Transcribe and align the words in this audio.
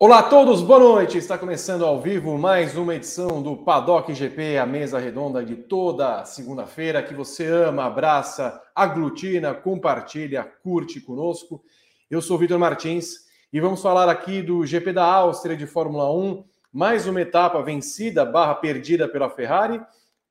Olá 0.00 0.20
a 0.20 0.22
todos, 0.22 0.62
boa 0.62 0.78
noite. 0.78 1.18
Está 1.18 1.36
começando 1.36 1.84
ao 1.84 2.00
vivo 2.00 2.38
mais 2.38 2.76
uma 2.76 2.94
edição 2.94 3.42
do 3.42 3.56
Paddock 3.58 4.14
GP, 4.14 4.56
a 4.56 4.64
mesa 4.64 4.98
redonda 4.98 5.44
de 5.44 5.54
toda 5.54 6.24
segunda-feira 6.24 7.02
que 7.02 7.12
você 7.12 7.46
ama, 7.46 7.84
abraça, 7.84 8.58
aglutina, 8.74 9.52
compartilha, 9.52 10.50
curte 10.62 10.98
conosco. 10.98 11.62
Eu 12.10 12.22
sou 12.22 12.38
Vitor 12.38 12.58
Martins 12.58 13.27
e 13.50 13.60
vamos 13.60 13.80
falar 13.80 14.10
aqui 14.10 14.42
do 14.42 14.66
GP 14.66 14.92
da 14.92 15.04
Áustria 15.04 15.56
de 15.56 15.66
Fórmula 15.66 16.12
1, 16.12 16.44
mais 16.70 17.06
uma 17.06 17.22
etapa 17.22 17.62
vencida 17.62 18.22
barra 18.22 18.54
perdida 18.54 19.08
pela 19.08 19.30
Ferrari, 19.30 19.80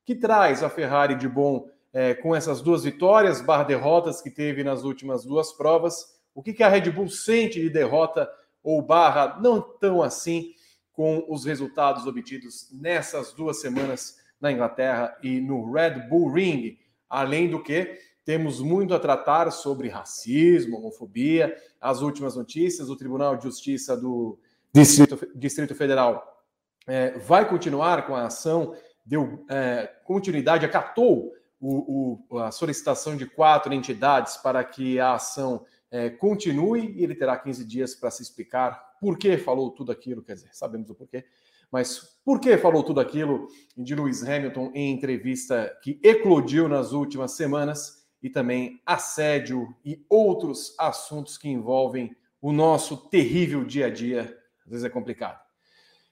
que 0.04 0.14
traz 0.14 0.62
a 0.62 0.70
Ferrari 0.70 1.16
de 1.16 1.28
bom 1.28 1.68
é, 1.92 2.14
com 2.14 2.34
essas 2.34 2.62
duas 2.62 2.84
vitórias 2.84 3.40
barra 3.40 3.64
derrotas 3.64 4.22
que 4.22 4.30
teve 4.30 4.62
nas 4.62 4.84
últimas 4.84 5.24
duas 5.24 5.52
provas. 5.52 6.16
O 6.32 6.44
que, 6.44 6.52
que 6.52 6.62
a 6.62 6.68
Red 6.68 6.92
Bull 6.92 7.08
sente 7.08 7.60
de 7.60 7.68
derrota 7.68 8.30
ou 8.62 8.80
barra 8.80 9.40
não 9.40 9.60
tão 9.60 10.00
assim 10.00 10.52
com 10.92 11.24
os 11.28 11.44
resultados 11.44 12.06
obtidos 12.06 12.68
nessas 12.72 13.32
duas 13.32 13.60
semanas 13.60 14.16
na 14.40 14.52
Inglaterra 14.52 15.18
e 15.24 15.40
no 15.40 15.72
Red 15.72 16.06
Bull 16.08 16.32
Ring. 16.32 16.78
Além 17.10 17.50
do 17.50 17.60
que, 17.60 17.98
temos 18.28 18.60
muito 18.60 18.92
a 18.92 19.00
tratar 19.00 19.50
sobre 19.50 19.88
racismo, 19.88 20.76
homofobia, 20.76 21.56
as 21.80 22.02
últimas 22.02 22.36
notícias. 22.36 22.90
O 22.90 22.96
Tribunal 22.96 23.38
de 23.38 23.44
Justiça 23.44 23.96
do 23.96 24.38
Distrito, 24.70 25.18
Distrito 25.34 25.74
Federal 25.74 26.44
é, 26.86 27.12
vai 27.20 27.48
continuar 27.48 28.06
com 28.06 28.14
a 28.14 28.26
ação, 28.26 28.76
deu 29.02 29.46
é, 29.48 29.90
continuidade, 30.04 30.66
acatou 30.66 31.32
o, 31.58 32.20
o, 32.28 32.38
a 32.38 32.50
solicitação 32.50 33.16
de 33.16 33.24
quatro 33.24 33.72
entidades 33.72 34.36
para 34.36 34.62
que 34.62 35.00
a 35.00 35.14
ação 35.14 35.64
é, 35.90 36.10
continue 36.10 36.98
e 36.98 37.04
ele 37.04 37.14
terá 37.14 37.34
15 37.34 37.64
dias 37.64 37.94
para 37.94 38.10
se 38.10 38.22
explicar 38.22 38.92
por 39.00 39.16
que 39.16 39.38
falou 39.38 39.70
tudo 39.70 39.90
aquilo, 39.90 40.22
quer 40.22 40.34
dizer, 40.34 40.50
sabemos 40.52 40.90
o 40.90 40.94
porquê, 40.94 41.24
mas 41.72 42.20
por 42.22 42.40
que 42.40 42.58
falou 42.58 42.82
tudo 42.82 43.00
aquilo 43.00 43.48
de 43.74 43.94
Lewis 43.94 44.22
Hamilton 44.22 44.70
em 44.74 44.92
entrevista 44.92 45.74
que 45.82 45.98
eclodiu 46.04 46.68
nas 46.68 46.92
últimas 46.92 47.32
semanas 47.32 47.97
e 48.22 48.28
também 48.28 48.80
assédio 48.84 49.74
e 49.84 50.04
outros 50.08 50.74
assuntos 50.78 51.38
que 51.38 51.48
envolvem 51.48 52.16
o 52.40 52.52
nosso 52.52 52.96
terrível 53.08 53.64
dia 53.64 53.86
a 53.86 53.90
dia, 53.90 54.36
às 54.64 54.70
vezes 54.70 54.84
é 54.84 54.88
complicado. 54.88 55.38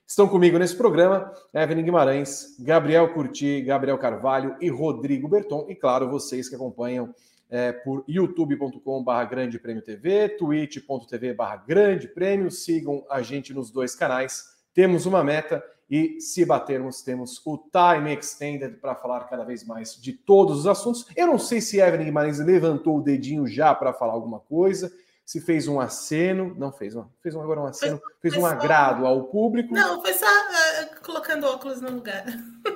Estão 0.05 0.27
comigo 0.27 0.57
nesse 0.57 0.75
programa 0.75 1.33
Evelyn 1.53 1.83
Guimarães, 1.83 2.55
Gabriel 2.59 3.13
Curti, 3.13 3.61
Gabriel 3.61 3.97
Carvalho 3.97 4.55
e 4.61 4.69
Rodrigo 4.69 5.27
Berton, 5.27 5.65
e 5.67 5.75
claro, 5.75 6.09
vocês 6.09 6.47
que 6.47 6.55
acompanham 6.55 7.13
é, 7.49 7.71
por 7.71 8.03
youtube.com.br 8.07 9.23
Grande 9.29 9.59
Prêmio 9.59 9.81
TV, 9.81 10.29
twitch.tv 10.29 11.35
Grande 11.65 12.07
Prêmio. 12.07 12.51
Sigam 12.51 13.05
a 13.09 13.21
gente 13.21 13.53
nos 13.53 13.71
dois 13.71 13.95
canais. 13.95 14.45
Temos 14.73 15.05
uma 15.05 15.23
meta 15.23 15.63
e, 15.89 16.19
se 16.19 16.45
batermos, 16.45 17.01
temos 17.01 17.41
o 17.45 17.57
Time 17.57 18.13
Extended 18.13 18.75
para 18.77 18.95
falar 18.95 19.21
cada 19.25 19.43
vez 19.45 19.63
mais 19.63 19.95
de 19.95 20.11
todos 20.11 20.59
os 20.59 20.67
assuntos. 20.67 21.05
Eu 21.15 21.27
não 21.27 21.39
sei 21.39 21.61
se 21.61 21.79
Evelyn 21.79 22.05
Guimarães 22.05 22.39
levantou 22.39 22.97
o 22.97 23.01
dedinho 23.01 23.47
já 23.47 23.73
para 23.73 23.93
falar 23.93 24.13
alguma 24.13 24.39
coisa, 24.39 24.91
se 25.25 25.41
fez 25.41 25.67
um 25.67 25.79
aceno, 25.79 26.55
não 26.57 26.71
fez, 26.71 26.95
um, 26.95 27.05
fez 27.21 27.35
um, 27.35 27.41
agora 27.41 27.59
um 27.59 27.65
aceno, 27.65 28.01
fez 28.21 28.35
um 28.35 28.45
agrado 28.45 29.05
ao 29.05 29.25
público. 29.25 29.73
Não, 29.73 30.01
foi 30.01 30.13
só 30.13 30.25
uh, 30.25 31.01
colocando 31.03 31.45
óculos 31.45 31.81
no 31.81 31.91
lugar. 31.91 32.25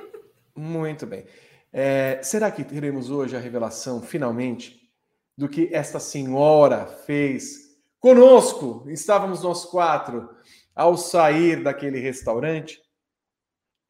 Muito 0.54 1.06
bem. 1.06 1.24
É, 1.72 2.20
será 2.22 2.50
que 2.50 2.62
teremos 2.62 3.10
hoje 3.10 3.34
a 3.34 3.40
revelação, 3.40 4.02
finalmente, 4.02 4.90
do 5.36 5.48
que 5.48 5.70
esta 5.72 5.98
senhora 5.98 6.84
fez 6.84 7.78
conosco? 7.98 8.84
Estávamos 8.88 9.42
nós 9.42 9.64
quatro 9.64 10.28
ao 10.74 10.98
sair 10.98 11.62
daquele 11.62 12.00
restaurante. 12.00 12.81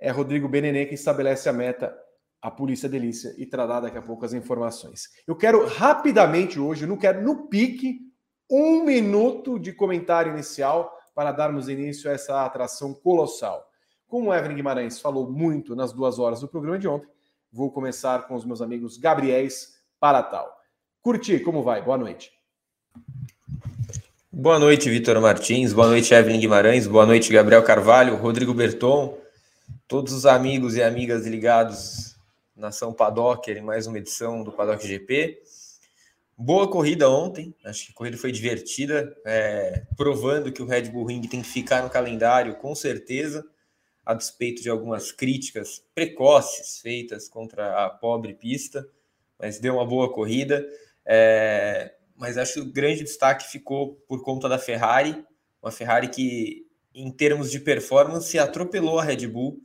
É 0.03 0.11
Rodrigo 0.11 0.49
Benenê 0.49 0.87
que 0.87 0.95
estabelece 0.95 1.49
a 1.49 1.53
meta, 1.53 1.97
a 2.41 2.51
Polícia 2.51 2.89
Delícia, 2.89 3.35
e 3.39 3.47
trará 3.47 3.81
daqui 3.81 3.97
a 3.97 4.03
pouco 4.03 4.25
as 4.25 4.33
informações. 4.33 5.09
Eu 5.27 5.37
quero 5.37 5.67
rapidamente 5.67 6.59
hoje, 6.59 6.87
não 6.87 6.97
quero 6.97 7.23
no 7.23 7.49
pique, 7.49 8.01
um 8.51 8.85
minuto 8.85 9.59
de 9.59 9.73
comentário 9.73 10.33
inicial 10.33 10.93
para 11.15 11.31
darmos 11.31 11.69
início 11.69 12.11
a 12.11 12.15
essa 12.15 12.45
atração 12.45 12.93
colossal. 12.93 13.65
Como 14.09 14.31
o 14.31 14.35
Evelyn 14.35 14.57
Guimarães 14.57 15.01
falou 15.01 15.31
muito 15.31 15.77
nas 15.77 15.93
duas 15.93 16.19
horas 16.19 16.41
do 16.41 16.49
programa 16.49 16.79
de 16.79 16.89
ontem, 16.89 17.09
Vou 17.55 17.71
começar 17.71 18.27
com 18.27 18.35
os 18.35 18.47
meus 18.47 18.63
amigos 18.63 18.97
Gabriéis 18.97 19.75
para 20.01 20.23
tal. 20.23 20.57
Curti, 21.03 21.39
como 21.41 21.63
vai? 21.63 21.83
Boa 21.83 21.99
noite. 21.99 22.33
Boa 24.33 24.59
noite, 24.59 24.89
Vitor 24.89 25.21
Martins. 25.21 25.75
Boa 25.75 25.89
noite, 25.89 26.15
Evelyn 26.15 26.41
Guimarães. 26.41 26.87
Boa 26.87 27.05
noite, 27.05 27.31
Gabriel 27.31 27.63
Carvalho, 27.63 28.17
Rodrigo 28.17 28.55
Berton, 28.55 29.19
todos 29.93 30.15
os 30.15 30.25
amigos 30.25 30.75
e 30.75 30.83
amigas 30.83 31.27
ligados 31.27 32.17
na 32.57 32.73
São 32.73 32.95
Paddocker 32.95 33.59
em 33.59 33.61
mais 33.61 33.87
uma 33.87 33.99
edição 33.99 34.43
do 34.43 34.51
Paddock 34.51 34.89
GP. 34.89 35.43
Boa 36.35 36.67
corrida 36.67 37.11
ontem, 37.11 37.55
acho 37.63 37.85
que 37.85 37.93
a 37.93 37.95
corrida 37.95 38.17
foi 38.17 38.33
divertida, 38.33 39.15
é, 39.27 39.85
provando 39.95 40.51
que 40.51 40.63
o 40.63 40.65
Red 40.65 40.85
Bull 40.85 41.05
Ring 41.05 41.21
tem 41.29 41.43
que 41.43 41.49
ficar 41.49 41.83
no 41.83 41.91
calendário, 41.91 42.57
com 42.57 42.75
certeza 42.75 43.45
a 44.03 44.15
despeito 44.15 44.63
de 44.63 44.71
algumas 44.71 45.13
críticas 45.13 45.85
precoces 45.95 46.79
feitas 46.81 47.29
contra 47.29 47.85
a 47.85 47.91
pobre 47.91 48.33
pista, 48.33 48.89
mas 49.39 49.59
deu 49.59 49.75
uma 49.75 49.85
boa 49.85 50.11
corrida. 50.11 50.67
É, 51.05 51.95
mas 52.17 52.39
acho 52.39 52.55
que 52.55 52.61
o 52.61 52.73
grande 52.73 53.05
destaque 53.05 53.47
ficou 53.51 53.97
por 54.09 54.23
conta 54.23 54.49
da 54.49 54.59
Ferrari, 54.59 55.23
uma 55.63 55.71
Ferrari 55.71 56.09
que, 56.09 56.67
em 56.95 57.13
termos 57.13 57.51
de 57.51 57.61
performance, 57.61 58.39
atropelou 58.39 58.99
a 58.99 59.05
Red 59.05 59.27
Bull. 59.27 59.63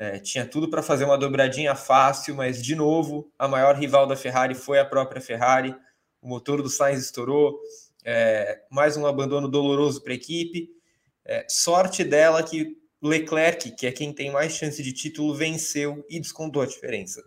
É, 0.00 0.18
tinha 0.18 0.46
tudo 0.46 0.70
para 0.70 0.82
fazer 0.82 1.04
uma 1.04 1.18
dobradinha 1.18 1.74
fácil, 1.74 2.34
mas 2.34 2.62
de 2.62 2.74
novo, 2.74 3.30
a 3.38 3.46
maior 3.46 3.74
rival 3.76 4.06
da 4.06 4.16
Ferrari 4.16 4.54
foi 4.54 4.78
a 4.78 4.84
própria 4.84 5.20
Ferrari. 5.20 5.76
O 6.22 6.26
motor 6.26 6.62
do 6.62 6.70
Sainz 6.70 7.04
estourou, 7.04 7.60
é, 8.02 8.62
mais 8.70 8.96
um 8.96 9.04
abandono 9.04 9.46
doloroso 9.46 10.02
para 10.02 10.14
a 10.14 10.16
equipe. 10.16 10.70
É, 11.22 11.44
sorte 11.50 12.02
dela 12.02 12.42
que 12.42 12.78
Leclerc, 13.02 13.72
que 13.72 13.86
é 13.86 13.92
quem 13.92 14.10
tem 14.10 14.30
mais 14.30 14.54
chance 14.54 14.82
de 14.82 14.90
título, 14.90 15.34
venceu 15.34 16.02
e 16.08 16.18
descontou 16.18 16.62
a 16.62 16.66
diferença. 16.66 17.22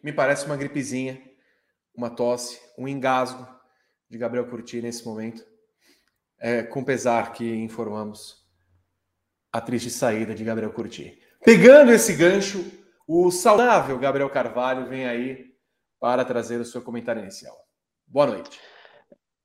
Me 0.00 0.12
parece 0.12 0.46
uma 0.46 0.56
gripezinha, 0.56 1.20
uma 1.92 2.08
tosse, 2.08 2.60
um 2.78 2.86
engasgo 2.86 3.44
de 4.08 4.16
Gabriel 4.16 4.46
Curti 4.46 4.80
nesse 4.80 5.04
momento. 5.04 5.55
É, 6.38 6.62
com 6.62 6.84
pesar 6.84 7.32
que 7.32 7.44
informamos 7.56 8.44
a 9.52 9.60
triste 9.60 9.90
saída 9.90 10.34
de 10.34 10.44
Gabriel 10.44 10.72
Curti. 10.72 11.18
Pegando 11.44 11.92
esse 11.92 12.14
gancho, 12.14 12.64
o 13.08 13.30
saudável 13.30 13.98
Gabriel 13.98 14.28
Carvalho 14.28 14.86
vem 14.86 15.06
aí 15.06 15.46
para 15.98 16.24
trazer 16.24 16.60
o 16.60 16.64
seu 16.64 16.82
comentário 16.82 17.22
inicial. 17.22 17.56
Boa 18.06 18.26
noite. 18.26 18.60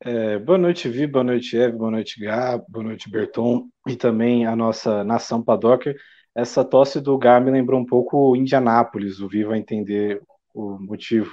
É, 0.04 0.40
boa 0.40 0.58
noite, 0.58 0.90
Vi, 0.90 1.06
boa 1.06 1.24
noite, 1.24 1.56
Eve, 1.56 1.78
boa 1.78 1.92
noite, 1.92 2.20
Gá, 2.20 2.58
boa 2.68 2.84
noite, 2.84 3.10
Berton, 3.10 3.70
e 3.88 3.96
também 3.96 4.48
a 4.48 4.56
nossa 4.56 5.04
nação 5.04 5.44
Padocker. 5.44 5.96
Essa 6.34 6.66
tosse 6.66 7.00
do 7.00 7.18
Gá 7.18 7.40
me 7.40 7.52
lembrou 7.52 7.80
um 7.80 7.86
pouco 7.86 8.36
Indianápolis, 8.36 9.20
o 9.20 9.28
Vi 9.28 9.44
vai 9.44 9.60
entender 9.60 10.20
o 10.56 10.80
motivo. 10.80 11.32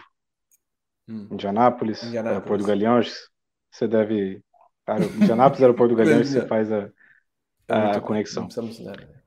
Hum. 1.09 1.29
Indianápolis, 1.33 2.03
Indianápolis. 2.03 2.37
aeroporto 2.37 2.63
do 2.63 2.69
Galeão, 2.69 3.01
você 3.71 3.89
deve... 3.89 4.43
Cara, 4.89 5.05
Indianápolis, 5.05 5.61
aeroporto 5.61 5.95
do 5.95 5.99
Galeão, 5.99 6.25
você 6.25 6.47
faz 6.47 6.73
a, 6.73 6.89
a, 7.69 7.91
a 7.99 8.01
conexão. 8.01 8.49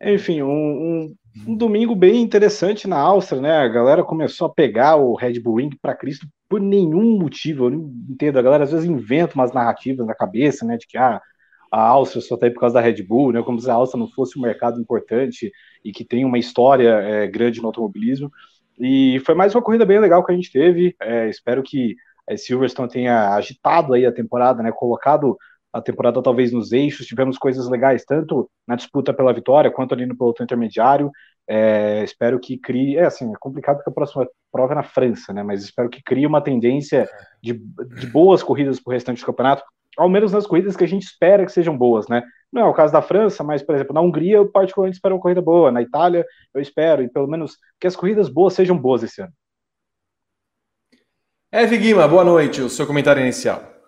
Enfim, 0.04 0.42
um, 0.42 0.50
um, 0.50 1.16
um, 1.46 1.56
domingo 1.56 1.94
bem 1.94 2.20
interessante 2.20 2.88
na 2.88 2.98
Áustria, 2.98 3.40
né? 3.40 3.58
A 3.60 3.68
galera 3.68 4.04
começou 4.04 4.48
a 4.48 4.52
pegar 4.52 4.96
o 4.96 5.14
Red 5.14 5.40
Bull 5.40 5.58
Ring 5.58 5.70
para 5.80 5.94
Cristo 5.94 6.26
por 6.50 6.60
nenhum 6.60 7.16
motivo, 7.20 7.66
eu 7.66 7.70
não 7.70 7.94
entendo. 8.10 8.40
A 8.40 8.42
galera 8.42 8.64
às 8.64 8.72
vezes 8.72 8.90
inventa 8.90 9.36
umas 9.36 9.54
narrativas 9.54 10.08
na 10.08 10.16
cabeça, 10.16 10.66
né, 10.66 10.78
de 10.78 10.88
que 10.88 10.98
ah, 10.98 11.22
a 11.72 11.80
Áustria 11.80 12.24
só 12.24 12.36
tá 12.36 12.48
aí 12.48 12.52
por 12.52 12.62
causa 12.62 12.74
da 12.74 12.82
Red 12.82 13.04
Bull, 13.04 13.32
né, 13.32 13.44
como 13.44 13.60
se 13.62 13.70
a 13.70 13.76
Áustria 13.76 14.00
não 14.00 14.10
fosse 14.10 14.40
um 14.40 14.42
mercado 14.42 14.82
importante 14.82 15.52
e 15.86 15.92
que 15.92 16.04
tem 16.04 16.26
uma 16.26 16.40
história 16.40 16.90
é, 16.90 17.28
grande 17.28 17.62
no 17.62 17.68
automobilismo. 17.68 18.32
E 18.80 19.22
foi 19.28 19.36
mais 19.36 19.54
uma 19.54 19.62
corrida 19.62 19.86
bem 19.86 20.00
legal 20.00 20.26
que 20.26 20.32
a 20.32 20.36
gente 20.36 20.52
teve. 20.52 20.96
É, 21.00 21.30
espero 21.30 21.62
que 21.62 21.96
a 22.28 22.36
Silverstone 22.36 22.90
tenha 22.90 23.36
agitado 23.36 23.94
aí 23.94 24.08
a 24.08 24.12
temporada, 24.12 24.64
né, 24.64 24.72
colocado 24.72 25.38
a 25.74 25.82
temporada 25.82 26.22
talvez 26.22 26.52
nos 26.52 26.72
eixos. 26.72 27.06
Tivemos 27.06 27.38
coisas 27.38 27.70
legais, 27.70 28.04
tanto 28.06 28.50
na 28.68 28.76
disputa 28.76 29.14
pela 29.14 29.34
vitória 29.34 29.72
quanto 29.72 29.94
ali 29.94 30.06
no 30.06 30.18
pelotão 30.18 30.44
intermediário. 30.44 31.12
É, 31.48 32.04
espero 32.04 32.40
que 32.40 32.58
crie. 32.58 32.98
É 32.98 33.06
assim, 33.06 33.30
é 33.32 33.38
complicado 33.40 33.78
porque 33.78 33.90
a 33.90 33.94
próxima 33.94 34.28
prova 34.52 34.74
é 34.74 34.76
na 34.76 34.84
França, 34.84 35.34
né? 35.34 35.44
Mas 35.44 35.64
espero 35.64 35.90
que 35.90 36.04
crie 36.04 36.26
uma 36.26 36.42
tendência 36.42 37.10
de, 37.42 37.54
de 37.54 38.08
boas 38.08 38.44
corridas 38.44 38.80
para 38.80 38.92
o 38.92 38.94
restante 38.94 39.22
do 39.22 39.26
campeonato, 39.26 39.64
ao 39.98 40.10
menos 40.10 40.32
nas 40.32 40.48
corridas 40.48 40.76
que 40.76 40.84
a 40.84 40.88
gente 40.88 41.04
espera 41.04 41.46
que 41.46 41.52
sejam 41.52 41.78
boas, 41.78 42.08
né? 42.08 42.24
Não 42.52 42.64
é 42.64 42.66
o 42.66 42.74
caso 42.74 42.92
da 42.92 43.02
França, 43.02 43.44
mas, 43.44 43.64
por 43.64 43.76
exemplo, 43.76 43.94
na 43.94 44.02
Hungria 44.02 44.38
eu 44.38 44.52
particularmente 44.52 44.98
espero 44.98 45.16
uma 45.16 45.22
corrida 45.22 45.42
boa, 45.42 45.72
na 45.72 45.82
Itália 45.82 46.26
eu 46.54 46.62
espero, 46.62 47.02
e 47.02 47.10
pelo 47.10 47.28
menos 47.28 47.58
que 47.80 47.88
as 47.88 47.96
corridas 47.96 48.30
boas 48.30 48.54
sejam 48.54 48.78
boas 48.78 49.04
esse 49.04 49.22
ano. 49.22 49.32
Eve 51.52 51.78
Guima, 51.78 52.08
boa 52.08 52.24
noite, 52.24 52.62
o 52.62 52.70
seu 52.70 52.88
comentário 52.88 53.22
inicial. 53.22 53.81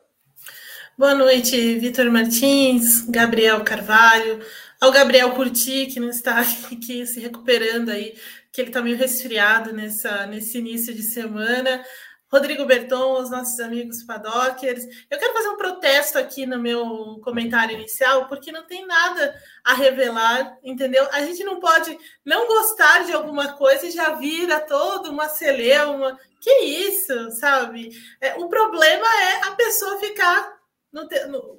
Boa 0.95 1.15
noite, 1.15 1.79
Vitor 1.79 2.05
Martins, 2.11 3.01
Gabriel 3.09 3.63
Carvalho, 3.63 4.45
ao 4.79 4.91
Gabriel 4.91 5.31
Curti, 5.31 5.87
que 5.87 5.99
não 5.99 6.09
está 6.09 6.39
aqui 6.71 7.03
se 7.07 7.19
recuperando 7.19 7.89
aí, 7.89 8.15
que 8.51 8.61
ele 8.61 8.69
está 8.69 8.79
meio 8.79 8.95
resfriado 8.95 9.73
nessa, 9.73 10.27
nesse 10.27 10.59
início 10.59 10.93
de 10.93 11.01
semana. 11.01 11.83
Rodrigo 12.31 12.65
Berton, 12.65 13.19
os 13.19 13.31
nossos 13.31 13.59
amigos 13.59 14.03
paddockers. 14.03 14.85
Eu 15.09 15.17
quero 15.17 15.33
fazer 15.33 15.49
um 15.49 15.57
protesto 15.57 16.19
aqui 16.19 16.45
no 16.45 16.59
meu 16.59 17.19
comentário 17.23 17.75
inicial, 17.75 18.27
porque 18.27 18.51
não 18.51 18.63
tem 18.63 18.85
nada 18.85 19.33
a 19.63 19.73
revelar, 19.73 20.59
entendeu? 20.63 21.07
A 21.11 21.21
gente 21.21 21.43
não 21.43 21.59
pode 21.59 21.97
não 22.23 22.45
gostar 22.45 23.03
de 23.05 23.13
alguma 23.13 23.53
coisa 23.53 23.87
e 23.87 23.91
já 23.91 24.13
vira 24.13 24.59
todo 24.59 25.09
uma 25.09 25.27
celeuma. 25.27 26.19
Que 26.39 26.51
isso, 26.51 27.31
sabe? 27.31 27.89
É, 28.21 28.35
o 28.35 28.47
problema 28.47 29.07
é 29.07 29.47
a 29.47 29.51
pessoa 29.51 29.99
ficar 29.99 30.52
no, 30.93 31.07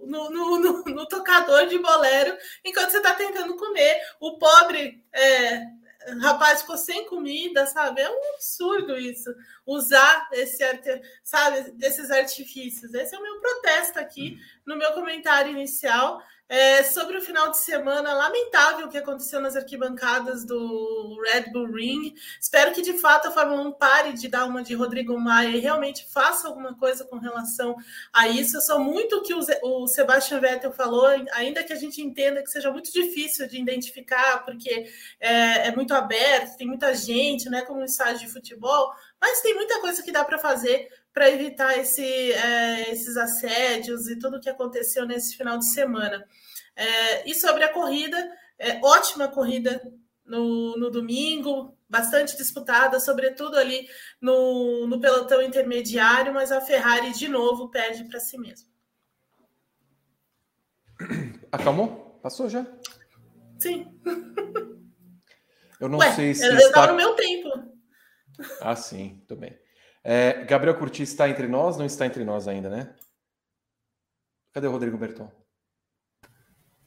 no, 0.06 0.30
no, 0.30 0.84
no, 0.84 1.06
tocador 1.06 1.66
de 1.66 1.76
bolero 1.78 2.36
enquanto 2.64 2.92
você 2.92 2.98
está 2.98 3.14
tentando 3.14 3.56
comer. 3.56 4.00
O 4.20 4.38
pobre 4.38 5.04
é, 5.12 5.66
rapaz 6.20 6.60
ficou 6.60 6.76
sem 6.76 7.06
comida, 7.06 7.66
sabe? 7.66 8.00
É 8.00 8.08
um 8.08 8.34
absurdo 8.34 8.96
isso. 8.96 9.34
Usar 9.66 10.28
esse, 10.32 10.62
sabe, 11.24 11.72
desses 11.72 12.10
artifícios. 12.10 12.94
Esse 12.94 13.14
é 13.14 13.18
o 13.18 13.22
meu 13.22 13.40
protesto 13.40 13.98
aqui 13.98 14.38
no 14.64 14.76
meu 14.76 14.92
comentário 14.92 15.50
inicial. 15.50 16.22
É, 16.56 16.84
sobre 16.84 17.18
o 17.18 17.20
final 17.20 17.50
de 17.50 17.58
semana 17.58 18.14
lamentável 18.14 18.88
que 18.88 18.96
aconteceu 18.96 19.40
nas 19.40 19.56
arquibancadas 19.56 20.44
do 20.44 21.20
Red 21.20 21.50
Bull 21.50 21.66
Ring. 21.66 22.14
Espero 22.40 22.72
que 22.72 22.80
de 22.80 22.92
fato 22.92 23.26
a 23.26 23.32
Fórmula 23.32 23.60
1 23.62 23.72
pare 23.72 24.12
de 24.12 24.28
dar 24.28 24.44
uma 24.44 24.62
de 24.62 24.72
Rodrigo 24.72 25.18
Maia 25.18 25.48
e 25.48 25.58
realmente 25.58 26.06
faça 26.08 26.46
alguma 26.46 26.72
coisa 26.78 27.04
com 27.04 27.18
relação 27.18 27.74
a 28.12 28.28
isso. 28.28 28.56
Eu 28.56 28.60
sou 28.60 28.78
muito 28.78 29.16
o 29.16 29.22
que 29.22 29.34
o 29.34 29.88
Sebastian 29.88 30.38
Vettel 30.38 30.70
falou, 30.70 31.08
ainda 31.32 31.64
que 31.64 31.72
a 31.72 31.76
gente 31.76 32.00
entenda 32.00 32.40
que 32.40 32.50
seja 32.52 32.70
muito 32.70 32.92
difícil 32.92 33.48
de 33.48 33.60
identificar, 33.60 34.44
porque 34.44 34.86
é, 35.18 35.66
é 35.66 35.74
muito 35.74 35.92
aberto, 35.92 36.56
tem 36.56 36.68
muita 36.68 36.94
gente, 36.94 37.50
né, 37.50 37.62
como 37.62 37.80
um 37.80 37.84
estádio 37.84 38.28
de 38.28 38.32
futebol, 38.32 38.92
mas 39.20 39.40
tem 39.40 39.56
muita 39.56 39.80
coisa 39.80 40.04
que 40.04 40.12
dá 40.12 40.24
para 40.24 40.38
fazer 40.38 40.88
para 41.14 41.30
evitar 41.30 41.78
esse, 41.78 42.04
é, 42.32 42.90
esses 42.90 43.16
assédios 43.16 44.08
e 44.08 44.18
tudo 44.18 44.36
o 44.36 44.40
que 44.40 44.50
aconteceu 44.50 45.06
nesse 45.06 45.36
final 45.36 45.56
de 45.56 45.72
semana. 45.72 46.26
É, 46.74 47.30
e 47.30 47.34
sobre 47.36 47.62
a 47.62 47.72
corrida, 47.72 48.18
é, 48.58 48.80
ótima 48.84 49.28
corrida 49.28 49.80
no, 50.26 50.76
no 50.76 50.90
domingo, 50.90 51.78
bastante 51.88 52.36
disputada, 52.36 52.98
sobretudo 52.98 53.56
ali 53.56 53.86
no, 54.20 54.88
no 54.88 55.00
pelotão 55.00 55.40
intermediário, 55.40 56.34
mas 56.34 56.50
a 56.50 56.60
Ferrari 56.60 57.12
de 57.12 57.28
novo 57.28 57.70
perde 57.70 58.04
para 58.08 58.18
si 58.18 58.36
mesma. 58.36 58.68
Acalmou? 61.52 62.18
Passou 62.20 62.48
já? 62.48 62.66
Sim. 63.60 63.86
Eu 65.78 65.88
não 65.88 65.98
Ué, 65.98 66.12
sei 66.12 66.34
se. 66.34 66.46
Eu 66.46 66.56
estava 66.56 66.88
no 66.88 66.96
meu 66.96 67.14
tempo. 67.14 67.50
Ah, 68.60 68.74
sim, 68.74 69.14
muito 69.14 69.36
bem. 69.36 69.63
É, 70.04 70.44
Gabriel 70.44 70.76
Curti 70.76 71.02
está 71.02 71.28
entre 71.28 71.48
nós? 71.48 71.78
Não 71.78 71.86
está 71.86 72.04
entre 72.04 72.24
nós 72.24 72.46
ainda, 72.46 72.68
né? 72.68 72.94
Cadê 74.52 74.66
o 74.66 74.70
Rodrigo 74.70 74.98
Berton? 74.98 75.28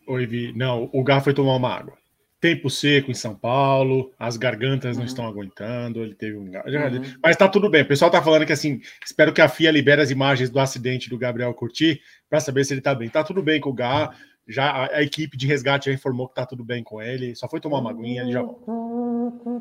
Oi, 0.08 0.26
Vi. 0.26 0.54
Não, 0.54 0.90
o 0.94 1.04
Gar 1.04 1.22
foi 1.22 1.34
tomar 1.34 1.56
uma 1.56 1.74
água. 1.74 1.98
Tempo 2.40 2.70
seco 2.70 3.10
em 3.10 3.16
São 3.16 3.36
Paulo, 3.36 4.14
as 4.18 4.38
gargantas 4.38 4.96
uhum. 4.96 5.00
não 5.00 5.08
estão 5.08 5.26
aguentando, 5.26 6.04
ele 6.04 6.14
teve 6.14 6.38
um. 6.38 6.44
Uhum. 6.44 7.02
Mas 7.22 7.36
tá 7.36 7.50
tudo 7.50 7.70
bem. 7.70 7.82
O 7.82 7.88
pessoal 7.88 8.12
tá 8.12 8.22
falando 8.22 8.46
que 8.46 8.54
assim, 8.54 8.80
espero 9.04 9.34
que 9.34 9.42
a 9.42 9.50
FIA 9.50 9.72
libere 9.72 10.02
as 10.02 10.12
imagens 10.12 10.52
do 10.52 10.60
acidente 10.60 11.10
do 11.10 11.18
Gabriel 11.18 11.54
Curti 11.56 12.00
para 12.30 12.40
saber 12.40 12.64
se 12.64 12.76
ele 12.76 12.82
tá 12.82 12.94
bem. 12.94 13.10
Tá 13.10 13.24
tudo 13.24 13.42
bem 13.42 13.60
com 13.60 13.72
o 13.72 13.74
Gar. 13.74 14.16
Já 14.48 14.70
a, 14.70 14.98
a, 14.98 15.04
equipe 15.04 15.36
de 15.36 15.46
resgate 15.46 15.88
já 15.88 15.96
informou 15.96 16.30
que 16.30 16.36
tá 16.36 16.46
tudo 16.46 16.64
bem 16.64 16.84
com 16.84 17.02
ele. 17.02 17.36
Só 17.36 17.50
foi 17.50 17.60
tomar 17.60 17.80
uma 17.80 17.90
aguinha, 17.90 18.22
ele 18.22 18.32
já 18.32 18.44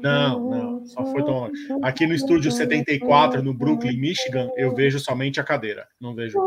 não, 0.02 0.50
não, 0.50 0.86
só 0.86 1.04
foi 1.06 1.24
tomar. 1.24 1.50
Aqui 1.82 2.06
no 2.06 2.14
estúdio 2.14 2.50
74, 2.50 3.42
no 3.42 3.54
Brooklyn, 3.54 3.98
Michigan, 3.98 4.50
eu 4.56 4.74
vejo 4.74 4.98
somente 4.98 5.40
a 5.40 5.44
cadeira, 5.44 5.86
não 6.00 6.14
vejo. 6.14 6.38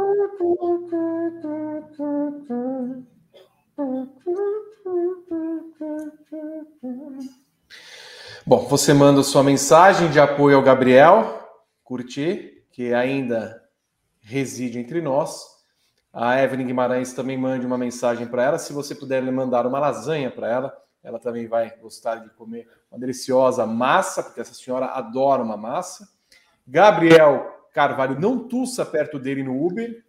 Bom, 8.45 8.65
você 8.67 8.93
manda 8.93 9.21
sua 9.21 9.43
mensagem 9.43 10.09
de 10.09 10.19
apoio 10.19 10.57
ao 10.57 10.63
Gabriel, 10.63 11.39
curtir, 11.83 12.63
que 12.71 12.93
ainda 12.93 13.61
reside 14.21 14.79
entre 14.79 15.01
nós. 15.01 15.43
A 16.11 16.41
Evelyn 16.41 16.65
Guimarães 16.65 17.13
também 17.13 17.37
mande 17.37 17.65
uma 17.65 17.77
mensagem 17.77 18.27
para 18.27 18.43
ela. 18.43 18.57
Se 18.57 18.73
você 18.73 18.95
puder 18.95 19.21
mandar 19.23 19.67
uma 19.67 19.79
lasanha 19.79 20.31
para 20.31 20.49
ela, 20.49 20.73
ela 21.03 21.19
também 21.19 21.47
vai 21.47 21.75
gostar 21.77 22.15
de 22.15 22.29
comer 22.31 22.67
uma 22.91 22.99
deliciosa 22.99 23.65
massa, 23.65 24.23
porque 24.23 24.41
essa 24.41 24.53
senhora 24.53 24.87
adora 24.87 25.43
uma 25.43 25.57
massa. 25.57 26.09
Gabriel 26.67 27.67
Carvalho, 27.73 28.19
não 28.19 28.47
tussa 28.47 28.85
perto 28.85 29.19
dele 29.19 29.43
no 29.43 29.65
Uber. 29.65 30.03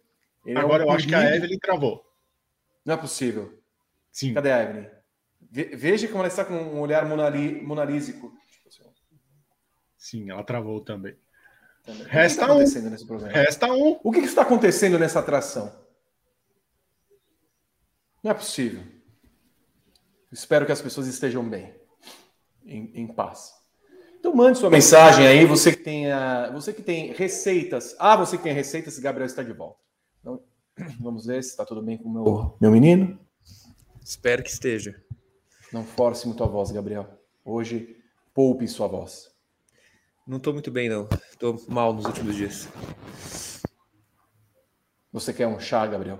Ele 0.45 0.59
Agora 0.59 0.83
é 0.83 0.85
um 0.85 0.89
eu 0.89 0.95
acho 0.95 1.07
que 1.07 1.15
a 1.15 1.35
Evelyn 1.35 1.59
travou. 1.59 2.05
Não 2.83 2.95
é 2.95 2.97
possível. 2.97 3.59
Sim. 4.11 4.33
Cadê 4.33 4.51
a 4.51 4.63
Evelyn? 4.63 4.89
Veja 5.51 6.07
como 6.07 6.19
ela 6.19 6.27
está 6.27 6.45
com 6.45 6.53
um 6.53 6.79
olhar 6.79 7.05
monali, 7.05 7.61
monalísico. 7.61 8.33
Sim, 9.97 10.31
ela 10.31 10.43
travou 10.43 10.81
também. 10.81 11.15
também. 11.83 12.03
Resta 12.07 12.47
tá 12.47 12.53
um. 12.53 12.63
Resta 13.27 13.71
um. 13.71 13.99
O 14.03 14.11
que 14.11 14.19
está 14.19 14.41
acontecendo 14.41 14.97
nessa 14.97 15.19
atração? 15.19 15.79
Não 18.23 18.31
é 18.31 18.33
possível. 18.33 18.83
Espero 20.31 20.65
que 20.65 20.71
as 20.71 20.81
pessoas 20.81 21.07
estejam 21.07 21.47
bem, 21.47 21.75
em, 22.65 22.91
em 22.93 23.07
paz. 23.07 23.53
Então 24.19 24.35
mande 24.35 24.59
sua 24.59 24.69
mensagem 24.69 25.25
aí, 25.25 25.45
você 25.45 25.71
que 25.75 25.81
tem, 25.81 26.05
você 26.53 26.71
que 26.71 26.83
tem 26.83 27.11
receitas. 27.11 27.95
Ah, 27.97 28.15
você 28.15 28.37
que 28.37 28.43
tem 28.43 28.53
receitas, 28.53 28.99
Gabriel 28.99 29.25
está 29.25 29.41
de 29.41 29.51
volta. 29.51 29.79
Então, 30.19 30.39
vamos 31.01 31.25
ver 31.25 31.43
se 31.43 31.49
está 31.49 31.65
tudo 31.65 31.81
bem 31.81 31.97
com 31.97 32.07
o 32.07 32.13
meu, 32.13 32.57
meu 32.61 32.71
menino. 32.71 33.19
Espero 34.03 34.43
que 34.43 34.49
esteja. 34.49 35.01
Não 35.73 35.83
force 35.83 36.27
muito 36.27 36.43
a 36.43 36.47
voz, 36.47 36.71
Gabriel. 36.71 37.07
Hoje, 37.43 37.97
poupe 38.33 38.67
sua 38.67 38.87
voz. 38.87 39.31
Não 40.27 40.37
estou 40.37 40.53
muito 40.53 40.69
bem, 40.69 40.87
não. 40.87 41.07
Estou 41.31 41.59
mal 41.67 41.93
nos 41.93 42.05
últimos 42.05 42.35
dias. 42.35 42.67
Você 45.11 45.33
quer 45.33 45.47
um 45.47 45.59
chá, 45.59 45.85
Gabriel? 45.87 46.19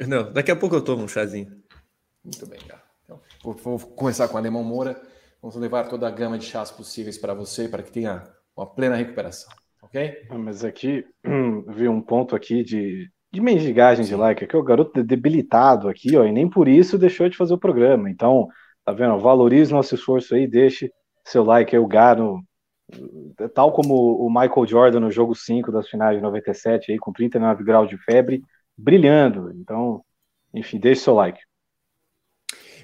Não, 0.00 0.32
daqui 0.32 0.50
a 0.50 0.56
pouco 0.56 0.76
eu 0.76 0.84
tomo 0.84 1.02
um 1.02 1.08
chazinho. 1.08 1.62
Muito 2.22 2.46
bem, 2.46 2.60
cara. 2.60 2.82
Então, 3.04 3.20
vou, 3.42 3.54
vou 3.54 3.78
começar 3.78 4.28
com 4.28 4.34
o 4.34 4.38
Alemão 4.38 4.62
Moura. 4.62 5.00
Vamos 5.40 5.56
levar 5.56 5.88
toda 5.88 6.06
a 6.08 6.10
gama 6.10 6.38
de 6.38 6.44
chás 6.44 6.70
possíveis 6.70 7.16
para 7.16 7.34
você, 7.34 7.68
para 7.68 7.82
que 7.82 7.92
tenha 7.92 8.24
uma 8.56 8.66
plena 8.66 8.96
recuperação. 8.96 9.52
Ok? 9.82 10.26
Ah, 10.28 10.38
mas 10.38 10.64
aqui, 10.64 11.04
vi 11.68 11.88
um 11.88 12.00
ponto 12.00 12.34
aqui 12.34 12.64
de, 12.64 13.08
de 13.32 13.40
mendigagem 13.40 14.04
Sim. 14.04 14.10
de 14.10 14.16
like, 14.16 14.46
que 14.46 14.56
é 14.56 14.58
o 14.58 14.64
garoto 14.64 15.02
debilitado 15.04 15.88
aqui, 15.88 16.16
ó, 16.16 16.24
e 16.24 16.32
nem 16.32 16.48
por 16.48 16.66
isso 16.66 16.98
deixou 16.98 17.28
de 17.28 17.36
fazer 17.36 17.54
o 17.54 17.58
programa. 17.58 18.10
Então, 18.10 18.48
tá 18.84 18.92
vendo? 18.92 19.18
Valorize 19.18 19.72
nosso 19.72 19.94
esforço 19.94 20.34
aí, 20.34 20.46
deixe 20.46 20.90
seu 21.24 21.44
like 21.44 21.74
aí, 21.74 21.80
o 21.80 21.86
Garo, 21.86 22.42
tal 23.54 23.72
como 23.72 24.16
o 24.16 24.28
Michael 24.28 24.66
Jordan 24.66 25.00
no 25.00 25.10
jogo 25.10 25.34
5 25.34 25.70
das 25.70 25.88
finais 25.88 26.16
de 26.16 26.22
97, 26.22 26.90
aí, 26.90 26.98
com 26.98 27.12
39 27.12 27.62
graus 27.62 27.88
de 27.88 27.96
febre, 27.98 28.42
brilhando. 28.76 29.52
Então, 29.52 30.02
enfim, 30.52 30.78
deixe 30.78 31.02
seu 31.02 31.14
like. 31.14 31.40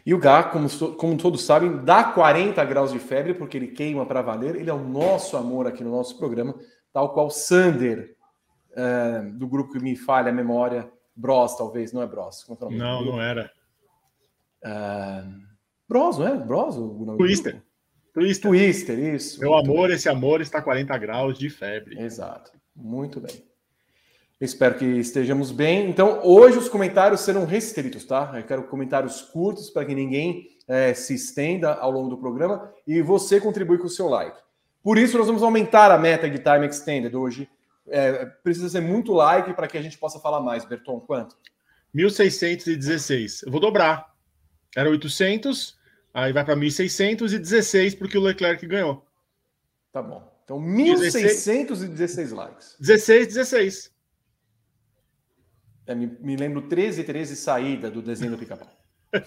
E 0.06 0.12
o 0.12 0.18
Gá, 0.18 0.42
como, 0.42 0.68
como 0.96 1.16
todos 1.16 1.44
sabem, 1.44 1.82
dá 1.82 2.04
40 2.04 2.62
graus 2.64 2.92
de 2.92 2.99
febre, 2.99 3.32
porque 3.32 3.56
ele 3.56 3.68
queima 3.68 4.04
para 4.04 4.20
valer. 4.20 4.54
Ele 4.56 4.68
é 4.68 4.75
o 4.75 4.84
nosso 4.84 5.37
amor 5.37 5.66
aqui 5.66 5.82
no 5.82 5.90
nosso 5.90 6.18
programa, 6.18 6.54
tal 6.92 7.14
qual 7.14 7.30
Sander, 7.30 8.14
uh, 8.73 9.32
do 9.32 9.49
grupo 9.49 9.73
que 9.73 9.78
me 9.78 9.96
falha 9.96 10.28
a 10.28 10.32
memória. 10.32 10.90
Bros, 11.16 11.56
talvez, 11.56 11.92
não 11.92 12.02
é 12.02 12.06
Bros? 12.06 12.44
É 12.50 12.76
não, 12.76 13.04
não 13.04 13.23
era. 13.23 13.50
Uh, 14.62 15.42
Bros, 15.88 16.18
não 16.18 16.28
é? 16.28 16.37
Bros? 16.37 16.76
O 16.76 17.16
Twister. 17.16 17.62
Twister. 18.12 18.50
Twister, 18.50 18.99
isso. 18.99 19.40
Meu 19.40 19.54
amor, 19.54 19.88
bem. 19.88 19.96
esse 19.96 20.08
amor 20.08 20.42
está 20.42 20.61
40 20.61 20.99
graus 20.99 21.38
de 21.38 21.49
febre. 21.49 21.99
Exato. 21.99 22.52
Muito 22.76 23.20
bem. 23.20 23.53
Espero 24.44 24.74
que 24.74 24.84
estejamos 24.84 25.50
bem. 25.50 25.88
Então, 25.88 26.20
hoje 26.22 26.58
os 26.58 26.68
comentários 26.68 27.22
serão 27.22 27.46
restritos, 27.46 28.04
tá? 28.04 28.30
Eu 28.34 28.42
quero 28.42 28.64
comentários 28.64 29.22
curtos 29.22 29.70
para 29.70 29.86
que 29.86 29.94
ninguém 29.94 30.50
é, 30.68 30.92
se 30.92 31.14
estenda 31.14 31.72
ao 31.72 31.90
longo 31.90 32.10
do 32.10 32.18
programa 32.18 32.70
e 32.86 33.00
você 33.00 33.40
contribui 33.40 33.78
com 33.78 33.86
o 33.86 33.90
seu 33.90 34.06
like. 34.06 34.36
Por 34.82 34.98
isso, 34.98 35.16
nós 35.16 35.26
vamos 35.26 35.42
aumentar 35.42 35.90
a 35.90 35.96
meta 35.96 36.28
de 36.28 36.38
Time 36.38 36.66
Extended 36.66 37.16
hoje. 37.16 37.48
É, 37.88 38.26
precisa 38.26 38.68
ser 38.68 38.82
muito 38.82 39.14
like 39.14 39.54
para 39.54 39.66
que 39.66 39.78
a 39.78 39.82
gente 39.82 39.96
possa 39.96 40.20
falar 40.20 40.40
mais. 40.40 40.66
Berton, 40.66 41.00
quanto? 41.00 41.36
1.616. 41.94 43.46
Eu 43.46 43.50
vou 43.50 43.60
dobrar. 43.60 44.12
Era 44.76 44.90
800, 44.90 45.78
aí 46.12 46.34
vai 46.34 46.44
para 46.44 46.54
1.616 46.54 47.96
porque 47.96 48.18
o 48.18 48.20
Leclerc 48.20 48.66
ganhou. 48.66 49.06
Tá 49.90 50.02
bom. 50.02 50.30
Então, 50.44 50.60
1.616 50.60 52.34
likes. 52.34 52.76
16, 52.78 53.28
16. 53.28 53.93
É, 55.86 55.94
me, 55.94 56.06
me 56.20 56.36
lembro 56.36 56.62
13, 56.62 57.04
13 57.04 57.36
saída 57.36 57.90
do 57.90 58.00
desenho 58.00 58.32
do 58.32 58.38
pica-pau. 58.38 58.68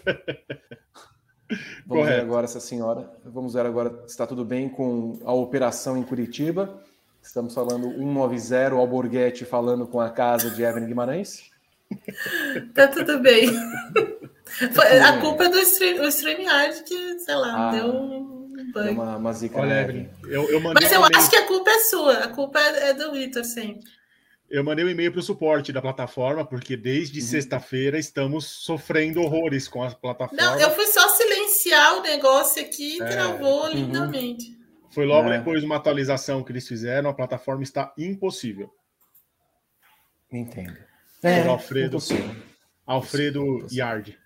Vamos 1.85 2.03
Correto. 2.03 2.15
ver 2.17 2.21
agora 2.21 2.45
essa 2.45 2.59
senhora. 2.59 3.09
Vamos 3.23 3.53
ver 3.53 3.65
agora 3.65 3.89
se 4.01 4.07
está 4.07 4.27
tudo 4.27 4.43
bem 4.43 4.67
com 4.67 5.17
a 5.23 5.33
operação 5.33 5.95
em 5.97 6.03
Curitiba. 6.03 6.81
Estamos 7.21 7.53
falando 7.53 7.89
190 7.89 8.75
Alborguete 8.75 9.45
falando 9.45 9.87
com 9.87 9.99
a 9.99 10.09
casa 10.09 10.49
de 10.49 10.61
Evelyn 10.63 10.87
Guimarães. 10.87 11.49
Tá 12.73 12.87
tudo 12.87 13.19
bem. 13.19 13.47
Foi, 14.73 14.99
a 14.99 15.19
culpa 15.19 15.45
é 15.45 15.49
do 15.49 15.57
stream, 15.59 16.03
StreamYard 16.09 16.83
que, 16.83 17.19
sei 17.19 17.35
lá, 17.35 17.69
ah, 17.69 17.71
deu 17.71 17.87
um 17.87 18.71
banho. 18.73 18.93
Uma, 18.93 19.17
uma 19.17 19.33
zica 19.33 19.59
Olha, 19.59 19.81
Evelyn, 19.81 20.07
eu, 20.27 20.49
eu 20.49 20.59
Mas 20.59 20.91
eu 20.91 21.03
acho 21.03 21.29
que 21.29 21.35
a 21.35 21.47
culpa 21.47 21.69
é 21.69 21.79
sua. 21.79 22.17
A 22.23 22.27
culpa 22.27 22.59
é, 22.59 22.89
é 22.89 22.93
do 22.93 23.11
Vitor 23.11 23.43
sempre. 23.45 23.83
Eu 24.49 24.63
mandei 24.63 24.85
um 24.85 24.89
e-mail 24.89 25.11
para 25.11 25.19
o 25.19 25.23
suporte 25.23 25.73
da 25.73 25.81
plataforma, 25.81 26.45
porque 26.45 26.77
desde 26.77 27.19
uhum. 27.19 27.25
sexta-feira 27.25 27.99
estamos 27.99 28.45
sofrendo 28.45 29.21
horrores 29.21 29.67
com 29.67 29.83
a 29.83 29.91
plataforma. 29.91 30.41
Não, 30.41 30.59
eu 30.59 30.71
fui 30.71 30.85
só 30.87 31.07
silenciar 31.09 31.97
o 31.97 32.01
negócio 32.01 32.61
aqui 32.61 32.97
e 32.97 33.01
é. 33.01 33.05
travou 33.05 33.65
uhum. 33.65 33.73
lindamente. 33.73 34.57
Foi 34.89 35.05
logo 35.05 35.29
é. 35.29 35.37
depois 35.37 35.59
de 35.59 35.65
uma 35.65 35.75
atualização 35.75 36.43
que 36.43 36.51
eles 36.51 36.67
fizeram, 36.67 37.09
a 37.09 37.13
plataforma 37.13 37.61
está 37.61 37.93
impossível. 37.97 38.73
Entendo. 40.31 40.77
É, 41.21 41.45
Alfredo, 41.45 41.87
impossível. 41.87 42.35
Alfredo 42.85 43.43
impossível. 43.43 43.85
Yard. 43.85 44.19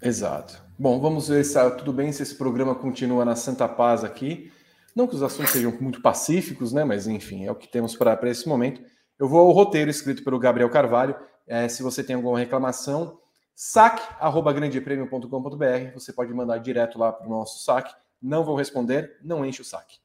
Exato. 0.00 0.62
Bom, 0.78 1.00
vamos 1.00 1.28
ver 1.28 1.44
se 1.44 1.58
tudo 1.72 1.92
bem 1.92 2.12
se 2.12 2.22
esse 2.22 2.36
programa 2.36 2.72
continua 2.72 3.24
na 3.24 3.34
Santa 3.34 3.68
Paz 3.68 4.04
aqui. 4.04 4.52
Não 4.94 5.08
que 5.08 5.16
os 5.16 5.22
assuntos 5.22 5.50
sejam 5.50 5.76
muito 5.80 6.00
pacíficos, 6.00 6.72
né? 6.72 6.84
Mas 6.84 7.08
enfim, 7.08 7.46
é 7.46 7.50
o 7.50 7.54
que 7.56 7.66
temos 7.66 7.96
para 7.96 8.30
esse 8.30 8.48
momento. 8.48 8.80
Eu 9.18 9.28
vou 9.28 9.40
ao 9.40 9.50
roteiro 9.50 9.90
escrito 9.90 10.22
pelo 10.22 10.38
Gabriel 10.38 10.70
Carvalho. 10.70 11.16
É, 11.46 11.68
se 11.68 11.82
você 11.82 12.04
tem 12.04 12.14
alguma 12.14 12.38
reclamação, 12.38 13.18
saque.grandepremio.com.br. 13.52 15.94
Você 15.94 16.12
pode 16.12 16.32
mandar 16.32 16.58
direto 16.58 16.96
lá 16.98 17.12
para 17.12 17.26
o 17.26 17.30
nosso 17.30 17.64
saque. 17.64 17.92
Não 18.22 18.44
vou 18.44 18.54
responder, 18.54 19.18
não 19.20 19.44
enche 19.44 19.60
o 19.60 19.64
saque. 19.64 19.98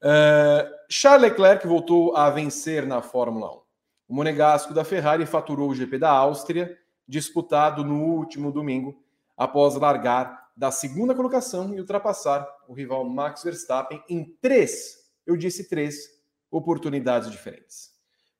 Uh, 0.00 0.64
Charles 0.88 1.30
Leclerc 1.30 1.66
voltou 1.66 2.16
a 2.16 2.30
vencer 2.30 2.86
na 2.86 3.02
Fórmula 3.02 3.52
1. 3.52 3.60
O 4.08 4.14
monegasco 4.14 4.72
da 4.72 4.84
Ferrari 4.84 5.26
faturou 5.26 5.68
o 5.68 5.74
GP 5.74 5.98
da 5.98 6.10
Áustria, 6.10 6.78
disputado 7.06 7.84
no 7.84 8.04
último 8.04 8.50
domingo, 8.50 8.98
após 9.36 9.74
largar 9.74 10.46
da 10.56 10.70
segunda 10.70 11.14
colocação 11.14 11.74
e 11.74 11.80
ultrapassar 11.80 12.48
o 12.66 12.72
rival 12.72 13.04
Max 13.04 13.42
Verstappen 13.42 14.02
em 14.08 14.24
três, 14.40 15.10
eu 15.26 15.36
disse 15.36 15.68
três, 15.68 16.08
oportunidades 16.50 17.30
diferentes. 17.30 17.95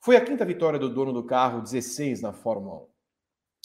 Foi 0.07 0.15
a 0.15 0.25
quinta 0.25 0.45
vitória 0.45 0.79
do 0.79 0.89
dono 0.89 1.13
do 1.13 1.25
carro, 1.25 1.61
16 1.61 2.21
na 2.21 2.33
Fórmula 2.33 2.77
1. 2.77 2.87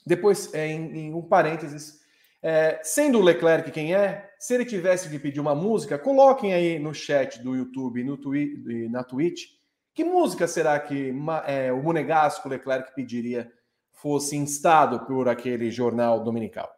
Depois, 0.07 0.51
é, 0.55 0.65
em, 0.65 0.97
em 0.97 1.13
um 1.13 1.21
parênteses, 1.21 1.99
é, 2.41 2.79
sendo 2.81 3.19
o 3.19 3.21
Leclerc 3.21 3.69
quem 3.69 3.93
é, 3.93 4.27
se 4.39 4.55
ele 4.55 4.65
tivesse 4.65 5.07
de 5.07 5.19
pedir 5.19 5.39
uma 5.39 5.53
música, 5.53 5.99
coloquem 5.99 6.51
aí 6.51 6.79
no 6.79 6.95
chat 6.95 7.39
do 7.43 7.55
YouTube 7.55 8.03
no 8.03 8.17
twi 8.17 8.89
na 8.89 9.03
Twitch. 9.03 9.49
Que 9.93 10.03
música 10.03 10.47
será 10.47 10.79
que 10.79 11.13
é, 11.45 11.71
o 11.71 11.83
Monegasco 11.83 12.49
Leclerc 12.49 12.95
pediria 12.95 13.53
fosse 13.91 14.35
instado 14.35 15.05
por 15.05 15.29
aquele 15.29 15.69
jornal 15.69 16.23
dominical? 16.23 16.71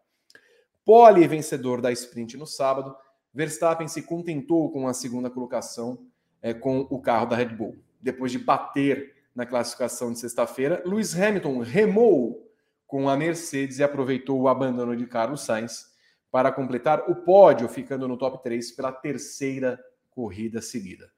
Pole 0.84 1.25
vencedor 1.25 1.79
da 1.79 1.89
sprint 1.89 2.36
no 2.36 2.46
sábado, 2.46 2.93
Verstappen 3.34 3.88
se 3.88 4.01
contentou 4.01 4.70
com 4.74 4.89
a 4.89 4.93
segunda 4.93 5.29
colocação 5.29 6.05
é, 6.41 6.53
com 6.53 6.86
o 6.89 7.00
carro 7.00 7.27
da 7.27 7.38
Red 7.38 7.55
Bull, 7.55 7.77
depois 8.01 8.29
de 8.29 8.39
bater 8.39 9.12
na 9.35 9.45
classificação 9.45 10.11
de 10.11 10.19
sexta-feira. 10.19 10.81
Lewis 10.85 11.19
Hamilton 11.19 11.59
remou 11.59 12.49
com 12.85 13.09
a 13.09 13.17
Mercedes 13.17 13.79
e 13.79 13.83
aproveitou 13.83 14.39
o 14.39 14.47
abandono 14.47 14.95
de 14.95 15.07
Carlos 15.07 15.41
Sainz 15.41 15.91
para 16.31 16.51
completar 16.51 17.09
o 17.09 17.15
pódio, 17.15 17.67
ficando 17.67 18.07
no 18.07 18.17
top 18.17 18.41
3 18.43 18.71
pela 18.71 18.91
terceira 18.91 19.79
corrida 20.11 20.61
seguida. 20.61 21.11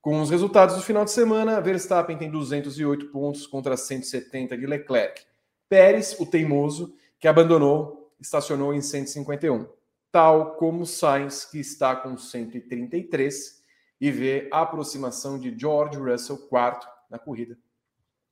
Com 0.00 0.20
os 0.20 0.30
resultados 0.30 0.76
do 0.76 0.82
final 0.82 1.04
de 1.04 1.10
semana, 1.10 1.60
Verstappen 1.60 2.18
tem 2.18 2.30
208 2.30 3.06
pontos 3.06 3.46
contra 3.46 3.76
170 3.76 4.56
de 4.56 4.66
Leclerc. 4.66 5.22
Pérez, 5.68 6.18
o 6.18 6.26
teimoso, 6.26 6.94
que 7.20 7.28
abandonou, 7.28 8.12
estacionou 8.20 8.74
em 8.74 8.80
151, 8.80 9.66
tal 10.10 10.56
como 10.56 10.84
Sainz, 10.84 11.44
que 11.44 11.60
está 11.60 11.94
com 11.94 12.18
133 12.18 13.62
e 14.00 14.10
vê 14.10 14.48
a 14.52 14.62
aproximação 14.62 15.38
de 15.38 15.56
George 15.56 15.96
Russell, 15.96 16.36
quarto, 16.48 16.86
na 17.12 17.18
corrida, 17.18 17.56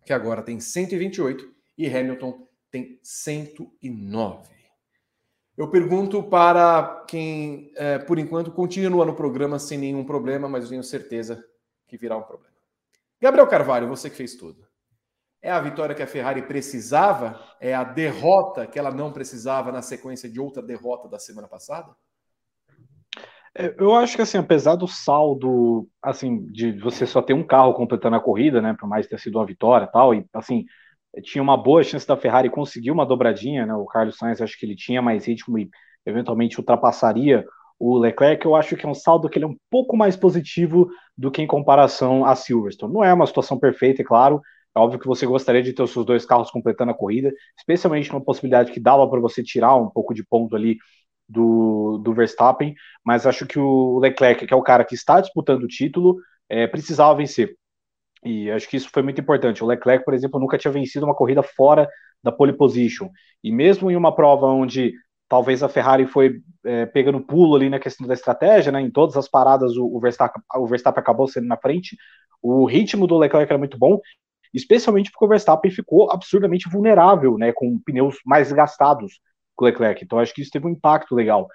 que 0.04 0.12
agora 0.12 0.42
tem 0.42 0.58
128 0.58 1.54
e 1.78 1.86
Hamilton 1.86 2.48
tem 2.70 2.98
109. 3.02 4.50
Eu 5.56 5.70
pergunto 5.70 6.22
para 6.22 7.04
quem, 7.06 7.70
é, 7.76 7.98
por 7.98 8.18
enquanto, 8.18 8.50
continua 8.50 9.04
no 9.04 9.14
programa 9.14 9.58
sem 9.58 9.76
nenhum 9.76 10.04
problema, 10.04 10.48
mas 10.48 10.68
tenho 10.68 10.82
certeza 10.82 11.44
que 11.86 11.98
virá 11.98 12.16
um 12.16 12.22
problema. 12.22 12.56
Gabriel 13.20 13.46
Carvalho, 13.46 13.86
você 13.86 14.08
que 14.08 14.16
fez 14.16 14.34
tudo. 14.34 14.66
É 15.42 15.50
a 15.50 15.60
vitória 15.60 15.94
que 15.94 16.02
a 16.02 16.06
Ferrari 16.06 16.42
precisava? 16.42 17.38
É 17.60 17.74
a 17.74 17.84
derrota 17.84 18.66
que 18.66 18.78
ela 18.78 18.90
não 18.90 19.12
precisava 19.12 19.70
na 19.70 19.82
sequência 19.82 20.28
de 20.30 20.40
outra 20.40 20.62
derrota 20.62 21.08
da 21.08 21.18
semana 21.18 21.48
passada? 21.48 21.94
É, 23.56 23.74
eu 23.78 23.94
acho 23.96 24.14
que 24.16 24.22
assim, 24.22 24.38
apesar 24.38 24.76
do 24.76 24.86
saldo, 24.86 25.88
assim, 26.02 26.44
de 26.46 26.72
você 26.78 27.06
só 27.06 27.20
ter 27.20 27.34
um 27.34 27.44
carro 27.46 27.74
completando 27.74 28.16
a 28.16 28.20
corrida, 28.20 28.62
né, 28.62 28.74
por 28.78 28.88
mais 28.88 29.06
ter 29.08 29.18
sido 29.18 29.38
uma 29.38 29.46
vitória 29.46 29.86
e 29.86 29.90
tal, 29.92 30.14
e 30.14 30.24
assim, 30.32 30.64
tinha 31.24 31.42
uma 31.42 31.56
boa 31.56 31.82
chance 31.82 32.06
da 32.06 32.16
Ferrari 32.16 32.48
conseguir 32.50 32.90
uma 32.92 33.04
dobradinha, 33.06 33.66
né? 33.66 33.74
O 33.74 33.86
Carlos 33.86 34.16
Sainz 34.18 34.40
acho 34.40 34.58
que 34.58 34.66
ele 34.66 34.76
tinha 34.76 35.02
mais 35.02 35.26
ritmo 35.26 35.58
e 35.58 35.68
eventualmente 36.06 36.58
ultrapassaria 36.60 37.44
o 37.78 37.98
Leclerc. 37.98 38.44
Eu 38.46 38.54
acho 38.56 38.76
que 38.76 38.86
é 38.86 38.88
um 38.88 38.94
saldo 38.94 39.28
que 39.28 39.38
ele 39.38 39.44
é 39.46 39.48
um 39.48 39.56
pouco 39.70 39.96
mais 39.96 40.16
positivo 40.16 40.88
do 41.18 41.30
que 41.30 41.42
em 41.42 41.46
comparação 41.48 42.24
a 42.24 42.36
Silverstone. 42.36 42.94
Não 42.94 43.04
é 43.04 43.12
uma 43.14 43.26
situação 43.26 43.58
perfeita, 43.58 44.02
é 44.02 44.04
claro. 44.04 44.40
É 44.76 44.80
óbvio 44.80 45.00
que 45.00 45.06
você 45.08 45.26
gostaria 45.26 45.62
de 45.62 45.72
ter 45.72 45.82
os 45.82 45.92
seus 45.92 46.06
dois 46.06 46.24
carros 46.24 46.50
completando 46.50 46.92
a 46.92 46.94
corrida, 46.94 47.32
especialmente 47.58 48.10
numa 48.12 48.24
possibilidade 48.24 48.72
que 48.72 48.80
dava 48.80 49.08
para 49.10 49.20
você 49.20 49.42
tirar 49.42 49.76
um 49.76 49.90
pouco 49.90 50.14
de 50.14 50.24
ponto 50.24 50.54
ali 50.56 50.78
do, 51.30 51.98
do 51.98 52.12
Verstappen, 52.12 52.74
mas 53.04 53.26
acho 53.26 53.46
que 53.46 53.58
o 53.58 53.98
Leclerc, 54.00 54.46
que 54.46 54.52
é 54.52 54.56
o 54.56 54.62
cara 54.62 54.84
que 54.84 54.94
está 54.94 55.20
disputando 55.20 55.62
o 55.62 55.68
título, 55.68 56.16
é, 56.48 56.66
precisava 56.66 57.16
vencer. 57.16 57.54
E 58.24 58.50
acho 58.50 58.68
que 58.68 58.76
isso 58.76 58.90
foi 58.92 59.02
muito 59.02 59.20
importante. 59.20 59.62
O 59.62 59.66
Leclerc, 59.66 60.04
por 60.04 60.12
exemplo, 60.12 60.40
nunca 60.40 60.58
tinha 60.58 60.72
vencido 60.72 61.06
uma 61.06 61.14
corrida 61.14 61.42
fora 61.42 61.88
da 62.22 62.32
pole 62.32 62.52
position. 62.52 63.08
E 63.42 63.50
mesmo 63.52 63.90
em 63.90 63.96
uma 63.96 64.14
prova 64.14 64.46
onde 64.46 64.92
talvez 65.28 65.62
a 65.62 65.68
Ferrari 65.68 66.06
foi 66.06 66.42
é, 66.64 66.84
pegando 66.84 67.20
pulo 67.20 67.54
ali 67.54 67.70
na 67.70 67.78
questão 67.78 68.06
da 68.06 68.14
estratégia, 68.14 68.72
né? 68.72 68.80
Em 68.80 68.90
todas 68.90 69.16
as 69.16 69.28
paradas 69.28 69.76
o, 69.76 69.86
o, 69.86 70.00
Verstappen, 70.00 70.42
o 70.56 70.66
Verstappen 70.66 71.00
acabou 71.00 71.28
sendo 71.28 71.46
na 71.46 71.56
frente. 71.56 71.96
O 72.42 72.66
ritmo 72.66 73.06
do 73.06 73.16
Leclerc 73.16 73.50
era 73.50 73.58
muito 73.58 73.78
bom, 73.78 74.00
especialmente 74.52 75.10
porque 75.10 75.24
o 75.24 75.28
Verstappen 75.28 75.70
ficou 75.70 76.10
absurdamente 76.10 76.68
vulnerável, 76.68 77.38
né? 77.38 77.52
Com 77.52 77.78
pneus 77.78 78.16
mais 78.26 78.52
gastados 78.52 79.20
com 79.60 79.64
o 79.64 79.68
Leclerc. 79.68 80.02
Então 80.04 80.18
acho 80.18 80.34
que 80.34 80.42
isso 80.42 80.50
teve 80.50 80.66
um 80.66 80.70
impacto 80.70 81.14
legal. 81.14 81.46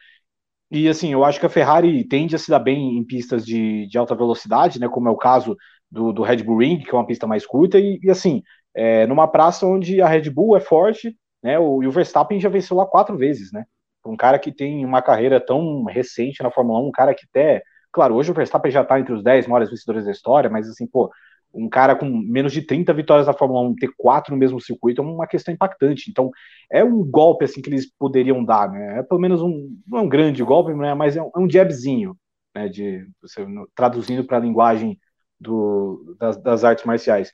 E 0.71 0.88
assim, 0.89 1.13
eu 1.13 1.24
acho 1.24 1.39
que 1.39 1.45
a 1.45 1.50
Ferrari 1.50 2.07
tende 2.07 2.35
a 2.35 2.39
se 2.39 2.50
dar 2.50 2.59
bem 2.59 2.97
em 2.97 3.05
pistas 3.05 3.45
de, 3.45 3.88
de 3.88 3.97
alta 3.97 4.15
velocidade, 4.15 4.79
né? 4.79 4.89
Como 4.89 5.07
é 5.07 5.12
o 5.12 5.17
caso 5.17 5.55
do, 5.91 6.12
do 6.13 6.24
Red 6.24 6.43
Bull 6.43 6.57
Ring, 6.59 6.79
que 6.79 6.89
é 6.91 6.93
uma 6.93 7.05
pista 7.07 7.27
mais 7.27 7.45
curta, 7.45 7.79
e, 7.79 8.00
e 8.03 8.09
assim, 8.09 8.41
é, 8.75 9.05
numa 9.07 9.27
praça 9.27 9.65
onde 9.67 10.01
a 10.01 10.07
Red 10.07 10.29
Bull 10.31 10.57
é 10.57 10.59
forte, 10.59 11.15
né? 11.43 11.59
O, 11.59 11.83
e 11.83 11.88
o 11.88 11.91
Verstappen 11.91 12.39
já 12.39 12.50
venceu 12.50 12.77
lá 12.77 12.85
quatro 12.85 13.17
vezes, 13.17 13.51
né? 13.51 13.65
Um 14.05 14.17
cara 14.17 14.39
que 14.39 14.51
tem 14.51 14.85
uma 14.85 15.01
carreira 15.01 15.39
tão 15.43 15.83
recente 15.85 16.43
na 16.43 16.51
Fórmula 16.51 16.79
1, 16.81 16.88
um 16.88 16.91
cara 16.91 17.13
que 17.15 17.25
até. 17.29 17.63
Claro, 17.91 18.15
hoje 18.15 18.31
o 18.31 18.33
Verstappen 18.35 18.71
já 18.71 18.83
tá 18.83 19.00
entre 19.00 19.13
os 19.13 19.24
10 19.24 19.47
maiores 19.47 19.69
vencedores 19.69 20.05
da 20.05 20.12
história, 20.12 20.50
mas 20.50 20.69
assim, 20.69 20.85
pô, 20.88 21.09
um 21.55 21.69
cara 21.69 21.95
com 21.95 22.05
menos 22.05 22.51
de 22.51 22.62
30 22.62 22.93
vitórias 22.93 23.27
na 23.27 23.33
Fórmula 23.33 23.62
1 23.62 23.75
ter 23.75 23.89
quatro 23.97 24.33
no 24.33 24.38
mesmo 24.38 24.59
circuito 24.59 25.01
é 25.01 25.05
uma 25.05 25.27
questão 25.27 25.53
impactante. 25.53 26.09
Então, 26.09 26.29
é 26.71 26.83
um 26.83 27.03
golpe 27.03 27.45
assim 27.45 27.62
que 27.62 27.69
eles 27.69 27.89
poderiam 27.97 28.43
dar, 28.43 28.69
né? 28.69 29.00
É 29.00 29.03
pelo 29.03 29.21
menos 29.21 29.41
um 29.41 29.75
não 29.88 30.00
é 30.00 30.01
um 30.01 30.09
grande 30.09 30.43
golpe, 30.43 30.74
né? 30.74 30.93
mas 30.93 31.15
é 31.15 31.21
um, 31.21 31.31
é 31.35 31.39
um 31.39 31.50
jabzinho, 31.50 32.17
né? 32.53 32.67
De 32.67 33.07
você, 33.21 33.45
traduzindo 33.74 34.25
para 34.25 34.38
a 34.38 34.41
linguagem 34.41 35.00
do, 35.39 36.15
das, 36.19 36.38
das, 36.38 36.63
artes 36.63 36.85
marciais. 36.85 37.31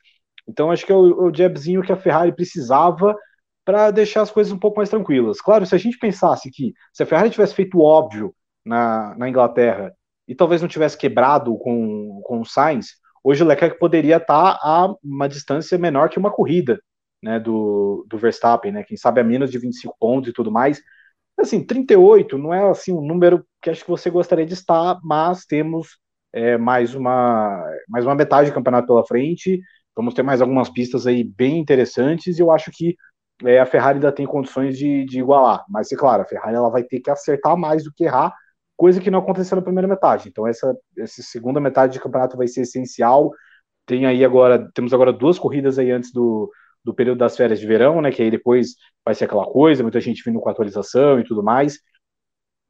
Então, 0.47 0.71
acho 0.71 0.85
que 0.85 0.91
é 0.91 0.95
o, 0.95 1.27
o 1.27 1.35
jabzinho 1.35 1.81
que 1.81 1.91
a 1.91 1.97
Ferrari 1.97 2.33
precisava 2.33 3.15
para 3.65 3.91
deixar 3.91 4.21
as 4.21 4.31
coisas 4.31 4.51
um 4.51 4.59
pouco 4.59 4.77
mais 4.77 4.89
tranquilas. 4.89 5.41
Claro, 5.41 5.65
se 5.65 5.75
a 5.75 5.77
gente 5.77 5.97
pensasse 5.97 6.49
que 6.51 6.73
se 6.93 7.03
a 7.03 7.05
Ferrari 7.05 7.29
tivesse 7.29 7.55
feito 7.55 7.77
o 7.77 7.83
óbvio 7.83 8.33
na, 8.65 9.15
na 9.17 9.29
Inglaterra 9.29 9.93
e 10.27 10.35
talvez 10.35 10.61
não 10.61 10.69
tivesse 10.69 10.97
quebrado 10.97 11.55
com, 11.57 12.21
com 12.23 12.41
o 12.41 12.45
Sainz, 12.45 13.00
hoje 13.23 13.43
o 13.43 13.45
Leclerc 13.45 13.77
poderia 13.79 14.17
estar 14.17 14.59
a 14.61 14.93
uma 15.03 15.27
distância 15.27 15.77
menor 15.77 16.09
que 16.09 16.19
uma 16.19 16.31
corrida 16.31 16.79
né, 17.21 17.39
do, 17.39 18.05
do 18.09 18.17
Verstappen, 18.17 18.71
né, 18.71 18.83
quem 18.83 18.97
sabe 18.97 19.21
a 19.21 19.23
menos 19.23 19.51
de 19.51 19.57
25 19.57 19.95
pontos 19.99 20.29
e 20.29 20.33
tudo 20.33 20.51
mais. 20.51 20.81
Assim, 21.39 21.63
38 21.63 22.37
não 22.37 22.53
é 22.53 22.69
assim 22.69 22.91
um 22.91 23.01
número 23.05 23.45
que 23.61 23.69
acho 23.69 23.83
que 23.83 23.89
você 23.89 24.09
gostaria 24.09 24.45
de 24.45 24.53
estar, 24.53 24.99
mas 25.03 25.45
temos 25.45 25.97
é, 26.33 26.57
mais, 26.57 26.95
uma, 26.95 27.63
mais 27.87 28.05
uma 28.05 28.15
metade 28.15 28.49
do 28.49 28.53
campeonato 28.53 28.87
pela 28.87 29.05
frente, 29.05 29.61
vamos 29.95 30.13
ter 30.13 30.23
mais 30.23 30.41
algumas 30.41 30.69
pistas 30.69 31.05
aí 31.05 31.23
bem 31.23 31.59
interessantes, 31.59 32.37
e 32.37 32.41
eu 32.41 32.51
acho 32.51 32.71
que 32.71 32.95
é, 33.43 33.59
a 33.59 33.65
Ferrari 33.65 33.97
ainda 33.97 34.11
tem 34.11 34.25
condições 34.25 34.77
de, 34.77 35.05
de 35.05 35.19
igualar, 35.19 35.65
mas 35.69 35.91
é 35.91 35.95
claro, 35.95 36.23
a 36.23 36.25
Ferrari 36.25 36.55
ela 36.55 36.69
vai 36.69 36.83
ter 36.83 36.99
que 36.99 37.09
acertar 37.09 37.57
mais 37.57 37.83
do 37.83 37.91
que 37.93 38.05
errar, 38.05 38.33
coisa 38.81 38.99
que 38.99 39.11
não 39.11 39.19
aconteceu 39.19 39.55
na 39.55 39.61
primeira 39.61 39.87
metade. 39.87 40.27
Então 40.27 40.47
essa, 40.47 40.75
essa 40.97 41.21
segunda 41.21 41.59
metade 41.59 41.93
de 41.93 41.99
campeonato 41.99 42.35
vai 42.35 42.47
ser 42.47 42.61
essencial. 42.61 43.31
Tem 43.85 44.07
aí 44.07 44.25
agora, 44.25 44.71
temos 44.73 44.91
agora 44.91 45.13
duas 45.13 45.37
corridas 45.37 45.77
aí 45.77 45.91
antes 45.91 46.11
do, 46.11 46.51
do 46.83 46.91
período 46.91 47.19
das 47.19 47.37
férias 47.37 47.59
de 47.59 47.67
verão, 47.67 48.01
né? 48.01 48.11
Que 48.11 48.23
aí 48.23 48.31
depois 48.31 48.69
vai 49.05 49.13
ser 49.13 49.25
aquela 49.25 49.45
coisa, 49.45 49.83
muita 49.83 50.01
gente 50.01 50.23
vindo 50.25 50.39
com 50.39 50.49
atualização 50.49 51.19
e 51.19 51.23
tudo 51.23 51.43
mais. 51.43 51.77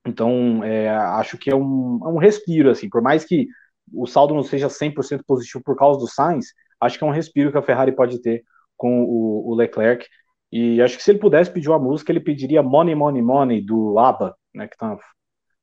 Então, 0.05 0.61
é, 0.65 0.89
acho 0.89 1.37
que 1.37 1.49
é 1.49 1.55
um, 1.55 2.01
é 2.03 2.09
um 2.09 2.17
respiro, 2.17 2.69
assim, 2.69 2.89
por 2.89 3.01
mais 3.01 3.23
que 3.23 3.47
o 3.93 4.05
saldo 4.05 4.35
não 4.35 4.43
seja 4.43 4.67
100% 4.67 5.21
positivo 5.25 5.63
por 5.63 5.77
causa 5.77 5.97
do 5.97 6.07
Sainz, 6.07 6.47
acho 6.81 6.97
que 6.97 7.05
é 7.05 7.07
um 7.07 7.11
respiro 7.11 7.53
que 7.53 7.57
a 7.57 7.61
Ferrari 7.61 7.95
pode 7.95 8.21
ter 8.21 8.43
com 8.75 9.03
o, 9.05 9.49
o 9.49 9.55
Leclerc. 9.55 10.05
E 10.51 10.81
acho 10.81 10.97
que 10.97 11.03
se 11.03 11.11
ele 11.11 11.19
pudesse 11.19 11.49
pedir 11.49 11.69
uma 11.69 11.79
música, 11.79 12.11
ele 12.11 12.19
pediria 12.19 12.61
Money, 12.61 12.95
Money, 12.95 13.21
Money, 13.21 13.61
do 13.61 13.97
ABBA, 13.97 14.35
né, 14.53 14.67
que 14.67 14.75
tá, 14.75 14.97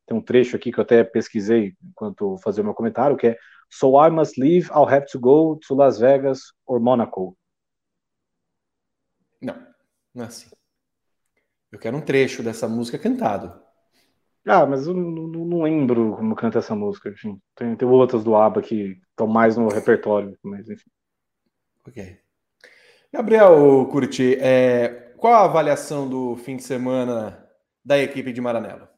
tem 0.08 0.16
um 0.16 0.22
trecho 0.22 0.56
aqui 0.56 0.72
que 0.72 0.80
eu 0.80 0.82
até 0.82 1.04
pesquisei 1.04 1.74
enquanto 1.84 2.38
fazia 2.38 2.62
o 2.62 2.64
meu 2.64 2.74
comentário, 2.74 3.16
que 3.16 3.28
é 3.28 3.38
So 3.70 4.02
I 4.02 4.10
must 4.10 4.40
leave, 4.40 4.70
I'll 4.70 4.88
have 4.88 5.06
to 5.12 5.20
go 5.20 5.60
to 5.68 5.74
Las 5.74 5.98
Vegas 5.98 6.54
or 6.66 6.80
Monaco. 6.80 7.36
Não, 9.42 9.54
não 10.14 10.24
é 10.24 10.28
assim. 10.28 10.50
Eu 11.70 11.78
quero 11.78 11.98
um 11.98 12.00
trecho 12.00 12.42
dessa 12.42 12.66
música 12.66 12.98
cantado. 12.98 13.62
Ah, 14.46 14.64
mas 14.64 14.86
eu 14.86 14.94
não, 14.94 15.28
não 15.28 15.62
lembro 15.62 16.16
como 16.16 16.34
canta 16.34 16.58
essa 16.58 16.74
música. 16.74 17.10
Enfim, 17.10 17.38
tem, 17.54 17.76
tem 17.76 17.86
outras 17.86 18.24
do 18.24 18.34
ABBA 18.34 18.62
que 18.62 18.98
estão 19.10 19.26
mais 19.26 19.58
no 19.58 19.68
repertório, 19.68 20.38
mas 20.42 20.70
enfim. 20.70 20.90
Ok. 21.86 22.18
Gabriel 23.12 23.86
Curti, 23.90 24.36
é, 24.40 25.12
qual 25.18 25.34
a 25.34 25.44
avaliação 25.44 26.08
do 26.08 26.34
fim 26.36 26.56
de 26.56 26.62
semana 26.62 27.46
da 27.84 27.98
equipe 27.98 28.32
de 28.32 28.40
Maranello? 28.40 28.88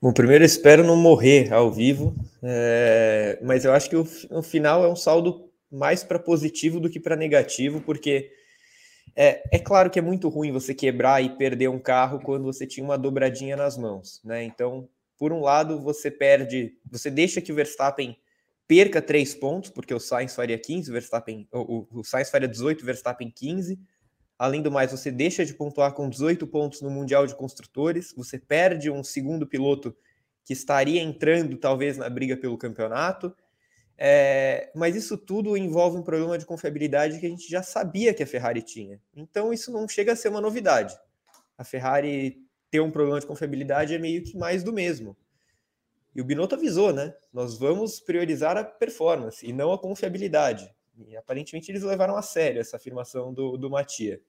Bom, 0.00 0.12
primeiro 0.12 0.44
espero 0.44 0.84
não 0.84 0.94
morrer 0.96 1.52
ao 1.52 1.72
vivo, 1.72 2.14
é, 2.40 3.36
mas 3.42 3.64
eu 3.64 3.72
acho 3.72 3.90
que 3.90 3.96
o, 3.96 4.06
o 4.30 4.42
final 4.42 4.84
é 4.84 4.88
um 4.88 4.94
saldo 4.94 5.50
mais 5.68 6.04
para 6.04 6.20
positivo 6.20 6.78
do 6.78 6.88
que 6.88 7.00
para 7.00 7.16
negativo, 7.16 7.80
porque 7.80 8.30
é, 9.16 9.42
é 9.50 9.58
claro 9.58 9.90
que 9.90 9.98
é 9.98 10.02
muito 10.02 10.28
ruim 10.28 10.52
você 10.52 10.72
quebrar 10.72 11.20
e 11.20 11.36
perder 11.36 11.68
um 11.68 11.80
carro 11.80 12.20
quando 12.20 12.44
você 12.44 12.64
tinha 12.64 12.84
uma 12.84 12.96
dobradinha 12.96 13.56
nas 13.56 13.76
mãos, 13.76 14.20
né? 14.22 14.44
Então, 14.44 14.88
por 15.18 15.32
um 15.32 15.40
lado, 15.40 15.80
você 15.80 16.12
perde, 16.12 16.74
você 16.88 17.10
deixa 17.10 17.40
que 17.40 17.50
o 17.50 17.56
Verstappen 17.56 18.16
perca 18.68 19.02
três 19.02 19.34
pontos, 19.34 19.68
porque 19.68 19.92
o 19.92 19.98
Sainz 19.98 20.32
faria 20.32 20.56
15, 20.56 20.90
o 20.90 20.92
Verstappen, 20.92 21.48
o, 21.50 21.88
o 21.90 22.04
Sainz 22.04 22.30
faria 22.30 22.46
18, 22.46 22.82
o 22.82 22.86
Verstappen 22.86 23.32
15. 23.34 23.80
Além 24.38 24.62
do 24.62 24.70
mais, 24.70 24.92
você 24.92 25.10
deixa 25.10 25.44
de 25.44 25.52
pontuar 25.52 25.92
com 25.92 26.08
18 26.08 26.46
pontos 26.46 26.80
no 26.80 26.90
Mundial 26.90 27.26
de 27.26 27.34
Construtores, 27.34 28.14
você 28.16 28.38
perde 28.38 28.88
um 28.88 29.02
segundo 29.02 29.46
piloto 29.46 29.96
que 30.44 30.52
estaria 30.52 31.02
entrando 31.02 31.56
talvez 31.56 31.98
na 31.98 32.08
briga 32.08 32.36
pelo 32.36 32.56
campeonato. 32.56 33.34
É, 34.00 34.70
mas 34.76 34.94
isso 34.94 35.18
tudo 35.18 35.56
envolve 35.56 35.98
um 35.98 36.02
problema 36.02 36.38
de 36.38 36.46
confiabilidade 36.46 37.18
que 37.18 37.26
a 37.26 37.28
gente 37.28 37.50
já 37.50 37.64
sabia 37.64 38.14
que 38.14 38.22
a 38.22 38.26
Ferrari 38.26 38.62
tinha. 38.62 39.00
Então 39.14 39.52
isso 39.52 39.72
não 39.72 39.88
chega 39.88 40.12
a 40.12 40.16
ser 40.16 40.28
uma 40.28 40.40
novidade. 40.40 40.96
A 41.56 41.64
Ferrari 41.64 42.38
ter 42.70 42.80
um 42.80 42.92
problema 42.92 43.18
de 43.18 43.26
confiabilidade 43.26 43.92
é 43.92 43.98
meio 43.98 44.22
que 44.22 44.38
mais 44.38 44.62
do 44.62 44.72
mesmo. 44.72 45.16
E 46.14 46.20
o 46.20 46.24
Binotto 46.24 46.54
avisou, 46.54 46.92
né? 46.92 47.12
Nós 47.32 47.58
vamos 47.58 47.98
priorizar 47.98 48.56
a 48.56 48.62
performance 48.62 49.44
e 49.44 49.52
não 49.52 49.72
a 49.72 49.78
confiabilidade. 49.78 50.72
E 51.06 51.16
aparentemente 51.16 51.70
eles 51.70 51.82
levaram 51.82 52.16
a 52.16 52.22
sério 52.22 52.60
essa 52.60 52.76
afirmação 52.76 53.32
do, 53.32 53.56
do 53.56 53.68
Matia. 53.68 54.20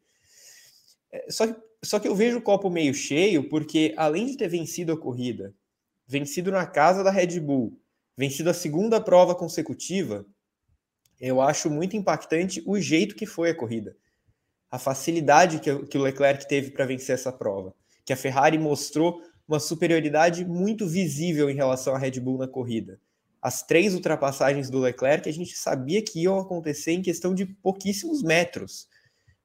É, 1.11 1.31
só, 1.31 1.47
que, 1.47 1.55
só 1.83 1.99
que 1.99 2.07
eu 2.07 2.15
vejo 2.15 2.37
o 2.37 2.41
copo 2.41 2.69
meio 2.69 2.93
cheio, 2.93 3.49
porque 3.49 3.93
além 3.97 4.27
de 4.27 4.37
ter 4.37 4.47
vencido 4.47 4.91
a 4.93 4.97
corrida, 4.97 5.53
vencido 6.07 6.51
na 6.51 6.65
casa 6.65 7.03
da 7.03 7.11
Red 7.11 7.39
Bull, 7.39 7.79
vencido 8.17 8.49
a 8.49 8.53
segunda 8.53 8.99
prova 8.99 9.35
consecutiva, 9.35 10.25
eu 11.19 11.41
acho 11.41 11.69
muito 11.69 11.97
impactante 11.97 12.63
o 12.65 12.79
jeito 12.79 13.15
que 13.15 13.25
foi 13.25 13.49
a 13.49 13.55
corrida. 13.55 13.95
A 14.71 14.79
facilidade 14.79 15.59
que, 15.59 15.85
que 15.87 15.97
o 15.97 16.01
Leclerc 16.01 16.47
teve 16.47 16.71
para 16.71 16.85
vencer 16.85 17.15
essa 17.15 17.31
prova. 17.31 17.73
Que 18.05 18.13
a 18.13 18.17
Ferrari 18.17 18.57
mostrou 18.57 19.21
uma 19.47 19.59
superioridade 19.59 20.45
muito 20.45 20.87
visível 20.87 21.49
em 21.49 21.55
relação 21.55 21.95
à 21.95 21.97
Red 21.97 22.19
Bull 22.19 22.37
na 22.37 22.47
corrida. 22.47 22.99
As 23.41 23.63
três 23.63 23.93
ultrapassagens 23.93 24.69
do 24.69 24.79
Leclerc 24.79 25.27
a 25.27 25.33
gente 25.33 25.57
sabia 25.57 26.01
que 26.01 26.21
iam 26.21 26.39
acontecer 26.39 26.91
em 26.91 27.01
questão 27.01 27.33
de 27.33 27.45
pouquíssimos 27.45 28.21
metros. 28.21 28.87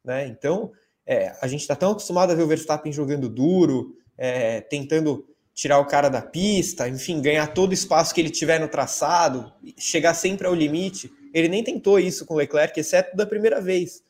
Né? 0.05 0.27
Então, 0.27 0.73
é, 1.07 1.35
a 1.41 1.47
gente 1.47 1.61
está 1.61 1.77
tão 1.77 1.93
acostumado 1.93 2.33
a 2.33 2.35
ver 2.35 2.43
o 2.43 2.47
Verstappen 2.47 2.93
jogando 2.93 3.29
duro, 3.29 3.97
é, 4.17 4.61
tentando 4.61 5.27
tirar 5.55 5.79
o 5.79 5.87
cara 5.87 6.09
da 6.09 6.21
pista, 6.21 6.89
enfim, 6.89 7.23
ganhar 7.23 7.47
todo 7.49 7.71
o 7.71 7.75
espaço 7.75 8.15
que 8.15 8.21
ele 8.21 8.31
tiver 8.31 8.59
no 8.59 8.69
traçado, 8.69 9.53
chegar 9.79 10.15
sempre 10.15 10.47
ao 10.47 10.55
limite. 10.55 11.13
Ele 11.33 11.49
nem 11.49 11.63
tentou 11.63 11.99
isso 11.99 12.27
com 12.27 12.35
o 12.35 12.37
Leclerc, 12.37 12.79
exceto 12.79 13.17
da 13.17 13.25
primeira 13.25 13.61
vez, 13.61 14.03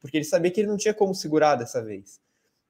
porque 0.00 0.18
ele 0.18 0.24
sabia 0.24 0.50
que 0.50 0.60
ele 0.60 0.68
não 0.68 0.76
tinha 0.76 0.92
como 0.92 1.14
segurar 1.14 1.54
dessa 1.54 1.82
vez. 1.82 2.20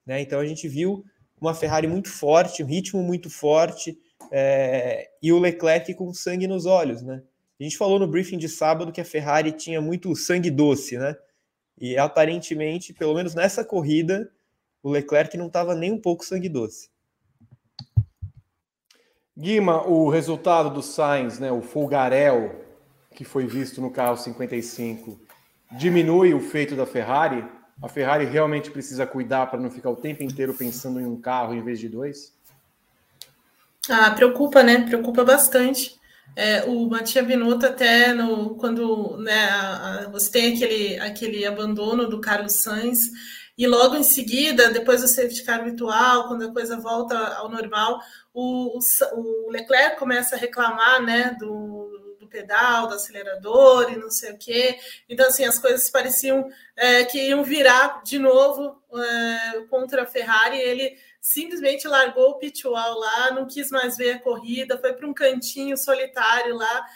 Né? 0.06 0.20
Então 0.20 0.38
a 0.38 0.46
gente 0.46 0.68
viu 0.68 1.04
uma 1.40 1.54
Ferrari 1.54 1.88
muito 1.88 2.08
forte, 2.08 2.62
um 2.62 2.66
ritmo 2.66 3.02
muito 3.02 3.28
forte, 3.28 3.98
é, 4.30 5.08
e 5.22 5.32
o 5.32 5.38
Leclerc 5.38 5.92
com 5.94 6.12
sangue 6.12 6.46
nos 6.46 6.66
olhos. 6.66 7.02
Né? 7.02 7.22
A 7.58 7.62
gente 7.62 7.76
falou 7.76 7.98
no 7.98 8.06
briefing 8.06 8.38
de 8.38 8.48
sábado 8.48 8.92
que 8.92 9.00
a 9.00 9.04
Ferrari 9.04 9.50
tinha 9.52 9.80
muito 9.80 10.14
sangue 10.14 10.50
doce, 10.50 10.98
né? 10.98 11.16
E 11.80 11.96
aparentemente, 11.96 12.92
pelo 12.92 13.14
menos 13.14 13.34
nessa 13.34 13.64
corrida, 13.64 14.30
o 14.82 14.90
Leclerc 14.90 15.36
não 15.36 15.46
estava 15.46 15.74
nem 15.74 15.92
um 15.92 16.00
pouco 16.00 16.24
sangue 16.24 16.48
doce. 16.48 16.90
Guima, 19.36 19.86
o 19.86 20.10
resultado 20.10 20.68
do 20.68 20.82
Sainz, 20.82 21.38
né, 21.38 21.50
o 21.50 21.62
folgarel 21.62 22.66
que 23.14 23.24
foi 23.24 23.46
visto 23.46 23.80
no 23.80 23.90
carro 23.90 24.16
55, 24.16 25.20
diminui 25.72 26.34
o 26.34 26.40
feito 26.40 26.76
da 26.76 26.86
Ferrari? 26.86 27.44
A 27.82 27.88
Ferrari 27.88 28.24
realmente 28.24 28.70
precisa 28.70 29.06
cuidar 29.06 29.46
para 29.46 29.58
não 29.58 29.70
ficar 29.70 29.90
o 29.90 29.96
tempo 29.96 30.22
inteiro 30.22 30.54
pensando 30.54 31.00
em 31.00 31.06
um 31.06 31.20
carro 31.20 31.54
em 31.54 31.62
vez 31.62 31.78
de 31.78 31.88
dois? 31.88 32.34
Ah, 33.88 34.10
preocupa, 34.10 34.62
né? 34.62 34.86
Preocupa 34.86 35.24
bastante. 35.24 35.99
É, 36.36 36.64
o 36.64 36.88
Matia 36.88 37.22
Binotto 37.22 37.66
até 37.66 38.12
no, 38.12 38.54
quando 38.56 39.16
né, 39.18 39.48
a, 39.50 40.04
a, 40.04 40.08
você 40.08 40.30
tem 40.30 40.54
aquele, 40.54 40.98
aquele 41.00 41.44
abandono 41.44 42.08
do 42.08 42.20
Carlos 42.20 42.62
Sainz 42.62 43.00
e 43.60 43.66
logo 43.66 43.94
em 43.94 44.02
seguida, 44.02 44.70
depois 44.70 45.02
do 45.02 45.08
safety 45.08 45.44
car 45.44 45.62
virtual, 45.62 46.28
quando 46.28 46.44
a 46.44 46.52
coisa 46.52 46.78
volta 46.78 47.14
ao 47.34 47.50
normal, 47.50 48.00
o, 48.32 48.78
o 49.12 49.50
Leclerc 49.50 49.98
começa 49.98 50.34
a 50.34 50.38
reclamar 50.38 51.02
né, 51.02 51.36
do, 51.38 52.16
do 52.18 52.26
pedal, 52.26 52.86
do 52.86 52.94
acelerador 52.94 53.92
e 53.92 53.98
não 53.98 54.10
sei 54.10 54.32
o 54.32 54.38
quê. 54.38 54.78
Então, 55.08 55.28
assim, 55.28 55.44
as 55.44 55.58
coisas 55.58 55.90
pareciam 55.90 56.48
é, 56.74 57.04
que 57.04 57.28
iam 57.28 57.44
virar 57.44 58.02
de 58.02 58.18
novo 58.18 58.80
é, 58.94 59.60
contra 59.68 60.04
a 60.04 60.06
Ferrari. 60.06 60.56
Ele 60.58 60.96
simplesmente 61.20 61.86
largou 61.86 62.30
o 62.30 62.38
pit 62.38 62.66
wall 62.66 62.98
lá, 62.98 63.30
não 63.32 63.46
quis 63.46 63.70
mais 63.70 63.96
ver 63.96 64.12
a 64.12 64.20
corrida, 64.20 64.78
foi 64.78 64.92
para 64.92 65.06
um 65.06 65.14
cantinho 65.14 65.76
solitário 65.76 66.56
lá 66.56 66.86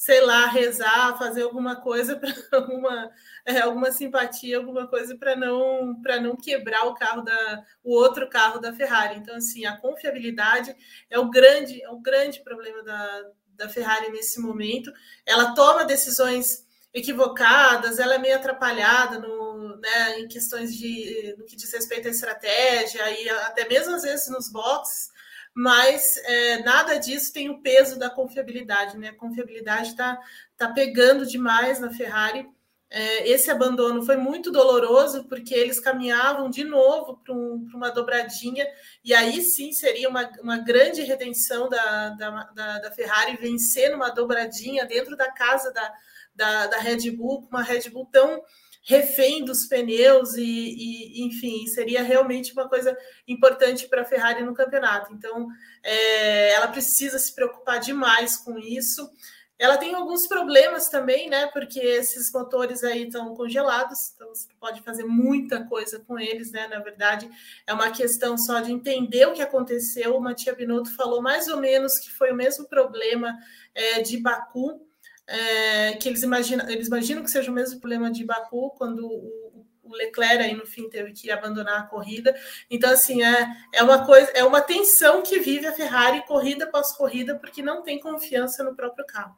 sei 0.00 0.22
lá, 0.22 0.46
rezar, 0.46 1.18
fazer 1.18 1.42
alguma 1.42 1.76
coisa 1.76 2.16
para 2.18 2.32
alguma, 2.52 3.10
é, 3.44 3.60
alguma 3.60 3.92
simpatia, 3.92 4.56
alguma 4.56 4.86
coisa 4.86 5.14
para 5.14 5.36
não 5.36 6.00
para 6.00 6.18
não 6.18 6.34
quebrar 6.34 6.86
o 6.86 6.94
carro 6.94 7.20
da 7.20 7.62
o 7.84 7.92
outro 7.92 8.26
carro 8.26 8.58
da 8.58 8.72
Ferrari. 8.72 9.18
Então 9.18 9.36
assim, 9.36 9.66
a 9.66 9.76
confiabilidade 9.76 10.74
é 11.10 11.18
o 11.18 11.28
grande 11.28 11.82
é 11.82 11.90
o 11.90 12.00
grande 12.00 12.42
problema 12.42 12.82
da, 12.82 13.24
da 13.48 13.68
Ferrari 13.68 14.10
nesse 14.10 14.40
momento. 14.40 14.90
Ela 15.26 15.54
toma 15.54 15.84
decisões 15.84 16.66
equivocadas, 16.92 17.98
ela 17.98 18.14
é 18.14 18.18
meio 18.18 18.36
atrapalhada 18.36 19.18
no, 19.18 19.76
né, 19.76 20.20
em 20.20 20.28
questões 20.28 20.76
de 20.76 21.34
no 21.38 21.44
que 21.44 21.56
diz 21.56 21.72
respeito 21.72 22.08
à 22.08 22.10
estratégia 22.10 23.10
e 23.10 23.28
até 23.28 23.68
mesmo 23.68 23.94
às 23.94 24.02
vezes 24.02 24.28
nos 24.28 24.50
boxes 24.50 25.10
mas 25.52 26.16
é, 26.18 26.62
nada 26.62 26.96
disso 26.96 27.32
tem 27.32 27.50
o 27.50 27.60
peso 27.60 27.98
da 27.98 28.08
confiabilidade, 28.08 28.96
né? 28.96 29.08
A 29.08 29.16
confiabilidade 29.16 29.88
está 29.88 30.16
tá 30.56 30.68
pegando 30.68 31.26
demais 31.26 31.80
na 31.80 31.90
Ferrari 31.90 32.48
é, 32.92 33.28
esse 33.28 33.48
abandono 33.52 34.02
foi 34.02 34.16
muito 34.16 34.50
doloroso, 34.50 35.22
porque 35.28 35.54
eles 35.54 35.78
caminhavam 35.78 36.50
de 36.50 36.64
novo 36.64 37.18
para 37.18 37.32
um, 37.32 37.64
uma 37.72 37.88
dobradinha, 37.88 38.66
e 39.04 39.14
aí 39.14 39.40
sim 39.42 39.72
seria 39.72 40.08
uma, 40.08 40.28
uma 40.42 40.58
grande 40.58 41.00
redenção 41.02 41.68
da, 41.68 42.08
da, 42.10 42.30
da, 42.52 42.78
da, 42.80 42.90
Ferrari 42.90 43.36
vencer 43.36 43.92
numa 43.92 44.08
dobradinha 44.10 44.84
dentro 44.86 45.16
da 45.16 45.30
casa 45.30 45.72
da, 45.72 45.94
da, 46.34 46.66
da 46.66 46.78
Red 46.78 47.10
Bull, 47.10 47.46
uma 47.50 47.62
Red 47.62 47.90
Bull 47.90 48.06
tão 48.06 48.42
refém 48.82 49.44
dos 49.44 49.66
pneus, 49.66 50.34
e, 50.36 50.42
e 50.42 51.26
enfim, 51.26 51.66
seria 51.66 52.02
realmente 52.02 52.52
uma 52.52 52.68
coisa 52.68 52.96
importante 53.28 53.86
para 53.88 54.02
a 54.02 54.06
Ferrari 54.06 54.42
no 54.42 54.54
campeonato. 54.54 55.12
Então, 55.12 55.48
é, 55.82 56.52
ela 56.52 56.68
precisa 56.68 57.18
se 57.18 57.34
preocupar 57.34 57.78
demais 57.78 58.36
com 58.38 58.58
isso. 58.58 59.08
Ela 59.58 59.76
tem 59.76 59.94
alguns 59.94 60.26
problemas 60.26 60.88
também, 60.88 61.28
né? 61.28 61.46
Porque 61.48 61.78
esses 61.78 62.32
motores 62.32 62.82
aí 62.82 63.04
estão 63.04 63.34
congelados, 63.34 64.12
então 64.14 64.28
você 64.28 64.48
pode 64.58 64.80
fazer 64.80 65.04
muita 65.04 65.62
coisa 65.66 66.00
com 66.00 66.18
eles, 66.18 66.50
né? 66.50 66.66
Na 66.66 66.78
verdade, 66.78 67.30
é 67.66 67.74
uma 67.74 67.90
questão 67.90 68.38
só 68.38 68.60
de 68.60 68.72
entender 68.72 69.26
o 69.26 69.34
que 69.34 69.42
aconteceu. 69.42 70.16
O 70.16 70.20
Matia 70.20 70.54
Binotto 70.54 70.96
falou 70.96 71.20
mais 71.20 71.46
ou 71.48 71.58
menos 71.58 71.98
que 71.98 72.10
foi 72.10 72.32
o 72.32 72.34
mesmo 72.34 72.66
problema 72.66 73.36
é, 73.74 74.00
de 74.00 74.16
Baku, 74.16 74.80
é, 75.30 75.92
que 75.92 76.08
eles 76.08 76.24
imaginam, 76.24 76.68
eles 76.68 76.88
imaginam 76.88 77.22
que 77.22 77.30
seja 77.30 77.50
o 77.50 77.54
mesmo 77.54 77.78
problema 77.78 78.10
de 78.10 78.24
Baku 78.24 78.70
quando 78.70 79.06
o, 79.06 79.64
o 79.84 79.94
Leclerc 79.94 80.42
aí 80.42 80.54
no 80.54 80.66
fim 80.66 80.90
teve 80.90 81.12
que 81.12 81.30
abandonar 81.30 81.80
a 81.80 81.86
corrida. 81.86 82.34
Então, 82.68 82.90
assim, 82.90 83.22
é, 83.22 83.46
é 83.72 83.82
uma 83.82 84.04
coisa, 84.04 84.28
é 84.32 84.44
uma 84.44 84.60
tensão 84.60 85.22
que 85.22 85.38
vive 85.38 85.68
a 85.68 85.72
Ferrari 85.72 86.26
corrida 86.26 86.64
após 86.64 86.92
corrida, 86.92 87.38
porque 87.38 87.62
não 87.62 87.82
tem 87.82 88.00
confiança 88.00 88.64
no 88.64 88.74
próprio 88.74 89.06
carro. 89.06 89.36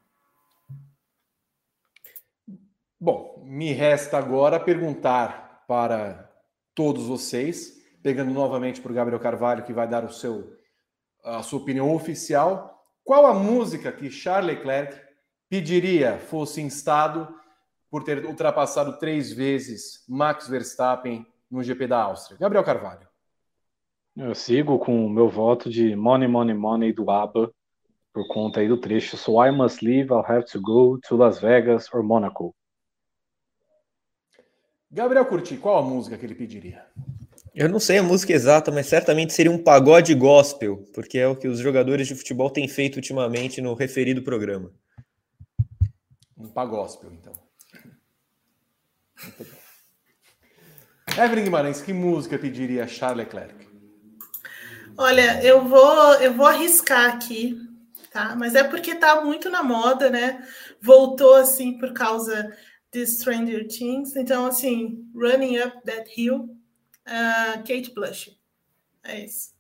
Bom, 2.99 3.45
me 3.45 3.73
resta 3.73 4.17
agora 4.17 4.59
perguntar 4.59 5.65
para 5.69 6.31
todos 6.75 7.05
vocês, 7.05 7.83
pegando 8.03 8.33
novamente 8.33 8.81
para 8.81 8.93
o 8.93 8.95
Gabriel 8.95 9.21
Carvalho, 9.21 9.65
que 9.65 9.75
vai 9.75 9.87
dar 9.87 10.05
o 10.05 10.13
seu, 10.13 10.57
a 11.23 11.43
sua 11.43 11.59
opinião 11.59 11.95
oficial, 11.95 12.83
qual 13.05 13.27
a 13.27 13.35
música 13.35 13.93
que 13.93 14.11
Charles 14.11 14.57
Leclerc 14.57 15.12
pediria 15.53 16.19
fosse 16.19 16.63
instado 16.63 17.29
por 17.91 18.03
ter 18.03 18.25
ultrapassado 18.25 18.99
três 18.99 19.31
vezes 19.31 20.03
Max 20.09 20.49
Verstappen 20.49 21.27
no 21.51 21.63
GP 21.63 21.89
da 21.89 22.01
Áustria? 22.05 22.39
Gabriel 22.41 22.65
Carvalho. 22.65 23.07
Eu 24.17 24.35
sigo 24.35 24.79
com 24.79 25.05
o 25.05 25.11
meu 25.11 25.29
voto 25.29 25.69
de 25.69 25.95
Money, 25.95 26.27
Money, 26.27 26.55
Money 26.55 26.93
do 26.95 27.11
ABBA, 27.11 27.53
por 28.15 28.27
conta 28.29 28.61
aí 28.61 28.69
do 28.69 28.79
trecho 28.79 29.19
So 29.19 29.45
I 29.45 29.51
must 29.51 29.85
leave, 29.85 30.09
I'll 30.11 30.25
have 30.27 30.47
to 30.53 30.59
go 30.59 30.99
to 31.07 31.17
Las 31.17 31.39
Vegas 31.39 31.87
or 31.93 32.03
Monaco. 32.03 32.55
Gabriel 34.91 35.27
Curti, 35.27 35.59
qual 35.59 35.77
a 35.77 35.83
música 35.83 36.17
que 36.17 36.25
ele 36.25 36.35
pediria? 36.35 36.83
Eu 37.55 37.69
não 37.69 37.79
sei 37.79 37.99
a 37.99 38.03
música 38.03 38.33
exata, 38.33 38.71
mas 38.71 38.87
certamente 38.87 39.35
seria 39.35 39.53
um 39.53 39.63
pagode 39.63 40.15
gospel, 40.15 40.83
porque 40.95 41.19
é 41.19 41.29
o 41.29 41.37
que 41.37 41.47
os 41.47 41.59
jogadores 41.59 42.09
de 42.09 42.15
futebol 42.15 42.49
têm 42.49 42.67
feito 42.67 42.97
ultimamente 42.97 43.61
no 43.61 43.75
referido 43.75 44.23
programa. 44.23 44.73
Um 46.43 46.49
pagospel, 46.49 47.13
então. 47.13 47.33
Muito 49.23 49.45
bem. 49.45 49.63
Evelyn 51.25 51.45
Guimarães, 51.45 51.81
que 51.81 51.93
música 51.93 52.37
pediria 52.37 52.89
Charles 52.89 53.19
Leclerc? 53.19 53.69
Olha, 54.99 55.43
eu 55.45 55.67
vou, 55.69 56.15
eu 56.15 56.35
vou 56.35 56.47
arriscar 56.47 57.15
aqui, 57.15 57.57
tá? 58.11 58.35
Mas 58.35 58.57
é 58.57 58.65
porque 58.65 58.97
tá 58.97 59.25
muito 59.25 59.49
na 59.49 59.63
moda, 59.63 60.11
né? 60.11 60.45
Voltou 60.81 61.37
assim 61.37 61.79
por 61.79 61.93
causa 61.93 62.53
de 62.91 63.07
Stranger 63.07 63.69
Things. 63.69 64.17
Então, 64.17 64.47
assim, 64.47 65.09
Running 65.15 65.61
Up 65.61 65.81
That 65.85 66.11
Hill, 66.17 66.57
uh, 67.07 67.59
Kate 67.59 67.93
Blush. 67.95 68.37
É 69.05 69.25
isso. 69.25 69.53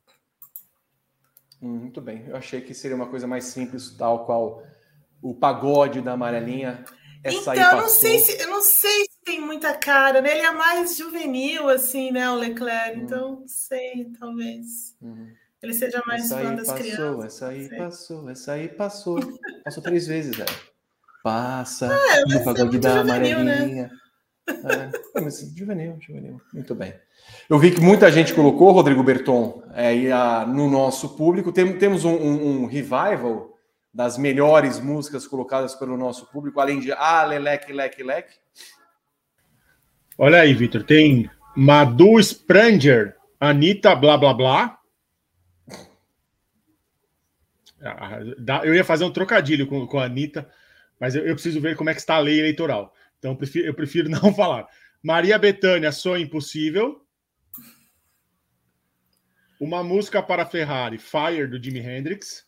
Hum, 1.62 1.78
muito 1.78 2.00
bem. 2.00 2.26
Eu 2.26 2.36
achei 2.36 2.60
que 2.60 2.74
seria 2.74 2.96
uma 2.96 3.08
coisa 3.08 3.26
mais 3.26 3.44
simples, 3.44 3.94
tal 3.96 4.26
qual 4.26 4.64
o 5.22 5.34
pagode 5.34 6.00
da 6.00 6.12
amarelinha. 6.12 6.84
Essa 7.24 7.54
então, 7.54 7.82
não 7.82 7.88
sei 7.88 8.18
se, 8.18 8.42
eu 8.42 8.48
não 8.48 8.60
sei 8.60 9.04
se 9.04 9.20
tem 9.24 9.40
muita 9.40 9.72
cara, 9.74 10.20
né? 10.20 10.32
Ele 10.32 10.46
é 10.46 10.50
mais 10.50 10.96
juvenil, 10.96 11.68
assim, 11.68 12.10
né, 12.10 12.28
o 12.28 12.34
Leclerc. 12.34 12.98
Hum. 12.98 13.02
Então, 13.04 13.30
não 13.40 13.46
sei, 13.46 14.10
talvez. 14.18 14.96
Uhum. 15.00 15.28
Ele 15.62 15.74
seja 15.74 16.02
mais 16.04 16.24
essa 16.24 16.38
fã 16.38 16.54
das 16.54 16.66
passou, 16.66 16.82
crianças. 16.82 17.24
Essa 17.24 17.48
aí 17.48 17.68
passou, 17.68 18.30
essa 18.30 18.52
aí 18.52 18.68
passou. 18.68 19.20
Passou 19.64 19.80
três 19.80 20.08
vezes, 20.08 20.36
velho. 20.36 20.50
Passa 21.22 21.86
é, 21.86 22.24
no 22.24 22.42
pagode 22.42 22.80
da 22.80 23.00
amarelinha. 23.00 23.44
Né? 23.44 23.90
É, 24.48 25.20
mas 25.20 25.38
juvenil, 25.56 25.96
juvenil. 26.00 26.40
Muito 26.52 26.74
bem. 26.74 26.92
Eu 27.48 27.60
vi 27.60 27.70
que 27.70 27.80
muita 27.80 28.10
gente 28.10 28.34
colocou, 28.34 28.72
Rodrigo 28.72 29.04
Berton, 29.04 29.62
é, 29.72 30.10
a, 30.10 30.44
no 30.44 30.68
nosso 30.68 31.10
público. 31.10 31.52
Tem, 31.52 31.78
temos 31.78 32.04
um, 32.04 32.12
um, 32.12 32.62
um, 32.62 32.66
revival 32.66 33.51
das 33.92 34.16
melhores 34.16 34.80
músicas 34.80 35.26
colocadas 35.26 35.74
pelo 35.74 35.96
nosso 35.96 36.26
público, 36.26 36.60
além 36.60 36.80
de 36.80 36.92
Ah, 36.92 37.24
Leleque, 37.24 37.72
Leque, 37.72 38.02
Leque. 38.02 38.34
Olha 40.16 40.40
aí, 40.40 40.54
Vitor. 40.54 40.82
Tem 40.84 41.30
Madu 41.56 42.18
Spranger, 42.18 43.16
Anitta, 43.38 43.94
blá, 43.94 44.16
blá, 44.16 44.34
blá. 44.34 44.78
Ah, 47.84 48.64
eu 48.64 48.74
ia 48.74 48.84
fazer 48.84 49.04
um 49.04 49.12
trocadilho 49.12 49.66
com, 49.66 49.86
com 49.86 49.98
a 49.98 50.04
Anitta 50.04 50.48
mas 51.02 51.16
eu, 51.16 51.26
eu, 51.26 51.34
preciso 51.34 51.60
ver 51.60 51.74
como 51.74 51.90
é 51.90 51.94
que 51.94 51.98
está 51.98 52.14
a 52.14 52.20
lei 52.20 52.38
eleitoral. 52.38 52.94
Então 53.18 53.32
eu 53.32 53.36
prefiro, 53.36 53.66
eu 53.66 53.74
prefiro 53.74 54.06
não 54.08 54.32
falar. 54.32 54.68
Maria 55.02 55.36
Bethânia, 55.36 55.90
Sonho 55.90 56.22
Impossível. 56.22 57.04
Uma 59.60 59.82
música 59.82 60.22
para 60.22 60.46
Ferrari, 60.46 60.98
Fire, 60.98 61.48
do 61.48 61.60
Jimi 61.60 61.80
Hendrix. 61.80 62.46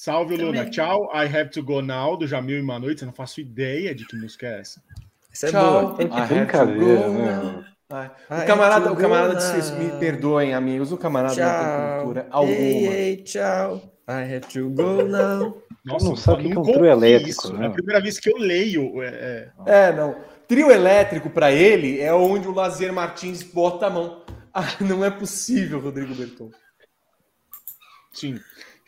Salve, 0.00 0.38
Também. 0.38 0.46
Luna. 0.46 0.70
Tchau, 0.70 1.10
I 1.14 1.26
Have 1.26 1.50
to 1.50 1.62
Go 1.62 1.82
Now, 1.82 2.16
do 2.16 2.26
Jamil 2.26 2.56
e 2.56 2.62
uma 2.62 2.78
noite. 2.78 3.02
Eu 3.02 3.06
não 3.08 3.12
faço 3.12 3.38
ideia 3.38 3.94
de 3.94 4.06
que 4.06 4.16
música 4.16 4.46
é 4.46 4.60
essa. 4.60 4.82
Essa 5.30 5.48
é 5.48 5.50
Tchau, 5.50 5.94
boa. 5.94 5.96
Que 5.98 6.34
brincadeira, 6.34 7.08
né? 7.10 7.64
O 8.30 8.46
camarada, 8.46 8.92
o 8.92 8.96
camarada 8.96 9.34
disse, 9.34 9.72
me 9.74 9.90
perdoem, 9.98 10.54
amigos, 10.54 10.90
o 10.90 10.96
camarada 10.96 11.34
tchau. 11.34 11.44
não 11.44 11.58
tem 11.58 11.96
cultura 11.96 12.26
alguma. 12.30 12.56
Ei, 12.56 12.86
ei, 12.86 13.16
tchau, 13.18 13.76
I 14.08 14.36
have 14.36 14.40
to 14.50 14.70
go 14.70 15.04
now. 15.04 15.62
Nossa, 15.84 16.06
não 16.06 16.16
sabe 16.16 16.46
o 16.46 16.50
que 16.50 16.56
é 16.56 16.60
um 16.60 16.62
trio 16.62 16.86
elétrico, 16.86 17.28
isso. 17.28 17.52
né? 17.52 17.64
É 17.64 17.68
a 17.68 17.70
primeira 17.70 18.00
vez 18.00 18.18
que 18.18 18.30
eu 18.30 18.38
leio. 18.38 19.02
É, 19.02 19.50
é... 19.66 19.88
é 19.88 19.92
não. 19.92 20.16
Trio 20.48 20.70
elétrico 20.70 21.28
para 21.28 21.52
ele 21.52 22.00
é 22.00 22.14
onde 22.14 22.48
o 22.48 22.54
Lazer 22.54 22.90
Martins 22.90 23.42
bota 23.42 23.88
a 23.88 23.90
mão. 23.90 24.24
Ah, 24.54 24.76
não 24.80 25.04
é 25.04 25.10
possível, 25.10 25.78
Rodrigo 25.78 26.14
Berton. 26.14 26.50
Sim. 28.12 28.40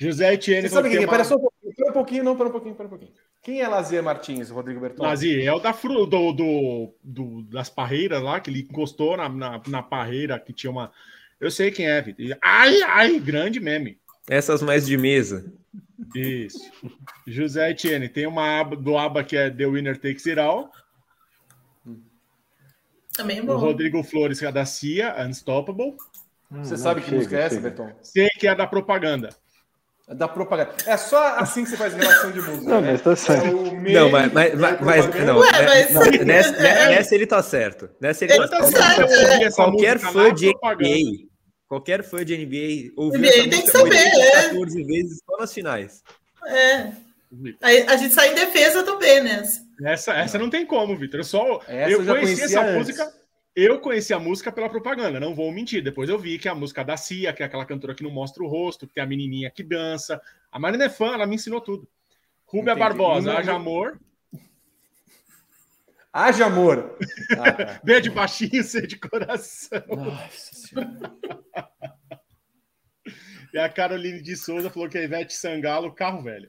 José 0.03 0.35
Etienne. 0.35 0.69
Você 0.69 0.75
sabe 0.75 0.89
quem 0.89 0.99
é? 0.99 1.01
Uma... 1.01 1.09
Pera 1.09 1.25
só 1.25 1.37
um 1.37 1.41
pouquinho, 1.41 1.75
pera 1.75 1.91
um 1.91 1.93
pouquinho, 1.93 2.25
não, 2.25 2.37
pera 2.37 2.49
um 2.49 2.53
pouquinho, 2.53 2.75
pera 2.75 2.87
um 2.87 2.91
pouquinho. 2.91 3.13
Quem 3.43 3.61
é 3.61 3.69
Lazer 3.69 4.03
Martins, 4.03 4.51
Rodrigo 4.51 4.81
Berton? 4.81 5.03
Lazier 5.03 5.45
é 5.45 5.53
o 5.53 5.59
da 5.59 5.73
fru, 5.73 6.07
do, 6.07 6.33
do, 6.33 6.95
do, 7.03 7.43
das 7.43 7.71
parreiras 7.71 8.23
lá, 8.23 8.41
que 8.41 8.51
ele 8.51 8.67
encostou 8.71 9.17
na, 9.17 9.29
na, 9.29 9.63
na 9.67 9.83
parreira 9.83 10.39
que 10.39 10.53
tinha 10.53 10.71
uma. 10.71 10.93
Eu 11.41 11.51
sei 11.51 11.71
quem 11.71 11.87
é, 11.87 12.01
Vitor. 12.01 12.39
Ai, 12.43 12.83
ai, 12.83 13.19
grande 13.19 13.61
meme. 13.61 13.99
Essas 14.29 14.63
mais 14.63 14.87
de 14.87 14.97
mesa. 14.97 15.53
Isso. 16.15 16.71
José 17.27 17.71
Etienne, 17.71 18.09
tem 18.09 18.27
uma 18.27 18.61
aba 18.61 18.77
do 18.77 18.97
aba 18.97 19.25
que 19.25 19.37
é 19.37 19.51
The 19.51 19.67
Winner 19.67 19.99
Takes 19.99 20.27
It 20.27 20.39
All. 20.39 20.71
Também 23.13 23.39
é 23.39 23.43
bom. 23.43 23.55
O 23.55 23.59
Rodrigo 23.59 24.03
Flores, 24.03 24.39
que 24.39 24.47
é 24.47 24.53
da 24.53 24.65
CIA, 24.65 25.15
Unstoppable. 25.27 25.97
Hum, 26.51 26.65
você 26.65 26.77
sabe 26.77 27.01
que 27.01 27.07
chega, 27.07 27.17
música 27.17 27.37
é 27.37 27.41
essa, 27.43 27.61
Berton? 27.61 27.93
Sei 28.03 28.29
que 28.29 28.47
é 28.47 28.55
da 28.55 28.67
propaganda. 28.67 29.31
É 30.09 30.15
da 30.15 30.27
propaganda. 30.27 30.75
É 30.87 30.97
só 30.97 31.39
assim 31.39 31.65
que 31.65 31.71
você 31.71 31.77
faz 31.77 31.95
relação 31.95 32.31
de 32.33 32.41
música. 32.41 32.69
Não, 32.69 32.81
né? 32.81 32.93
mas 32.93 33.03
tá 33.03 33.15
certo. 33.15 33.47
É 33.47 33.93
não, 33.93 34.11
mas, 34.11 34.33
mas, 34.33 34.55
mas, 34.59 34.81
mas 34.81 35.25
não, 35.25 35.39
Ué, 35.39 35.53
né, 35.53 35.67
mas... 35.67 35.93
Não, 35.93 36.03
nessa, 36.27 36.53
nessa, 36.61 37.15
ele 37.15 37.27
tá 37.27 37.43
certo. 37.43 37.89
Nessa 38.01 38.25
ele, 38.25 38.33
ele 38.33 38.49
tá, 38.49 38.59
tá 38.59 38.65
certo. 38.65 39.09
certo. 39.09 39.55
Qualquer 39.55 39.99
fã 39.99 40.35
de 40.35 40.49
NBA 40.49 41.33
Qualquer 41.73 42.03
fã 42.03 42.23
de 42.23 42.37
NBA 42.37 42.93
ouviu 42.99 43.19
NBA 43.19 43.29
essa 43.29 43.49
tem 43.49 43.63
que 43.63 43.71
saber, 43.71 43.97
é. 43.97 44.49
14 44.49 44.85
vezes 44.85 45.21
só 45.25 45.39
nas 45.39 45.55
finais. 45.55 46.03
É. 46.47 46.93
A, 47.63 47.93
a 47.95 47.97
gente 47.97 48.13
sai 48.13 48.33
em 48.33 48.35
defesa 48.35 48.83
do 48.83 48.99
B 48.99 49.21
nessa. 49.21 49.63
Essa, 49.83 50.13
essa 50.13 50.39
não 50.39 50.51
tem 50.51 50.67
como, 50.67 50.95
Vitor. 50.95 51.21
Eu 51.21 51.25
só 51.25 51.63
essa 51.67 51.91
eu, 51.91 52.05
eu 52.05 52.15
conheci 52.15 52.43
essa 52.43 52.61
antes. 52.61 52.75
música. 52.75 53.11
Eu 53.55 53.81
conheci 53.81 54.15
a 54.15 54.19
música 54.19 54.51
pela 54.51 54.69
propaganda, 54.69 55.21
não 55.21 55.35
vou 55.35 55.53
mentir. 55.53 55.83
Depois 55.83 56.09
eu 56.09 56.19
vi 56.19 56.39
que 56.39 56.49
é 56.49 56.51
a 56.51 56.55
música 56.55 56.83
da 56.83 56.97
Cia, 56.97 57.33
que 57.33 57.43
é 57.43 57.47
aquela 57.47 57.67
cantora 57.67 57.95
que 57.95 58.03
não 58.03 58.11
mostra 58.11 58.43
o 58.43 58.49
rosto, 58.49 58.87
que 58.87 58.95
tem 58.95 59.03
a 59.03 59.07
menininha 59.07 59.51
que 59.51 59.63
dança. 59.63 60.21
A 60.51 60.59
Marina 60.59 60.85
é 60.85 60.89
fã, 60.89 61.13
ela 61.13 61.27
me 61.27 61.35
ensinou 61.35 61.61
tudo. 61.61 61.87
Rúbia 62.47 62.75
Barbosa, 62.75 63.33
Haja 63.35 63.55
Amor. 63.55 64.01
Haja 66.13 66.45
amor. 66.45 66.99
Ah, 67.39 67.53
tá. 67.53 67.81
B 67.83 68.01
de 68.03 68.11
baixinho, 68.11 68.63
C 68.63 68.87
de 68.87 68.99
coração. 68.99 69.83
Nossa 69.89 70.55
senhora. 70.55 71.17
e 73.55 73.59
a 73.59 73.67
Caroline 73.69 74.21
de 74.21 74.37
Souza 74.37 74.69
falou 74.69 74.91
que 74.91 74.99
a 74.99 75.03
Ivete 75.03 75.33
Sangalo, 75.33 75.95
carro 75.95 76.23
velho. 76.23 76.47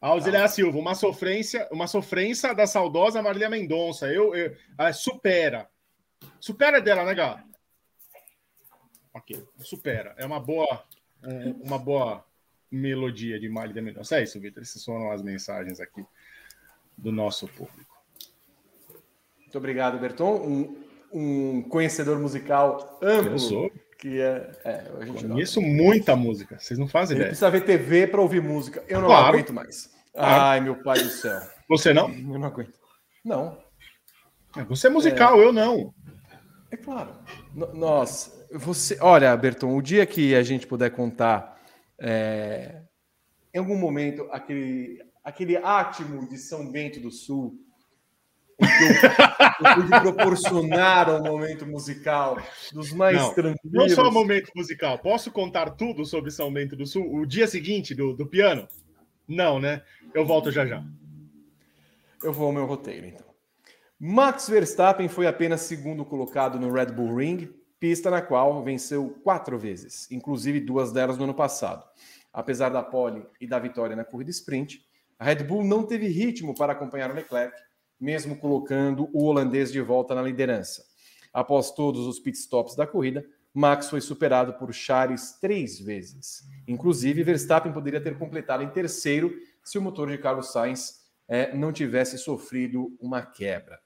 Auxiliar 0.00 0.48
Silva, 0.48 0.78
uma 0.78 0.96
sofrência, 0.96 1.68
uma 1.70 1.86
sofrência 1.86 2.52
da 2.52 2.66
saudosa 2.66 3.22
Marília 3.22 3.48
Mendonça. 3.48 4.12
Eu, 4.12 4.34
eu 4.34 4.56
ah, 4.76 4.92
supera. 4.92 5.68
Supera 6.40 6.80
dela, 6.80 7.04
né, 7.04 7.14
Gá? 7.14 7.44
Ok, 9.14 9.42
supera. 9.60 10.14
É 10.18 10.26
uma 10.26 10.38
boa, 10.38 10.84
uma 11.62 11.78
boa 11.78 12.24
melodia 12.70 13.40
de 13.40 13.48
Marília 13.48 13.82
Mendonça. 13.82 14.18
É 14.18 14.22
isso, 14.22 14.38
Vitor. 14.40 14.62
Essas 14.62 14.84
foram 14.84 15.10
as 15.10 15.22
mensagens 15.22 15.80
aqui 15.80 16.04
do 16.96 17.10
nosso 17.10 17.48
público. 17.48 17.96
Muito 19.40 19.58
obrigado, 19.58 19.98
Berton. 19.98 20.36
Um, 20.36 20.84
um 21.12 21.62
conhecedor 21.62 22.18
musical 22.18 22.98
amplo. 23.02 23.32
Eu 23.32 23.38
sou. 23.38 23.72
Que 23.98 24.20
é, 24.20 24.50
é 24.64 24.92
a 25.00 25.06
gente 25.06 25.26
Conheço 25.26 25.60
não. 25.60 25.68
muita 25.68 26.14
música, 26.14 26.58
vocês 26.58 26.78
não 26.78 26.86
fazem 26.86 27.14
Ele 27.14 27.22
ideia. 27.22 27.30
precisa 27.30 27.50
ver 27.50 27.64
TV 27.64 28.06
para 28.06 28.20
ouvir 28.20 28.42
música. 28.42 28.84
Eu 28.86 29.00
não 29.00 29.08
claro. 29.08 29.28
aguento 29.28 29.54
mais. 29.54 29.90
Claro. 30.12 30.42
Ai, 30.42 30.60
meu 30.60 30.82
pai 30.82 30.98
do 30.98 31.08
céu. 31.08 31.40
Você 31.68 31.94
não? 31.94 32.10
Eu 32.10 32.38
não 32.38 32.44
aguento. 32.44 32.78
Não. 33.24 33.56
Você 34.68 34.88
é 34.88 34.90
musical, 34.90 35.40
é... 35.40 35.44
eu 35.44 35.52
não. 35.52 35.94
É 36.70 36.76
claro. 36.76 37.14
Nós, 37.54 38.46
você, 38.52 38.98
olha, 39.00 39.36
Berton, 39.36 39.76
o 39.76 39.82
dia 39.82 40.04
que 40.04 40.34
a 40.34 40.42
gente 40.42 40.66
puder 40.66 40.90
contar 40.90 41.60
é, 41.98 42.82
em 43.54 43.58
algum 43.58 43.76
momento 43.76 44.28
aquele, 44.30 45.02
aquele 45.24 45.56
átimo 45.56 46.28
de 46.28 46.36
São 46.38 46.70
Bento 46.70 47.00
do 47.00 47.10
Sul 47.10 47.58
eu, 48.58 49.68
eu 49.68 49.74
pude 49.74 50.00
proporcionar 50.00 51.10
um 51.10 51.22
momento 51.22 51.66
musical 51.66 52.38
dos 52.72 52.92
mais 52.92 53.16
não, 53.16 53.34
tranquilos. 53.34 53.72
Não 53.72 53.88
só 53.88 54.08
um 54.08 54.12
momento 54.12 54.50
musical. 54.56 54.98
Posso 54.98 55.30
contar 55.30 55.70
tudo 55.70 56.04
sobre 56.06 56.30
São 56.30 56.52
Bento 56.52 56.74
do 56.74 56.86
Sul? 56.86 57.14
O 57.14 57.26
dia 57.26 57.46
seguinte 57.46 57.94
do, 57.94 58.14
do 58.14 58.26
piano? 58.26 58.66
Não, 59.28 59.60
né? 59.60 59.82
Eu 60.14 60.24
volto 60.24 60.50
já 60.50 60.64
já. 60.64 60.82
Eu 62.22 62.32
vou 62.32 62.46
ao 62.46 62.52
meu 62.52 62.64
roteiro, 62.64 63.06
então. 63.06 63.25
Max 63.98 64.46
Verstappen 64.46 65.08
foi 65.08 65.26
apenas 65.26 65.62
segundo 65.62 66.04
colocado 66.04 66.60
no 66.60 66.70
Red 66.70 66.92
Bull 66.92 67.16
Ring, 67.16 67.48
pista 67.80 68.10
na 68.10 68.20
qual 68.20 68.62
venceu 68.62 69.08
quatro 69.24 69.58
vezes, 69.58 70.06
inclusive 70.10 70.60
duas 70.60 70.92
delas 70.92 71.16
no 71.16 71.24
ano 71.24 71.32
passado. 71.32 71.82
Apesar 72.30 72.68
da 72.68 72.82
pole 72.82 73.24
e 73.40 73.46
da 73.46 73.58
vitória 73.58 73.96
na 73.96 74.04
corrida 74.04 74.30
sprint, 74.30 74.86
a 75.18 75.24
Red 75.24 75.44
Bull 75.44 75.64
não 75.64 75.82
teve 75.82 76.08
ritmo 76.08 76.54
para 76.54 76.74
acompanhar 76.74 77.10
o 77.10 77.14
Leclerc, 77.14 77.56
mesmo 77.98 78.36
colocando 78.36 79.08
o 79.14 79.24
holandês 79.24 79.72
de 79.72 79.80
volta 79.80 80.14
na 80.14 80.20
liderança. 80.20 80.84
Após 81.32 81.70
todos 81.70 82.06
os 82.06 82.18
pitstops 82.18 82.76
da 82.76 82.86
corrida, 82.86 83.24
Max 83.54 83.88
foi 83.88 84.02
superado 84.02 84.52
por 84.58 84.74
Charles 84.74 85.38
três 85.40 85.80
vezes. 85.80 86.42
Inclusive, 86.68 87.22
Verstappen 87.22 87.72
poderia 87.72 88.02
ter 88.02 88.18
completado 88.18 88.62
em 88.62 88.68
terceiro 88.68 89.34
se 89.64 89.78
o 89.78 89.82
motor 89.82 90.10
de 90.10 90.18
Carlos 90.18 90.52
Sainz 90.52 91.06
é, 91.26 91.56
não 91.56 91.72
tivesse 91.72 92.18
sofrido 92.18 92.94
uma 93.00 93.22
quebra. 93.22 93.85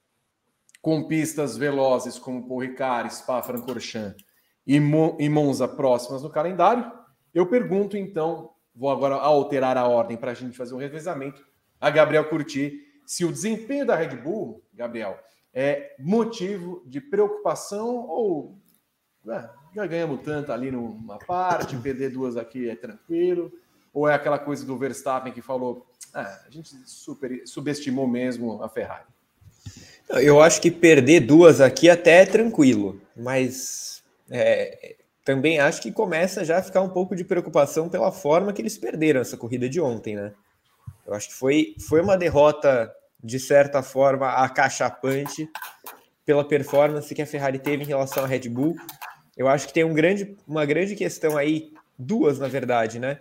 Com 0.80 1.06
pistas 1.06 1.56
velozes 1.56 2.18
como 2.18 2.46
Paul 2.46 2.60
Ricard, 2.60 3.14
Spa-Francorchamps 3.14 4.24
e, 4.66 4.80
Mo 4.80 5.16
e 5.20 5.28
Monza 5.28 5.68
próximas 5.68 6.22
no 6.22 6.30
calendário, 6.30 6.90
eu 7.34 7.46
pergunto 7.46 7.96
então, 7.96 8.50
vou 8.74 8.90
agora 8.90 9.14
alterar 9.16 9.76
a 9.76 9.86
ordem 9.86 10.16
para 10.16 10.30
a 10.30 10.34
gente 10.34 10.56
fazer 10.56 10.74
um 10.74 10.78
revezamento, 10.78 11.44
a 11.80 11.90
Gabriel 11.90 12.28
Curti 12.28 12.86
se 13.10 13.24
o 13.24 13.32
desempenho 13.32 13.84
da 13.84 13.96
Red 13.96 14.14
Bull, 14.14 14.62
Gabriel, 14.72 15.18
é 15.52 15.96
motivo 15.98 16.80
de 16.86 17.00
preocupação 17.00 18.06
ou 18.08 18.56
é, 19.28 19.50
já 19.74 19.84
ganhamos 19.84 20.20
tanto 20.22 20.52
ali 20.52 20.70
numa 20.70 21.18
parte, 21.18 21.76
perder 21.76 22.10
duas 22.10 22.36
aqui 22.36 22.68
é 22.68 22.76
tranquilo, 22.76 23.50
ou 23.92 24.08
é 24.08 24.14
aquela 24.14 24.38
coisa 24.38 24.64
do 24.64 24.78
Verstappen 24.78 25.32
que 25.32 25.42
falou, 25.42 25.86
ah, 26.14 26.40
a 26.46 26.50
gente 26.50 26.72
super, 26.88 27.42
subestimou 27.46 28.06
mesmo 28.06 28.62
a 28.62 28.68
Ferrari? 28.68 29.06
Eu 30.12 30.40
acho 30.40 30.60
que 30.60 30.70
perder 30.70 31.20
duas 31.20 31.60
aqui 31.60 31.88
até 31.88 32.22
é 32.22 32.26
tranquilo, 32.26 33.00
mas 33.16 34.02
é, 34.28 34.96
também 35.24 35.60
acho 35.60 35.80
que 35.80 35.92
começa 35.92 36.44
já 36.44 36.58
a 36.58 36.62
ficar 36.62 36.80
um 36.80 36.88
pouco 36.88 37.14
de 37.14 37.24
preocupação 37.24 37.88
pela 37.88 38.10
forma 38.10 38.52
que 38.52 38.60
eles 38.60 38.76
perderam 38.76 39.20
essa 39.20 39.36
corrida 39.36 39.68
de 39.68 39.80
ontem, 39.80 40.16
né? 40.16 40.32
Eu 41.06 41.14
acho 41.14 41.28
que 41.28 41.34
foi, 41.34 41.74
foi 41.88 42.00
uma 42.00 42.16
derrota 42.16 42.92
de 43.22 43.38
certa 43.38 43.82
forma, 43.82 44.28
acachapante 44.30 45.48
pela 46.24 46.46
performance 46.46 47.14
que 47.14 47.22
a 47.22 47.26
Ferrari 47.26 47.58
teve 47.58 47.84
em 47.84 47.86
relação 47.86 48.24
à 48.24 48.26
Red 48.26 48.48
Bull. 48.48 48.76
Eu 49.36 49.46
acho 49.46 49.66
que 49.66 49.74
tem 49.74 49.84
um 49.84 49.94
grande, 49.94 50.36
uma 50.46 50.64
grande 50.64 50.96
questão 50.96 51.36
aí, 51.36 51.72
duas 51.98 52.38
na 52.38 52.48
verdade, 52.48 52.98
né? 52.98 53.20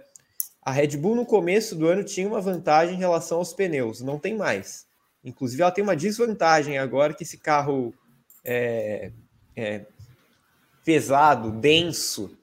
A 0.62 0.72
Red 0.72 0.98
Bull 0.98 1.16
no 1.16 1.26
começo 1.26 1.76
do 1.76 1.88
ano 1.88 2.04
tinha 2.04 2.28
uma 2.28 2.42
vantagem 2.42 2.96
em 2.96 3.00
relação 3.00 3.40
aos 3.40 3.54
pneus, 3.54 4.02
não 4.02 4.18
tem 4.18 4.36
mais. 4.36 4.89
Inclusive, 5.24 5.62
ela 5.62 5.72
tem 5.72 5.84
uma 5.84 5.96
desvantagem 5.96 6.78
agora 6.78 7.14
que 7.14 7.24
esse 7.24 7.38
carro 7.38 7.94
é, 8.44 9.12
é 9.56 9.86
pesado, 10.86 11.52
denso, 11.52 12.38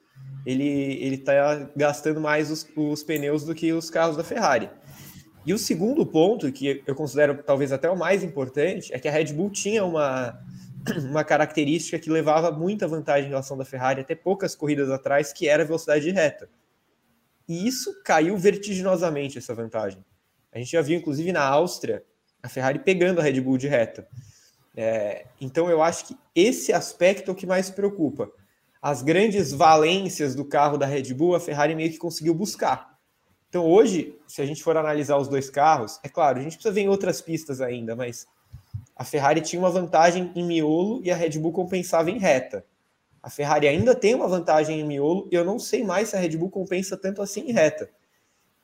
ele 0.45 0.63
ele 0.63 1.15
está 1.15 1.69
gastando 1.75 2.21
mais 2.21 2.49
os, 2.49 2.67
os 2.75 3.03
pneus 3.03 3.43
do 3.43 3.53
que 3.53 3.73
os 3.73 3.89
carros 3.89 4.15
da 4.15 4.23
Ferrari. 4.23 4.69
E 5.45 5.53
o 5.53 5.57
segundo 5.57 6.05
ponto, 6.05 6.51
que 6.51 6.83
eu 6.85 6.93
considero 6.93 7.41
talvez 7.41 7.71
até 7.71 7.89
o 7.89 7.97
mais 7.97 8.23
importante, 8.23 8.93
é 8.93 8.99
que 8.99 9.07
a 9.07 9.11
Red 9.11 9.33
Bull 9.33 9.49
tinha 9.49 9.83
uma, 9.83 10.37
uma 11.09 11.23
característica 11.23 11.97
que 11.97 12.09
levava 12.09 12.51
muita 12.51 12.87
vantagem 12.87 13.27
em 13.27 13.29
relação 13.29 13.57
da 13.57 13.65
Ferrari 13.65 14.01
até 14.01 14.13
poucas 14.13 14.55
corridas 14.55 14.89
atrás, 14.89 15.31
que 15.33 15.47
era 15.47 15.63
a 15.63 15.65
velocidade 15.65 16.03
de 16.03 16.11
reta. 16.11 16.49
E 17.47 17.65
isso 17.65 18.03
caiu 18.03 18.37
vertiginosamente, 18.37 19.37
essa 19.37 19.55
vantagem. 19.55 20.03
A 20.51 20.57
gente 20.57 20.71
já 20.71 20.81
viu, 20.81 20.97
inclusive, 20.97 21.31
na 21.31 21.43
Áustria, 21.43 22.03
a 22.47 22.49
Ferrari 22.49 22.79
pegando 22.79 23.19
a 23.19 23.23
Red 23.23 23.41
Bull 23.41 23.57
de 23.57 23.67
reta. 23.67 24.07
É, 24.75 25.25
então, 25.41 25.69
eu 25.69 25.83
acho 25.83 26.05
que 26.05 26.17
esse 26.33 26.71
aspecto 26.71 27.29
é 27.29 27.31
o 27.33 27.35
que 27.35 27.45
mais 27.45 27.69
preocupa. 27.69 28.31
As 28.81 29.01
grandes 29.01 29.51
valências 29.51 30.33
do 30.33 30.45
carro 30.45 30.77
da 30.77 30.85
Red 30.85 31.13
Bull, 31.13 31.35
a 31.35 31.41
Ferrari 31.41 31.75
meio 31.75 31.91
que 31.91 31.97
conseguiu 31.97 32.33
buscar. 32.33 32.97
Então, 33.49 33.65
hoje, 33.65 34.17
se 34.27 34.41
a 34.41 34.45
gente 34.45 34.63
for 34.63 34.77
analisar 34.77 35.17
os 35.17 35.27
dois 35.27 35.49
carros, 35.49 35.99
é 36.03 36.07
claro, 36.07 36.39
a 36.39 36.41
gente 36.41 36.53
precisa 36.53 36.73
ver 36.73 36.81
em 36.81 36.89
outras 36.89 37.19
pistas 37.19 37.59
ainda, 37.59 37.95
mas 37.97 38.25
a 38.95 39.03
Ferrari 39.03 39.41
tinha 39.41 39.59
uma 39.59 39.69
vantagem 39.69 40.31
em 40.33 40.43
miolo 40.43 41.01
e 41.03 41.11
a 41.11 41.15
Red 41.15 41.37
Bull 41.39 41.51
compensava 41.51 42.09
em 42.09 42.17
reta. 42.17 42.65
A 43.21 43.29
Ferrari 43.29 43.67
ainda 43.67 43.93
tem 43.93 44.15
uma 44.15 44.27
vantagem 44.27 44.79
em 44.79 44.85
miolo 44.85 45.27
e 45.29 45.35
eu 45.35 45.43
não 45.43 45.59
sei 45.59 45.83
mais 45.83 46.09
se 46.09 46.15
a 46.15 46.19
Red 46.19 46.37
Bull 46.37 46.49
compensa 46.49 46.95
tanto 46.95 47.21
assim 47.21 47.41
em 47.41 47.51
reta. 47.51 47.89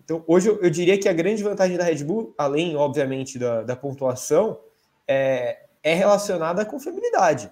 Então, 0.04 0.24
hoje 0.28 0.50
eu, 0.50 0.62
eu 0.62 0.70
diria 0.70 0.98
que 0.98 1.08
a 1.08 1.13
grande 1.13 1.42
vantagem 1.42 1.78
da 1.78 1.84
Red 1.84 2.04
Bull, 2.04 2.34
além, 2.38 2.76
obviamente, 2.76 3.39
da, 3.39 3.63
da 3.63 3.76
pontuação, 3.76 4.60
é, 5.08 5.66
é 5.82 5.94
relacionada 5.94 6.62
à 6.62 6.66
confiabilidade. 6.66 7.52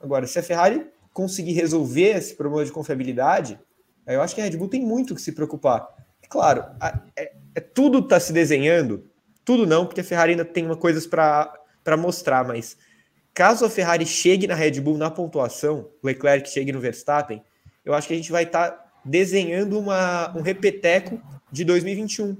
Agora, 0.00 0.26
se 0.26 0.38
a 0.38 0.42
Ferrari 0.42 0.86
conseguir 1.12 1.52
resolver 1.52 2.16
esse 2.16 2.34
problema 2.34 2.64
de 2.64 2.72
confiabilidade, 2.72 3.58
eu 4.06 4.20
acho 4.20 4.34
que 4.34 4.40
a 4.40 4.44
Red 4.44 4.56
Bull 4.56 4.68
tem 4.68 4.82
muito 4.82 5.14
que 5.14 5.20
se 5.20 5.32
preocupar. 5.32 5.88
Claro, 6.28 6.64
é, 7.16 7.32
é, 7.54 7.60
tudo 7.60 8.00
está 8.00 8.20
se 8.20 8.32
desenhando, 8.32 9.08
tudo 9.44 9.66
não, 9.66 9.86
porque 9.86 10.00
a 10.00 10.04
Ferrari 10.04 10.32
ainda 10.32 10.44
tem 10.44 10.66
uma 10.66 10.76
coisas 10.76 11.06
para 11.06 11.96
mostrar, 11.98 12.44
mas 12.44 12.76
caso 13.32 13.64
a 13.64 13.70
Ferrari 13.70 14.04
chegue 14.04 14.46
na 14.46 14.54
Red 14.54 14.80
Bull 14.80 14.98
na 14.98 15.10
pontuação, 15.10 15.88
Leclerc 16.02 16.48
chegue 16.50 16.72
no 16.72 16.80
Verstappen, 16.80 17.42
eu 17.84 17.94
acho 17.94 18.08
que 18.08 18.14
a 18.14 18.16
gente 18.16 18.32
vai 18.32 18.42
estar 18.42 18.70
tá 18.70 18.85
desenhando 19.06 19.78
uma, 19.78 20.36
um 20.36 20.42
repeteco 20.42 21.20
de 21.50 21.64
2021 21.64 22.36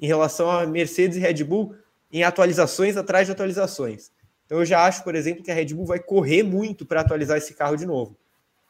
em 0.00 0.06
relação 0.06 0.50
a 0.50 0.66
Mercedes 0.66 1.16
e 1.16 1.20
Red 1.20 1.44
Bull 1.44 1.74
em 2.12 2.22
atualizações 2.22 2.96
atrás 2.96 3.26
de 3.26 3.32
atualizações. 3.32 4.10
Então 4.46 4.58
eu 4.58 4.64
já 4.64 4.84
acho, 4.84 5.04
por 5.04 5.14
exemplo, 5.14 5.44
que 5.44 5.50
a 5.50 5.54
Red 5.54 5.74
Bull 5.74 5.86
vai 5.86 5.98
correr 5.98 6.42
muito 6.42 6.86
para 6.86 7.02
atualizar 7.02 7.36
esse 7.36 7.54
carro 7.54 7.76
de 7.76 7.84
novo 7.86 8.16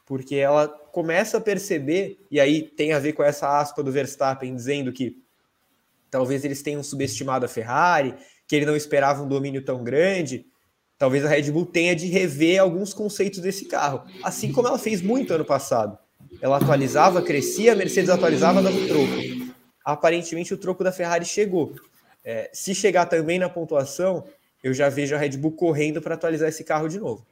porque 0.08 0.36
ela 0.36 0.66
começa 0.90 1.36
a 1.36 1.40
perceber, 1.40 2.18
e 2.30 2.40
aí 2.40 2.62
tem 2.62 2.94
a 2.94 2.98
ver 2.98 3.12
com 3.12 3.22
essa 3.22 3.60
aspa 3.60 3.82
do 3.82 3.92
Verstappen 3.92 4.56
dizendo 4.56 4.90
que 4.90 5.22
talvez 6.10 6.46
eles 6.46 6.62
tenham 6.62 6.82
subestimado 6.82 7.44
a 7.44 7.48
Ferrari, 7.48 8.14
que 8.46 8.56
ele 8.56 8.64
não 8.64 8.74
esperava 8.74 9.22
um 9.22 9.28
domínio 9.28 9.62
tão 9.62 9.84
grande. 9.84 10.46
Talvez 10.96 11.26
a 11.26 11.28
Red 11.28 11.52
Bull 11.52 11.66
tenha 11.66 11.94
de 11.94 12.06
rever 12.06 12.58
alguns 12.58 12.94
conceitos 12.94 13.40
desse 13.40 13.66
carro, 13.66 14.02
assim 14.24 14.50
como 14.50 14.66
ela 14.66 14.78
fez 14.78 15.02
muito 15.02 15.34
ano 15.34 15.44
passado. 15.44 15.98
Ela 16.40 16.58
atualizava, 16.58 17.22
crescia, 17.22 17.72
a 17.72 17.76
Mercedes 17.76 18.10
atualizava, 18.10 18.62
dava 18.62 18.76
o 18.76 18.86
troco. 18.86 19.54
Aparentemente 19.84 20.52
o 20.52 20.58
troco 20.58 20.84
da 20.84 20.92
Ferrari 20.92 21.24
chegou. 21.24 21.74
É, 22.24 22.50
se 22.52 22.74
chegar 22.74 23.06
também 23.06 23.38
na 23.38 23.48
pontuação, 23.48 24.24
eu 24.62 24.74
já 24.74 24.88
vejo 24.88 25.14
a 25.14 25.18
Red 25.18 25.36
Bull 25.36 25.52
correndo 25.52 26.02
para 26.02 26.14
atualizar 26.14 26.48
esse 26.48 26.64
carro 26.64 26.88
de 26.88 26.98
novo. 26.98 27.26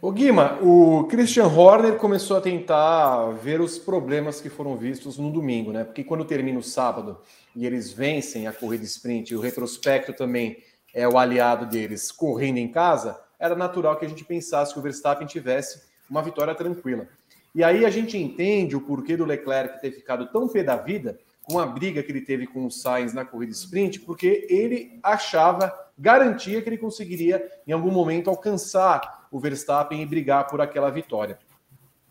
O 0.00 0.10
Guima, 0.10 0.58
o 0.60 1.04
Christian 1.04 1.46
Horner 1.46 1.96
começou 1.96 2.36
a 2.36 2.40
tentar 2.40 3.30
ver 3.34 3.60
os 3.60 3.78
problemas 3.78 4.40
que 4.40 4.50
foram 4.50 4.76
vistos 4.76 5.16
no 5.16 5.30
domingo, 5.30 5.70
né? 5.70 5.84
Porque 5.84 6.02
quando 6.02 6.24
termina 6.24 6.58
o 6.58 6.62
sábado 6.62 7.20
e 7.54 7.64
eles 7.64 7.92
vencem 7.92 8.48
a 8.48 8.52
corrida 8.52 8.82
sprint 8.82 9.30
e 9.30 9.36
o 9.36 9.40
retrospecto 9.40 10.12
também 10.12 10.56
é 10.92 11.06
o 11.06 11.16
aliado 11.16 11.66
deles 11.66 12.10
correndo 12.10 12.58
em 12.58 12.66
casa, 12.66 13.16
era 13.38 13.54
natural 13.54 13.96
que 13.96 14.04
a 14.04 14.08
gente 14.08 14.24
pensasse 14.24 14.72
que 14.72 14.78
o 14.80 14.82
Verstappen 14.82 15.24
tivesse 15.24 15.82
uma 16.12 16.22
vitória 16.22 16.54
tranquila. 16.54 17.08
E 17.54 17.64
aí 17.64 17.86
a 17.86 17.90
gente 17.90 18.18
entende 18.18 18.76
o 18.76 18.82
porquê 18.82 19.16
do 19.16 19.24
Leclerc 19.24 19.80
ter 19.80 19.90
ficado 19.92 20.26
tão 20.26 20.46
pé 20.46 20.62
da 20.62 20.76
vida, 20.76 21.18
com 21.42 21.58
a 21.58 21.66
briga 21.66 22.02
que 22.02 22.12
ele 22.12 22.20
teve 22.20 22.46
com 22.46 22.66
o 22.66 22.70
Sainz 22.70 23.14
na 23.14 23.24
corrida 23.24 23.52
sprint, 23.52 24.00
porque 24.00 24.46
ele 24.48 25.00
achava, 25.02 25.72
garantia 25.98 26.60
que 26.60 26.68
ele 26.68 26.78
conseguiria 26.78 27.50
em 27.66 27.72
algum 27.72 27.90
momento 27.90 28.28
alcançar 28.28 29.26
o 29.30 29.40
Verstappen 29.40 30.02
e 30.02 30.06
brigar 30.06 30.46
por 30.46 30.60
aquela 30.60 30.90
vitória. 30.90 31.38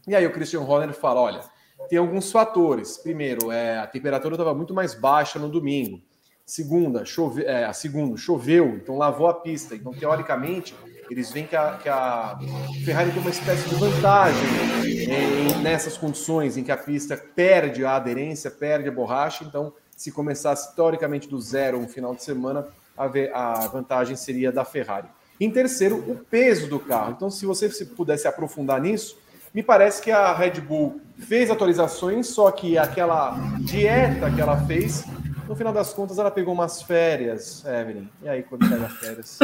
E 0.08 0.16
aí 0.16 0.26
o 0.26 0.34
Christian 0.34 0.62
Horner 0.62 0.94
fala: 0.94 1.22
olha, 1.22 1.42
tem 1.88 2.00
alguns 2.00 2.32
fatores. 2.32 2.98
Primeiro, 2.98 3.52
é, 3.52 3.78
a 3.78 3.88
temperatura 3.88 4.34
estava 4.34 4.54
muito 4.54 4.74
mais 4.74 4.96
baixa 4.96 5.38
no 5.38 5.48
domingo. 5.48 6.02
Segunda, 6.44 7.06
chove, 7.06 7.46
é, 7.46 7.72
segundo, 7.72 8.18
choveu, 8.18 8.76
então 8.76 8.98
lavou 8.98 9.28
a 9.28 9.34
pista. 9.34 9.76
Então, 9.76 9.94
teoricamente, 9.94 10.76
eles 11.12 11.30
veem 11.30 11.45
que 11.45 11.58
a, 11.58 11.74
que 11.74 11.89
a 11.89 12.39
Ferrari 12.86 13.12
tem 13.12 13.19
uma 13.19 13.30
espécie 13.30 13.67
de 13.67 13.76
vantagem 13.76 14.47
em, 14.86 15.62
nessas 15.62 15.97
condições 15.97 16.56
em 16.56 16.63
que 16.63 16.71
a 16.71 16.78
pista 16.78 17.17
perde 17.17 17.84
a 17.84 17.97
aderência, 17.97 18.50
perde 18.50 18.88
a 18.88 18.91
borracha. 18.91 19.43
Então, 19.43 19.74
se 19.95 20.10
começasse 20.10 20.74
teoricamente 20.74 21.28
do 21.28 21.39
zero 21.41 21.78
um 21.78 21.88
final 21.88 22.15
de 22.15 22.24
semana, 22.24 22.65
a, 22.97 23.06
a 23.34 23.67
vantagem 23.67 24.15
seria 24.15 24.54
da 24.54 24.63
Ferrari. 24.63 25.08
Em 25.38 25.52
terceiro, 25.52 25.97
o 25.97 26.15
peso 26.15 26.67
do 26.67 26.80
carro. 26.80 27.12
Então, 27.12 27.30
se 27.30 27.45
você 27.45 27.67
pudesse 27.84 28.26
aprofundar 28.26 28.80
nisso, 28.80 29.17
me 29.54 29.62
parece 29.62 30.02
que 30.02 30.12
a 30.12 30.34
Red 30.34 30.62
Bull 30.62 31.02
fez 31.17 31.52
atualizações, 31.52 32.28
só 32.28 32.50
que 32.52 32.78
aquela 32.78 33.38
dieta 33.60 34.32
que 34.32 34.39
ela 34.39 34.56
fez, 34.65 35.04
no 35.52 35.58
final 35.58 35.74
das 35.74 35.94
contas, 35.94 36.18
ela 36.18 36.32
pegou 36.32 36.54
umas 36.54 36.82
férias, 36.82 37.62
Evelyn. 37.66 38.08
E 38.24 38.30
aí, 38.30 38.42
quando 38.42 38.70
pega 38.70 38.88
férias? 38.88 39.38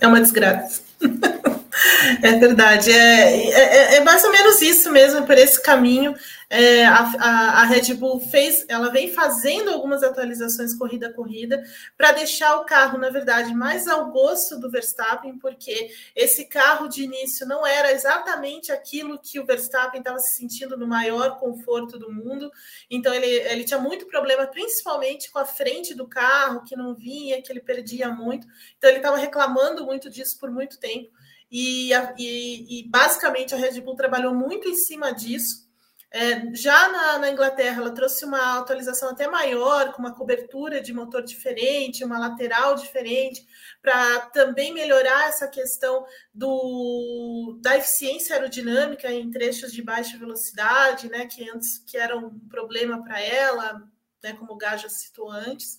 É 0.00 0.08
uma 0.08 0.20
desgraça. 0.20 0.82
É 2.22 2.32
verdade, 2.38 2.92
é, 2.92 3.50
é, 3.50 3.94
é, 3.96 4.00
mais 4.00 4.22
ou 4.22 4.30
menos 4.30 4.62
isso 4.62 4.92
mesmo, 4.92 5.26
por 5.26 5.36
esse 5.36 5.60
caminho. 5.60 6.14
É, 6.50 6.84
a, 6.84 6.98
a, 6.98 7.62
a, 7.62 7.64
Red 7.64 7.94
Bull 7.94 8.20
fez, 8.20 8.64
ela 8.68 8.90
vem 8.90 9.12
fazendo 9.12 9.70
algumas 9.70 10.02
atualizações 10.02 10.76
corrida 10.76 11.08
a 11.08 11.12
corrida 11.12 11.62
para 11.96 12.12
deixar 12.12 12.56
o 12.56 12.64
carro, 12.64 12.98
na 12.98 13.10
verdade, 13.10 13.54
mais 13.54 13.88
ao 13.88 14.10
gosto 14.10 14.58
do 14.58 14.70
Verstappen, 14.70 15.38
porque 15.38 15.90
esse 16.14 16.46
carro 16.46 16.88
de 16.88 17.02
início 17.02 17.46
não 17.46 17.66
era 17.66 17.92
exatamente 17.92 18.70
aquilo 18.70 19.18
que 19.18 19.40
o 19.40 19.46
Verstappen 19.46 20.00
estava 20.00 20.18
se 20.18 20.36
sentindo 20.36 20.76
no 20.76 20.86
maior 20.86 21.38
conforto 21.38 21.98
do 21.98 22.12
mundo. 22.12 22.50
Então 22.90 23.14
ele, 23.14 23.26
ele 23.26 23.64
tinha 23.64 23.80
muito 23.80 24.06
problema, 24.06 24.46
principalmente 24.46 25.30
com 25.30 25.38
a 25.38 25.44
frente 25.44 25.94
do 25.94 26.06
carro, 26.06 26.64
que 26.64 26.76
não 26.76 26.94
vinha, 26.94 27.40
que 27.42 27.50
ele 27.50 27.60
perdia 27.60 28.08
muito. 28.08 28.46
Então 28.76 28.90
ele 28.90 28.98
estava 28.98 29.16
reclamando 29.16 29.84
muito 29.84 30.10
disso 30.10 30.38
por 30.38 30.50
muito 30.50 30.78
tempo. 30.78 31.10
E, 31.50 31.92
e, 32.18 32.80
e, 32.80 32.88
basicamente 32.88 33.54
a 33.54 33.56
Red 33.56 33.80
Bull 33.80 33.94
trabalhou 33.94 34.34
muito 34.34 34.68
em 34.68 34.74
cima 34.74 35.12
disso. 35.12 35.64
É, 36.16 36.54
já 36.54 36.88
na, 36.92 37.18
na, 37.18 37.30
Inglaterra, 37.30 37.82
ela 37.82 37.90
trouxe 37.90 38.24
uma 38.24 38.60
atualização 38.60 39.10
até 39.10 39.26
maior, 39.26 39.92
com 39.92 39.98
uma 39.98 40.14
cobertura 40.14 40.80
de 40.80 40.94
motor 40.94 41.24
diferente, 41.24 42.04
uma 42.04 42.20
lateral 42.20 42.76
diferente, 42.76 43.44
para 43.82 44.20
também 44.26 44.72
melhorar 44.72 45.26
essa 45.26 45.48
questão 45.48 46.06
do, 46.32 47.58
da 47.60 47.76
eficiência 47.76 48.36
aerodinâmica 48.36 49.12
em 49.12 49.28
trechos 49.28 49.72
de 49.72 49.82
baixa 49.82 50.16
velocidade, 50.16 51.10
né, 51.10 51.26
que 51.26 51.50
antes 51.50 51.78
que 51.78 51.96
era 51.96 52.16
um 52.16 52.38
problema 52.48 53.02
para 53.02 53.20
ela, 53.20 53.82
né, 54.24 54.32
como 54.32 54.52
o 54.52 54.56
Gaja 54.56 54.88
citou 54.88 55.30
antes, 55.30 55.78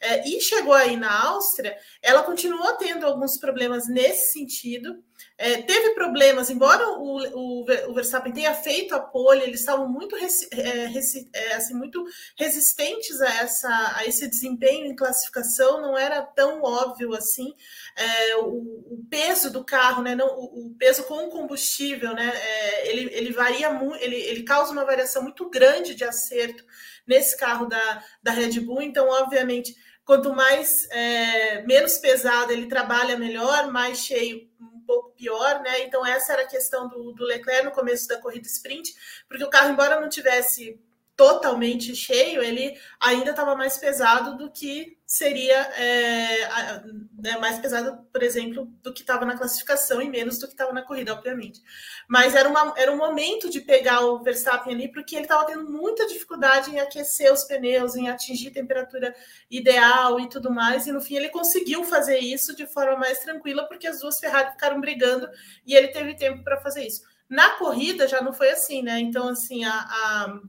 é, 0.00 0.28
e 0.28 0.40
chegou 0.40 0.74
aí 0.74 0.96
na 0.96 1.26
Áustria, 1.28 1.76
ela 2.02 2.22
continuou 2.22 2.74
tendo 2.74 3.06
alguns 3.06 3.38
problemas 3.38 3.88
nesse 3.88 4.32
sentido. 4.32 5.02
É, 5.38 5.62
teve 5.62 5.90
problemas, 5.94 6.48
embora 6.48 6.88
o, 6.88 7.18
o, 7.18 7.90
o, 7.90 7.94
Verstappen 7.94 8.32
tenha 8.32 8.54
feito 8.54 8.94
a 8.94 9.00
pole, 9.00 9.42
eles 9.42 9.60
estavam 9.60 9.86
muito, 9.86 10.16
resi, 10.16 10.48
é, 10.50 10.86
resi, 10.86 11.28
é, 11.32 11.54
assim, 11.54 11.74
muito 11.74 12.04
resistentes 12.38 13.20
a, 13.20 13.28
essa, 13.42 13.92
a 13.96 14.06
esse 14.06 14.26
desempenho 14.28 14.86
em 14.86 14.96
classificação, 14.96 15.82
não 15.82 15.96
era 15.96 16.22
tão 16.22 16.62
óbvio 16.62 17.14
assim. 17.14 17.54
É, 17.94 18.36
o, 18.36 18.48
o, 18.48 19.06
peso 19.10 19.50
do 19.50 19.62
carro, 19.62 20.02
né, 20.02 20.14
não, 20.14 20.26
o, 20.26 20.74
peso 20.78 21.04
com 21.04 21.26
o 21.26 21.30
combustível, 21.30 22.14
né, 22.14 22.32
é, 22.34 22.90
ele, 22.90 23.10
ele 23.12 23.32
varia 23.32 23.70
muito, 23.70 24.02
ele, 24.02 24.16
ele 24.16 24.42
causa 24.42 24.72
uma 24.72 24.86
variação 24.86 25.22
muito 25.22 25.48
grande 25.50 25.94
de 25.94 26.04
acerto 26.04 26.64
nesse 27.06 27.36
carro 27.36 27.66
da, 27.66 28.02
da 28.22 28.32
Red 28.32 28.60
Bull. 28.60 28.82
Então, 28.82 29.08
obviamente, 29.08 29.74
quanto 30.04 30.32
mais 30.32 30.88
é, 30.90 31.62
menos 31.62 31.98
pesado 31.98 32.52
ele 32.52 32.66
trabalha 32.66 33.18
melhor, 33.18 33.70
mais 33.70 33.98
cheio 33.98 34.48
um 34.60 34.80
pouco 34.86 35.10
pior, 35.16 35.60
né? 35.62 35.82
Então 35.82 36.06
essa 36.06 36.32
era 36.32 36.42
a 36.42 36.48
questão 36.48 36.88
do, 36.88 37.12
do 37.12 37.24
Leclerc 37.24 37.64
no 37.64 37.72
começo 37.72 38.06
da 38.06 38.18
corrida 38.18 38.46
sprint, 38.46 38.94
porque 39.28 39.42
o 39.42 39.50
carro, 39.50 39.70
embora 39.70 40.00
não 40.00 40.08
tivesse 40.08 40.80
totalmente 41.16 41.96
cheio, 41.96 42.42
ele 42.42 42.78
ainda 43.00 43.30
estava 43.30 43.56
mais 43.56 43.78
pesado 43.78 44.36
do 44.36 44.50
que 44.50 44.98
seria 45.06 45.54
é, 45.54 46.82
né, 47.16 47.38
mais 47.38 47.58
pesado, 47.58 48.04
por 48.12 48.22
exemplo, 48.22 48.66
do 48.82 48.92
que 48.92 49.00
estava 49.00 49.24
na 49.24 49.36
classificação 49.36 50.02
e 50.02 50.10
menos 50.10 50.38
do 50.38 50.46
que 50.46 50.52
estava 50.52 50.72
na 50.74 50.82
corrida, 50.82 51.14
obviamente. 51.14 51.62
Mas 52.06 52.34
era, 52.34 52.46
uma, 52.48 52.74
era 52.76 52.92
um 52.92 52.98
momento 52.98 53.48
de 53.48 53.60
pegar 53.60 54.00
o 54.00 54.22
Verstappen 54.22 54.74
ali, 54.74 54.92
porque 54.92 55.14
ele 55.14 55.24
estava 55.24 55.46
tendo 55.46 55.70
muita 55.70 56.06
dificuldade 56.06 56.70
em 56.70 56.80
aquecer 56.80 57.32
os 57.32 57.44
pneus, 57.44 57.96
em 57.96 58.10
atingir 58.10 58.50
temperatura 58.50 59.14
ideal 59.50 60.20
e 60.20 60.28
tudo 60.28 60.50
mais. 60.50 60.86
E 60.86 60.92
no 60.92 61.00
fim 61.00 61.16
ele 61.16 61.30
conseguiu 61.30 61.82
fazer 61.84 62.18
isso 62.18 62.54
de 62.54 62.66
forma 62.66 62.96
mais 62.96 63.20
tranquila, 63.20 63.66
porque 63.66 63.86
as 63.86 64.00
duas 64.00 64.18
Ferrari 64.18 64.50
ficaram 64.50 64.80
brigando 64.80 65.30
e 65.64 65.74
ele 65.74 65.88
teve 65.88 66.14
tempo 66.14 66.44
para 66.44 66.60
fazer 66.60 66.84
isso. 66.84 67.02
Na 67.28 67.50
corrida 67.50 68.06
já 68.06 68.20
não 68.20 68.32
foi 68.32 68.50
assim, 68.50 68.82
né? 68.82 69.00
Então, 69.00 69.28
assim, 69.28 69.64
a, 69.64 69.72
a 69.72 70.40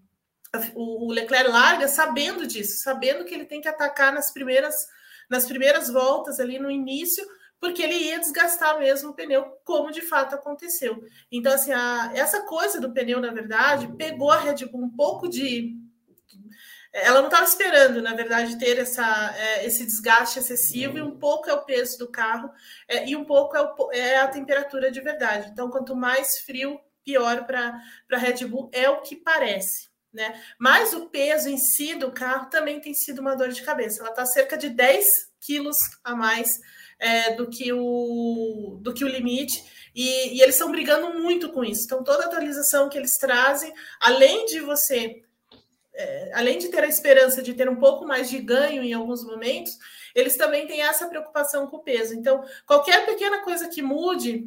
o 0.75 1.12
Leclerc 1.12 1.49
larga 1.49 1.88
sabendo 1.88 2.45
disso, 2.47 2.81
sabendo 2.81 3.25
que 3.25 3.33
ele 3.33 3.45
tem 3.45 3.62
que 3.62 3.67
atacar 3.67 4.13
nas 4.13 4.31
primeiras, 4.31 4.88
nas 5.29 5.45
primeiras 5.45 5.89
voltas 5.89 6.39
ali 6.39 6.60
no 6.60 6.71
início, 6.71 7.25
porque 7.60 7.81
ele 7.81 7.95
ia 7.95 8.19
desgastar 8.19 8.77
mesmo 8.79 9.10
o 9.10 9.13
pneu, 9.13 9.43
como 9.63 9.91
de 9.91 10.01
fato 10.01 10.36
aconteceu. 10.36 11.03
Então, 11.31 11.53
assim, 11.53 11.71
a, 11.71 12.12
essa 12.13 12.41
coisa 12.41 12.79
do 12.79 12.93
pneu, 12.93 13.19
na 13.19 13.33
verdade, 13.33 13.91
pegou 13.97 14.31
a 14.31 14.39
Red 14.39 14.65
Bull 14.65 14.83
um 14.83 14.95
pouco 14.95 15.27
de. 15.27 15.75
Ela 16.93 17.19
não 17.19 17.27
estava 17.27 17.43
esperando, 17.43 18.01
na 18.01 18.13
verdade, 18.13 18.57
ter 18.57 18.79
essa, 18.79 19.36
é, 19.38 19.65
esse 19.65 19.86
desgaste 19.86 20.39
excessivo, 20.39 20.97
e 20.97 21.01
um 21.01 21.17
pouco 21.17 21.49
é 21.49 21.53
o 21.53 21.65
peso 21.65 21.97
do 21.99 22.10
carro, 22.10 22.49
é, 22.88 23.07
e 23.07 23.15
um 23.15 23.25
pouco 23.25 23.55
é, 23.55 23.62
o, 23.62 23.91
é 23.91 24.17
a 24.17 24.27
temperatura 24.27 24.89
de 24.89 25.01
verdade. 25.01 25.49
Então, 25.51 25.69
quanto 25.69 25.95
mais 25.95 26.39
frio, 26.39 26.79
pior 27.03 27.45
para 27.45 27.79
a 28.12 28.17
Red 28.17 28.45
Bull, 28.45 28.69
é 28.73 28.89
o 28.89 29.01
que 29.01 29.15
parece. 29.15 29.87
Né? 30.13 30.41
Mas 30.58 30.93
o 30.93 31.08
peso 31.10 31.50
em 31.50 31.58
si 31.58 31.96
do 31.96 32.12
carro 32.12 32.50
também 32.50 32.80
tem 32.80 32.93
sido 32.93 33.20
uma 33.20 33.36
dor 33.36 33.50
de 33.50 33.62
cabeça. 33.62 34.02
Ela 34.02 34.10
está 34.10 34.26
cerca 34.26 34.58
de 34.58 34.70
10 34.70 35.06
quilos 35.39 35.78
a 36.04 36.15
mais 36.15 36.60
é, 37.00 37.36
do, 37.36 37.50
que 37.50 37.72
o, 37.72 38.80
do 38.82 38.93
que 38.93 39.04
o 39.04 39.08
limite. 39.08 39.63
E, 39.93 40.38
e 40.38 40.41
eles 40.41 40.56
estão 40.56 40.72
brigando 40.72 41.13
muito 41.20 41.52
com 41.52 41.63
isso. 41.63 41.86
Então, 41.86 42.04
toda 42.04 42.26
atualização 42.26 42.89
que 42.89 42.98
eles 42.98 43.17
trazem, 43.17 43.74
além 44.00 44.46
de 44.46 44.60
você, 44.60 45.24
é, 45.93 46.32
além 46.34 46.60
de 46.60 46.70
ter 46.70 46.84
a 46.84 46.88
esperança 46.88 47.41
de 47.41 47.54
ter 47.54 47.67
um 47.67 47.78
pouco 47.78 48.06
mais 48.06 48.30
de 48.30 48.39
ganho 48.39 48.84
em 48.84 48.93
alguns 48.93 49.24
momentos, 49.24 49.78
eles 50.13 50.36
também 50.36 50.67
têm 50.67 50.82
essa 50.82 51.08
preocupação 51.08 51.67
com 51.67 51.78
o 51.78 51.84
peso. 51.84 52.13
Então, 52.13 52.43
qualquer 52.65 53.06
pequena 53.06 53.43
coisa 53.43 53.67
que 53.67 53.82
mude 53.82 54.46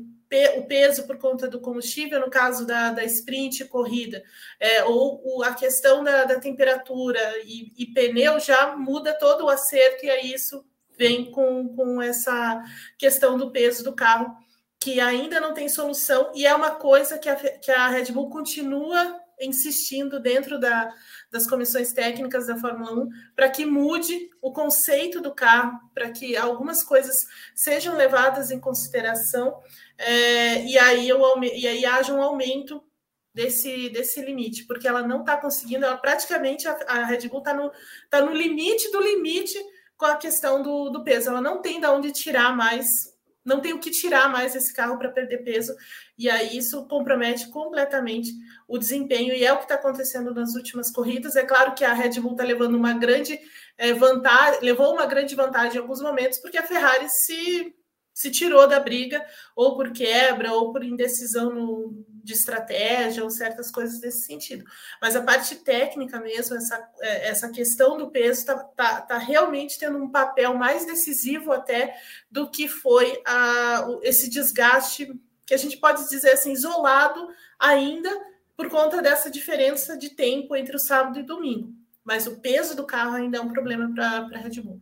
o 0.59 0.67
peso 0.67 1.07
por 1.07 1.19
conta 1.19 1.49
do 1.49 1.61
combustível, 1.61 2.21
no 2.21 2.31
caso 2.31 2.65
da, 2.65 2.93
da 2.93 3.05
sprint 3.05 3.65
corrida, 3.65 4.23
é, 4.61 4.85
ou 4.85 5.21
o, 5.25 5.43
a 5.43 5.55
questão 5.55 6.05
da, 6.05 6.25
da 6.25 6.39
temperatura 6.39 7.21
e, 7.45 7.73
e, 7.77 7.87
pneu 7.87 8.39
já 8.39 8.77
muda 8.77 9.13
todo 9.19 9.45
o 9.45 9.49
acerto, 9.49 10.05
e 10.05 10.11
aí 10.11 10.33
isso 10.33 10.65
vem 10.97 11.31
com, 11.31 11.75
com 11.75 12.01
essa 12.01 12.63
questão 12.97 13.37
do 13.37 13.51
peso 13.51 13.83
do 13.83 13.95
carro, 13.95 14.37
que 14.79 15.01
ainda 15.01 15.41
não 15.41 15.53
tem 15.53 15.69
solução, 15.69 16.31
e 16.35 16.47
é 16.47 16.55
uma 16.55 16.71
coisa 16.73 17.19
que 17.19 17.29
a, 17.29 17.37
que 17.37 17.71
a 17.71 17.89
Red 17.89 18.13
Bull 18.13 18.31
continua 18.31 19.21
insistindo 19.41 20.21
dentro 20.21 20.59
da, 20.59 20.93
das 21.31 21.47
comissões 21.47 21.93
técnicas 21.93 22.47
da 22.47 22.57
Fórmula 22.57 22.93
1 22.93 23.09
para 23.35 23.49
que 23.49 23.65
mude 23.65 24.29
o 24.43 24.53
conceito 24.53 25.21
do 25.21 25.35
carro, 25.35 25.79
para 25.95 26.11
que 26.11 26.37
algumas 26.37 26.83
coisas 26.83 27.17
sejam 27.55 27.97
levadas 27.97 28.51
em 28.51 28.61
consideração 28.61 29.59
é, 30.01 30.65
e, 30.65 30.79
aí 30.79 31.07
eu, 31.09 31.21
e 31.43 31.69
aí 31.69 31.85
haja 31.85 32.15
um 32.15 32.23
aumento 32.23 32.83
desse, 33.35 33.91
desse 33.91 34.23
limite, 34.23 34.67
porque 34.67 34.89
ela 34.89 35.07
não 35.07 35.21
está 35.21 35.37
conseguindo, 35.37 35.85
ela 35.85 35.99
praticamente 35.99 36.67
a, 36.67 36.73
a 36.87 37.05
Red 37.05 37.29
Bull 37.29 37.41
está 37.41 37.53
no, 37.53 37.71
tá 38.09 38.23
no 38.23 38.33
limite 38.33 38.91
do 38.91 39.01
limite 39.01 39.59
com 39.99 40.07
a 40.07 40.17
questão 40.17 40.63
do, 40.63 40.89
do 40.89 41.05
peso. 41.05 41.29
Ela 41.29 41.43
não 41.43 41.61
tem 41.61 41.79
de 41.81 41.87
onde 41.87 42.13
tirar 42.13 42.57
mais, 42.57 42.87
não 43.45 43.61
tem 43.61 43.75
o 43.75 43.79
que 43.79 43.91
tirar 43.91 44.31
mais 44.31 44.55
esse 44.55 44.73
carro 44.73 44.99
para 44.99 45.11
perder 45.11 45.45
peso, 45.45 45.77
e 46.17 46.31
aí 46.31 46.57
isso 46.57 46.87
compromete 46.89 47.51
completamente 47.51 48.31
o 48.67 48.79
desempenho, 48.79 49.35
e 49.35 49.45
é 49.45 49.53
o 49.53 49.59
que 49.59 49.65
está 49.65 49.75
acontecendo 49.75 50.33
nas 50.33 50.55
últimas 50.55 50.91
corridas. 50.91 51.37
É 51.37 51.45
claro 51.45 51.75
que 51.75 51.85
a 51.85 51.93
Red 51.93 52.19
Bull 52.21 52.33
está 52.33 52.45
levando 52.45 52.75
uma 52.75 52.95
grande 52.95 53.39
é, 53.77 53.93
levou 54.63 54.95
uma 54.95 55.05
grande 55.05 55.35
vantagem 55.35 55.77
em 55.77 55.81
alguns 55.81 56.01
momentos, 56.01 56.39
porque 56.39 56.57
a 56.57 56.67
Ferrari 56.67 57.09
se 57.11 57.75
se 58.13 58.31
tirou 58.31 58.67
da 58.67 58.81
briga, 58.81 59.25
ou 59.57 59.77
por 59.77 59.93
quebra, 59.93 60.53
ou 60.53 60.73
por 60.73 60.85
indecisão 60.85 61.55
no, 61.55 62.05
de 62.23 62.33
estratégia 62.33 63.25
ou 63.25 63.31
certas 63.31 63.71
coisas 63.71 64.01
desse 64.01 64.27
sentido. 64.27 64.65
Mas 65.01 65.17
a 65.17 65.23
parte 65.23 65.57
técnica 65.57 66.21
mesmo, 66.21 66.57
essa, 66.57 66.91
é, 67.01 67.29
essa 67.29 67.51
questão 67.51 67.97
do 67.97 68.11
peso 68.11 68.41
está 68.41 68.59
tá, 68.59 69.01
tá 69.03 69.19
realmente 69.19 69.79
tendo 69.79 69.99
um 69.99 70.11
papel 70.11 70.55
mais 70.55 70.87
decisivo 70.87 71.53
até 71.53 71.97
do 72.31 72.51
que 72.51 72.69
foi 72.69 73.21
a, 73.27 73.87
esse 74.03 74.29
desgaste 74.29 75.13
que 75.47 75.55
a 75.55 75.59
gente 75.59 75.79
pode 75.79 76.09
dizer 76.09 76.31
assim, 76.31 76.53
isolado 76.53 77.29
ainda 77.59 78.11
por 78.57 78.69
conta 78.69 79.01
dessa 79.03 79.31
diferença 79.31 79.97
de 79.97 80.11
tempo 80.11 80.55
entre 80.55 80.77
o 80.77 80.79
sábado 80.79 81.19
e 81.19 81.25
domingo. 81.25 81.75
Mas 82.05 82.27
o 82.27 82.41
peso 82.41 82.77
do 82.77 82.87
carro 82.87 83.15
ainda 83.15 83.39
é 83.39 83.41
um 83.41 83.53
problema 83.53 83.93
para 83.93 84.29
a 84.37 84.39
Red 84.39 84.61
Bull. 84.61 84.81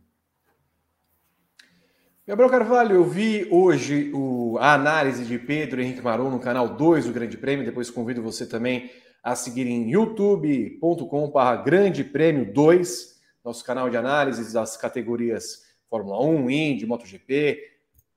Gabriel 2.29 2.51
Carvalho, 2.51 2.95
eu 2.95 3.03
vi 3.03 3.47
hoje 3.49 4.11
o, 4.13 4.55
a 4.59 4.75
análise 4.75 5.25
de 5.25 5.39
Pedro 5.39 5.81
Henrique 5.81 6.03
Maron 6.03 6.29
no 6.29 6.39
canal 6.39 6.69
2 6.69 7.05
do 7.05 7.11
Grande 7.11 7.35
Prêmio. 7.35 7.65
Depois 7.65 7.89
convido 7.89 8.21
você 8.21 8.45
também 8.45 8.91
a 9.23 9.35
seguir 9.35 9.65
em 9.65 9.89
youtube.com.br 9.89 11.63
Grande 11.65 12.03
Prêmio 12.03 12.53
2, 12.53 13.19
nosso 13.43 13.65
canal 13.65 13.89
de 13.89 13.97
análise 13.97 14.53
das 14.53 14.77
categorias 14.77 15.63
Fórmula 15.89 16.23
1, 16.23 16.51
Indy, 16.51 16.85
MotoGP, 16.85 17.63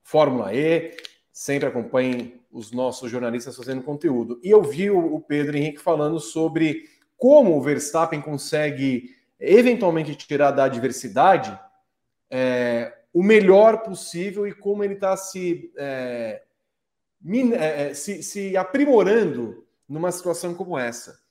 Fórmula 0.03 0.53
E. 0.53 0.95
Sempre 1.31 1.69
acompanhem 1.69 2.39
os 2.51 2.71
nossos 2.71 3.09
jornalistas 3.09 3.57
fazendo 3.57 3.81
conteúdo. 3.81 4.39
E 4.43 4.51
eu 4.51 4.61
vi 4.61 4.91
o, 4.91 5.15
o 5.15 5.21
Pedro 5.21 5.57
Henrique 5.57 5.81
falando 5.81 6.19
sobre 6.19 6.83
como 7.17 7.57
o 7.57 7.61
Verstappen 7.63 8.21
consegue 8.21 9.09
eventualmente 9.39 10.13
tirar 10.15 10.51
da 10.51 10.65
adversidade. 10.65 11.59
É, 12.29 12.93
o 13.13 13.21
melhor 13.21 13.83
possível 13.83 14.47
e 14.47 14.53
como 14.53 14.83
ele 14.83 14.95
está 14.95 15.15
se, 15.15 15.71
é, 15.77 16.41
é, 17.53 17.89
é, 17.89 17.93
se, 17.93 18.23
se, 18.23 18.57
aprimorando 18.57 19.65
numa 19.87 20.11
situação 20.11 20.55
como 20.55 20.77
essa. 20.77 21.21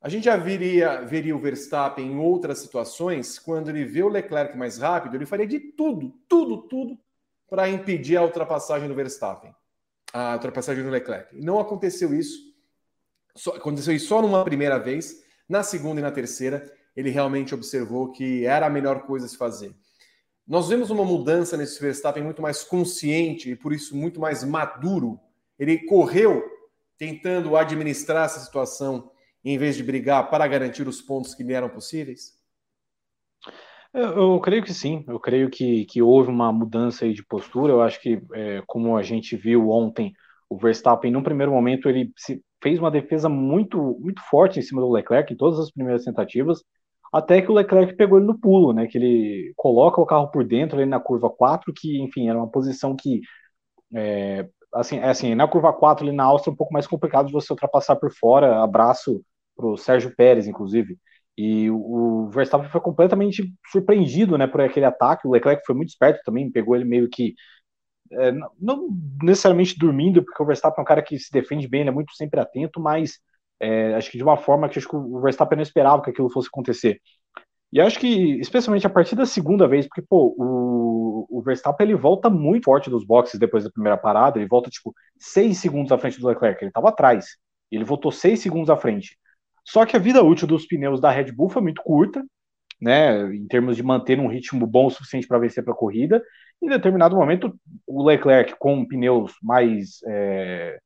A 0.00 0.08
gente 0.08 0.24
já 0.24 0.36
viria, 0.36 1.00
veria 1.00 1.34
o 1.34 1.40
Verstappen 1.40 2.06
em 2.06 2.18
outras 2.18 2.58
situações, 2.58 3.38
quando 3.38 3.70
ele 3.70 3.84
vê 3.84 4.02
o 4.02 4.08
Leclerc 4.08 4.56
mais 4.56 4.78
rápido, 4.78 5.16
ele 5.16 5.26
faria 5.26 5.46
de 5.46 5.58
tudo, 5.58 6.14
tudo, 6.28 6.68
tudo 6.68 6.98
para 7.48 7.68
impedir 7.68 8.16
a 8.16 8.22
ultrapassagem 8.22 8.86
do 8.86 8.94
Verstappen, 8.94 9.52
a 10.12 10.34
ultrapassagem 10.34 10.84
do 10.84 10.90
Leclerc. 10.90 11.34
Não 11.42 11.58
aconteceu 11.58 12.14
isso, 12.14 12.54
só, 13.34 13.56
aconteceu 13.56 13.94
isso 13.94 14.06
só 14.06 14.22
numa 14.22 14.44
primeira 14.44 14.78
vez, 14.78 15.24
na 15.48 15.62
segunda 15.62 16.00
e 16.00 16.02
na 16.02 16.12
terceira, 16.12 16.70
ele 16.94 17.10
realmente 17.10 17.54
observou 17.54 18.12
que 18.12 18.46
era 18.46 18.66
a 18.66 18.70
melhor 18.70 19.02
coisa 19.02 19.26
a 19.26 19.28
se 19.28 19.36
fazer. 19.36 19.74
Nós 20.46 20.68
vemos 20.68 20.90
uma 20.90 21.04
mudança 21.04 21.56
nesse 21.56 21.80
Verstappen 21.80 22.22
muito 22.22 22.42
mais 22.42 22.62
consciente 22.62 23.50
e 23.50 23.56
por 23.56 23.72
isso 23.72 23.96
muito 23.96 24.20
mais 24.20 24.44
maduro. 24.44 25.18
Ele 25.58 25.78
correu 25.86 26.42
tentando 26.98 27.56
administrar 27.56 28.26
essa 28.26 28.40
situação 28.40 29.10
em 29.44 29.56
vez 29.58 29.76
de 29.76 29.82
brigar 29.82 30.30
para 30.30 30.46
garantir 30.46 30.86
os 30.86 31.00
pontos 31.00 31.34
que 31.34 31.42
lhe 31.42 31.52
eram 31.52 31.68
possíveis? 31.68 32.38
Eu, 33.92 34.34
eu 34.34 34.40
creio 34.40 34.62
que 34.62 34.72
sim. 34.72 35.04
Eu 35.06 35.18
creio 35.20 35.50
que, 35.50 35.84
que 35.86 36.02
houve 36.02 36.30
uma 36.30 36.52
mudança 36.52 37.10
de 37.10 37.24
postura. 37.24 37.72
Eu 37.72 37.82
acho 37.82 38.00
que, 38.00 38.20
é, 38.32 38.62
como 38.66 38.96
a 38.96 39.02
gente 39.02 39.36
viu 39.36 39.70
ontem, 39.70 40.12
o 40.48 40.56
Verstappen, 40.56 41.10
num 41.10 41.22
primeiro 41.22 41.52
momento, 41.52 41.88
ele 41.88 42.12
fez 42.62 42.78
uma 42.78 42.90
defesa 42.90 43.28
muito, 43.28 43.98
muito 44.00 44.22
forte 44.28 44.58
em 44.58 44.62
cima 44.62 44.80
do 44.80 44.90
Leclerc 44.90 45.32
em 45.32 45.36
todas 45.36 45.58
as 45.58 45.70
primeiras 45.70 46.04
tentativas 46.04 46.62
até 47.14 47.40
que 47.40 47.48
o 47.50 47.54
Leclerc 47.54 47.94
pegou 47.94 48.18
ele 48.18 48.26
no 48.26 48.36
pulo, 48.36 48.72
né? 48.72 48.88
Que 48.88 48.98
ele 48.98 49.52
coloca 49.56 50.00
o 50.00 50.06
carro 50.06 50.28
por 50.32 50.44
dentro 50.44 50.76
ali 50.76 50.84
na 50.84 50.98
curva 50.98 51.30
4, 51.30 51.72
que, 51.72 52.02
enfim, 52.02 52.28
era 52.28 52.36
uma 52.36 52.50
posição 52.50 52.96
que. 52.96 53.20
É, 53.94 54.48
assim, 54.74 54.98
é 54.98 55.08
assim, 55.10 55.34
na 55.36 55.46
curva 55.46 55.72
4 55.72 56.04
ali 56.04 56.16
na 56.16 56.24
Áustria 56.24 56.50
é 56.50 56.54
um 56.54 56.56
pouco 56.56 56.72
mais 56.72 56.88
complicado 56.88 57.26
de 57.28 57.32
você 57.32 57.52
ultrapassar 57.52 57.94
por 57.96 58.12
fora. 58.12 58.60
Abraço 58.60 59.24
para 59.56 59.66
o 59.66 59.76
Sérgio 59.76 60.12
Pérez, 60.16 60.48
inclusive. 60.48 60.98
E 61.38 61.70
o 61.70 62.28
Verstappen 62.30 62.68
foi 62.68 62.80
completamente 62.80 63.44
surpreendido 63.70 64.36
né, 64.36 64.48
por 64.48 64.60
aquele 64.60 64.86
ataque. 64.86 65.28
O 65.28 65.30
Leclerc 65.30 65.62
foi 65.64 65.74
muito 65.76 65.90
esperto 65.90 66.20
também, 66.24 66.50
pegou 66.50 66.74
ele 66.74 66.84
meio 66.84 67.08
que. 67.08 67.34
É, 68.12 68.32
não 68.60 68.88
necessariamente 69.22 69.78
dormindo, 69.78 70.24
porque 70.24 70.42
o 70.42 70.46
Verstappen 70.46 70.80
é 70.80 70.82
um 70.82 70.84
cara 70.84 71.02
que 71.02 71.16
se 71.16 71.30
defende 71.32 71.68
bem, 71.68 71.82
ele 71.82 71.90
é 71.90 71.92
muito 71.92 72.12
sempre 72.14 72.40
atento, 72.40 72.80
mas 72.80 73.20
é, 73.64 73.94
acho 73.94 74.10
que 74.10 74.18
de 74.18 74.24
uma 74.24 74.36
forma 74.36 74.68
que 74.68 74.78
acho 74.78 74.88
que 74.88 74.96
o 74.96 75.20
Verstappen 75.20 75.56
não 75.56 75.62
esperava 75.62 76.02
que 76.02 76.10
aquilo 76.10 76.30
fosse 76.30 76.48
acontecer. 76.48 77.00
E 77.72 77.80
acho 77.80 77.98
que, 77.98 78.38
especialmente 78.40 78.86
a 78.86 78.90
partir 78.90 79.16
da 79.16 79.26
segunda 79.26 79.66
vez, 79.66 79.86
porque, 79.86 80.02
pô, 80.02 80.34
o, 80.38 81.26
o 81.28 81.42
Verstappen 81.42 81.86
ele 81.86 81.96
volta 81.96 82.30
muito 82.30 82.66
forte 82.66 82.88
dos 82.88 83.04
boxes 83.04 83.40
depois 83.40 83.64
da 83.64 83.70
primeira 83.70 83.96
parada, 83.96 84.38
ele 84.38 84.46
volta, 84.46 84.70
tipo, 84.70 84.94
seis 85.18 85.58
segundos 85.58 85.90
à 85.90 85.98
frente 85.98 86.20
do 86.20 86.28
Leclerc, 86.28 86.62
ele 86.62 86.70
estava 86.70 86.90
atrás, 86.90 87.36
ele 87.72 87.84
voltou 87.84 88.12
seis 88.12 88.40
segundos 88.40 88.70
à 88.70 88.76
frente. 88.76 89.18
Só 89.64 89.84
que 89.84 89.96
a 89.96 89.98
vida 89.98 90.22
útil 90.22 90.46
dos 90.46 90.66
pneus 90.66 91.00
da 91.00 91.10
Red 91.10 91.32
Bull 91.32 91.48
foi 91.48 91.62
muito 91.62 91.82
curta, 91.82 92.24
né, 92.80 93.34
em 93.34 93.46
termos 93.46 93.76
de 93.76 93.82
manter 93.82 94.20
um 94.20 94.28
ritmo 94.28 94.66
bom 94.66 94.86
o 94.86 94.90
suficiente 94.90 95.26
para 95.26 95.38
vencer 95.38 95.64
para 95.64 95.72
a 95.72 95.76
corrida. 95.76 96.22
Em 96.62 96.68
determinado 96.68 97.16
momento, 97.16 97.52
o 97.86 98.04
Leclerc 98.04 98.54
com 98.58 98.86
pneus 98.86 99.32
mais 99.42 100.00
é, 100.06 100.78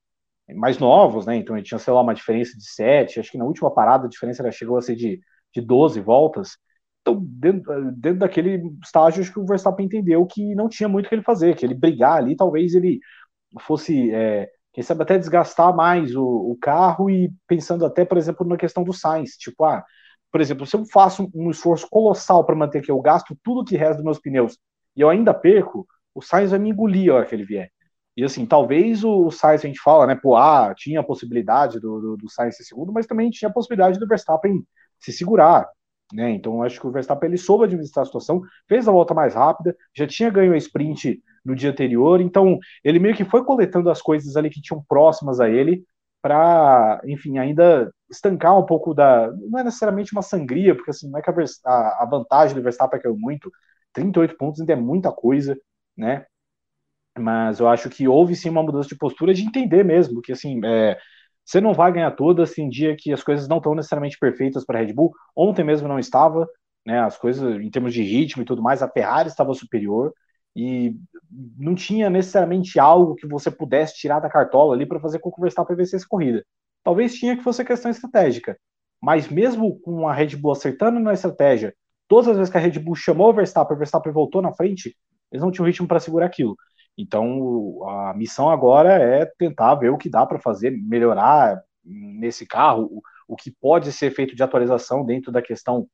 mais 0.55 0.79
novos, 0.79 1.27
né? 1.27 1.37
Então 1.37 1.57
ele 1.57 1.65
tinha, 1.65 1.79
sei 1.79 1.93
lá, 1.93 2.01
uma 2.01 2.15
diferença 2.15 2.57
de 2.57 2.65
7, 2.69 3.21
acho 3.21 3.31
que 3.31 3.39
na 3.39 3.45
última 3.45 3.71
parada 3.73 4.07
a 4.07 4.09
diferença 4.11 4.43
era, 4.43 4.51
chegou 4.53 4.77
a 4.79 4.83
ser 4.83 4.97
de, 4.97 5.21
de 5.55 5.61
12 5.61 6.01
voltas. 6.01 6.59
Então, 7.01 7.19
dentro, 7.23 7.93
dentro 7.93 8.19
daquele 8.21 8.63
estágio, 8.83 9.23
acho 9.23 9.33
que 9.33 9.41
o 9.41 9.47
Verstappen 9.47 9.87
entendeu 9.87 10.27
que 10.27 10.55
não 10.55 10.69
tinha 10.69 10.89
muito 10.89 11.07
o 11.07 11.09
que 11.09 11.15
ele 11.15 11.23
fazer, 11.23 11.57
que 11.57 11.65
ele 11.65 11.75
brigar 11.75 12.19
ali, 12.19 12.37
talvez 12.37 12.75
ele 12.75 13.01
fosse, 13.61 14.11
é, 14.13 14.49
quem 14.73 14.83
sabe, 14.85 15.03
até 15.03 15.19
desgastar 15.19 15.75
mais 15.75 16.15
o, 16.15 16.25
o, 16.25 16.57
carro 16.61 17.09
e 17.11 17.33
pensando 17.47 17.87
até, 17.87 18.05
por 18.05 18.19
exemplo, 18.19 18.47
na 18.47 18.57
questão 18.57 18.85
do 18.85 18.93
Sainz. 18.93 19.37
Tipo, 19.37 19.65
ah, 19.65 19.85
por 20.31 20.41
exemplo, 20.41 20.67
se 20.67 20.77
eu 20.77 20.85
faço 20.87 21.31
um 21.35 21.51
esforço 21.51 21.89
colossal 21.91 22.45
para 22.45 22.55
manter 22.57 22.83
que 22.83 22.91
eu 22.91 23.01
gasto 23.01 23.37
tudo 23.43 23.65
que 23.65 23.77
resta 23.77 23.97
dos 23.97 24.05
meus 24.05 24.19
pneus 24.19 24.59
e 24.97 25.01
eu 25.01 25.09
ainda 25.09 25.33
perco, 25.33 25.87
o 26.15 26.21
Sainz 26.23 26.51
vai 26.51 26.59
me 26.59 26.71
engolir 26.71 27.11
a 27.11 27.17
hora 27.17 27.27
que 27.27 27.35
ele 27.35 27.45
vier. 27.45 27.71
E 28.19 28.25
assim, 28.25 28.45
talvez 28.45 29.05
o 29.05 29.31
Sainz, 29.31 29.65
a 29.65 29.69
gente 29.69 29.79
fala, 29.79 30.05
né, 30.05 30.17
pô, 30.21 30.35
ah, 30.35 30.75
tinha 30.77 30.99
a 30.99 31.05
possibilidade 31.05 31.79
do, 31.79 32.01
do, 32.01 32.17
do 32.17 32.29
Sainz 32.29 32.57
ser 32.57 32.65
segundo, 32.65 32.93
mas 32.93 33.07
também 33.07 33.31
tinha 33.31 33.49
a 33.49 33.53
possibilidade 33.53 33.97
do 33.97 34.09
Verstappen 34.09 34.67
se 34.99 35.13
segurar, 35.13 35.69
né? 36.13 36.33
Então 36.33 36.61
acho 36.65 36.81
que 36.81 36.87
o 36.89 36.91
Verstappen 36.91 37.29
ele 37.29 37.39
soube 37.39 37.63
administrar 37.67 38.03
a 38.03 38.07
situação, 38.07 38.43
fez 38.69 38.89
a 38.89 38.91
volta 38.91 39.15
mais 39.15 39.35
rápida, 39.37 39.77
já 39.97 40.05
tinha 40.05 40.31
ganho 40.31 40.53
a 40.53 40.57
sprint 40.57 41.23
no 41.45 41.55
dia 41.55 41.71
anterior, 41.71 42.21
então 42.21 42.59
ele 42.83 42.99
meio 42.99 43.15
que 43.15 43.25
foi 43.25 43.45
coletando 43.45 43.89
as 43.89 44.03
coisas 44.03 44.37
ali 44.37 44.51
que 44.51 44.61
tinham 44.61 44.85
próximas 44.89 45.39
a 45.39 45.49
ele 45.49 45.85
para, 46.21 47.01
enfim, 47.05 47.39
ainda 47.39 47.89
estancar 48.11 48.59
um 48.59 48.67
pouco 48.67 48.95
da, 48.95 49.31
não 49.49 49.61
é 49.61 49.63
necessariamente 49.63 50.11
uma 50.11 50.23
sangria, 50.23 50.75
porque 50.75 50.91
assim, 50.91 51.09
não 51.09 51.21
é 51.21 51.23
que 51.23 51.31
a, 51.31 52.03
a 52.03 52.09
vantagem 52.11 52.57
do 52.57 52.63
Verstappen 52.65 53.01
caiu 53.01 53.17
muito, 53.17 53.49
38 53.93 54.37
pontos 54.37 54.61
ainda 54.61 54.73
é 54.73 54.77
muita 54.77 55.13
coisa, 55.13 55.57
né? 55.97 56.27
Mas 57.19 57.61
eu 57.61 57.69
acho 57.69 57.91
que 57.91 58.09
houve 58.09 58.35
sim 58.37 58.49
uma 58.51 58.63
mudança 58.63 58.89
de 58.89 58.97
postura 58.97 59.35
de 59.35 59.43
entender 59.43 59.85
mesmo 59.85 60.23
que 60.23 60.33
assim 60.33 60.61
é, 60.65 60.99
você 61.45 61.61
não 61.61 61.73
vai 61.73 61.93
ganhar 61.93 62.11
todas 62.13 62.57
em 62.59 62.69
dia 62.69 62.97
que 62.97 63.13
as 63.13 63.23
coisas 63.23 63.49
não 63.49 63.59
estão 63.59 63.75
necessariamente 63.75 64.19
perfeitas 64.19 64.65
para 64.65 64.79
a 64.79 64.83
Red 64.83 64.93
Bull. 64.93 65.13
Ontem 65.35 65.65
mesmo 65.65 65.89
não 65.89 65.99
estava, 65.99 66.47
né? 66.87 67.01
As 67.01 67.17
coisas 67.17 67.61
em 67.61 67.71
termos 67.71 67.95
de 67.95 68.03
ritmo 68.03 68.43
e 68.43 68.47
tudo 68.47 68.63
mais, 68.63 68.83
a 68.83 68.89
Ferrari 68.89 69.29
estava 69.29 69.55
superior 69.55 70.13
e 70.55 70.97
não 71.57 71.75
tinha 71.75 72.11
necessariamente 72.11 72.79
algo 72.79 73.15
que 73.15 73.27
você 73.27 73.51
pudesse 73.51 73.95
tirar 73.97 74.21
da 74.21 74.29
cartola 74.29 74.75
ali 74.75 74.87
para 74.87 75.01
fazer 75.01 75.21
com 75.21 75.31
que 75.31 75.39
o 75.39 75.43
Verstappen 75.43 75.77
vencesse 75.77 76.05
a 76.05 76.09
corrida. 76.09 76.45
Talvez 76.85 77.15
tinha 77.15 77.37
que 77.37 77.43
fosse 77.43 77.65
questão 77.65 77.91
estratégica, 77.91 78.59
mas 79.01 79.29
mesmo 79.29 79.79
com 79.81 80.09
a 80.09 80.13
Red 80.13 80.37
Bull 80.37 80.53
acertando 80.53 80.99
na 80.99 81.13
estratégia, 81.13 81.75
todas 82.09 82.29
as 82.29 82.37
vezes 82.37 82.51
que 82.51 82.59
a 82.59 82.61
Red 82.61 82.79
Bull 82.79 82.95
chamou 82.95 83.31
o 83.31 83.33
Verstappen, 83.35 83.77
o 83.77 83.79
Verstappen 83.79 84.13
voltou 84.13 84.43
na 84.43 84.53
frente, 84.53 84.97
eles 85.31 85.43
não 85.43 85.51
tinham 85.51 85.67
ritmo 85.67 85.87
para 85.87 86.01
segurar 86.01 86.27
aquilo. 86.27 86.57
Então, 86.99 87.79
a 87.89 88.15
missão 88.15 88.51
agora 88.51 88.95
é 88.95 89.25
tentar 89.39 89.77
ver 89.77 89.91
o 89.91 89.97
que 89.97 90.11
dá 90.11 90.27
para 90.27 90.41
fazer, 90.41 90.71
melhorar 90.73 91.63
nesse 91.85 92.45
carro, 92.45 92.89
o, 92.91 93.03
o, 93.29 93.37
que 93.37 93.53
pode 93.53 93.93
ser 93.93 94.11
feito 94.11 94.35
de 94.35 94.43
atualização 94.43 95.07
dentro 95.07 95.31
da 95.31 95.41
questão 95.41 95.87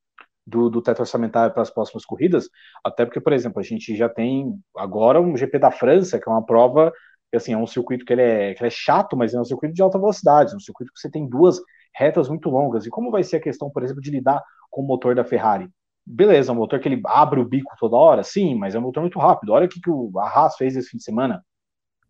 do, 0.47 0.71
do 0.71 0.81
teto 0.81 1.01
orçamentário 1.01 1.53
para 1.53 1.63
as 1.63 1.71
próximas 1.71 2.07
corridas, 2.07 2.49
até 2.83 3.05
porque, 3.05 3.21
por 3.21 3.35
exemplo, 3.35 3.61
a 3.61 3.63
gente 3.63 3.95
já 3.95 4.09
tem 4.09 4.59
agora 4.77 5.21
um 5.21 5.37
GP 5.37 5.59
da 5.59 5.71
França, 5.71 6.19
que 6.19 6.27
é 6.27 6.33
uma 6.33 6.45
prova, 6.45 6.91
assim, 7.35 7.53
é 7.53 7.59
um 7.59 7.67
circuito 7.67 8.05
que 8.05 8.13
ele 8.13 8.23
é, 8.23 8.55
que 8.55 8.63
ele 8.63 8.69
é 8.69 8.71
chato, 8.71 9.15
mas 9.15 9.35
é 9.35 9.41
um 9.41 9.45
circuito 9.45 9.75
de 9.75 9.83
alta 9.83 9.99
velocidade, 9.99 10.57
um 10.57 10.61
circuito 10.61 10.91
que 10.93 11.01
você 11.01 11.11
tem 11.11 11.29
duas 11.29 11.61
retas 11.95 12.31
muito 12.31 12.49
longas. 12.49 12.87
E 12.87 12.91
como 12.91 13.11
vai 13.11 13.23
ser 13.23 13.37
a 13.37 13.41
questão, 13.41 13.71
por 13.71 13.83
exemplo, 13.83 14.03
de 14.03 14.11
lidar 14.11 14.43
com 14.71 14.83
o 14.83 14.87
motor 14.87 15.15
da 15.15 15.25
Ferrari? 15.25 15.69
Beleza, 16.07 16.51
é 16.51 16.55
um 16.55 16.57
motor 16.57 16.81
que 16.81 16.89
ele 16.89 17.01
abre 17.07 17.41
o 17.41 17.45
bico 17.45 17.75
toda 17.79 17.97
hora, 17.97 18.23
sim, 18.23 18.55
mas 18.55 18.75
é 18.75 18.79
um 18.79 18.83
motor 18.83 19.01
muito 19.01 19.19
rápido. 19.19 19.53
Olha 19.53 19.67
o 19.67 19.69
que, 19.69 19.81
que 19.81 19.91
o 19.91 20.19
Haas 20.19 20.57
fez 20.57 20.77
esse 20.77 20.91
fim 20.91 20.99
de 20.99 21.05
semana. 21.05 21.45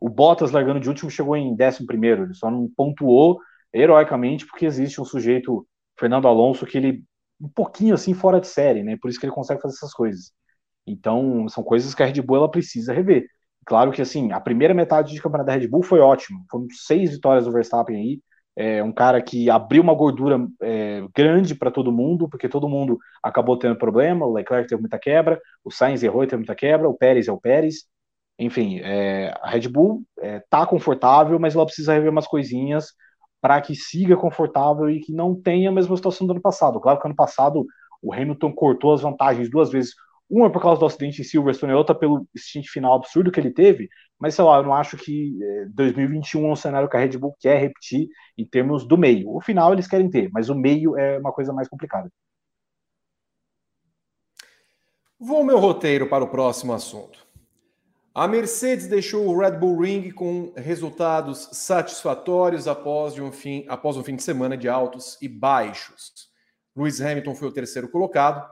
O 0.00 0.08
Bottas 0.08 0.50
largando 0.50 0.80
de 0.80 0.88
último 0.88 1.10
chegou 1.10 1.36
em 1.36 1.54
décimo 1.54 1.86
primeiro, 1.86 2.24
ele 2.24 2.34
só 2.34 2.50
não 2.50 2.68
pontuou 2.76 3.40
heroicamente 3.72 4.46
porque 4.46 4.66
existe 4.66 5.00
um 5.00 5.04
sujeito, 5.04 5.66
Fernando 5.98 6.28
Alonso, 6.28 6.66
que 6.66 6.78
ele 6.78 7.04
um 7.40 7.48
pouquinho 7.48 7.94
assim 7.94 8.14
fora 8.14 8.40
de 8.40 8.46
série, 8.46 8.82
né? 8.82 8.96
Por 9.00 9.10
isso 9.10 9.18
que 9.18 9.26
ele 9.26 9.32
consegue 9.32 9.60
fazer 9.60 9.74
essas 9.76 9.92
coisas. 9.92 10.32
Então, 10.86 11.48
são 11.48 11.64
coisas 11.64 11.94
que 11.94 12.02
a 12.02 12.06
Red 12.06 12.20
Bull 12.22 12.36
ela 12.36 12.50
precisa 12.50 12.92
rever. 12.92 13.26
Claro 13.66 13.90
que 13.92 14.02
assim, 14.02 14.32
a 14.32 14.40
primeira 14.40 14.74
metade 14.74 15.12
de 15.12 15.20
campeonato 15.22 15.46
da 15.48 15.54
Red 15.54 15.68
Bull 15.68 15.82
foi 15.82 16.00
ótimo. 16.00 16.44
Foram 16.50 16.66
seis 16.70 17.10
vitórias 17.12 17.46
do 17.46 17.52
Verstappen 17.52 17.96
aí, 17.96 18.20
é 18.56 18.82
um 18.82 18.92
cara 18.92 19.20
que 19.20 19.50
abriu 19.50 19.82
uma 19.82 19.94
gordura 19.94 20.46
é, 20.62 21.04
grande 21.14 21.54
para 21.54 21.70
todo 21.70 21.92
mundo, 21.92 22.28
porque 22.28 22.48
todo 22.48 22.68
mundo 22.68 22.98
acabou 23.22 23.58
tendo 23.58 23.76
problema. 23.76 24.26
O 24.26 24.32
Leclerc 24.32 24.68
teve 24.68 24.80
muita 24.80 24.98
quebra, 24.98 25.40
o 25.64 25.70
Sainz 25.70 26.02
errou 26.02 26.22
e 26.22 26.26
teve 26.26 26.38
muita 26.38 26.54
quebra, 26.54 26.88
o 26.88 26.94
Pérez 26.94 27.26
é 27.26 27.32
o 27.32 27.40
Pérez. 27.40 27.86
Enfim, 28.38 28.80
é, 28.82 29.34
a 29.42 29.50
Red 29.50 29.68
Bull 29.68 30.02
está 30.16 30.62
é, 30.62 30.66
confortável, 30.66 31.38
mas 31.38 31.54
ela 31.54 31.66
precisa 31.66 31.92
rever 31.92 32.10
umas 32.10 32.26
coisinhas 32.26 32.92
para 33.40 33.60
que 33.60 33.74
siga 33.74 34.16
confortável 34.16 34.88
e 34.88 35.00
que 35.00 35.12
não 35.12 35.34
tenha 35.34 35.68
a 35.68 35.72
mesma 35.72 35.96
situação 35.96 36.26
do 36.26 36.32
ano 36.32 36.40
passado. 36.40 36.80
Claro 36.80 37.00
que 37.00 37.06
ano 37.06 37.16
passado 37.16 37.66
o 38.02 38.12
Hamilton 38.12 38.52
cortou 38.52 38.92
as 38.92 39.02
vantagens 39.02 39.50
duas 39.50 39.70
vezes 39.70 39.94
uma 40.28 40.50
por 40.50 40.62
causa 40.62 40.80
do 40.80 40.86
acidente 40.86 41.20
em 41.20 41.24
Silverstone 41.24 41.72
e 41.72 41.76
outra 41.76 41.94
pelo 41.94 42.26
stint 42.36 42.66
final 42.68 42.94
absurdo 42.94 43.30
que 43.30 43.38
ele 43.38 43.50
teve, 43.50 43.88
mas 44.18 44.34
sei 44.34 44.44
lá, 44.44 44.56
eu 44.56 44.62
não 44.62 44.74
acho 44.74 44.96
que 44.96 45.36
2021 45.74 46.46
é 46.46 46.52
um 46.52 46.56
cenário 46.56 46.88
que 46.88 46.96
a 46.96 47.00
Red 47.00 47.18
Bull 47.18 47.36
quer 47.38 47.60
repetir 47.60 48.08
em 48.36 48.44
termos 48.44 48.84
do 48.84 48.98
meio. 48.98 49.34
O 49.34 49.40
final 49.40 49.72
eles 49.72 49.86
querem 49.86 50.10
ter, 50.10 50.30
mas 50.32 50.48
o 50.48 50.54
meio 50.54 50.96
é 50.98 51.18
uma 51.18 51.32
coisa 51.32 51.52
mais 51.52 51.68
complicada. 51.68 52.10
Vou 55.18 55.44
meu 55.44 55.58
roteiro 55.58 56.08
para 56.08 56.24
o 56.24 56.28
próximo 56.28 56.72
assunto. 56.72 57.24
A 58.14 58.28
Mercedes 58.28 58.86
deixou 58.86 59.26
o 59.26 59.38
Red 59.38 59.52
Bull 59.52 59.80
Ring 59.80 60.10
com 60.10 60.52
resultados 60.56 61.48
satisfatórios 61.52 62.68
após 62.68 63.18
um 63.18 63.32
fim, 63.32 63.64
após 63.68 63.96
um 63.96 64.04
fim 64.04 64.14
de 64.14 64.22
semana 64.22 64.56
de 64.56 64.68
altos 64.68 65.18
e 65.20 65.28
baixos. 65.28 66.28
Lewis 66.76 67.00
Hamilton 67.00 67.34
foi 67.34 67.48
o 67.48 67.52
terceiro 67.52 67.88
colocado, 67.88 68.48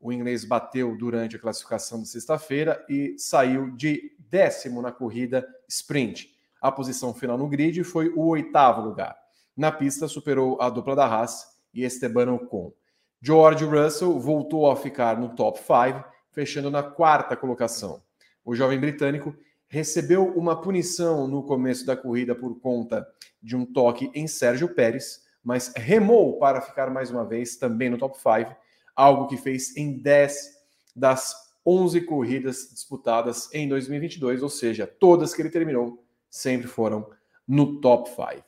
o 0.00 0.12
inglês 0.12 0.44
bateu 0.44 0.96
durante 0.96 1.36
a 1.36 1.38
classificação 1.38 2.00
de 2.00 2.08
sexta-feira 2.08 2.84
e 2.88 3.14
saiu 3.18 3.70
de 3.72 4.16
décimo 4.18 4.80
na 4.80 4.92
corrida 4.92 5.46
sprint. 5.68 6.37
A 6.60 6.72
posição 6.72 7.14
final 7.14 7.38
no 7.38 7.48
grid 7.48 7.84
foi 7.84 8.08
o 8.08 8.26
oitavo 8.28 8.80
lugar. 8.80 9.16
Na 9.56 9.70
pista, 9.70 10.08
superou 10.08 10.60
a 10.60 10.68
dupla 10.68 10.96
da 10.96 11.06
Haas 11.06 11.46
e 11.72 11.84
Esteban 11.84 12.32
Ocon. 12.32 12.72
George 13.20 13.64
Russell 13.64 14.18
voltou 14.18 14.70
a 14.70 14.76
ficar 14.76 15.18
no 15.18 15.34
top 15.34 15.58
5, 15.58 16.04
fechando 16.30 16.70
na 16.70 16.82
quarta 16.82 17.36
colocação. 17.36 18.02
O 18.44 18.54
jovem 18.54 18.78
britânico 18.78 19.34
recebeu 19.68 20.26
uma 20.34 20.60
punição 20.60 21.28
no 21.28 21.42
começo 21.42 21.84
da 21.84 21.96
corrida 21.96 22.34
por 22.34 22.58
conta 22.60 23.06
de 23.42 23.56
um 23.56 23.66
toque 23.66 24.10
em 24.14 24.26
Sérgio 24.26 24.74
Pérez, 24.74 25.22
mas 25.44 25.72
remou 25.76 26.38
para 26.38 26.60
ficar 26.60 26.90
mais 26.90 27.10
uma 27.10 27.24
vez 27.24 27.56
também 27.56 27.90
no 27.90 27.98
top 27.98 28.16
5 28.16 28.56
algo 28.96 29.28
que 29.28 29.36
fez 29.36 29.76
em 29.76 29.98
10 29.98 30.58
das 30.96 31.34
11 31.64 32.00
corridas 32.00 32.70
disputadas 32.72 33.48
em 33.52 33.68
2022, 33.68 34.42
ou 34.42 34.48
seja, 34.48 34.86
todas 34.86 35.34
que 35.34 35.42
ele 35.42 35.50
terminou 35.50 36.04
sempre 36.30 36.68
foram 36.68 37.10
no 37.46 37.80
top 37.80 38.10
5. 38.10 38.44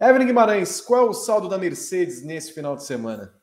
Evelyn 0.00 0.26
Guimarães, 0.26 0.80
qual 0.80 1.06
é 1.06 1.10
o 1.10 1.14
saldo 1.14 1.48
da 1.48 1.58
Mercedes 1.58 2.22
nesse 2.22 2.52
final 2.52 2.74
de 2.74 2.84
semana? 2.84 3.34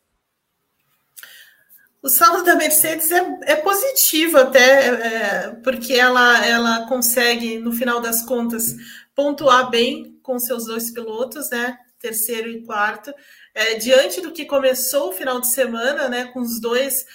O 2.01 2.09
saldo 2.09 2.43
da 2.43 2.55
Mercedes 2.55 3.11
é, 3.11 3.39
é 3.43 3.55
positivo 3.57 4.37
até, 4.37 4.87
é, 4.87 5.49
porque 5.63 5.93
ela, 5.93 6.45
ela 6.45 6.87
consegue, 6.87 7.59
no 7.59 7.71
final 7.71 7.99
das 7.99 8.23
contas, 8.23 8.75
pontuar 9.15 9.69
bem 9.69 10.19
com 10.23 10.39
seus 10.39 10.65
dois 10.65 10.91
pilotos, 10.91 11.49
né? 11.49 11.77
Terceiro 11.99 12.49
e 12.49 12.63
quarto 12.63 13.13
é, 13.57 13.73
diante 13.73 14.21
do 14.21 14.31
que 14.31 14.45
começou 14.45 15.09
o 15.09 15.13
final 15.13 15.41
de 15.41 15.47
semana, 15.47 16.07
né, 16.07 16.25
com 16.25 16.41
os 16.41 16.61
dois 16.61 17.07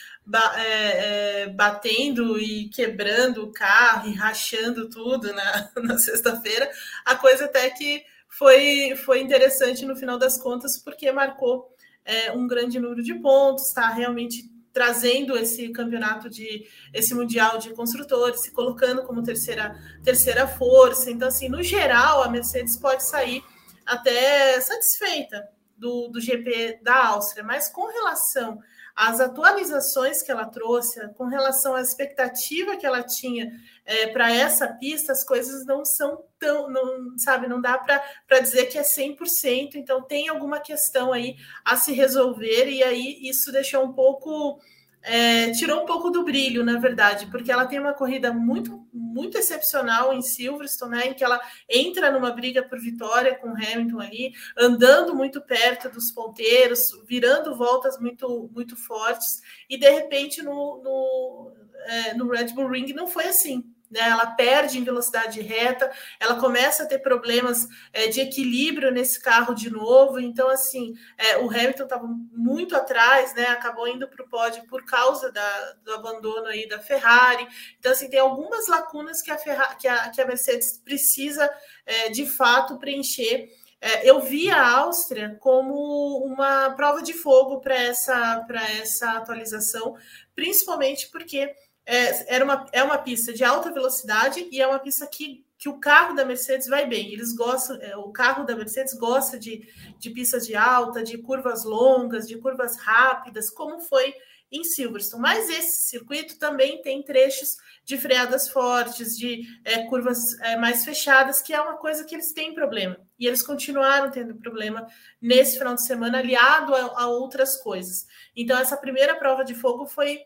é, 0.56 1.42
é, 1.42 1.46
batendo 1.48 2.38
e 2.38 2.68
quebrando 2.68 3.44
o 3.44 3.52
carro 3.52 4.08
e 4.08 4.14
rachando 4.14 4.88
tudo 4.88 5.32
na, 5.32 5.70
na 5.82 5.98
sexta-feira, 5.98 6.70
a 7.04 7.16
coisa 7.16 7.46
até 7.46 7.68
que 7.70 8.04
foi, 8.28 8.96
foi 8.96 9.20
interessante 9.20 9.84
no 9.84 9.96
final 9.96 10.16
das 10.18 10.40
contas, 10.40 10.78
porque 10.78 11.10
marcou 11.12 11.74
é, 12.04 12.32
um 12.32 12.46
grande 12.46 12.78
número 12.78 13.02
de 13.02 13.14
pontos, 13.14 13.68
está 13.68 13.88
realmente 13.88 14.50
trazendo 14.72 15.36
esse 15.36 15.68
campeonato 15.68 16.30
de 16.30 16.66
esse 16.94 17.14
mundial 17.14 17.58
de 17.58 17.70
construtores, 17.74 18.40
se 18.40 18.52
colocando 18.52 19.02
como 19.02 19.22
terceira 19.22 19.78
terceira 20.02 20.46
força. 20.46 21.10
Então, 21.10 21.28
assim, 21.28 21.48
no 21.48 21.62
geral, 21.62 22.22
a 22.22 22.28
Mercedes 22.28 22.76
pode 22.78 23.02
sair 23.04 23.42
até 23.84 24.58
satisfeita 24.60 25.46
do, 25.76 26.08
do 26.08 26.20
GP 26.20 26.80
da 26.82 27.08
Áustria, 27.08 27.44
mas 27.44 27.68
com 27.68 27.86
relação 27.86 28.60
às 28.94 29.20
atualizações 29.20 30.22
que 30.22 30.30
ela 30.30 30.46
trouxe, 30.46 31.08
com 31.14 31.24
relação 31.24 31.74
à 31.74 31.80
expectativa 31.80 32.76
que 32.76 32.86
ela 32.86 33.02
tinha 33.02 33.50
é, 33.84 34.06
para 34.08 34.32
essa 34.32 34.68
pista, 34.68 35.12
as 35.12 35.24
coisas 35.24 35.64
não 35.66 35.84
são 35.84 36.24
tão, 36.38 36.70
não, 36.70 37.18
sabe, 37.18 37.48
não 37.48 37.60
dá 37.60 37.78
para 37.78 38.40
dizer 38.40 38.66
que 38.66 38.78
é 38.78 38.82
100%, 38.82 39.74
então 39.74 40.02
tem 40.02 40.28
alguma 40.28 40.60
questão 40.60 41.12
aí 41.12 41.36
a 41.64 41.76
se 41.76 41.92
resolver, 41.92 42.68
e 42.68 42.82
aí 42.82 43.18
isso 43.22 43.50
deixou 43.50 43.84
um 43.84 43.92
pouco 43.92 44.60
é, 45.02 45.50
tirou 45.52 45.82
um 45.82 45.86
pouco 45.86 46.10
do 46.10 46.24
brilho, 46.24 46.64
na 46.64 46.78
verdade, 46.78 47.26
porque 47.26 47.50
ela 47.50 47.66
tem 47.66 47.78
uma 47.78 47.92
corrida 47.92 48.32
muito, 48.32 48.86
muito 48.92 49.36
excepcional 49.36 50.12
em 50.12 50.22
Silverstone, 50.22 50.96
né, 50.96 51.06
em 51.08 51.14
que 51.14 51.24
ela 51.24 51.40
entra 51.68 52.10
numa 52.10 52.30
briga 52.30 52.62
por 52.62 52.78
vitória 52.78 53.34
com 53.34 53.48
Hamilton 53.48 54.00
ali, 54.00 54.32
andando 54.56 55.14
muito 55.14 55.40
perto 55.40 55.90
dos 55.90 56.10
ponteiros, 56.12 56.90
virando 57.06 57.56
voltas 57.56 57.98
muito, 57.98 58.48
muito 58.54 58.76
fortes, 58.76 59.40
e 59.68 59.76
de 59.76 59.90
repente 59.90 60.42
no, 60.42 60.82
no, 60.82 61.52
é, 61.86 62.14
no 62.14 62.28
Red 62.28 62.52
Bull 62.54 62.68
Ring 62.68 62.92
não 62.92 63.06
foi 63.06 63.24
assim 63.24 63.64
né? 63.92 64.00
Ela 64.00 64.26
perde 64.26 64.78
em 64.78 64.84
velocidade 64.84 65.40
reta, 65.42 65.90
ela 66.18 66.40
começa 66.40 66.82
a 66.82 66.86
ter 66.86 66.98
problemas 66.98 67.68
é, 67.92 68.08
de 68.08 68.20
equilíbrio 68.20 68.90
nesse 68.90 69.20
carro 69.20 69.54
de 69.54 69.70
novo. 69.70 70.18
Então, 70.18 70.48
assim, 70.48 70.94
é, 71.18 71.36
o 71.38 71.50
Hamilton 71.50 71.84
estava 71.84 72.06
muito 72.32 72.74
atrás, 72.74 73.34
né? 73.34 73.48
Acabou 73.48 73.86
indo 73.86 74.08
para 74.08 74.24
o 74.24 74.28
pódio 74.28 74.64
por 74.66 74.84
causa 74.86 75.30
da, 75.30 75.72
do 75.84 75.92
abandono 75.92 76.46
aí 76.46 76.66
da 76.66 76.80
Ferrari. 76.80 77.46
Então, 77.78 77.92
assim, 77.92 78.08
tem 78.08 78.18
algumas 78.18 78.66
lacunas 78.66 79.20
que 79.20 79.30
a, 79.30 79.36
Ferrari, 79.36 79.76
que 79.76 79.86
a, 79.86 80.08
que 80.08 80.20
a 80.20 80.26
Mercedes 80.26 80.80
precisa 80.82 81.52
é, 81.84 82.08
de 82.08 82.24
fato 82.24 82.78
preencher. 82.78 83.50
É, 83.78 84.08
eu 84.08 84.20
vi 84.20 84.48
a 84.48 84.78
Áustria 84.78 85.36
como 85.40 86.24
uma 86.24 86.70
prova 86.70 87.02
de 87.02 87.12
fogo 87.12 87.60
para 87.60 87.74
essa, 87.74 88.46
essa 88.80 89.10
atualização, 89.14 89.96
principalmente 90.36 91.10
porque 91.10 91.52
é, 91.84 92.34
era 92.34 92.44
uma, 92.44 92.66
é 92.72 92.82
uma 92.82 92.98
pista 92.98 93.32
de 93.32 93.44
alta 93.44 93.72
velocidade 93.72 94.48
e 94.50 94.60
é 94.60 94.66
uma 94.66 94.78
pista 94.78 95.06
que, 95.06 95.44
que 95.58 95.68
o 95.68 95.78
carro 95.78 96.14
da 96.14 96.24
Mercedes 96.24 96.68
vai 96.68 96.86
bem. 96.86 97.12
Eles 97.12 97.34
gostam, 97.34 97.76
é, 97.80 97.96
o 97.96 98.10
carro 98.10 98.44
da 98.44 98.54
Mercedes 98.54 98.94
gosta 98.94 99.38
de, 99.38 99.66
de 99.98 100.10
pistas 100.10 100.46
de 100.46 100.54
alta, 100.54 101.02
de 101.02 101.18
curvas 101.18 101.64
longas, 101.64 102.28
de 102.28 102.38
curvas 102.38 102.76
rápidas, 102.76 103.50
como 103.50 103.80
foi 103.80 104.14
em 104.52 104.62
Silverstone. 104.62 105.22
Mas 105.22 105.48
esse 105.48 105.88
circuito 105.88 106.38
também 106.38 106.82
tem 106.82 107.02
trechos 107.02 107.56
de 107.84 107.96
freadas 107.96 108.48
fortes, 108.48 109.16
de 109.16 109.42
é, 109.64 109.84
curvas 109.86 110.38
é, 110.40 110.56
mais 110.56 110.84
fechadas, 110.84 111.40
que 111.40 111.54
é 111.54 111.60
uma 111.60 111.78
coisa 111.78 112.04
que 112.04 112.14
eles 112.14 112.32
têm 112.32 112.54
problema. 112.54 112.96
E 113.18 113.26
eles 113.26 113.42
continuaram 113.42 114.10
tendo 114.10 114.34
problema 114.36 114.86
nesse 115.20 115.58
final 115.58 115.74
de 115.74 115.84
semana, 115.84 116.18
aliado 116.18 116.74
a, 116.74 117.02
a 117.02 117.06
outras 117.08 117.56
coisas. 117.62 118.06
Então, 118.36 118.58
essa 118.58 118.76
primeira 118.76 119.16
prova 119.16 119.42
de 119.42 119.54
fogo 119.54 119.86
foi 119.86 120.20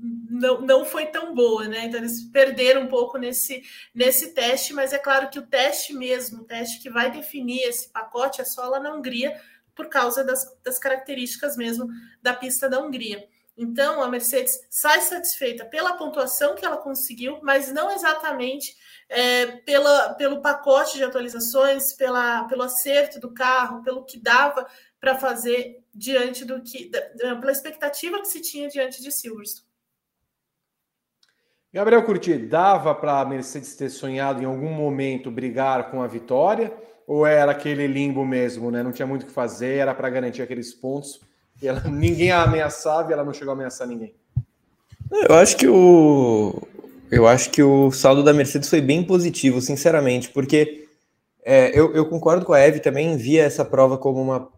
não, 0.00 0.60
não 0.60 0.84
foi 0.84 1.06
tão 1.06 1.34
boa, 1.34 1.66
né? 1.66 1.86
Então 1.86 1.98
eles 1.98 2.22
perderam 2.30 2.82
um 2.82 2.88
pouco 2.88 3.18
nesse, 3.18 3.62
nesse 3.94 4.32
teste, 4.32 4.72
mas 4.72 4.92
é 4.92 4.98
claro 4.98 5.28
que 5.28 5.38
o 5.38 5.46
teste 5.46 5.92
mesmo, 5.92 6.42
o 6.42 6.44
teste 6.44 6.80
que 6.80 6.90
vai 6.90 7.10
definir 7.10 7.62
esse 7.62 7.88
pacote 7.88 8.40
é 8.40 8.44
só 8.44 8.68
lá 8.68 8.78
na 8.78 8.94
Hungria, 8.94 9.40
por 9.74 9.88
causa 9.88 10.24
das, 10.24 10.56
das 10.62 10.78
características 10.78 11.56
mesmo 11.56 11.88
da 12.22 12.34
pista 12.34 12.68
da 12.68 12.80
Hungria. 12.80 13.28
Então 13.56 14.00
a 14.00 14.08
Mercedes 14.08 14.60
sai 14.70 15.00
satisfeita 15.00 15.64
pela 15.64 15.96
pontuação 15.96 16.54
que 16.54 16.64
ela 16.64 16.76
conseguiu, 16.76 17.40
mas 17.42 17.72
não 17.72 17.90
exatamente 17.90 18.76
é, 19.08 19.46
pela, 19.46 20.14
pelo 20.14 20.40
pacote 20.40 20.96
de 20.96 21.02
atualizações, 21.02 21.92
pela, 21.92 22.44
pelo 22.44 22.62
acerto 22.62 23.18
do 23.18 23.34
carro, 23.34 23.82
pelo 23.82 24.04
que 24.04 24.18
dava 24.18 24.64
para 25.00 25.16
fazer 25.16 25.82
diante 25.92 26.44
do 26.44 26.62
que, 26.62 26.90
pela 27.16 27.50
expectativa 27.50 28.20
que 28.20 28.28
se 28.28 28.40
tinha 28.40 28.68
diante 28.68 29.02
de 29.02 29.10
Silverstone. 29.10 29.67
Gabriel 31.78 32.02
Curti, 32.02 32.36
dava 32.36 32.92
para 32.92 33.20
a 33.20 33.24
Mercedes 33.24 33.76
ter 33.76 33.88
sonhado 33.88 34.42
em 34.42 34.44
algum 34.44 34.68
momento 34.68 35.30
brigar 35.30 35.92
com 35.92 36.02
a 36.02 36.08
vitória? 36.08 36.72
Ou 37.06 37.24
era 37.24 37.52
aquele 37.52 37.86
limbo 37.86 38.24
mesmo, 38.26 38.68
né? 38.68 38.82
Não 38.82 38.90
tinha 38.90 39.06
muito 39.06 39.22
o 39.22 39.26
que 39.26 39.30
fazer, 39.30 39.76
era 39.76 39.94
para 39.94 40.10
garantir 40.10 40.42
aqueles 40.42 40.74
pontos. 40.74 41.20
E 41.62 41.68
ela, 41.68 41.80
ninguém 41.88 42.32
a 42.32 42.42
ameaçava 42.42 43.08
e 43.08 43.12
ela 43.12 43.22
não 43.22 43.32
chegou 43.32 43.52
a 43.52 43.54
ameaçar 43.54 43.86
ninguém. 43.86 44.12
Eu 45.28 45.36
acho 45.36 45.56
que 45.56 45.68
o. 45.68 46.60
Eu 47.12 47.28
acho 47.28 47.48
que 47.50 47.62
o 47.62 47.92
saldo 47.92 48.24
da 48.24 48.32
Mercedes 48.32 48.68
foi 48.68 48.80
bem 48.80 49.04
positivo, 49.04 49.60
sinceramente, 49.60 50.30
porque 50.30 50.88
é, 51.44 51.70
eu, 51.78 51.94
eu, 51.94 52.06
concordo 52.06 52.44
com 52.44 52.54
a 52.54 52.58
Eve 52.58 52.80
também, 52.80 53.16
via 53.16 53.44
essa 53.44 53.64
prova 53.64 53.96
como 53.96 54.20
uma. 54.20 54.48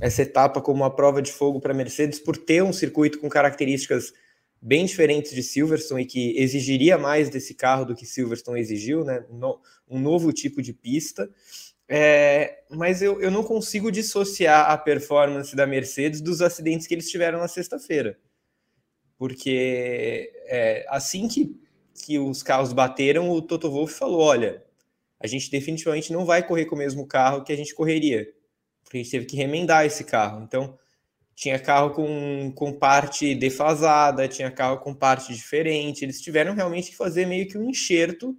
essa 0.00 0.22
etapa 0.22 0.60
como 0.60 0.84
uma 0.84 0.94
prova 0.94 1.20
de 1.20 1.32
fogo 1.32 1.58
para 1.58 1.72
a 1.72 1.76
Mercedes 1.76 2.20
por 2.20 2.36
ter 2.36 2.62
um 2.62 2.72
circuito 2.72 3.18
com 3.18 3.28
características 3.28 4.12
bem 4.60 4.84
diferentes 4.84 5.32
de 5.32 5.42
Silverstone 5.42 6.02
e 6.02 6.06
que 6.06 6.38
exigiria 6.38 6.98
mais 6.98 7.30
desse 7.30 7.54
carro 7.54 7.84
do 7.84 7.94
que 7.94 8.04
Silverstone 8.04 8.60
exigiu, 8.60 9.04
né? 9.04 9.24
No, 9.30 9.60
um 9.88 10.00
novo 10.00 10.32
tipo 10.32 10.60
de 10.60 10.72
pista. 10.72 11.30
É, 11.88 12.62
mas 12.70 13.00
eu, 13.00 13.20
eu 13.20 13.30
não 13.30 13.42
consigo 13.42 13.90
dissociar 13.90 14.70
a 14.70 14.76
performance 14.76 15.56
da 15.56 15.66
Mercedes 15.66 16.20
dos 16.20 16.42
acidentes 16.42 16.86
que 16.86 16.94
eles 16.94 17.10
tiveram 17.10 17.38
na 17.38 17.48
sexta-feira. 17.48 18.18
Porque 19.16 20.30
é, 20.46 20.84
assim 20.88 21.26
que, 21.26 21.58
que 22.04 22.18
os 22.18 22.42
carros 22.42 22.72
bateram, 22.72 23.30
o 23.30 23.40
Toto 23.40 23.70
Wolff 23.70 23.94
falou: 23.94 24.20
olha, 24.20 24.62
a 25.18 25.26
gente 25.26 25.50
definitivamente 25.50 26.12
não 26.12 26.24
vai 26.24 26.46
correr 26.46 26.66
com 26.66 26.74
o 26.74 26.78
mesmo 26.78 27.06
carro 27.06 27.42
que 27.42 27.52
a 27.52 27.56
gente 27.56 27.74
correria. 27.74 28.32
Porque 28.84 28.98
a 28.98 29.02
gente 29.02 29.10
teve 29.10 29.26
que 29.26 29.36
remendar 29.36 29.84
esse 29.84 30.04
carro. 30.04 30.42
Então, 30.42 30.78
tinha 31.38 31.56
carro 31.56 31.90
com, 31.90 32.50
com 32.52 32.72
parte 32.72 33.32
defasada, 33.32 34.26
tinha 34.26 34.50
carro 34.50 34.78
com 34.78 34.92
parte 34.92 35.32
diferente. 35.32 36.04
Eles 36.04 36.20
tiveram 36.20 36.52
realmente 36.52 36.90
que 36.90 36.96
fazer 36.96 37.26
meio 37.26 37.46
que 37.46 37.56
um 37.56 37.70
enxerto 37.70 38.36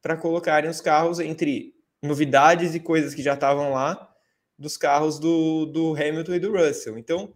para 0.00 0.16
colocarem 0.16 0.70
os 0.70 0.80
carros 0.80 1.20
entre 1.20 1.74
novidades 2.02 2.74
e 2.74 2.80
coisas 2.80 3.14
que 3.14 3.22
já 3.22 3.34
estavam 3.34 3.72
lá 3.72 4.10
dos 4.58 4.74
carros 4.78 5.18
do, 5.18 5.66
do 5.66 5.94
Hamilton 5.94 6.34
e 6.34 6.40
do 6.40 6.56
Russell. 6.56 6.96
Então, 6.96 7.34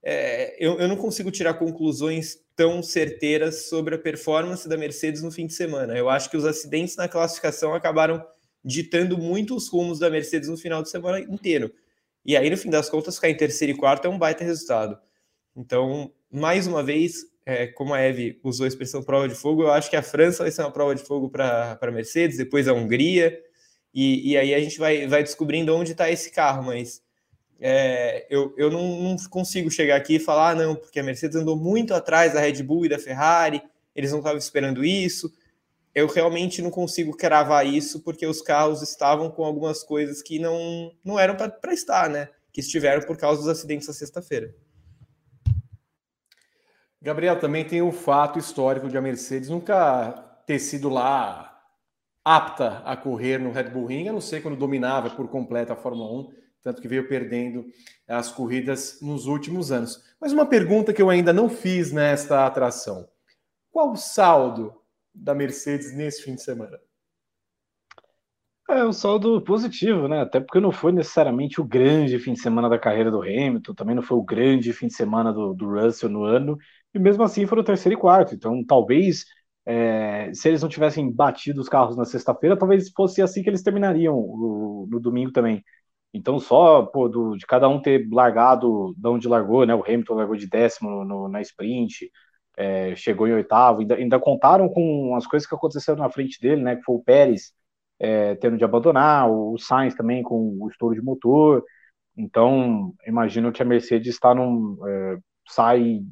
é, 0.00 0.54
eu, 0.64 0.78
eu 0.78 0.86
não 0.86 0.96
consigo 0.96 1.32
tirar 1.32 1.54
conclusões 1.54 2.38
tão 2.54 2.84
certeiras 2.84 3.68
sobre 3.68 3.96
a 3.96 3.98
performance 3.98 4.68
da 4.68 4.76
Mercedes 4.76 5.24
no 5.24 5.32
fim 5.32 5.48
de 5.48 5.54
semana. 5.54 5.98
Eu 5.98 6.08
acho 6.08 6.30
que 6.30 6.36
os 6.36 6.44
acidentes 6.44 6.94
na 6.94 7.08
classificação 7.08 7.74
acabaram 7.74 8.24
ditando 8.64 9.18
muito 9.18 9.56
os 9.56 9.68
rumos 9.68 9.98
da 9.98 10.08
Mercedes 10.08 10.48
no 10.48 10.56
final 10.56 10.84
de 10.84 10.88
semana 10.88 11.18
inteiro. 11.18 11.74
E 12.24 12.36
aí, 12.36 12.50
no 12.50 12.56
fim 12.56 12.70
das 12.70 12.88
contas, 12.88 13.16
ficar 13.16 13.30
em 13.30 13.36
terceiro 13.36 13.72
e 13.72 13.76
quarto 13.76 14.06
é 14.06 14.08
um 14.08 14.18
baita 14.18 14.44
resultado. 14.44 14.98
Então, 15.56 16.12
mais 16.30 16.66
uma 16.66 16.82
vez, 16.82 17.24
é, 17.44 17.66
como 17.66 17.94
a 17.94 18.00
Eve 18.00 18.38
usou 18.44 18.64
a 18.64 18.68
expressão 18.68 19.02
prova 19.02 19.28
de 19.28 19.34
fogo, 19.34 19.62
eu 19.62 19.72
acho 19.72 19.90
que 19.90 19.96
a 19.96 20.02
França 20.02 20.42
vai 20.44 20.52
ser 20.52 20.62
uma 20.62 20.70
prova 20.70 20.94
de 20.94 21.02
fogo 21.02 21.28
para 21.28 21.78
a 21.80 21.90
Mercedes, 21.90 22.36
depois 22.36 22.68
a 22.68 22.72
Hungria, 22.72 23.38
e, 23.92 24.32
e 24.32 24.36
aí 24.36 24.54
a 24.54 24.60
gente 24.60 24.78
vai, 24.78 25.06
vai 25.06 25.22
descobrindo 25.22 25.74
onde 25.74 25.92
está 25.92 26.10
esse 26.10 26.30
carro, 26.30 26.62
mas 26.62 27.02
é, 27.60 28.26
eu, 28.30 28.54
eu 28.56 28.70
não, 28.70 29.00
não, 29.00 29.16
consigo 29.28 29.70
chegar 29.70 29.96
aqui 29.96 30.16
e 30.16 30.20
falar, 30.20 30.50
ah, 30.50 30.54
não, 30.54 30.74
porque 30.74 31.00
a 31.00 31.02
Mercedes 31.02 31.36
andou 31.36 31.56
muito 31.56 31.92
atrás 31.92 32.32
da 32.32 32.40
Red 32.40 32.62
Bull 32.62 32.86
e 32.86 32.88
da 32.88 32.98
Ferrari, 32.98 33.60
eles 33.94 34.10
não 34.10 34.18
estavam 34.18 34.38
esperando 34.38 34.84
isso. 34.84 35.32
Eu 35.94 36.06
realmente 36.06 36.62
não 36.62 36.70
consigo 36.70 37.16
cravar 37.16 37.66
isso, 37.66 38.00
porque 38.00 38.26
os 38.26 38.40
carros 38.40 38.82
estavam 38.82 39.30
com 39.30 39.44
algumas 39.44 39.82
coisas 39.82 40.22
que 40.22 40.38
não, 40.38 40.92
não 41.04 41.18
eram 41.18 41.36
para 41.36 41.72
estar, 41.72 42.08
né? 42.08 42.28
Que 42.52 42.60
estiveram 42.60 43.02
por 43.02 43.16
causa 43.16 43.40
dos 43.40 43.48
acidentes 43.48 43.88
da 43.88 43.92
sexta-feira. 43.92 44.54
Gabriel, 47.02 47.40
também 47.40 47.64
tem 47.64 47.80
o 47.80 47.92
fato 47.92 48.38
histórico 48.38 48.88
de 48.88 48.96
a 48.96 49.00
Mercedes 49.00 49.48
nunca 49.48 50.12
ter 50.46 50.58
sido 50.58 50.88
lá 50.88 51.50
apta 52.24 52.82
a 52.84 52.96
correr 52.96 53.38
no 53.38 53.50
Red 53.50 53.70
Bull 53.70 53.86
Ring, 53.86 54.08
a 54.08 54.12
não 54.12 54.20
ser 54.20 54.42
quando 54.42 54.56
dominava 54.56 55.10
por 55.10 55.28
completo 55.28 55.72
a 55.72 55.76
Fórmula 55.76 56.12
1, 56.20 56.32
tanto 56.62 56.82
que 56.82 56.88
veio 56.88 57.08
perdendo 57.08 57.64
as 58.06 58.30
corridas 58.30 58.98
nos 59.00 59.26
últimos 59.26 59.72
anos. 59.72 60.02
Mas 60.20 60.32
uma 60.32 60.44
pergunta 60.44 60.92
que 60.92 61.00
eu 61.00 61.08
ainda 61.08 61.32
não 61.32 61.48
fiz 61.48 61.90
nesta 61.90 62.46
atração: 62.46 63.08
qual 63.70 63.92
o 63.92 63.96
saldo 63.96 64.79
da 65.14 65.34
Mercedes 65.34 65.94
nesse 65.94 66.22
fim 66.22 66.34
de 66.34 66.42
semana? 66.42 66.78
É 68.68 68.84
um 68.84 68.92
saldo 68.92 69.42
positivo, 69.42 70.06
né? 70.06 70.20
Até 70.20 70.38
porque 70.38 70.60
não 70.60 70.70
foi 70.70 70.92
necessariamente 70.92 71.60
o 71.60 71.64
grande 71.64 72.18
fim 72.20 72.34
de 72.34 72.40
semana 72.40 72.68
da 72.68 72.78
carreira 72.78 73.10
do 73.10 73.20
Hamilton, 73.22 73.74
também 73.74 73.96
não 73.96 74.02
foi 74.02 74.16
o 74.16 74.22
grande 74.22 74.72
fim 74.72 74.86
de 74.86 74.94
semana 74.94 75.32
do, 75.32 75.52
do 75.54 75.68
Russell 75.68 76.08
no 76.08 76.22
ano, 76.22 76.56
e 76.94 76.98
mesmo 76.98 77.24
assim 77.24 77.46
foram 77.46 77.64
terceiro 77.64 77.98
e 77.98 78.00
quarto. 78.00 78.32
Então, 78.34 78.64
talvez 78.64 79.24
é, 79.66 80.32
se 80.32 80.48
eles 80.48 80.62
não 80.62 80.68
tivessem 80.68 81.10
batido 81.12 81.60
os 81.60 81.68
carros 81.68 81.96
na 81.96 82.04
sexta-feira, 82.04 82.56
talvez 82.56 82.90
fosse 82.90 83.20
assim 83.20 83.42
que 83.42 83.50
eles 83.50 83.62
terminariam 83.62 84.14
o, 84.16 84.86
no 84.88 85.00
domingo 85.00 85.32
também. 85.32 85.64
Então, 86.14 86.38
só 86.40 86.82
pô, 86.82 87.08
do, 87.08 87.36
de 87.36 87.46
cada 87.46 87.68
um 87.68 87.80
ter 87.82 88.08
largado 88.10 88.94
de 88.96 89.08
onde 89.08 89.28
largou, 89.28 89.66
né? 89.66 89.74
O 89.74 89.84
Hamilton 89.84 90.14
largou 90.14 90.36
de 90.36 90.48
décimo 90.48 91.04
no, 91.04 91.28
na 91.28 91.40
sprint, 91.40 92.10
é, 92.60 92.94
chegou 92.96 93.26
em 93.26 93.32
oitavo, 93.32 93.80
ainda, 93.80 93.94
ainda, 93.94 94.20
contaram 94.20 94.68
com 94.68 95.14
as 95.16 95.26
coisas 95.26 95.48
que 95.48 95.54
aconteceram 95.54 95.98
na 95.98 96.10
frente 96.10 96.40
dele, 96.40 96.62
né? 96.62 96.76
Que 96.76 96.82
foi 96.82 96.96
o 96.96 97.02
Pérez 97.02 97.52
é, 97.98 98.34
tendo 98.36 98.56
de 98.58 98.64
abandonar, 98.64 99.30
o 99.30 99.58
Sainz 99.58 99.94
também 99.94 100.22
com 100.22 100.56
o 100.60 100.68
estouro 100.68 100.94
de 100.94 101.02
motor. 101.02 101.64
Então, 102.16 102.94
imagino 103.06 103.52
que 103.52 103.62
a 103.62 103.64
Mercedes 103.64 104.14
está 104.14 104.34
num. 104.34 104.78
É, 104.86 105.18
sai 105.48 106.02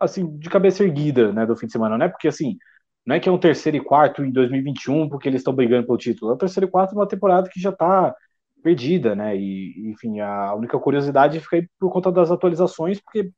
assim, 0.00 0.36
de 0.38 0.50
cabeça 0.50 0.82
erguida, 0.84 1.32
né, 1.32 1.46
do 1.46 1.56
fim 1.56 1.66
de 1.66 1.72
semana, 1.72 1.96
não 1.98 2.06
é 2.06 2.08
porque 2.08 2.28
assim 2.28 2.58
não 3.06 3.16
é 3.16 3.20
que 3.20 3.28
é 3.28 3.32
um 3.32 3.38
terceiro 3.38 3.76
e 3.76 3.80
quarto 3.84 4.24
em 4.24 4.30
2021 4.32 5.08
porque 5.08 5.28
eles 5.28 5.40
estão 5.40 5.54
brigando 5.54 5.86
pelo 5.86 5.98
título. 5.98 6.32
É 6.32 6.36
terceiro 6.38 6.66
e 6.66 6.70
quarto 6.70 6.94
uma 6.94 7.06
temporada 7.08 7.48
que 7.50 7.60
já 7.60 7.70
está 7.70 8.14
perdida, 8.62 9.14
né? 9.14 9.36
E, 9.36 9.90
enfim, 9.90 10.20
a 10.20 10.54
única 10.54 10.78
curiosidade 10.78 11.38
fica 11.40 11.56
aí 11.56 11.68
por 11.78 11.92
conta 11.92 12.10
das 12.10 12.30
atualizações, 12.30 13.00
porque 13.00 13.30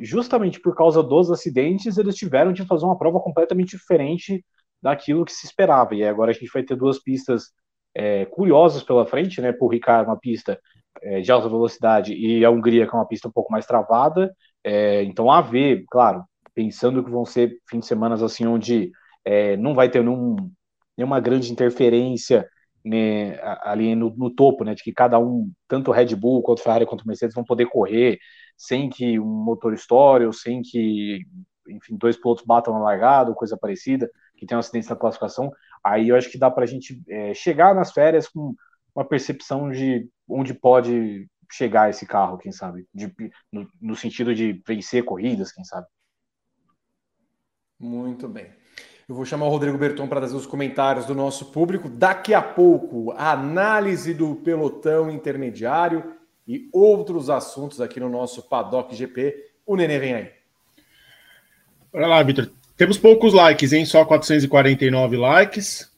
justamente 0.00 0.60
por 0.60 0.74
causa 0.74 1.02
dos 1.02 1.30
acidentes 1.30 1.98
eles 1.98 2.16
tiveram 2.16 2.52
de 2.52 2.66
fazer 2.66 2.84
uma 2.84 2.98
prova 2.98 3.20
completamente 3.20 3.76
diferente 3.76 4.44
daquilo 4.82 5.24
que 5.24 5.32
se 5.32 5.46
esperava. 5.46 5.94
E 5.94 6.04
agora 6.04 6.30
a 6.30 6.34
gente 6.34 6.50
vai 6.52 6.62
ter 6.62 6.76
duas 6.76 7.00
pistas 7.00 7.52
é, 7.94 8.24
curiosas 8.26 8.82
pela 8.82 9.06
frente, 9.06 9.40
né? 9.40 9.52
Por 9.52 9.68
Ricardo, 9.68 10.08
uma 10.08 10.18
pista 10.18 10.58
é, 11.02 11.20
de 11.20 11.30
alta 11.30 11.48
velocidade 11.48 12.14
e 12.14 12.44
a 12.44 12.50
Hungria, 12.50 12.86
que 12.86 12.94
é 12.94 12.98
uma 12.98 13.06
pista 13.06 13.28
um 13.28 13.32
pouco 13.32 13.52
mais 13.52 13.66
travada. 13.66 14.34
É, 14.64 15.02
então, 15.04 15.30
a 15.30 15.40
ver, 15.40 15.84
claro, 15.90 16.24
pensando 16.54 17.04
que 17.04 17.10
vão 17.10 17.24
ser 17.24 17.58
fins 17.68 17.80
de 17.80 17.86
semana 17.86 18.14
assim 18.14 18.46
onde 18.46 18.90
é, 19.24 19.56
não 19.56 19.74
vai 19.74 19.88
ter 19.88 20.02
nenhum, 20.02 20.36
nenhuma 20.96 21.20
grande 21.20 21.52
interferência 21.52 22.48
né, 22.84 23.38
ali 23.62 23.94
no, 23.94 24.10
no, 24.16 24.30
topo, 24.30 24.64
né, 24.64 24.74
de 24.74 24.82
que 24.82 24.92
cada 24.92 25.18
um, 25.18 25.50
tanto 25.68 25.92
Red 25.92 26.14
Bull 26.16 26.42
quanto 26.42 26.62
Ferrari 26.62 26.86
quanto 26.86 27.06
Mercedes 27.06 27.34
vão 27.34 27.44
poder 27.44 27.66
correr 27.66 28.18
sem 28.56 28.88
que 28.88 29.18
um 29.18 29.44
motor 29.44 29.72
estoure 29.72 30.26
ou 30.26 30.32
sem 30.32 30.62
que, 30.62 31.24
enfim, 31.68 31.96
dois 31.96 32.16
pilotos 32.16 32.44
batam 32.44 32.74
na 32.74 32.80
largada 32.80 33.30
ou 33.30 33.36
coisa 33.36 33.56
parecida, 33.56 34.10
que 34.36 34.46
tem 34.46 34.56
um 34.56 34.60
acidente 34.60 34.88
na 34.90 34.96
classificação, 34.96 35.50
aí 35.82 36.08
eu 36.08 36.16
acho 36.16 36.30
que 36.30 36.38
dá 36.38 36.50
para 36.50 36.64
a 36.64 36.66
gente 36.66 37.00
é, 37.08 37.34
chegar 37.34 37.74
nas 37.74 37.92
férias 37.92 38.28
com 38.28 38.54
uma 38.94 39.04
percepção 39.04 39.70
de 39.70 40.08
onde 40.28 40.54
pode 40.54 41.28
chegar 41.50 41.90
esse 41.90 42.06
carro, 42.06 42.38
quem 42.38 42.50
sabe, 42.50 42.86
de, 42.94 43.12
no, 43.50 43.68
no 43.80 43.96
sentido 43.96 44.34
de 44.34 44.62
vencer 44.66 45.04
corridas, 45.04 45.52
quem 45.52 45.64
sabe. 45.64 45.86
Muito 47.78 48.28
bem. 48.28 48.61
Eu 49.12 49.16
vou 49.16 49.26
chamar 49.26 49.44
o 49.44 49.50
Rodrigo 49.50 49.76
Berton 49.76 50.08
para 50.08 50.20
trazer 50.20 50.34
os 50.34 50.46
comentários 50.46 51.04
do 51.04 51.14
nosso 51.14 51.52
público. 51.52 51.86
Daqui 51.86 52.32
a 52.32 52.40
pouco, 52.40 53.12
a 53.12 53.32
análise 53.32 54.14
do 54.14 54.36
pelotão 54.36 55.10
intermediário 55.10 56.14
e 56.48 56.70
outros 56.72 57.28
assuntos 57.28 57.78
aqui 57.78 58.00
no 58.00 58.08
nosso 58.08 58.48
Paddock 58.48 58.96
GP. 58.96 59.36
O 59.66 59.76
Nenê 59.76 59.98
vem 59.98 60.14
aí. 60.14 60.32
Olha 61.92 62.06
lá, 62.06 62.22
Vitor. 62.22 62.50
Temos 62.74 62.96
poucos 62.96 63.34
likes, 63.34 63.74
hein? 63.74 63.84
Só 63.84 64.02
449 64.02 65.18
likes. 65.18 65.92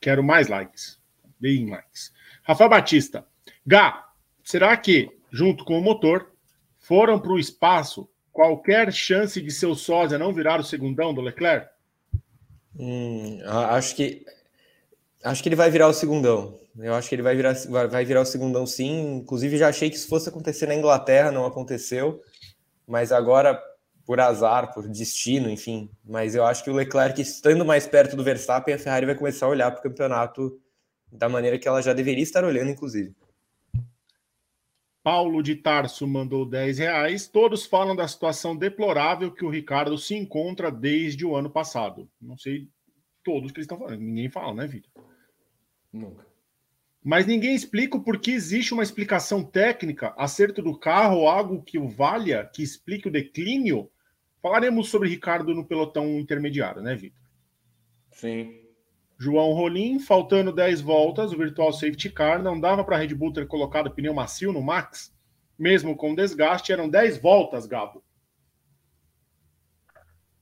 Quero 0.00 0.24
mais 0.24 0.48
likes. 0.48 0.98
Bem 1.38 1.70
likes. 1.70 2.12
Rafael 2.42 2.68
Batista. 2.68 3.24
Gá, 3.64 4.08
será 4.42 4.76
que, 4.76 5.08
junto 5.30 5.64
com 5.64 5.78
o 5.78 5.82
motor, 5.82 6.32
foram 6.80 7.16
para 7.16 7.30
o 7.30 7.38
espaço 7.38 8.08
qualquer 8.34 8.92
chance 8.92 9.40
de 9.40 9.50
seu 9.50 9.74
sósia 9.76 10.18
não 10.18 10.34
virar 10.34 10.60
o 10.60 10.64
segundão 10.64 11.14
do 11.14 11.22
Leclerc? 11.22 11.68
Hum, 12.76 13.38
acho 13.46 13.94
que 13.94 14.26
acho 15.22 15.42
que 15.42 15.48
ele 15.48 15.56
vai 15.56 15.70
virar 15.70 15.88
o 15.88 15.94
segundão. 15.94 16.58
Eu 16.76 16.92
acho 16.94 17.08
que 17.08 17.14
ele 17.14 17.22
vai 17.22 17.36
virar, 17.36 17.54
vai 17.88 18.04
virar 18.04 18.20
o 18.20 18.26
segundão 18.26 18.66
sim. 18.66 19.18
Inclusive, 19.18 19.56
já 19.56 19.68
achei 19.68 19.88
que 19.88 19.96
isso 19.96 20.08
fosse 20.08 20.28
acontecer 20.28 20.66
na 20.66 20.74
Inglaterra, 20.74 21.30
não 21.30 21.46
aconteceu. 21.46 22.20
Mas 22.86 23.12
agora, 23.12 23.62
por 24.04 24.18
azar, 24.18 24.74
por 24.74 24.88
destino, 24.88 25.48
enfim. 25.48 25.88
Mas 26.04 26.34
eu 26.34 26.44
acho 26.44 26.64
que 26.64 26.70
o 26.70 26.74
Leclerc, 26.74 27.22
estando 27.22 27.64
mais 27.64 27.86
perto 27.86 28.16
do 28.16 28.24
Verstappen, 28.24 28.74
a 28.74 28.78
Ferrari 28.78 29.06
vai 29.06 29.14
começar 29.14 29.46
a 29.46 29.50
olhar 29.50 29.70
para 29.70 29.78
o 29.78 29.82
campeonato 29.84 30.60
da 31.12 31.28
maneira 31.28 31.56
que 31.56 31.68
ela 31.68 31.80
já 31.80 31.92
deveria 31.92 32.24
estar 32.24 32.44
olhando, 32.44 32.70
inclusive. 32.70 33.14
Paulo 35.04 35.42
de 35.42 35.54
Tarso 35.54 36.08
mandou 36.08 36.46
10 36.46 36.78
reais. 36.78 37.28
Todos 37.28 37.66
falam 37.66 37.94
da 37.94 38.08
situação 38.08 38.56
deplorável 38.56 39.30
que 39.30 39.44
o 39.44 39.50
Ricardo 39.50 39.98
se 39.98 40.14
encontra 40.14 40.72
desde 40.72 41.26
o 41.26 41.36
ano 41.36 41.50
passado. 41.50 42.10
Não 42.18 42.38
sei 42.38 42.70
todos 43.22 43.52
que 43.52 43.58
eles 43.58 43.66
estão 43.66 43.78
falando. 43.78 44.00
Ninguém 44.00 44.30
fala, 44.30 44.54
né, 44.54 44.66
Vitor? 44.66 44.90
Nunca. 45.92 46.26
Mas 47.04 47.26
ninguém 47.26 47.54
explica 47.54 48.00
por 48.00 48.18
que 48.18 48.30
existe 48.30 48.72
uma 48.72 48.82
explicação 48.82 49.44
técnica, 49.44 50.14
acerto 50.16 50.62
do 50.62 50.78
carro 50.78 51.28
algo 51.28 51.62
que 51.62 51.78
o 51.78 51.86
valha, 51.86 52.46
que 52.46 52.62
explique 52.62 53.06
o 53.06 53.12
declínio. 53.12 53.90
Falaremos 54.40 54.88
sobre 54.88 55.10
Ricardo 55.10 55.54
no 55.54 55.66
pelotão 55.66 56.18
intermediário, 56.18 56.80
né, 56.80 56.94
Vitor? 56.94 57.22
Sim. 58.10 58.63
João 59.24 59.54
Rolim, 59.54 59.98
faltando 59.98 60.52
10 60.52 60.82
voltas, 60.82 61.32
o 61.32 61.38
Virtual 61.38 61.72
Safety 61.72 62.10
Car 62.10 62.42
não 62.42 62.60
dava 62.60 62.84
para 62.84 62.96
a 62.96 62.98
Red 62.98 63.14
Bull 63.14 63.32
ter 63.32 63.46
colocado 63.46 63.90
pneu 63.90 64.12
macio 64.12 64.52
no 64.52 64.60
Max, 64.60 65.14
mesmo 65.58 65.96
com 65.96 66.14
desgaste, 66.14 66.72
eram 66.72 66.90
10 66.90 67.22
voltas, 67.22 67.64
Gabo. 67.64 68.04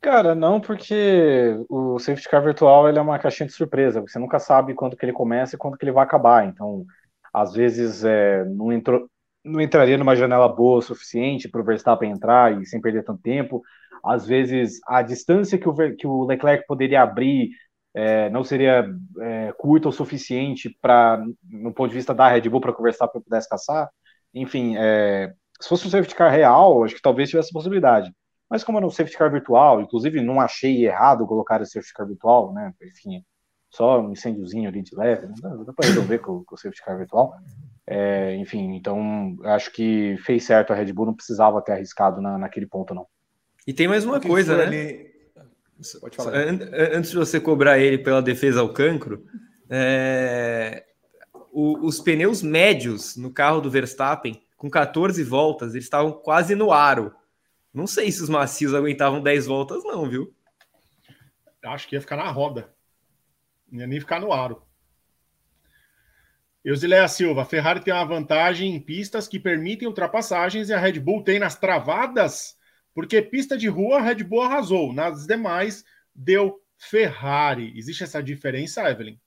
Cara, 0.00 0.34
não, 0.34 0.60
porque 0.60 1.64
o 1.68 1.96
safety 2.00 2.28
car 2.28 2.42
virtual 2.42 2.88
ele 2.88 2.98
é 2.98 3.00
uma 3.00 3.20
caixinha 3.20 3.46
de 3.46 3.52
surpresa. 3.52 4.00
Você 4.00 4.18
nunca 4.18 4.40
sabe 4.40 4.74
quando 4.74 4.96
que 4.96 5.04
ele 5.04 5.12
começa 5.12 5.54
e 5.54 5.58
quando 5.58 5.78
que 5.78 5.84
ele 5.84 5.92
vai 5.92 6.02
acabar. 6.02 6.44
Então, 6.44 6.84
às 7.32 7.52
vezes, 7.52 8.04
é, 8.04 8.44
não, 8.46 8.72
entrou, 8.72 9.08
não 9.44 9.60
entraria 9.60 9.96
numa 9.96 10.16
janela 10.16 10.48
boa 10.48 10.78
o 10.78 10.82
suficiente 10.82 11.48
para 11.48 11.60
o 11.60 11.64
Verstappen 11.64 12.10
entrar 12.10 12.60
e 12.60 12.66
sem 12.66 12.80
perder 12.80 13.04
tanto 13.04 13.22
tempo. 13.22 13.62
Às 14.04 14.26
vezes, 14.26 14.80
a 14.88 15.02
distância 15.02 15.56
que 15.56 15.68
o, 15.68 15.74
que 15.96 16.06
o 16.08 16.24
Leclerc 16.24 16.66
poderia 16.66 17.02
abrir 17.02 17.50
é, 17.94 18.30
não 18.30 18.42
seria 18.42 18.86
é, 19.20 19.52
curta 19.52 19.88
o 19.88 19.92
suficiente 19.92 20.76
para, 20.80 21.22
no 21.48 21.72
ponto 21.72 21.90
de 21.90 21.96
vista 21.96 22.14
da 22.14 22.28
Red 22.28 22.48
Bull, 22.48 22.60
para 22.60 22.70
o 22.70 22.82
Verstappen 22.82 23.20
pudesse 23.20 23.48
caçar. 23.48 23.90
Enfim, 24.34 24.74
é, 24.76 25.32
se 25.60 25.68
fosse 25.68 25.86
um 25.86 25.90
safety 25.90 26.14
car 26.14 26.30
real, 26.30 26.84
acho 26.84 26.94
que 26.94 27.02
talvez 27.02 27.28
tivesse 27.28 27.52
possibilidade. 27.52 28.10
Mas 28.48 28.64
como 28.64 28.78
era 28.78 28.86
um 28.86 28.90
safety 28.90 29.16
car 29.16 29.30
virtual, 29.30 29.80
inclusive 29.80 30.20
não 30.20 30.40
achei 30.40 30.84
errado 30.86 31.26
colocar 31.26 31.60
esse 31.60 31.72
safety 31.72 31.94
car 31.94 32.06
virtual, 32.06 32.52
né? 32.52 32.72
Enfim, 32.82 33.22
só 33.70 34.00
um 34.00 34.12
incêndiozinho 34.12 34.68
ali 34.68 34.82
de 34.82 34.94
leve, 34.94 35.26
não 35.26 35.34
dá, 35.34 35.64
dá 35.64 35.72
para 35.72 35.88
resolver 35.88 36.18
com, 36.18 36.44
com, 36.44 36.54
o 36.54 36.58
safety 36.58 36.82
car 36.82 36.96
virtual. 36.98 37.34
É, 37.86 38.36
enfim, 38.36 38.74
então 38.74 39.36
acho 39.44 39.72
que 39.72 40.16
fez 40.24 40.44
certo 40.44 40.72
a 40.72 40.76
Red 40.76 40.92
Bull, 40.92 41.06
não 41.06 41.14
precisava 41.14 41.62
ter 41.62 41.72
arriscado 41.72 42.20
na, 42.20 42.38
naquele 42.38 42.66
ponto, 42.66 42.94
não. 42.94 43.06
E 43.66 43.72
tem 43.72 43.86
mais 43.86 44.04
uma 44.04 44.20
coisa, 44.20 44.56
né? 44.56 44.64
Ali... 44.64 45.11
Pode 46.00 46.16
falar. 46.16 46.32
Antes 46.36 47.10
de 47.10 47.16
você 47.16 47.40
cobrar 47.40 47.78
ele 47.78 47.98
pela 47.98 48.22
defesa 48.22 48.60
ao 48.60 48.72
cancro, 48.72 49.26
é... 49.68 50.84
o, 51.52 51.86
os 51.86 52.00
pneus 52.00 52.42
médios 52.42 53.16
no 53.16 53.32
carro 53.32 53.60
do 53.60 53.70
Verstappen, 53.70 54.42
com 54.56 54.70
14 54.70 55.22
voltas, 55.24 55.74
eles 55.74 55.84
estavam 55.84 56.12
quase 56.12 56.54
no 56.54 56.72
aro. 56.72 57.12
Não 57.74 57.86
sei 57.86 58.12
se 58.12 58.22
os 58.22 58.28
macios 58.28 58.74
aguentavam 58.74 59.22
10 59.22 59.46
voltas, 59.46 59.82
não, 59.82 60.08
viu? 60.08 60.32
Acho 61.64 61.88
que 61.88 61.96
ia 61.96 62.00
ficar 62.00 62.16
na 62.16 62.30
roda. 62.30 62.72
Não 63.70 63.80
ia 63.80 63.86
nem 63.86 64.00
ficar 64.00 64.20
no 64.20 64.32
aro. 64.32 64.62
Eusileia 66.64 67.08
Silva, 67.08 67.42
a 67.42 67.44
Ferrari 67.44 67.80
tem 67.80 67.92
uma 67.92 68.04
vantagem 68.04 68.74
em 68.74 68.80
pistas 68.80 69.26
que 69.26 69.40
permitem 69.40 69.88
ultrapassagens 69.88 70.68
e 70.68 70.72
a 70.72 70.78
Red 70.78 71.00
Bull 71.00 71.24
tem 71.24 71.38
nas 71.40 71.58
travadas, 71.58 72.56
porque 72.94 73.22
pista 73.22 73.56
de 73.56 73.68
rua 73.68 74.00
Red 74.00 74.22
Bull 74.24 74.42
arrasou, 74.42 74.92
nas 74.92 75.26
demais 75.26 75.84
deu 76.14 76.60
Ferrari. 76.76 77.72
Existe 77.76 78.04
essa 78.04 78.22
diferença, 78.22 78.88
Evelyn? 78.88 79.18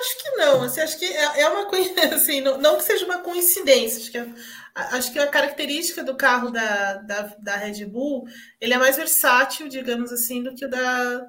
Acho 0.00 0.18
que 0.18 0.30
não. 0.36 0.62
Assim, 0.62 0.80
acho 0.80 0.98
que 0.98 1.04
é, 1.04 1.40
é 1.40 1.48
uma 1.48 1.68
assim, 2.14 2.40
não, 2.40 2.58
não 2.58 2.76
que 2.76 2.84
seja 2.84 3.04
uma 3.04 3.18
coincidência. 3.18 4.00
Acho 4.00 4.10
que 4.10 4.18
é 4.18 4.26
acho 4.74 5.12
que 5.12 5.18
a 5.18 5.26
característica 5.26 6.04
do 6.04 6.16
carro 6.16 6.50
da, 6.50 6.94
da, 6.94 7.22
da, 7.38 7.56
Red 7.56 7.84
Bull 7.86 8.28
ele 8.60 8.74
é 8.74 8.78
mais 8.78 8.96
versátil, 8.96 9.68
digamos 9.68 10.12
assim, 10.12 10.42
do 10.42 10.54
que 10.54 10.64
o 10.64 10.70
da 10.70 11.26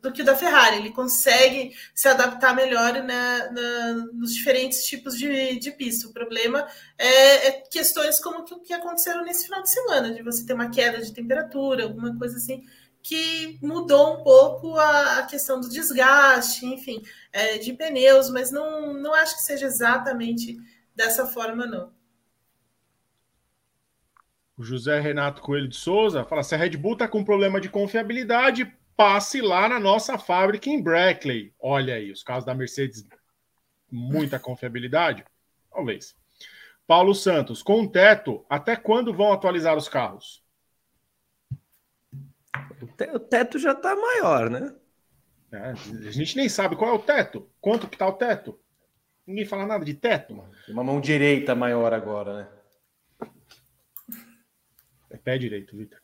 do 0.00 0.12
que 0.12 0.22
o 0.22 0.24
da 0.24 0.34
Ferrari. 0.34 0.76
Ele 0.76 0.90
consegue 0.90 1.74
se 1.94 2.08
adaptar 2.08 2.54
melhor 2.54 2.94
na, 3.02 3.50
na 3.50 3.92
nos 4.12 4.34
diferentes 4.34 4.84
tipos 4.84 5.16
de, 5.16 5.58
de 5.58 5.70
pista. 5.70 6.08
O 6.08 6.12
problema 6.12 6.66
é, 6.98 7.48
é 7.48 7.50
questões 7.70 8.20
como 8.20 8.40
o 8.40 8.60
que 8.60 8.72
aconteceram 8.72 9.24
nesse 9.24 9.44
final 9.44 9.62
de 9.62 9.70
semana, 9.70 10.12
de 10.12 10.22
você 10.22 10.44
ter 10.44 10.54
uma 10.54 10.70
queda 10.70 11.00
de 11.00 11.12
temperatura, 11.12 11.84
alguma 11.84 12.16
coisa 12.18 12.36
assim 12.36 12.64
que 13.02 13.58
mudou 13.60 14.20
um 14.20 14.22
pouco 14.22 14.76
a, 14.78 15.18
a 15.18 15.26
questão 15.26 15.60
do 15.60 15.68
desgaste, 15.68 16.64
enfim, 16.64 17.02
é, 17.32 17.58
de 17.58 17.72
pneus, 17.72 18.30
mas 18.30 18.52
não, 18.52 18.94
não 18.94 19.12
acho 19.12 19.34
que 19.34 19.42
seja 19.42 19.66
exatamente 19.66 20.56
dessa 20.94 21.26
forma, 21.26 21.66
não. 21.66 21.92
José 24.58 25.00
Renato 25.00 25.42
Coelho 25.42 25.68
de 25.68 25.76
Souza 25.76 26.24
fala: 26.24 26.44
se 26.44 26.54
a 26.54 26.58
Red 26.58 26.76
Bull 26.76 26.92
está 26.92 27.08
com 27.08 27.24
problema 27.24 27.60
de 27.60 27.68
confiabilidade, 27.68 28.72
passe 28.96 29.40
lá 29.40 29.68
na 29.68 29.80
nossa 29.80 30.18
fábrica 30.18 30.68
em 30.68 30.82
Brackley. 30.82 31.54
Olha 31.58 31.94
aí, 31.94 32.10
os 32.10 32.22
carros 32.22 32.44
da 32.44 32.54
Mercedes, 32.54 33.06
muita 33.90 34.38
confiabilidade? 34.38 35.24
Talvez. 35.70 36.16
Paulo 36.86 37.14
Santos, 37.14 37.62
com 37.62 37.86
teto, 37.86 38.44
até 38.48 38.76
quando 38.76 39.14
vão 39.14 39.32
atualizar 39.32 39.76
os 39.76 39.88
carros? 39.88 40.42
O 43.14 43.18
teto 43.18 43.58
já 43.58 43.72
está 43.72 43.94
maior, 43.94 44.50
né? 44.50 44.74
É, 45.52 45.70
a 45.70 46.10
gente 46.10 46.36
nem 46.36 46.48
sabe 46.48 46.76
qual 46.76 46.90
é 46.90 46.94
o 46.94 46.98
teto. 46.98 47.48
Quanto 47.60 47.86
que 47.86 47.94
está 47.94 48.06
o 48.06 48.12
teto? 48.12 48.58
Ninguém 49.26 49.44
fala 49.44 49.66
nada 49.66 49.84
de 49.84 49.94
teto. 49.94 50.44
Uma 50.68 50.82
mão 50.82 51.00
direita 51.00 51.54
maior 51.54 51.92
agora, 51.92 52.38
né? 52.38 53.28
É 55.10 55.16
pé 55.16 55.38
direito, 55.38 55.76
Vitor. 55.76 56.00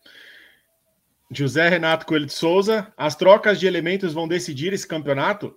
José 1.31 1.69
Renato 1.69 2.07
Coelho 2.07 2.27
de 2.27 2.33
Souza, 2.33 2.93
as 2.97 3.15
trocas 3.15 3.61
de 3.61 3.67
elementos 3.67 4.15
vão 4.15 4.27
decidir 4.27 4.73
esse 4.73 4.87
campeonato? 4.87 5.55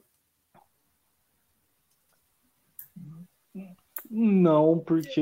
Não, 4.14 4.78
porque, 4.80 5.22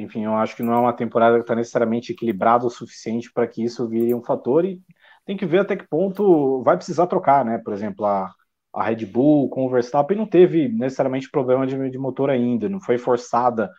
enfim, 0.00 0.24
eu 0.24 0.34
acho 0.34 0.56
que 0.56 0.64
não 0.64 0.72
é 0.72 0.78
uma 0.78 0.92
temporada 0.92 1.36
que 1.36 1.42
está 1.42 1.54
necessariamente 1.54 2.12
equilibrada 2.12 2.66
o 2.66 2.70
suficiente 2.70 3.32
para 3.32 3.46
que 3.46 3.62
isso 3.62 3.88
vire 3.88 4.12
um 4.12 4.22
fator 4.22 4.64
e 4.64 4.82
tem 5.24 5.36
que 5.36 5.46
ver 5.46 5.60
até 5.60 5.76
que 5.76 5.86
ponto 5.86 6.60
vai 6.64 6.76
precisar 6.76 7.06
trocar, 7.06 7.44
né? 7.44 7.58
Por 7.58 7.72
exemplo, 7.72 8.04
a, 8.04 8.34
a 8.74 8.82
Red 8.82 9.06
Bull 9.06 9.48
com 9.48 9.64
o 9.64 9.70
Verstappen 9.70 10.16
não 10.16 10.26
teve 10.26 10.68
necessariamente 10.68 11.30
problema 11.30 11.64
de, 11.64 11.90
de 11.90 11.98
motor 11.98 12.30
ainda, 12.30 12.68
não 12.68 12.80
foi 12.80 12.98
forçada 12.98 13.70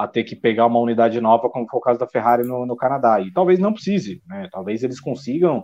a 0.00 0.08
ter 0.08 0.24
que 0.24 0.34
pegar 0.34 0.64
uma 0.64 0.78
unidade 0.78 1.20
nova, 1.20 1.50
como 1.50 1.68
foi 1.68 1.78
o 1.78 1.82
caso 1.82 1.98
da 1.98 2.06
Ferrari 2.06 2.42
no, 2.42 2.64
no 2.64 2.74
Canadá. 2.74 3.20
E 3.20 3.30
talvez 3.30 3.58
não 3.58 3.74
precise, 3.74 4.22
né? 4.26 4.48
Talvez 4.50 4.82
eles 4.82 4.98
consigam 4.98 5.62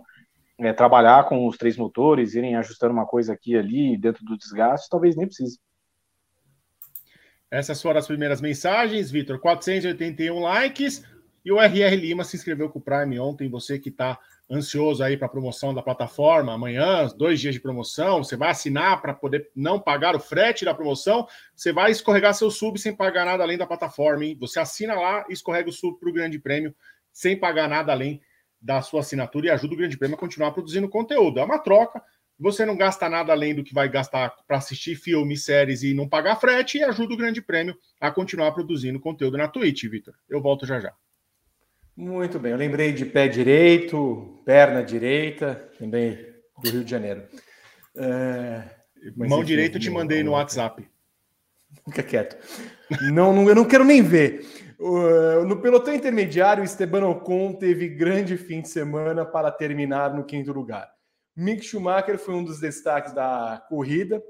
é, 0.59 0.71
trabalhar 0.71 1.27
com 1.27 1.47
os 1.47 1.57
três 1.57 1.75
motores, 1.75 2.35
irem 2.35 2.55
ajustando 2.55 2.93
uma 2.93 3.07
coisa 3.07 3.33
aqui 3.33 3.53
e 3.53 3.57
ali 3.57 3.97
dentro 3.97 4.23
do 4.23 4.37
desgaste, 4.37 4.89
talvez 4.91 5.15
nem 5.15 5.25
precise. 5.25 5.59
Essas 7.49 7.81
foram 7.81 7.97
as 7.97 8.05
primeiras 8.05 8.39
mensagens, 8.39 9.09
Vitor. 9.09 9.39
481 9.39 10.39
likes. 10.39 11.03
E 11.43 11.51
o 11.51 11.59
RR 11.59 11.95
Lima 11.95 12.23
se 12.23 12.35
inscreveu 12.35 12.69
com 12.69 12.77
o 12.77 12.81
Prime 12.81 13.19
ontem. 13.19 13.49
Você 13.49 13.79
que 13.79 13.89
está 13.89 14.19
ansioso 14.49 15.03
aí 15.03 15.17
para 15.17 15.27
a 15.27 15.29
promoção 15.29 15.73
da 15.73 15.81
plataforma, 15.81 16.53
amanhã, 16.53 17.07
dois 17.17 17.39
dias 17.39 17.53
de 17.53 17.59
promoção, 17.59 18.23
você 18.23 18.35
vai 18.35 18.49
assinar 18.49 19.01
para 19.01 19.13
poder 19.13 19.49
não 19.55 19.79
pagar 19.79 20.15
o 20.15 20.19
frete 20.19 20.63
da 20.63 20.73
promoção, 20.73 21.27
você 21.55 21.73
vai 21.73 21.91
escorregar 21.91 22.33
seu 22.33 22.49
sub 22.49 22.79
sem 22.79 22.95
pagar 22.95 23.25
nada 23.25 23.43
além 23.43 23.57
da 23.57 23.67
plataforma, 23.67 24.23
hein? 24.23 24.37
Você 24.39 24.59
assina 24.59 24.95
lá 24.95 25.25
e 25.29 25.33
escorrega 25.33 25.69
o 25.69 25.73
sub 25.73 25.99
para 25.99 26.09
o 26.09 26.13
Grande 26.13 26.39
Prêmio 26.39 26.73
sem 27.11 27.37
pagar 27.37 27.67
nada 27.67 27.91
além 27.91 28.21
da 28.61 28.81
sua 28.81 29.01
assinatura 29.01 29.47
e 29.47 29.49
ajuda 29.49 29.73
o 29.73 29.77
Grande 29.77 29.97
Prêmio 29.97 30.15
a 30.15 30.19
continuar 30.19 30.51
produzindo 30.51 30.89
conteúdo. 30.89 31.39
É 31.39 31.43
uma 31.43 31.59
troca, 31.59 32.01
você 32.39 32.65
não 32.65 32.77
gasta 32.77 33.09
nada 33.09 33.33
além 33.33 33.53
do 33.53 33.63
que 33.63 33.73
vai 33.73 33.89
gastar 33.89 34.33
para 34.47 34.57
assistir 34.57 34.95
filmes, 34.95 35.43
séries 35.43 35.83
e 35.83 35.93
não 35.93 36.07
pagar 36.07 36.35
frete 36.37 36.77
e 36.77 36.83
ajuda 36.83 37.13
o 37.13 37.17
Grande 37.17 37.41
Prêmio 37.41 37.77
a 37.99 38.11
continuar 38.11 38.51
produzindo 38.51 38.99
conteúdo 38.99 39.37
na 39.37 39.47
Twitch, 39.47 39.83
Vitor. 39.85 40.13
Eu 40.29 40.41
volto 40.41 40.65
já 40.65 40.79
já. 40.79 40.93
Muito 41.97 42.37
bem, 42.37 42.51
eu 42.51 42.57
lembrei 42.59 42.93
de 42.93 43.03
pé 43.05 43.27
direito, 43.27 44.39
perna 44.45 44.83
direita, 44.83 45.67
lembrei 45.81 46.31
do 46.61 46.69
Rio 46.69 46.83
de 46.83 46.91
Janeiro. 46.91 47.23
É, 47.97 48.63
Mão 49.15 49.43
direita 49.43 49.77
eu 49.77 49.81
te 49.81 49.89
mandei 49.89 50.21
no 50.21 50.33
WhatsApp. 50.33 50.87
Fica 51.85 52.03
quieto. 52.03 52.37
Não, 53.11 53.33
não, 53.33 53.49
eu 53.49 53.55
não 53.55 53.65
quero 53.65 53.83
nem 53.83 54.03
ver. 54.03 54.45
no 55.47 55.59
pelotão 55.59 55.91
intermediário, 55.91 56.63
Esteban 56.63 57.03
Ocon 57.07 57.53
teve 57.53 57.89
grande 57.89 58.37
fim 58.37 58.61
de 58.61 58.69
semana 58.69 59.25
para 59.25 59.49
terminar 59.49 60.13
no 60.13 60.23
quinto 60.23 60.51
lugar. 60.51 60.87
Mick 61.35 61.65
Schumacher 61.65 62.19
foi 62.19 62.35
um 62.35 62.43
dos 62.43 62.59
destaques 62.59 63.11
da 63.11 63.65
corrida, 63.67 64.21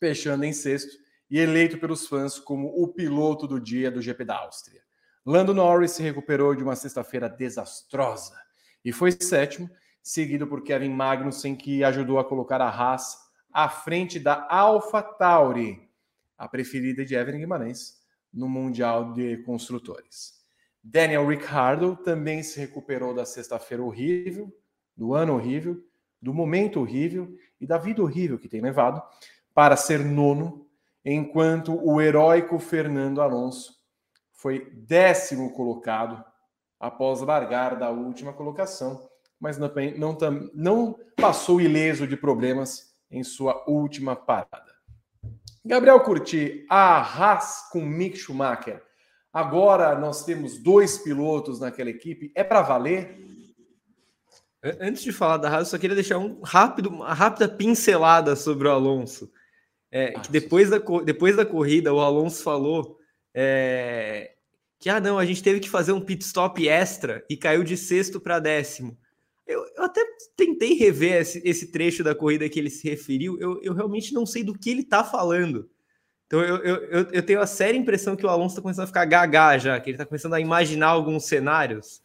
fechando 0.00 0.46
em 0.46 0.54
sexto 0.54 0.96
e 1.30 1.38
eleito 1.38 1.76
pelos 1.76 2.06
fãs 2.06 2.38
como 2.38 2.68
o 2.68 2.88
piloto 2.88 3.46
do 3.46 3.60
dia 3.60 3.90
do 3.90 4.00
GP 4.00 4.24
da 4.24 4.38
Áustria. 4.38 4.83
Lando 5.26 5.54
Norris 5.54 5.92
se 5.92 6.02
recuperou 6.02 6.54
de 6.54 6.62
uma 6.62 6.76
sexta-feira 6.76 7.30
desastrosa 7.30 8.34
e 8.84 8.92
foi 8.92 9.10
sétimo, 9.10 9.70
seguido 10.02 10.46
por 10.46 10.62
Kevin 10.62 10.90
Magnussen, 10.90 11.56
que 11.56 11.82
ajudou 11.82 12.18
a 12.18 12.24
colocar 12.24 12.60
a 12.60 12.68
Haas 12.68 13.16
à 13.50 13.70
frente 13.70 14.20
da 14.20 14.46
Alpha 14.50 15.02
Tauri, 15.02 15.88
a 16.36 16.46
preferida 16.46 17.06
de 17.06 17.14
Evan 17.14 17.38
Guimarães 17.38 18.02
no 18.30 18.46
Mundial 18.50 19.14
de 19.14 19.38
Construtores. 19.38 20.34
Daniel 20.82 21.26
Ricciardo 21.26 21.96
também 21.96 22.42
se 22.42 22.60
recuperou 22.60 23.14
da 23.14 23.24
sexta-feira 23.24 23.82
horrível, 23.82 24.54
do 24.94 25.14
ano 25.14 25.36
horrível, 25.36 25.82
do 26.20 26.34
momento 26.34 26.80
horrível 26.80 27.34
e 27.58 27.66
da 27.66 27.78
vida 27.78 28.02
horrível 28.02 28.38
que 28.38 28.48
tem 28.48 28.60
levado 28.60 29.02
para 29.54 29.74
ser 29.74 30.04
nono, 30.04 30.68
enquanto 31.02 31.82
o 31.82 31.98
heróico 31.98 32.58
Fernando 32.58 33.22
Alonso 33.22 33.83
foi 34.44 34.70
décimo 34.74 35.54
colocado 35.54 36.22
após 36.78 37.22
largar 37.22 37.78
da 37.78 37.88
última 37.88 38.30
colocação, 38.30 39.08
mas 39.40 39.56
não, 39.56 39.72
não, 39.96 40.18
não 40.52 40.98
passou 41.16 41.62
ileso 41.62 42.06
de 42.06 42.14
problemas 42.14 42.94
em 43.10 43.24
sua 43.24 43.64
última 43.66 44.14
parada. 44.14 44.74
Gabriel 45.64 45.98
Curti, 46.00 46.66
a 46.68 46.98
Haas 46.98 47.70
com 47.72 47.80
Mick 47.80 48.18
Schumacher 48.18 48.82
Agora 49.32 49.98
nós 49.98 50.26
temos 50.26 50.58
dois 50.58 50.98
pilotos 50.98 51.58
naquela 51.58 51.88
equipe. 51.88 52.30
É 52.34 52.44
para 52.44 52.60
valer? 52.60 53.18
Antes 54.78 55.04
de 55.04 55.10
falar 55.10 55.38
da 55.38 55.48
Haas, 55.48 55.68
só 55.68 55.78
queria 55.78 55.96
deixar 55.96 56.18
um 56.18 56.42
rápido, 56.42 56.90
uma 56.90 57.14
rápida 57.14 57.48
pincelada 57.48 58.36
sobre 58.36 58.68
o 58.68 58.70
Alonso. 58.70 59.32
É, 59.90 60.12
que 60.12 60.30
depois 60.30 60.68
da, 60.68 60.78
depois 61.02 61.34
da 61.34 61.46
corrida, 61.46 61.94
o 61.94 62.00
Alonso 62.00 62.42
falou 62.42 62.98
é, 63.34 64.33
que 64.84 64.90
ah, 64.90 65.00
não, 65.00 65.18
a 65.18 65.24
gente 65.24 65.42
teve 65.42 65.60
que 65.60 65.70
fazer 65.70 65.92
um 65.92 66.00
pit 66.02 66.22
stop 66.22 66.68
extra 66.68 67.24
e 67.30 67.38
caiu 67.38 67.64
de 67.64 67.74
sexto 67.74 68.20
para 68.20 68.38
décimo. 68.38 68.94
Eu, 69.46 69.64
eu, 69.78 69.82
até 69.82 70.04
tentei 70.36 70.74
rever 70.74 71.22
esse, 71.22 71.40
esse, 71.42 71.72
trecho 71.72 72.04
da 72.04 72.14
corrida 72.14 72.46
que 72.50 72.58
ele 72.58 72.68
se 72.68 72.86
referiu, 72.86 73.40
eu, 73.40 73.58
eu 73.62 73.72
realmente 73.72 74.12
não 74.12 74.26
sei 74.26 74.44
do 74.44 74.52
que 74.52 74.68
ele 74.68 74.82
está 74.82 75.02
falando. 75.02 75.70
Então 76.26 76.38
eu, 76.42 76.56
eu, 76.58 77.08
eu, 77.10 77.22
tenho 77.22 77.40
a 77.40 77.46
séria 77.46 77.78
impressão 77.78 78.14
que 78.14 78.26
o 78.26 78.28
Alonso 78.28 78.52
está 78.52 78.60
começando 78.60 78.84
a 78.84 78.88
ficar 78.88 79.06
gaga 79.06 79.56
já, 79.56 79.80
que 79.80 79.88
ele 79.88 79.94
está 79.94 80.04
começando 80.04 80.34
a 80.34 80.40
imaginar 80.40 80.88
alguns 80.88 81.24
cenários. 81.24 82.02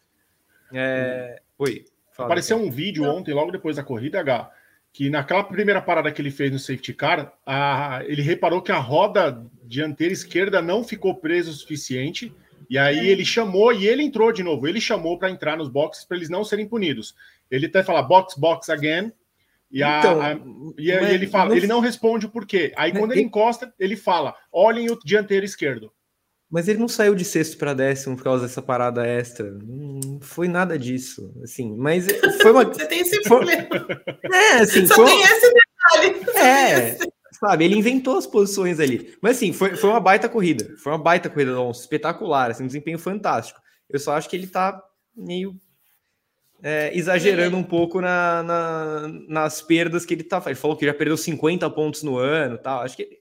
É... 0.74 1.42
Oi. 1.58 1.84
Apareceu 2.18 2.56
um 2.56 2.72
vídeo 2.72 3.04
ontem, 3.04 3.34
logo 3.34 3.52
depois 3.52 3.76
da 3.76 3.84
corrida, 3.84 4.22
H, 4.22 4.50
que 4.94 5.10
naquela 5.10 5.44
primeira 5.44 5.82
parada 5.82 6.14
que 6.14 6.22
ele 6.22 6.32
fez 6.32 6.50
no 6.50 6.58
safety 6.58 6.94
car, 6.94 7.34
a, 7.46 8.00
ele 8.06 8.22
reparou 8.22 8.62
que 8.62 8.72
a 8.72 8.80
roda 8.80 9.46
dianteira 9.66 10.14
esquerda 10.14 10.62
não 10.62 10.82
ficou 10.82 11.14
presa 11.14 11.50
o 11.52 11.54
suficiente, 11.54 12.34
e 12.70 12.78
aí 12.78 13.10
ele 13.10 13.26
chamou 13.26 13.74
e 13.74 13.88
ele 13.88 14.04
entrou 14.04 14.32
de 14.32 14.44
novo. 14.44 14.68
Ele 14.68 14.80
chamou 14.80 15.18
para 15.18 15.32
entrar 15.32 15.58
nos 15.58 15.70
boxes 15.70 16.06
para 16.06 16.18
eles 16.18 16.30
não 16.30 16.44
serem 16.44 16.68
punidos. 16.68 17.16
Ele 17.50 17.66
até 17.66 17.84
fala 17.84 18.04
box, 18.04 18.36
box 18.38 18.70
again, 18.70 19.12
e, 19.72 19.84
a, 19.84 20.00
então, 20.00 20.22
a, 20.22 20.40
e 20.78 20.92
ele 20.92 21.28
fala, 21.28 21.56
ele 21.56 21.68
não 21.68 21.80
responde 21.80 22.26
o 22.26 22.30
porquê. 22.30 22.74
Aí 22.76 22.92
quando 22.92 23.12
ele 23.12 23.22
encosta, 23.22 23.74
ele 23.80 23.96
fala: 23.96 24.36
olhem 24.52 24.90
o 24.90 25.00
dianteiro 25.04 25.46
esquerdo. 25.46 25.92
Mas 26.50 26.68
ele 26.68 26.80
não 26.80 26.88
saiu 26.88 27.14
de 27.14 27.24
sexto 27.24 27.58
para 27.58 27.76
décimo 27.76 28.18
por 28.18 28.24
causa 28.24 28.48
dessa 28.48 28.62
parada 28.62 29.06
extra. 29.06 29.52
Não 29.52 30.20
foi 30.20 30.48
nada 30.48 30.80
disso, 30.80 31.32
assim. 31.44 31.76
Mas 31.78 32.08
foi 32.42 32.52
uma. 32.52 32.66
Você 32.74 32.88
tem 32.88 33.02
esse 33.02 33.22
problema. 33.22 33.68
É, 34.24 34.54
assim. 34.54 34.88
Só 34.88 34.96
foi 34.96 35.06
tem 35.06 35.22
esse 35.22 35.54
detalhe. 35.54 36.38
É, 36.40 36.98
sabe? 37.32 37.66
Ele 37.66 37.76
inventou 37.76 38.18
as 38.18 38.28
posições 38.28 38.80
ali. 38.80 39.16
Mas 39.22 39.38
assim, 39.38 39.54
foi, 39.54 39.76
foi 39.76 39.90
uma 39.90 40.00
baita 40.00 40.28
corrida. 40.30 40.76
Foi 40.78 40.92
uma 40.92 40.98
baita 40.98 41.30
corrida 41.30 41.52
do 41.52 41.60
Alonso, 41.60 41.82
espetacular, 41.82 42.52
assim, 42.52 42.64
um 42.64 42.68
desempenho 42.68 43.00
fantástico. 43.00 43.60
Eu 43.90 44.00
só 44.00 44.14
acho 44.14 44.30
que 44.30 44.36
ele 44.36 44.48
tá 44.48 44.82
meio 45.16 45.56
é, 46.62 46.96
exagerando 46.96 47.58
um 47.58 47.64
pouco 47.64 48.02
na, 48.02 48.44
na, 48.44 49.08
nas 49.28 49.62
perdas 49.62 50.06
que 50.06 50.14
ele 50.14 50.24
tá. 50.24 50.42
Ele 50.46 50.56
falou 50.56 50.78
que 50.78 50.86
já 50.86 50.94
perdeu 50.94 51.18
50 51.18 51.70
pontos 51.70 52.04
no 52.04 52.18
ano, 52.18 52.58
tal. 52.58 52.82
Acho 52.82 52.98
que 52.98 53.20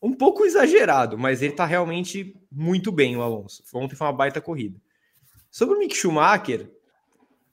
um 0.00 0.12
pouco 0.12 0.44
exagerado, 0.44 1.18
mas 1.18 1.42
ele 1.42 1.52
tá 1.52 1.64
realmente 1.64 2.34
muito 2.50 2.92
bem, 2.92 3.16
o 3.16 3.22
Alonso. 3.22 3.62
Ontem 3.74 3.96
foi 3.96 4.06
uma 4.06 4.12
baita 4.12 4.40
corrida. 4.40 4.80
Sobre 5.50 5.74
o 5.74 5.78
Mick 5.78 5.96
Schumacher, 5.96 6.70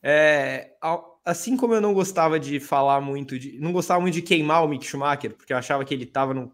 é, 0.04 0.72
assim 1.26 1.58
como 1.58 1.74
eu 1.74 1.82
não 1.82 1.94
gostava 1.94 2.40
de 2.40 2.60
falar 2.60 3.02
muito, 3.02 3.40
de, 3.40 3.60
não 3.60 3.74
gostava 3.74 4.00
muito 4.00 4.14
de 4.14 4.22
queimar 4.22 4.64
o 4.64 4.68
Mick 4.68 4.86
Schumacher, 4.86 5.36
porque 5.36 5.52
eu 5.52 5.58
achava 5.58 5.84
que 5.84 5.94
ele 5.94 6.04
estava 6.04 6.34
no, 6.34 6.54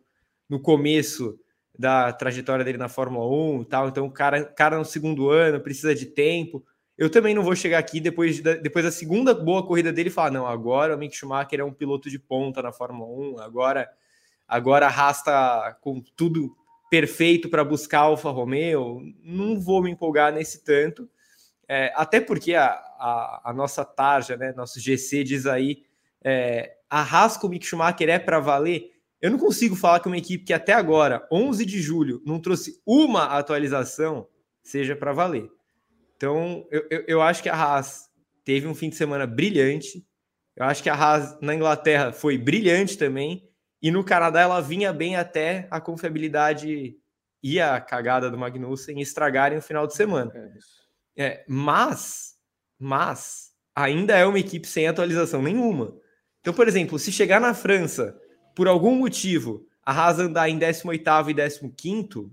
no 0.50 0.60
começo 0.60 1.38
da 1.78 2.14
trajetória 2.14 2.64
dele 2.64 2.78
na 2.78 2.88
Fórmula 2.88 3.28
1 3.28 3.62
e 3.62 3.66
tal, 3.66 3.88
então 3.90 4.06
o 4.06 4.12
cara, 4.12 4.46
cara 4.46 4.78
no 4.78 4.86
segundo 4.86 5.30
ano 5.30 5.60
precisa 5.60 5.94
de 5.94 6.06
tempo. 6.06 6.64
Eu 6.98 7.10
também 7.10 7.34
não 7.34 7.44
vou 7.44 7.56
chegar 7.56 7.80
aqui 7.80 8.00
depois, 8.00 8.42
de, 8.42 8.56
depois 8.56 8.86
da 8.86 8.92
segunda 8.92 9.34
boa 9.34 9.66
corrida 9.66 9.92
dele 9.92 10.10
e 10.10 10.12
falar: 10.12 10.32
não, 10.32 10.46
agora 10.46 10.96
o 10.96 10.98
Mick 10.98 11.16
Schumacher 11.16 11.60
é 11.60 11.64
um 11.64 11.74
piloto 11.74 12.10
de 12.10 12.20
ponta 12.20 12.62
na 12.62 12.72
Fórmula 12.72 13.10
1, 13.10 13.40
agora 13.40 13.90
agora 14.48 14.86
arrasta 14.86 15.78
com 15.82 16.02
tudo 16.16 16.56
perfeito 16.90 17.50
para 17.50 17.64
buscar 17.64 18.02
Alfa 18.02 18.30
Romeo, 18.30 19.02
não 19.24 19.60
vou 19.60 19.82
me 19.82 19.90
empolgar 19.90 20.34
nesse 20.34 20.62
tanto, 20.62 21.10
é, 21.68 21.94
até 21.96 22.20
porque 22.20 22.54
a, 22.54 22.82
a, 23.02 23.50
a, 23.50 23.54
nossa 23.54 23.84
tarja, 23.84 24.38
né, 24.38 24.54
nosso 24.54 24.80
GC 24.80 25.24
diz 25.24 25.46
aí, 25.46 25.84
é, 26.24 26.76
arrasca 26.90 27.46
o 27.46 27.50
Mick 27.50 27.66
Schumacher 27.66 28.10
é 28.10 28.20
para 28.20 28.40
valer, 28.40 28.92
eu 29.22 29.32
não 29.32 29.38
consigo 29.38 29.76
falar 29.76 30.00
que 30.00 30.08
uma 30.08 30.18
equipe 30.18 30.44
que 30.44 30.54
até 30.54 30.74
agora, 30.74 31.28
11 31.32 31.66
de 31.66 31.82
julho, 31.82 32.22
não 32.26 32.40
trouxe 32.40 32.82
uma 32.86 33.26
atualização, 33.38 34.28
seja 34.64 34.96
para 34.96 35.14
valer. 35.14 35.50
Então, 36.16 36.68
eu, 36.72 36.86
eu, 36.90 37.04
eu 37.08 37.22
acho 37.22 37.42
que 37.42 37.50
a 37.50 37.56
Haas 37.56 38.10
teve 38.44 38.68
um 38.68 38.76
fim 38.76 38.90
de 38.90 38.96
semana 38.96 39.26
brilhante, 39.26 40.06
eu 40.56 40.66
acho 40.66 40.84
que 40.84 40.90
a 40.90 40.96
Haas 40.96 41.40
na 41.42 41.56
Inglaterra 41.56 42.12
foi 42.12 42.38
brilhante 42.38 42.98
também, 42.98 43.48
e 43.82 43.90
no 43.90 44.04
Canadá 44.04 44.42
ela 44.42 44.62
vinha 44.62 44.94
bem 44.94 45.16
até 45.16 45.68
a 45.72 45.82
confiabilidade 45.82 46.96
e 47.44 47.60
a 47.60 47.82
cagada 47.82 48.30
do 48.30 48.38
Magnussen 48.38 49.00
estragarem 49.02 49.58
o 49.58 49.62
final 49.62 49.88
de 49.88 49.96
semana. 49.96 50.32
É, 50.36 51.26
é, 51.26 51.46
mas, 51.48 52.31
mas 52.82 53.52
ainda 53.76 54.18
é 54.18 54.26
uma 54.26 54.40
equipe 54.40 54.68
sem 54.68 54.88
atualização 54.88 55.42
nenhuma. 55.42 55.96
Então, 56.42 56.54
por 56.54 56.68
exemplo, 56.68 56.98
se 56.98 57.12
chegar 57.12 57.40
na 57.40 57.54
França, 57.54 58.20
por 58.56 58.68
algum 58.68 58.96
motivo, 58.96 59.66
a 59.86 59.94
Haas 59.94 60.20
andar 60.20 60.50
em 60.50 60.60
18º 60.60 61.30
e 61.30 61.34
15º, 61.34 62.30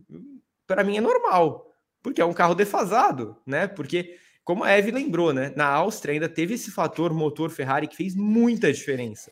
para 0.67 0.83
mim 0.83 0.97
é 0.97 1.01
normal, 1.01 1.73
porque 2.03 2.21
é 2.21 2.25
um 2.25 2.33
carro 2.33 2.55
defasado, 2.55 3.37
né? 3.47 3.67
Porque, 3.67 4.17
como 4.43 4.65
a 4.65 4.71
Eve 4.71 4.91
lembrou, 4.91 5.33
né? 5.33 5.53
Na 5.55 5.67
Áustria 5.67 6.15
ainda 6.15 6.29
teve 6.29 6.55
esse 6.55 6.71
fator 6.71 7.13
motor 7.13 7.51
Ferrari 7.51 7.87
que 7.87 7.97
fez 7.97 8.15
muita 8.15 8.73
diferença 8.73 9.31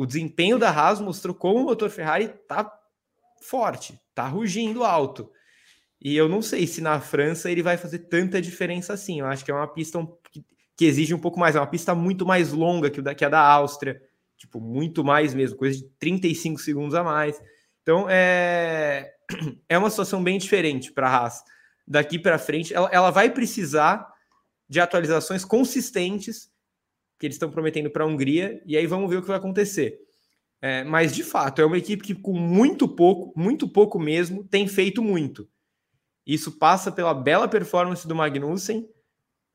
o 0.00 0.06
desempenho 0.06 0.58
da 0.58 0.70
Haas 0.70 0.98
mostrou 0.98 1.34
como 1.34 1.60
o 1.60 1.64
motor 1.64 1.90
Ferrari 1.90 2.28
tá 2.48 2.72
forte, 3.42 4.00
tá 4.14 4.26
rugindo 4.26 4.82
alto. 4.82 5.30
E 6.00 6.16
eu 6.16 6.26
não 6.26 6.40
sei 6.40 6.66
se 6.66 6.80
na 6.80 6.98
França 7.00 7.50
ele 7.50 7.62
vai 7.62 7.76
fazer 7.76 7.98
tanta 7.98 8.40
diferença 8.40 8.94
assim. 8.94 9.20
Eu 9.20 9.26
acho 9.26 9.44
que 9.44 9.50
é 9.50 9.54
uma 9.54 9.68
pista 9.68 9.98
que, 10.80 10.86
exige 10.86 11.12
um 11.12 11.18
pouco 11.18 11.38
mais. 11.38 11.54
É 11.54 11.60
uma 11.60 11.66
pista 11.66 11.94
muito 11.94 12.24
mais 12.24 12.52
longa 12.52 12.88
que, 12.88 13.24
a 13.24 13.28
da 13.28 13.40
Áustria. 13.40 14.00
Tipo, 14.38 14.58
muito 14.58 15.04
mais 15.04 15.34
mesmo, 15.34 15.58
coisa 15.58 15.76
de 15.76 15.84
35 15.98 16.58
segundos 16.58 16.94
a 16.94 17.04
mais. 17.04 17.38
Então, 17.82 18.06
é, 18.08 19.12
é 19.68 19.76
uma 19.76 19.90
situação 19.90 20.24
bem 20.24 20.38
diferente 20.38 20.90
para 20.90 21.06
a 21.06 21.14
Haas. 21.14 21.44
Daqui 21.86 22.18
para 22.18 22.38
frente, 22.38 22.72
ela, 22.72 22.88
ela 22.90 23.10
vai 23.10 23.28
precisar 23.28 24.10
de 24.66 24.80
atualizações 24.80 25.44
consistentes 25.44 26.50
que 27.18 27.26
eles 27.26 27.34
estão 27.34 27.50
prometendo 27.50 27.90
para 27.90 28.02
a 28.02 28.06
Hungria, 28.06 28.62
e 28.64 28.78
aí 28.78 28.86
vamos 28.86 29.10
ver 29.10 29.16
o 29.16 29.20
que 29.20 29.28
vai 29.28 29.36
acontecer. 29.36 29.98
É, 30.62 30.82
mas, 30.84 31.14
de 31.14 31.22
fato, 31.22 31.60
é 31.60 31.66
uma 31.66 31.76
equipe 31.76 32.02
que, 32.02 32.14
com 32.14 32.32
muito 32.32 32.88
pouco, 32.88 33.38
muito 33.38 33.68
pouco 33.68 33.98
mesmo, 33.98 34.42
tem 34.44 34.66
feito 34.66 35.02
muito. 35.02 35.46
Isso 36.26 36.52
passa 36.52 36.90
pela 36.90 37.12
bela 37.12 37.46
performance 37.46 38.08
do 38.08 38.14
Magnussen, 38.14 38.88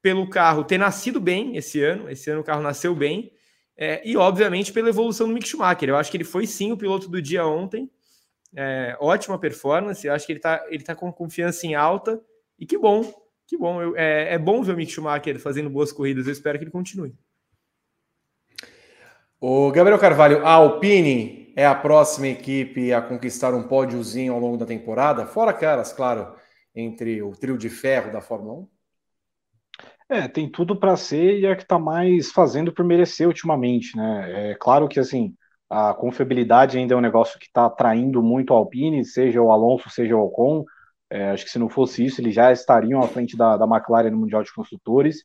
pelo 0.06 0.30
carro 0.30 0.64
ter 0.64 0.78
nascido 0.78 1.20
bem 1.20 1.58
esse 1.58 1.82
ano, 1.82 2.08
esse 2.12 2.30
ano 2.30 2.42
o 2.42 2.44
carro 2.44 2.62
nasceu 2.62 2.94
bem, 2.94 3.32
é, 3.76 4.08
e, 4.08 4.16
obviamente, 4.16 4.72
pela 4.72 4.90
evolução 4.90 5.28
do 5.28 5.34
Mick 5.34 5.48
Schumacher. 5.48 5.90
Eu 5.90 5.98
acho 5.98 6.12
que 6.12 6.18
ele 6.18 6.24
foi 6.24 6.46
sim 6.46 6.72
o 6.72 6.78
piloto 6.78 7.10
do 7.10 7.20
dia 7.20 7.44
ontem, 7.44 7.90
é, 8.56 8.96
ótima 9.00 9.40
performance, 9.40 10.06
eu 10.06 10.14
acho 10.14 10.28
que 10.28 10.34
ele 10.34 10.38
está 10.38 10.64
ele 10.70 10.84
tá 10.84 10.94
com 10.94 11.12
confiança 11.12 11.66
em 11.66 11.74
alta, 11.74 12.22
e 12.60 12.68
que 12.68 12.78
bom, 12.78 13.04
que 13.48 13.58
bom. 13.58 13.82
Eu, 13.82 13.98
é, 13.98 14.36
é 14.36 14.38
bom 14.38 14.62
ver 14.62 14.74
o 14.74 14.78
Mick 14.78 14.92
Schumacher 14.92 15.40
fazendo 15.40 15.72
boas 15.72 15.92
corridas, 15.92 16.28
eu 16.28 16.34
espero 16.34 16.60
que 16.60 16.66
ele 16.66 16.72
continue. 16.72 17.16
O 19.42 19.72
Gabriel 19.72 19.98
Carvalho, 19.98 20.46
a 20.46 20.52
Alpine 20.52 21.52
é 21.56 21.66
a 21.66 21.74
próxima 21.74 22.28
equipe 22.28 22.94
a 22.94 23.02
conquistar 23.02 23.56
um 23.56 23.64
pódiozinho 23.64 24.34
ao 24.34 24.40
longo 24.40 24.58
da 24.58 24.68
temporada, 24.68 25.26
fora 25.26 25.52
caras, 25.52 25.92
claro, 25.92 26.36
entre 26.76 27.24
o 27.24 27.32
trio 27.32 27.58
de 27.58 27.72
ferro 27.72 28.12
da 28.12 28.22
Fórmula 28.22 28.54
1? 28.60 28.75
É, 30.08 30.28
tem 30.28 30.50
tudo 30.50 30.76
para 30.80 30.96
ser 30.96 31.40
e 31.40 31.46
é 31.48 31.56
que 31.56 31.64
está 31.64 31.80
mais 31.80 32.32
fazendo 32.32 32.72
por 32.72 32.86
merecer 32.86 33.28
ultimamente, 33.28 33.98
né? 33.98 34.52
É 34.52 34.56
claro 34.56 34.88
que 34.88 35.00
assim 35.00 35.36
a 35.70 35.94
confiabilidade 35.96 36.78
ainda 36.78 36.94
é 36.94 36.98
um 36.98 37.02
negócio 37.02 37.40
que 37.40 37.48
está 37.48 37.66
atraindo 37.66 38.22
muito 38.22 38.54
a 38.54 38.58
Alpine, 38.58 39.04
seja 39.04 39.42
o 39.42 39.52
Alonso, 39.52 39.90
seja 39.90 40.16
o 40.16 40.22
Ocon. 40.22 40.64
É, 41.10 41.32
acho 41.32 41.44
que 41.46 41.52
se 41.52 41.58
não 41.60 41.70
fosse 41.70 42.06
isso, 42.06 42.22
eles 42.22 42.36
já 42.36 42.52
estariam 42.52 43.02
à 43.02 43.08
frente 43.08 43.36
da, 43.36 43.58
da 43.58 43.66
McLaren 43.66 44.12
no 44.12 44.18
Mundial 44.18 44.44
de 44.44 44.54
Construtores. 44.54 45.24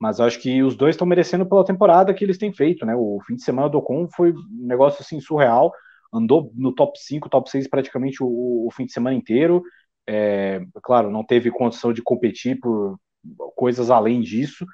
Mas 0.00 0.20
acho 0.20 0.40
que 0.40 0.62
os 0.62 0.76
dois 0.76 0.94
estão 0.94 1.06
merecendo 1.06 1.46
pela 1.46 1.64
temporada 1.64 2.14
que 2.14 2.24
eles 2.24 2.38
têm 2.38 2.52
feito, 2.52 2.84
né? 2.86 2.94
O 2.96 3.20
fim 3.26 3.34
de 3.34 3.42
semana 3.42 3.68
do 3.68 3.78
Ocon 3.78 4.08
foi 4.14 4.32
um 4.32 4.66
negócio 4.66 5.00
assim 5.02 5.20
surreal. 5.20 5.72
Andou 6.12 6.52
no 6.54 6.74
top 6.74 6.98
5, 6.98 7.28
top 7.30 7.50
6 7.50 7.68
praticamente 7.68 8.22
o, 8.22 8.66
o 8.66 8.70
fim 8.72 8.86
de 8.86 8.92
semana 8.92 9.16
inteiro. 9.16 9.62
É, 10.06 10.60
claro, 10.82 11.10
não 11.10 11.24
teve 11.24 11.50
condição 11.50 11.92
de 11.92 12.02
competir 12.02 12.58
por 12.60 12.98
coisas 13.56 13.90
além 13.90 14.20
disso, 14.20 14.66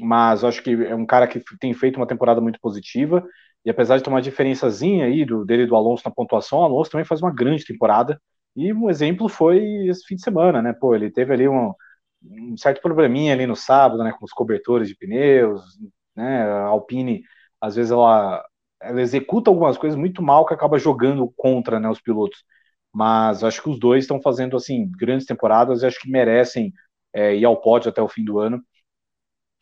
mas 0.00 0.44
acho 0.44 0.62
que 0.62 0.70
é 0.72 0.94
um 0.94 1.06
cara 1.06 1.26
que 1.26 1.42
tem 1.60 1.72
feito 1.74 1.96
uma 1.96 2.06
temporada 2.06 2.40
muito 2.40 2.60
positiva. 2.60 3.24
E 3.64 3.70
apesar 3.70 3.96
de 3.98 4.04
ter 4.04 4.10
uma 4.10 4.22
diferençazinha 4.22 5.06
aí 5.06 5.24
do, 5.24 5.44
dele 5.44 5.64
e 5.64 5.66
do 5.66 5.76
Alonso 5.76 6.02
na 6.04 6.10
pontuação, 6.14 6.60
o 6.60 6.62
Alonso 6.64 6.90
também 6.90 7.04
faz 7.04 7.20
uma 7.22 7.34
grande 7.34 7.64
temporada. 7.64 8.20
E 8.54 8.72
um 8.72 8.88
exemplo 8.90 9.28
foi 9.28 9.58
esse 9.88 10.04
fim 10.06 10.16
de 10.16 10.22
semana, 10.22 10.62
né? 10.62 10.72
Pô, 10.72 10.94
ele 10.94 11.10
teve 11.10 11.32
ali 11.34 11.48
um, 11.48 11.72
um 12.22 12.56
certo 12.56 12.80
probleminha 12.80 13.32
ali 13.32 13.46
no 13.46 13.56
sábado, 13.56 14.02
né, 14.04 14.12
com 14.18 14.24
os 14.24 14.32
cobertores 14.32 14.88
de 14.88 14.96
pneus, 14.96 15.62
né, 16.14 16.42
a 16.44 16.64
Alpine, 16.66 17.22
às 17.60 17.76
vezes 17.76 17.92
ela, 17.92 18.44
ela 18.80 19.00
executa 19.00 19.50
algumas 19.50 19.76
coisas 19.78 19.98
muito 19.98 20.22
mal 20.22 20.46
que 20.46 20.54
acaba 20.54 20.78
jogando 20.78 21.32
contra, 21.36 21.78
né, 21.80 21.88
os 21.88 22.00
pilotos. 22.00 22.44
mas 22.92 23.44
acho 23.44 23.62
que 23.62 23.70
os 23.70 23.78
dois 23.78 24.04
estão 24.04 24.20
fazendo 24.22 24.56
assim 24.56 24.90
grandes 24.98 25.26
temporadas 25.26 25.82
e 25.82 25.86
acho 25.86 26.00
que 26.00 26.10
merecem 26.10 26.72
é, 27.16 27.34
ir 27.34 27.44
ao 27.46 27.56
pódio 27.56 27.88
até 27.88 28.02
o 28.02 28.08
fim 28.08 28.22
do 28.22 28.38
ano. 28.38 28.62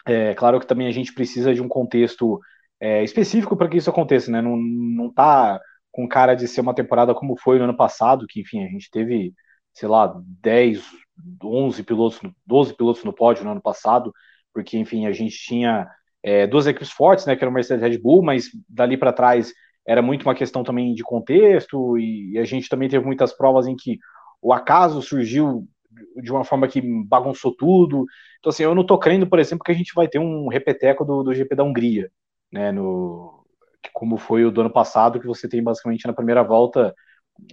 É 0.05 0.35
claro 0.35 0.59
que 0.59 0.67
também 0.67 0.89
a 0.89 0.91
gente 0.91 1.15
precisa 1.15 1.55
de 1.55 1.63
um 1.63 1.69
contexto 1.69 2.41
é, 2.81 3.05
específico 3.05 3.57
para 3.57 3.69
que 3.69 3.77
isso 3.79 3.89
aconteça, 3.89 4.31
né? 4.31 4.43
Não, 4.43 4.57
não 4.57 5.13
tá 5.13 5.61
com 5.93 6.09
cara 6.09 6.35
de 6.35 6.49
ser 6.49 6.61
uma 6.61 6.75
temporada 6.75 7.15
como 7.15 7.39
foi 7.39 7.59
no 7.59 7.65
ano 7.65 7.77
passado, 7.77 8.27
que 8.29 8.41
enfim, 8.41 8.65
a 8.65 8.69
gente 8.69 8.91
teve, 8.91 9.33
sei 9.73 9.89
lá, 9.89 10.13
10, 10.43 10.83
11 11.43 11.83
pilotos, 11.85 12.21
12 12.45 12.75
pilotos 12.77 13.05
no 13.05 13.13
pódio 13.13 13.45
no 13.45 13.53
ano 13.53 13.63
passado, 13.63 14.13
porque 14.53 14.77
enfim, 14.77 15.07
a 15.07 15.13
gente 15.13 15.37
tinha 15.39 15.89
é, 16.23 16.47
duas 16.47 16.67
equipes 16.67 16.91
fortes, 16.91 17.25
né, 17.27 17.37
que 17.37 17.45
era 17.45 17.51
o 17.51 17.55
Mercedes 17.55 17.85
e 17.85 17.89
Red 17.89 17.99
Bull, 17.99 18.23
mas 18.23 18.49
dali 18.69 18.97
para 18.97 19.13
trás 19.13 19.53
era 19.87 20.03
muito 20.03 20.25
uma 20.25 20.35
questão 20.35 20.65
também 20.65 20.95
de 20.95 21.03
contexto, 21.05 21.97
e 21.99 22.37
a 22.39 22.45
gente 22.45 22.69
também 22.69 22.89
teve 22.89 23.05
muitas 23.05 23.33
provas 23.33 23.67
em 23.67 23.77
que 23.77 23.99
o 24.43 24.53
acaso 24.53 25.01
surgiu 25.01 25.69
de 26.23 26.31
uma 26.31 26.45
forma 26.45 26.69
que 26.69 26.81
bagunçou 26.81 27.55
tudo. 27.55 28.05
Então, 28.39 28.51
assim, 28.51 28.63
eu 28.63 28.75
não 28.75 28.85
tô 28.85 28.99
crendo, 28.99 29.27
por 29.27 29.39
exemplo, 29.39 29.65
que 29.65 29.73
a 29.73 29.75
gente 29.75 29.93
vai 29.95 30.09
ter 30.09 30.19
um 30.19 30.49
repeteco 30.49 31.05
do, 31.05 31.23
do 31.23 31.35
GP 31.35 31.55
da 31.55 31.65
Hungria, 31.65 32.11
né, 32.53 32.73
no, 32.73 33.45
como 33.93 34.17
foi 34.17 34.45
o 34.45 34.51
do 34.51 34.61
ano 34.61 34.71
passado, 34.71 35.21
que 35.21 35.27
você 35.27 35.49
tem 35.49 35.63
basicamente 35.63 36.07
na 36.07 36.13
primeira 36.13 36.43
volta 36.43 36.95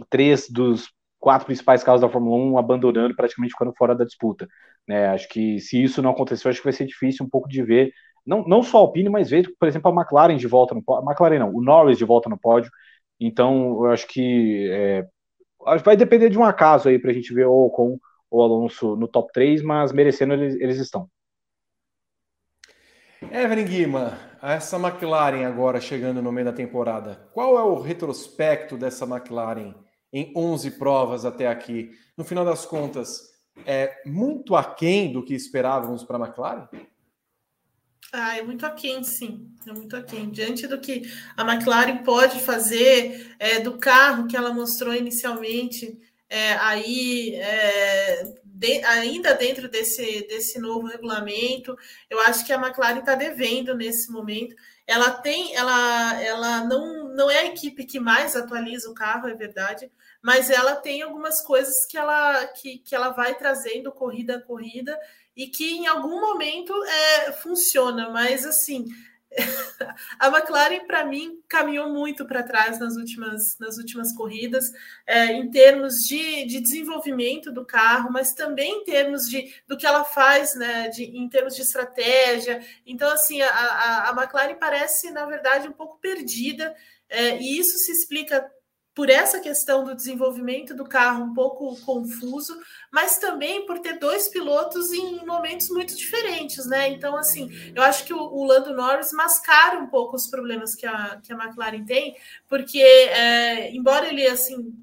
três 0.09 0.49
dos 0.49 0.89
quatro 1.19 1.45
principais 1.45 1.83
carros 1.83 2.01
da 2.01 2.09
Fórmula 2.09 2.37
1 2.37 2.57
abandonando, 2.57 3.15
praticamente 3.15 3.53
ficando 3.53 3.73
fora 3.77 3.95
da 3.95 4.05
disputa. 4.05 4.47
Né? 4.87 5.07
Acho 5.07 5.27
que 5.29 5.59
se 5.59 5.81
isso 5.81 6.01
não 6.01 6.11
acontecer, 6.11 6.49
acho 6.49 6.59
que 6.59 6.65
vai 6.65 6.73
ser 6.73 6.85
difícil 6.85 7.25
um 7.25 7.29
pouco 7.29 7.47
de 7.47 7.63
ver 7.63 7.93
não, 8.25 8.43
não 8.43 8.63
só 8.63 8.77
a 8.77 8.81
Alpine, 8.81 9.09
mas 9.09 9.29
vejo, 9.29 9.51
por 9.59 9.67
exemplo, 9.67 9.91
a 9.91 10.01
McLaren 10.01 10.37
de 10.37 10.47
volta 10.47 10.75
no 10.75 10.83
pódio. 10.83 11.09
McLaren 11.09 11.39
não, 11.39 11.53
o 11.53 11.61
Norris 11.61 11.97
de 11.97 12.05
volta 12.05 12.29
no 12.29 12.39
pódio. 12.39 12.71
Então, 13.19 13.85
eu 13.85 13.91
acho 13.91 14.07
que 14.07 14.69
é, 14.71 15.07
vai 15.83 15.95
depender 15.97 16.29
de 16.29 16.37
um 16.37 16.43
acaso 16.43 16.89
aí 16.89 16.99
para 16.99 17.11
a 17.11 17.13
gente 17.13 17.33
ver 17.33 17.45
o 17.47 17.65
Ocon 17.65 17.97
ou 18.31 18.41
Alonso 18.41 18.95
no 18.95 19.07
top 19.07 19.31
3, 19.33 19.61
mas 19.61 19.91
merecendo 19.91 20.33
eles, 20.33 20.55
eles 20.55 20.77
estão. 20.77 21.09
Evelyn 23.29 23.65
Guima, 23.65 24.17
essa 24.41 24.77
McLaren 24.77 25.45
agora 25.45 25.79
chegando 25.79 26.21
no 26.21 26.31
meio 26.31 26.45
da 26.45 26.53
temporada, 26.53 27.29
qual 27.33 27.59
é 27.59 27.63
o 27.63 27.79
retrospecto 27.79 28.77
dessa 28.77 29.05
McLaren 29.05 29.75
em 30.11 30.33
11 30.35 30.71
provas 30.71 31.25
até 31.25 31.47
aqui? 31.47 31.91
No 32.17 32.23
final 32.23 32.43
das 32.43 32.65
contas, 32.65 33.29
é 33.65 34.01
muito 34.05 34.55
aquém 34.55 35.11
do 35.13 35.23
que 35.23 35.35
esperávamos 35.35 36.03
para 36.03 36.17
a 36.17 36.27
McLaren? 36.27 36.67
Ah, 38.11 38.37
é 38.37 38.41
muito 38.41 38.65
aquém, 38.65 39.03
sim. 39.03 39.49
É 39.65 39.71
muito 39.71 39.95
aquém. 39.95 40.29
Diante 40.29 40.67
do 40.67 40.79
que 40.79 41.03
a 41.37 41.43
McLaren 41.43 42.03
pode 42.03 42.39
fazer, 42.39 43.35
é, 43.39 43.59
do 43.59 43.77
carro 43.77 44.27
que 44.27 44.35
ela 44.35 44.53
mostrou 44.53 44.93
inicialmente, 44.93 45.97
é, 46.31 46.53
aí 46.53 47.35
é, 47.35 48.23
de, 48.45 48.81
ainda 48.85 49.33
dentro 49.33 49.67
desse, 49.67 50.25
desse 50.29 50.57
novo 50.59 50.87
regulamento, 50.87 51.77
eu 52.09 52.21
acho 52.21 52.45
que 52.45 52.53
a 52.53 52.55
McLaren 52.55 52.99
está 52.99 53.15
devendo 53.15 53.75
nesse 53.75 54.09
momento. 54.09 54.55
Ela 54.87 55.11
tem, 55.11 55.53
ela, 55.53 56.21
ela 56.21 56.63
não, 56.63 57.13
não 57.13 57.29
é 57.29 57.39
a 57.39 57.45
equipe 57.47 57.85
que 57.85 57.99
mais 57.99 58.33
atualiza 58.33 58.89
o 58.89 58.93
carro, 58.93 59.27
é 59.27 59.33
verdade, 59.33 59.91
mas 60.21 60.49
ela 60.49 60.77
tem 60.77 61.01
algumas 61.01 61.41
coisas 61.41 61.85
que 61.85 61.97
ela, 61.97 62.45
que, 62.47 62.77
que 62.77 62.95
ela 62.95 63.09
vai 63.09 63.35
trazendo 63.35 63.91
corrida 63.91 64.37
a 64.37 64.41
corrida 64.41 64.97
e 65.35 65.47
que 65.47 65.69
em 65.79 65.87
algum 65.87 66.21
momento 66.21 66.73
é, 66.85 67.33
funciona, 67.33 68.09
mas 68.09 68.45
assim. 68.45 68.85
A 70.19 70.27
McLaren, 70.27 70.85
para 70.85 71.05
mim, 71.05 71.41
caminhou 71.47 71.89
muito 71.89 72.25
para 72.25 72.43
trás 72.43 72.79
nas 72.79 72.95
últimas, 72.95 73.57
nas 73.59 73.77
últimas 73.77 74.13
corridas, 74.13 74.71
é, 75.07 75.27
em 75.27 75.49
termos 75.49 75.93
de, 76.07 76.45
de 76.45 76.59
desenvolvimento 76.59 77.51
do 77.51 77.65
carro, 77.65 78.11
mas 78.11 78.33
também 78.33 78.81
em 78.81 78.83
termos 78.83 79.23
de, 79.23 79.53
do 79.67 79.77
que 79.77 79.85
ela 79.85 80.03
faz, 80.03 80.55
né, 80.55 80.89
de, 80.89 81.03
em 81.03 81.27
termos 81.29 81.55
de 81.55 81.61
estratégia. 81.61 82.61
Então, 82.85 83.09
assim, 83.11 83.41
a, 83.41 83.49
a, 83.49 84.09
a 84.09 84.21
McLaren 84.21 84.55
parece, 84.55 85.11
na 85.11 85.25
verdade, 85.25 85.67
um 85.67 85.73
pouco 85.73 85.97
perdida, 85.99 86.75
é, 87.09 87.37
e 87.37 87.59
isso 87.59 87.77
se 87.77 87.91
explica 87.91 88.49
por 88.93 89.09
essa 89.09 89.39
questão 89.39 89.83
do 89.83 89.95
desenvolvimento 89.95 90.75
do 90.75 90.83
carro 90.83 91.23
um 91.23 91.33
pouco 91.33 91.79
confuso, 91.81 92.57
mas 92.91 93.17
também 93.17 93.65
por 93.65 93.79
ter 93.79 93.97
dois 93.97 94.27
pilotos 94.27 94.91
em 94.91 95.25
momentos 95.25 95.69
muito 95.69 95.95
diferentes, 95.95 96.65
né? 96.65 96.89
Então, 96.89 97.15
assim, 97.15 97.49
eu 97.73 97.81
acho 97.83 98.03
que 98.03 98.13
o, 98.13 98.19
o 98.19 98.43
Lando 98.43 98.73
Norris 98.73 99.13
mascara 99.13 99.79
um 99.79 99.87
pouco 99.87 100.15
os 100.15 100.27
problemas 100.27 100.75
que 100.75 100.85
a, 100.85 101.19
que 101.23 101.31
a 101.31 101.37
McLaren 101.37 101.85
tem, 101.85 102.15
porque, 102.49 102.81
é, 102.81 103.71
embora 103.71 104.07
ele, 104.07 104.27
assim, 104.27 104.73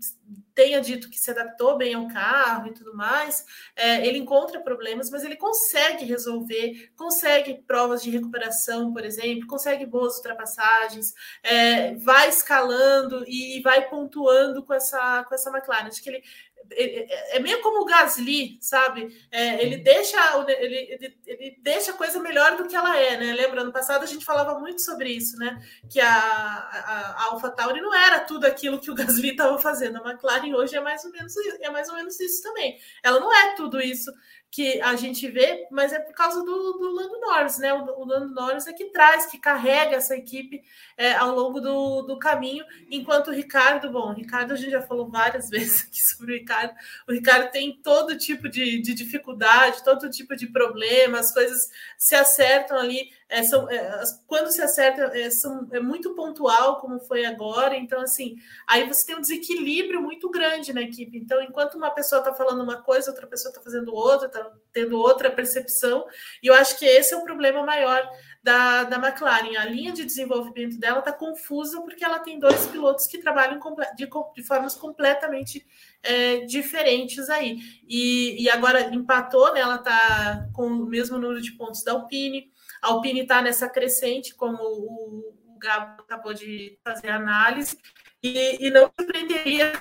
tenha 0.58 0.80
dito 0.80 1.08
que 1.08 1.20
se 1.20 1.30
adaptou 1.30 1.76
bem 1.76 1.94
ao 1.94 2.08
carro 2.08 2.66
e 2.66 2.74
tudo 2.74 2.92
mais, 2.92 3.46
é, 3.76 4.04
ele 4.04 4.18
encontra 4.18 4.58
problemas, 4.58 5.08
mas 5.08 5.22
ele 5.22 5.36
consegue 5.36 6.04
resolver, 6.04 6.90
consegue 6.96 7.62
provas 7.64 8.02
de 8.02 8.10
recuperação, 8.10 8.92
por 8.92 9.04
exemplo, 9.04 9.46
consegue 9.46 9.86
boas 9.86 10.16
ultrapassagens, 10.16 11.14
é, 11.44 11.94
vai 11.94 12.28
escalando 12.28 13.24
e 13.28 13.60
vai 13.62 13.88
pontuando 13.88 14.64
com 14.64 14.74
essa, 14.74 15.22
com 15.28 15.32
essa 15.32 15.48
McLaren. 15.48 15.86
Acho 15.86 16.02
que 16.02 16.10
ele 16.10 16.24
é, 16.70 17.36
é 17.36 17.40
meio 17.40 17.60
como 17.60 17.82
o 17.82 17.84
Gasly, 17.84 18.58
sabe? 18.60 19.16
É, 19.30 19.62
ele 19.62 19.78
deixa 19.78 20.16
ele, 20.48 20.74
ele, 20.74 21.18
ele, 21.26 21.56
deixa 21.60 21.90
a 21.90 21.94
coisa 21.94 22.20
melhor 22.20 22.56
do 22.56 22.66
que 22.66 22.76
ela 22.76 22.96
é, 22.96 23.16
né? 23.16 23.32
Lembra, 23.32 23.64
no 23.64 23.72
passado 23.72 24.02
a 24.02 24.06
gente 24.06 24.24
falava 24.24 24.58
muito 24.58 24.82
sobre 24.82 25.10
isso, 25.10 25.36
né? 25.38 25.60
Que 25.88 26.00
a, 26.00 26.08
a, 26.08 27.14
a 27.18 27.24
AlphaTauri 27.32 27.80
não 27.80 27.94
era 27.94 28.20
tudo 28.20 28.46
aquilo 28.46 28.80
que 28.80 28.90
o 28.90 28.94
Gasly 28.96 29.30
estava 29.30 29.58
fazendo. 29.58 29.98
A 29.98 30.10
McLaren 30.10 30.54
hoje 30.54 30.76
é 30.76 30.80
mais 30.80 31.04
ou 31.04 31.10
menos 31.10 31.34
é 31.36 31.70
mais 31.70 31.88
ou 31.88 31.94
menos 31.94 32.18
isso 32.20 32.42
também. 32.42 32.78
Ela 33.02 33.20
não 33.20 33.32
é 33.32 33.54
tudo 33.54 33.80
isso 33.80 34.12
que 34.50 34.80
a 34.80 34.96
gente 34.96 35.28
vê, 35.28 35.66
mas 35.70 35.92
é 35.92 35.98
por 35.98 36.14
causa 36.14 36.42
do, 36.42 36.72
do 36.72 36.90
Lando 36.90 37.20
Norris, 37.20 37.58
né? 37.58 37.72
O, 37.74 38.00
o 38.00 38.04
Lando 38.04 38.34
Norris 38.34 38.66
é 38.66 38.72
que 38.72 38.86
traz, 38.86 39.26
que 39.26 39.38
carrega 39.38 39.96
essa 39.96 40.16
equipe 40.16 40.62
é, 40.96 41.14
ao 41.14 41.34
longo 41.34 41.60
do, 41.60 42.02
do 42.02 42.18
caminho, 42.18 42.64
enquanto 42.90 43.28
o 43.28 43.34
Ricardo, 43.34 43.90
bom, 43.90 44.10
o 44.10 44.14
Ricardo 44.14 44.52
a 44.52 44.56
gente 44.56 44.70
já 44.70 44.82
falou 44.82 45.08
várias 45.08 45.48
vezes 45.50 45.86
aqui 45.86 46.00
sobre 46.00 46.34
o 46.34 46.38
Ricardo, 46.38 46.74
o 47.06 47.12
Ricardo 47.12 47.50
tem 47.50 47.78
todo 47.82 48.16
tipo 48.16 48.48
de, 48.48 48.80
de 48.80 48.94
dificuldade, 48.94 49.84
todo 49.84 50.10
tipo 50.10 50.34
de 50.34 50.46
problema, 50.46 51.18
as 51.18 51.32
coisas 51.32 51.70
se 51.98 52.14
acertam 52.14 52.78
ali 52.78 53.10
é, 53.28 53.42
são, 53.42 53.70
é, 53.70 54.02
quando 54.26 54.50
se 54.50 54.62
acerta, 54.62 55.10
é, 55.14 55.30
são, 55.30 55.68
é 55.72 55.80
muito 55.80 56.14
pontual, 56.14 56.80
como 56.80 56.98
foi 57.00 57.26
agora. 57.26 57.76
Então, 57.76 58.00
assim, 58.00 58.36
aí 58.66 58.88
você 58.88 59.06
tem 59.06 59.16
um 59.16 59.20
desequilíbrio 59.20 60.00
muito 60.00 60.30
grande 60.30 60.72
na 60.72 60.80
equipe. 60.80 61.18
Então, 61.18 61.42
enquanto 61.42 61.74
uma 61.74 61.90
pessoa 61.90 62.20
está 62.20 62.32
falando 62.32 62.62
uma 62.62 62.80
coisa, 62.82 63.10
outra 63.10 63.26
pessoa 63.26 63.50
está 63.50 63.62
fazendo 63.62 63.94
outra, 63.94 64.28
está 64.28 64.50
tendo 64.72 64.98
outra 64.98 65.30
percepção. 65.30 66.06
E 66.42 66.46
eu 66.46 66.54
acho 66.54 66.78
que 66.78 66.86
esse 66.86 67.12
é 67.12 67.16
o 67.18 67.24
problema 67.24 67.62
maior 67.62 68.08
da, 68.42 68.84
da 68.84 68.96
McLaren. 68.96 69.58
A 69.58 69.66
linha 69.66 69.92
de 69.92 70.06
desenvolvimento 70.06 70.78
dela 70.78 71.00
está 71.00 71.12
confusa 71.12 71.82
porque 71.82 72.04
ela 72.04 72.20
tem 72.20 72.38
dois 72.38 72.66
pilotos 72.68 73.06
que 73.06 73.18
trabalham 73.18 73.60
de, 73.94 74.08
de 74.34 74.42
formas 74.42 74.74
completamente 74.74 75.66
é, 76.02 76.46
diferentes 76.46 77.28
aí. 77.28 77.58
E, 77.86 78.42
e 78.42 78.48
agora 78.48 78.94
empatou, 78.94 79.52
né? 79.52 79.60
Ela 79.60 79.76
está 79.76 80.48
com 80.54 80.66
o 80.66 80.86
mesmo 80.86 81.18
número 81.18 81.42
de 81.42 81.52
pontos 81.52 81.84
da 81.84 81.92
Alpine. 81.92 82.50
A 82.82 82.88
Alpine 82.88 83.20
está 83.20 83.42
nessa 83.42 83.68
crescente, 83.68 84.34
como 84.34 84.58
o, 84.62 85.38
Gabo 85.58 86.02
acabou 86.02 86.32
de 86.32 86.78
fazer 86.84 87.08
a 87.08 87.16
análise, 87.16 87.76
e, 88.22 88.66
e 88.66 88.70
não 88.70 88.92
surpreenderia 88.98 89.72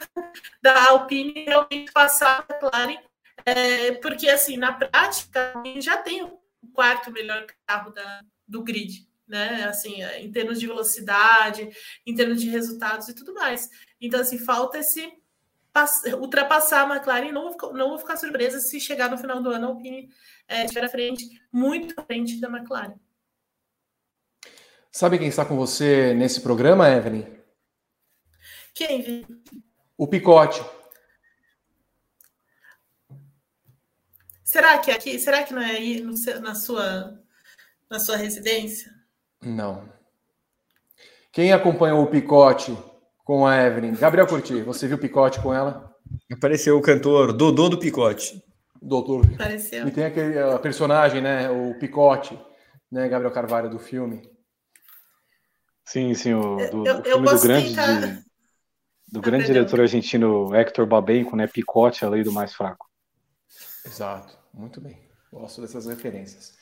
da 0.62 0.90
Alpine 0.90 1.46
realmente 1.46 1.92
passar 1.92 2.46
a 2.50 2.54
McLaren, 2.54 2.98
é, 3.46 3.92
porque 3.94 4.28
assim, 4.28 4.58
na 4.58 4.74
prática, 4.74 5.54
já 5.80 5.98
tem 5.98 6.24
o 6.24 6.40
quarto 6.74 7.12
melhor 7.12 7.46
carro 7.66 7.92
da, 7.92 8.22
do 8.48 8.64
grid, 8.64 9.08
né? 9.28 9.66
Assim, 9.66 10.04
em 10.04 10.32
termos 10.32 10.60
de 10.60 10.68
velocidade, 10.68 11.70
em 12.06 12.16
termos 12.16 12.42
de 12.42 12.50
resultados 12.50 13.08
e 13.08 13.16
tudo 13.16 13.34
mais. 13.34 13.70
Então, 14.02 14.20
assim, 14.20 14.38
falta 14.38 14.80
esse 14.80 15.12
ultrapassar 16.20 16.90
a 16.90 16.96
McLaren. 16.96 17.32
Não 17.32 17.52
vou, 17.52 17.74
não 17.74 17.90
vou 17.90 18.00
ficar 18.00 18.18
surpresa 18.18 18.60
se 18.60 18.80
chegar 18.80 19.10
no 19.10 19.18
final 19.18 19.42
do 19.42 19.50
ano 19.50 19.68
a 19.68 19.70
Alpine 19.70 20.10
é, 20.48 20.64
estiver 20.64 20.86
à 20.86 20.90
frente, 20.90 21.26
muito 21.52 21.94
à 22.00 22.04
frente 22.04 22.40
da 22.40 22.48
McLaren. 22.48 22.96
Sabe 24.92 25.20
quem 25.20 25.28
está 25.28 25.46
com 25.46 25.56
você 25.56 26.14
nesse 26.14 26.42
programa, 26.42 26.90
Evelyn? 26.90 27.26
Quem? 28.74 29.26
O 29.98 30.08
Picote. 30.08 30.64
Será 34.44 34.78
que 34.80 34.90
é 34.90 34.94
aqui? 34.94 35.20
Será 35.20 35.44
que 35.44 35.54
não 35.54 35.62
é 35.62 35.72
aí 35.72 36.02
no, 36.02 36.14
na 36.42 36.56
sua 36.56 37.22
na 37.90 38.00
sua 38.00 38.18
residência? 38.18 38.94
Não. 39.42 39.88
Quem 41.32 41.54
acompanhou 41.54 42.04
o 42.04 42.08
Picote 42.08 42.78
com 43.28 43.46
a 43.46 43.62
Evelyn? 43.62 43.94
Gabriel 43.94 44.26
Curti, 44.26 44.62
você 44.62 44.88
viu 44.88 44.96
o 44.96 45.00
Picote 45.00 45.42
com 45.42 45.54
ela? 45.54 45.94
Apareceu 46.32 46.78
o 46.78 46.82
cantor 46.82 47.34
Dodô 47.34 47.68
do 47.68 47.78
Picote. 47.78 48.42
Doutor. 48.82 49.26
Apareceu. 49.34 49.86
E 49.86 49.92
tem 49.92 50.06
aquele 50.06 50.40
a 50.40 50.58
personagem, 50.58 51.22
né? 51.22 51.50
O 51.50 51.78
Picote, 51.78 52.40
né? 52.90 53.10
Gabriel 53.10 53.34
Carvalho 53.34 53.70
do 53.70 53.80
filme. 53.80 54.22
Sim, 55.84 56.14
sim, 56.14 56.34
o, 56.34 56.56
do, 56.72 56.88
eu, 56.88 57.00
o 57.00 57.04
filme 57.04 57.28
do 57.30 57.42
grande. 57.42 57.74
De... 57.74 58.24
do 59.12 59.22
grande 59.22 59.46
diretor 59.48 59.82
argentino 59.82 60.56
Hector 60.56 60.86
Babenco, 60.86 61.36
né? 61.36 61.48
Picote, 61.48 62.06
a 62.06 62.10
lei 62.10 62.24
do 62.24 62.32
mais 62.32 62.54
fraco. 62.54 62.88
Exato, 63.86 64.38
muito 64.54 64.80
bem. 64.80 65.02
Gosto 65.34 65.60
dessas 65.60 65.86
referências. 65.86 66.54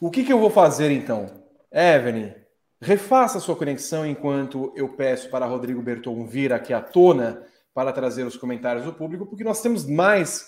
O 0.00 0.10
que, 0.10 0.24
que 0.24 0.32
eu 0.32 0.40
vou 0.40 0.50
fazer 0.50 0.90
então? 0.90 1.44
Evelyn, 1.70 2.34
refaça 2.80 3.40
sua 3.40 3.56
conexão 3.56 4.06
enquanto 4.06 4.72
eu 4.76 4.88
peço 4.88 5.28
para 5.30 5.46
Rodrigo 5.46 5.82
Berton 5.82 6.24
vir 6.26 6.52
aqui 6.52 6.72
à 6.72 6.80
tona 6.80 7.42
para 7.74 7.92
trazer 7.92 8.24
os 8.24 8.36
comentários 8.36 8.84
do 8.84 8.92
público, 8.92 9.26
porque 9.26 9.44
nós 9.44 9.60
temos 9.60 9.86
mais 9.86 10.46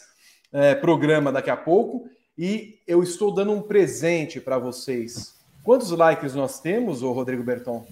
é, 0.53 0.75
programa 0.75 1.31
daqui 1.31 1.51
a 1.51 1.57
pouco 1.57 2.09
e 2.37 2.79
eu 2.87 3.03
estou 3.03 3.33
dando 3.33 3.53
um 3.53 3.63
presente 3.63 4.41
para 4.41 4.59
vocês. 4.59 5.35
Quantos 5.63 5.91
likes 5.91 6.35
nós 6.35 6.61
temos, 6.61 7.03
ô 7.03 7.13
Rodrigo 7.13 7.43
Berton? 7.43 7.87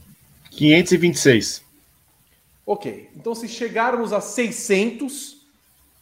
526. 0.51 1.63
Ok, 2.65 3.11
então 3.17 3.35
se 3.35 3.49
chegarmos 3.49 4.13
a 4.13 4.21
600, 4.21 5.47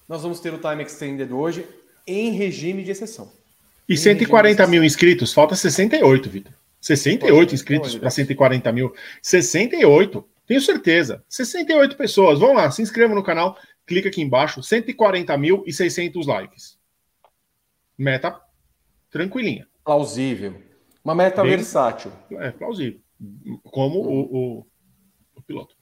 nós 0.09 0.23
vamos 0.23 0.41
ter 0.41 0.53
o 0.55 0.59
time 0.59 0.83
extended 0.83 1.33
hoje 1.33 1.67
em 2.07 2.33
regime 2.33 2.85
de 2.85 2.91
exceção. 2.91 3.31
E 3.89 3.97
140 3.97 4.67
mil 4.67 4.83
inscritos, 4.83 5.33
falta 5.33 5.55
68, 5.55 6.29
Vitor. 6.29 6.53
68 6.87 7.55
inscritos 7.55 7.97
para 7.97 8.11
140 8.11 8.73
mil. 8.73 8.95
68, 9.21 10.25
tenho 10.47 10.61
certeza. 10.61 11.25
68 11.29 11.97
pessoas. 11.97 12.39
Vão 12.39 12.53
lá, 12.55 12.71
se 12.71 12.83
inscrevam 12.83 13.17
no 13.17 13.25
canal, 13.25 13.59
clica 13.85 14.09
aqui 14.09 14.23
embaixo, 14.23 14.63
140 14.63 15.37
mil 15.37 15.65
e 15.67 15.73
600 15.73 16.27
likes. 16.27 16.79
Meta 17.99 18.41
tranquilinha. 19.11 19.67
Plausível. 19.85 20.63
Uma 21.05 21.15
meta 21.15 21.43
Bem, 21.43 21.53
versátil. 21.53 22.13
É, 22.33 22.51
plausível. 22.51 23.01
Como 23.65 24.01
o, 24.01 24.21
o, 24.37 24.67
o 25.37 25.43
piloto. 25.43 25.75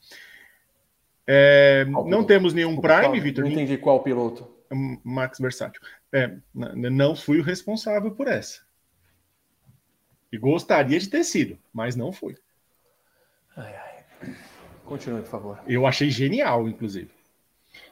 É, 1.27 1.85
não 1.85 2.03
piloto? 2.03 2.27
temos 2.27 2.53
nenhum 2.53 2.79
Prime, 2.79 3.19
Vitor. 3.19 3.43
Não 3.43 3.51
entendi 3.51 3.77
qual 3.77 4.01
piloto. 4.01 4.55
Max 5.03 5.39
Versátil. 5.39 5.81
É, 6.11 6.35
não 6.53 7.15
fui 7.15 7.39
o 7.39 7.43
responsável 7.43 8.11
por 8.11 8.27
essa. 8.27 8.64
E 10.31 10.37
gostaria 10.37 10.99
de 10.99 11.07
ter 11.07 11.23
sido, 11.23 11.57
mas 11.73 11.95
não 11.95 12.11
fui. 12.11 12.35
Ai, 13.55 13.75
ai. 13.75 14.35
Continue, 14.85 15.21
por 15.21 15.29
favor. 15.29 15.59
Eu 15.67 15.87
achei 15.87 16.09
genial, 16.09 16.67
inclusive. 16.67 17.09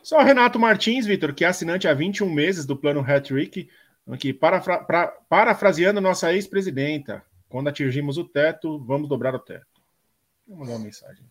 Só 0.01 0.21
Renato 0.21 0.59
Martins, 0.59 1.05
Vitor, 1.05 1.33
que 1.33 1.43
é 1.43 1.47
assinante 1.47 1.87
há 1.87 1.93
21 1.93 2.29
meses 2.29 2.65
do 2.65 2.75
plano 2.75 3.01
Hat-Trick, 3.01 3.69
aqui, 4.09 4.33
parafra 4.33 4.77
pra, 4.83 5.07
parafraseando 5.07 6.01
nossa 6.01 6.33
ex-presidenta, 6.33 7.23
quando 7.49 7.69
atingimos 7.69 8.17
o 8.17 8.23
teto, 8.23 8.79
vamos 8.79 9.07
dobrar 9.07 9.33
o 9.33 9.39
teto. 9.39 9.65
Vou 10.47 10.57
mandar 10.57 10.73
uma 10.73 10.83
mensagem. 10.83 11.25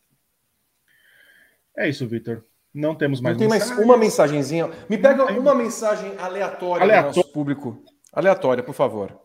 É 1.77 1.89
isso, 1.89 2.07
Vitor. 2.07 2.45
Não 2.73 2.95
temos 2.95 3.21
mais 3.21 3.35
Não 3.37 3.41
tem 3.41 3.49
mais 3.49 3.71
uma 3.71 3.97
mensagenzinha. 3.97 4.71
Me 4.89 4.97
pega 4.97 5.27
uma 5.33 5.55
mensagem 5.55 6.17
aleatória 6.19 6.83
Aleatório. 6.83 7.13
do 7.13 7.17
nosso 7.17 7.33
público. 7.33 7.85
Aleatória, 8.13 8.63
por 8.63 8.75
favor. 8.75 9.22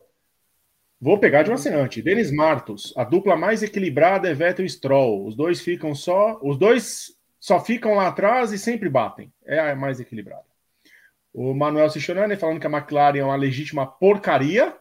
Vou 0.99 1.19
pegar 1.19 1.43
de 1.43 1.51
um 1.51 1.53
assinante. 1.53 2.01
Denis 2.01 2.31
Martos. 2.31 2.91
A 2.97 3.03
dupla 3.03 3.35
mais 3.35 3.61
equilibrada 3.61 4.29
é 4.29 4.33
Vettel 4.33 4.65
e 4.65 4.69
Stroll. 4.69 5.27
Os 5.27 5.35
dois 5.35 5.61
ficam 5.61 5.93
só. 5.93 6.39
Os 6.41 6.57
dois 6.57 7.15
só 7.39 7.63
ficam 7.63 7.93
lá 7.93 8.07
atrás 8.07 8.51
e 8.51 8.57
sempre 8.57 8.89
batem. 8.89 9.31
É 9.45 9.59
a 9.59 9.75
mais 9.75 9.99
equilibrada. 9.99 10.45
O 11.31 11.53
Manuel 11.53 11.89
Cichonani 11.91 12.35
falando 12.35 12.59
que 12.59 12.65
a 12.65 12.69
McLaren 12.69 13.19
é 13.19 13.23
uma 13.23 13.35
legítima 13.35 13.85
porcaria. 13.85 14.75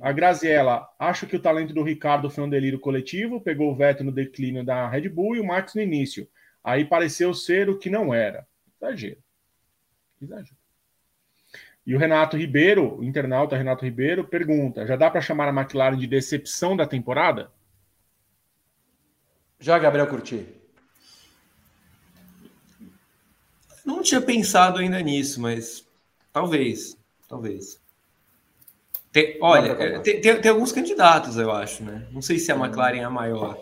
A 0.00 0.12
Graziella, 0.12 0.88
acho 0.96 1.26
que 1.26 1.34
o 1.34 1.40
talento 1.40 1.74
do 1.74 1.82
Ricardo 1.82 2.30
foi 2.30 2.44
um 2.44 2.48
delírio 2.48 2.78
coletivo, 2.78 3.40
pegou 3.40 3.72
o 3.72 3.74
Vettel 3.74 4.06
no 4.06 4.12
declínio 4.12 4.64
da 4.64 4.88
Red 4.88 5.08
Bull 5.08 5.34
e 5.34 5.40
o 5.40 5.44
Max 5.44 5.74
no 5.74 5.80
início. 5.80 6.28
Aí 6.62 6.84
pareceu 6.84 7.34
ser 7.34 7.68
o 7.68 7.76
que 7.76 7.90
não 7.90 8.14
era. 8.14 8.46
Exagero. 8.80 9.18
Exagero. 10.22 10.56
E 11.86 11.94
o 11.94 11.98
Renato 11.98 12.36
Ribeiro, 12.36 12.98
o 12.98 13.04
internauta 13.04 13.56
Renato 13.56 13.84
Ribeiro, 13.84 14.24
pergunta: 14.24 14.84
já 14.84 14.96
dá 14.96 15.08
para 15.08 15.20
chamar 15.20 15.48
a 15.48 15.60
McLaren 15.60 15.96
de 15.96 16.06
decepção 16.06 16.76
da 16.76 16.84
temporada? 16.84 17.50
Já, 19.60 19.78
Gabriel 19.78 20.08
Curti. 20.08 20.46
Não 23.84 24.02
tinha 24.02 24.20
pensado 24.20 24.80
ainda 24.80 25.00
nisso, 25.00 25.40
mas 25.40 25.86
talvez, 26.32 26.98
talvez. 27.28 27.80
Tem, 29.12 29.38
olha, 29.40 29.74
tem, 30.02 30.20
tem, 30.20 30.40
tem, 30.40 30.50
alguns 30.50 30.72
candidatos, 30.72 31.38
eu 31.38 31.52
acho, 31.52 31.84
né? 31.84 32.06
Não 32.10 32.20
sei 32.20 32.38
se 32.38 32.50
a 32.50 32.56
McLaren 32.56 32.98
é 32.98 33.04
a 33.04 33.10
maior. 33.10 33.58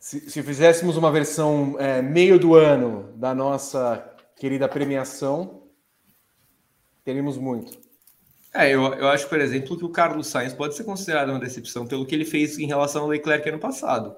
Se, 0.00 0.28
se 0.28 0.42
fizéssemos 0.42 0.96
uma 0.96 1.12
versão 1.12 1.76
é, 1.78 2.02
meio 2.02 2.38
do 2.40 2.56
ano 2.56 3.12
da 3.14 3.32
nossa 3.32 4.04
querida 4.36 4.68
premiação, 4.68 5.61
teríamos 7.04 7.36
muito. 7.36 7.78
É, 8.54 8.70
eu, 8.70 8.82
eu 8.94 9.08
acho, 9.08 9.28
por 9.28 9.40
exemplo, 9.40 9.78
que 9.78 9.84
o 9.84 9.88
Carlos 9.88 10.26
Sainz 10.26 10.52
pode 10.52 10.76
ser 10.76 10.84
considerado 10.84 11.30
uma 11.30 11.40
decepção 11.40 11.86
pelo 11.86 12.04
que 12.04 12.14
ele 12.14 12.24
fez 12.24 12.58
em 12.58 12.66
relação 12.66 13.02
ao 13.02 13.08
Leclerc 13.08 13.48
ano 13.48 13.58
passado. 13.58 14.14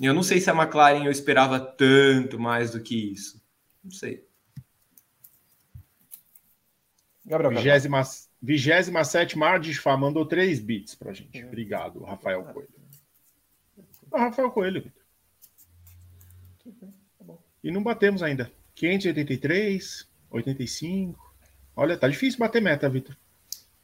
Eu 0.00 0.12
não 0.12 0.22
sei 0.22 0.40
se 0.40 0.50
a 0.50 0.54
McLaren 0.54 1.04
eu 1.04 1.10
esperava 1.10 1.58
tanto 1.58 2.38
mais 2.38 2.72
do 2.72 2.82
que 2.82 3.12
isso. 3.12 3.40
Não 3.82 3.90
sei. 3.90 4.26
Gabriel, 7.24 7.52
27 8.42 9.38
Mardisfá 9.38 9.96
mandou 9.96 10.26
3 10.26 10.60
bits 10.60 10.94
pra 10.94 11.12
gente. 11.12 11.44
Obrigado, 11.44 12.02
Rafael 12.04 12.44
Coelho. 12.44 12.68
Ah, 14.12 14.24
Rafael 14.24 14.50
Coelho, 14.50 14.82
Vitor. 14.82 15.02
E 17.62 17.70
não 17.70 17.82
batemos 17.82 18.22
ainda. 18.22 18.50
583, 18.74 20.08
85. 20.30 21.25
Olha, 21.76 21.96
tá 21.98 22.08
difícil 22.08 22.40
bater 22.40 22.62
meta, 22.62 22.88
Vitor. 22.88 23.14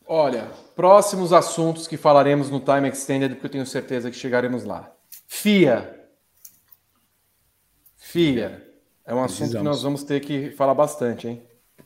Olha, 0.07 0.51
próximos 0.75 1.33
assuntos 1.33 1.87
que 1.87 1.97
falaremos 1.97 2.51
no 2.51 2.59
Time 2.59 2.89
Extended, 2.89 3.35
porque 3.35 3.47
eu 3.47 3.51
tenho 3.51 3.67
certeza 3.67 4.11
que 4.11 4.17
chegaremos 4.17 4.65
lá. 4.65 4.91
FIA. 5.29 6.09
FIA. 7.99 8.67
É 9.05 9.15
um 9.15 9.23
assunto 9.23 9.53
que 9.53 9.63
nós 9.63 9.83
vamos 9.83 10.03
ter 10.05 10.21
que 10.21 10.51
falar 10.53 10.75
bastante, 10.75 11.29
hein? 11.29 11.43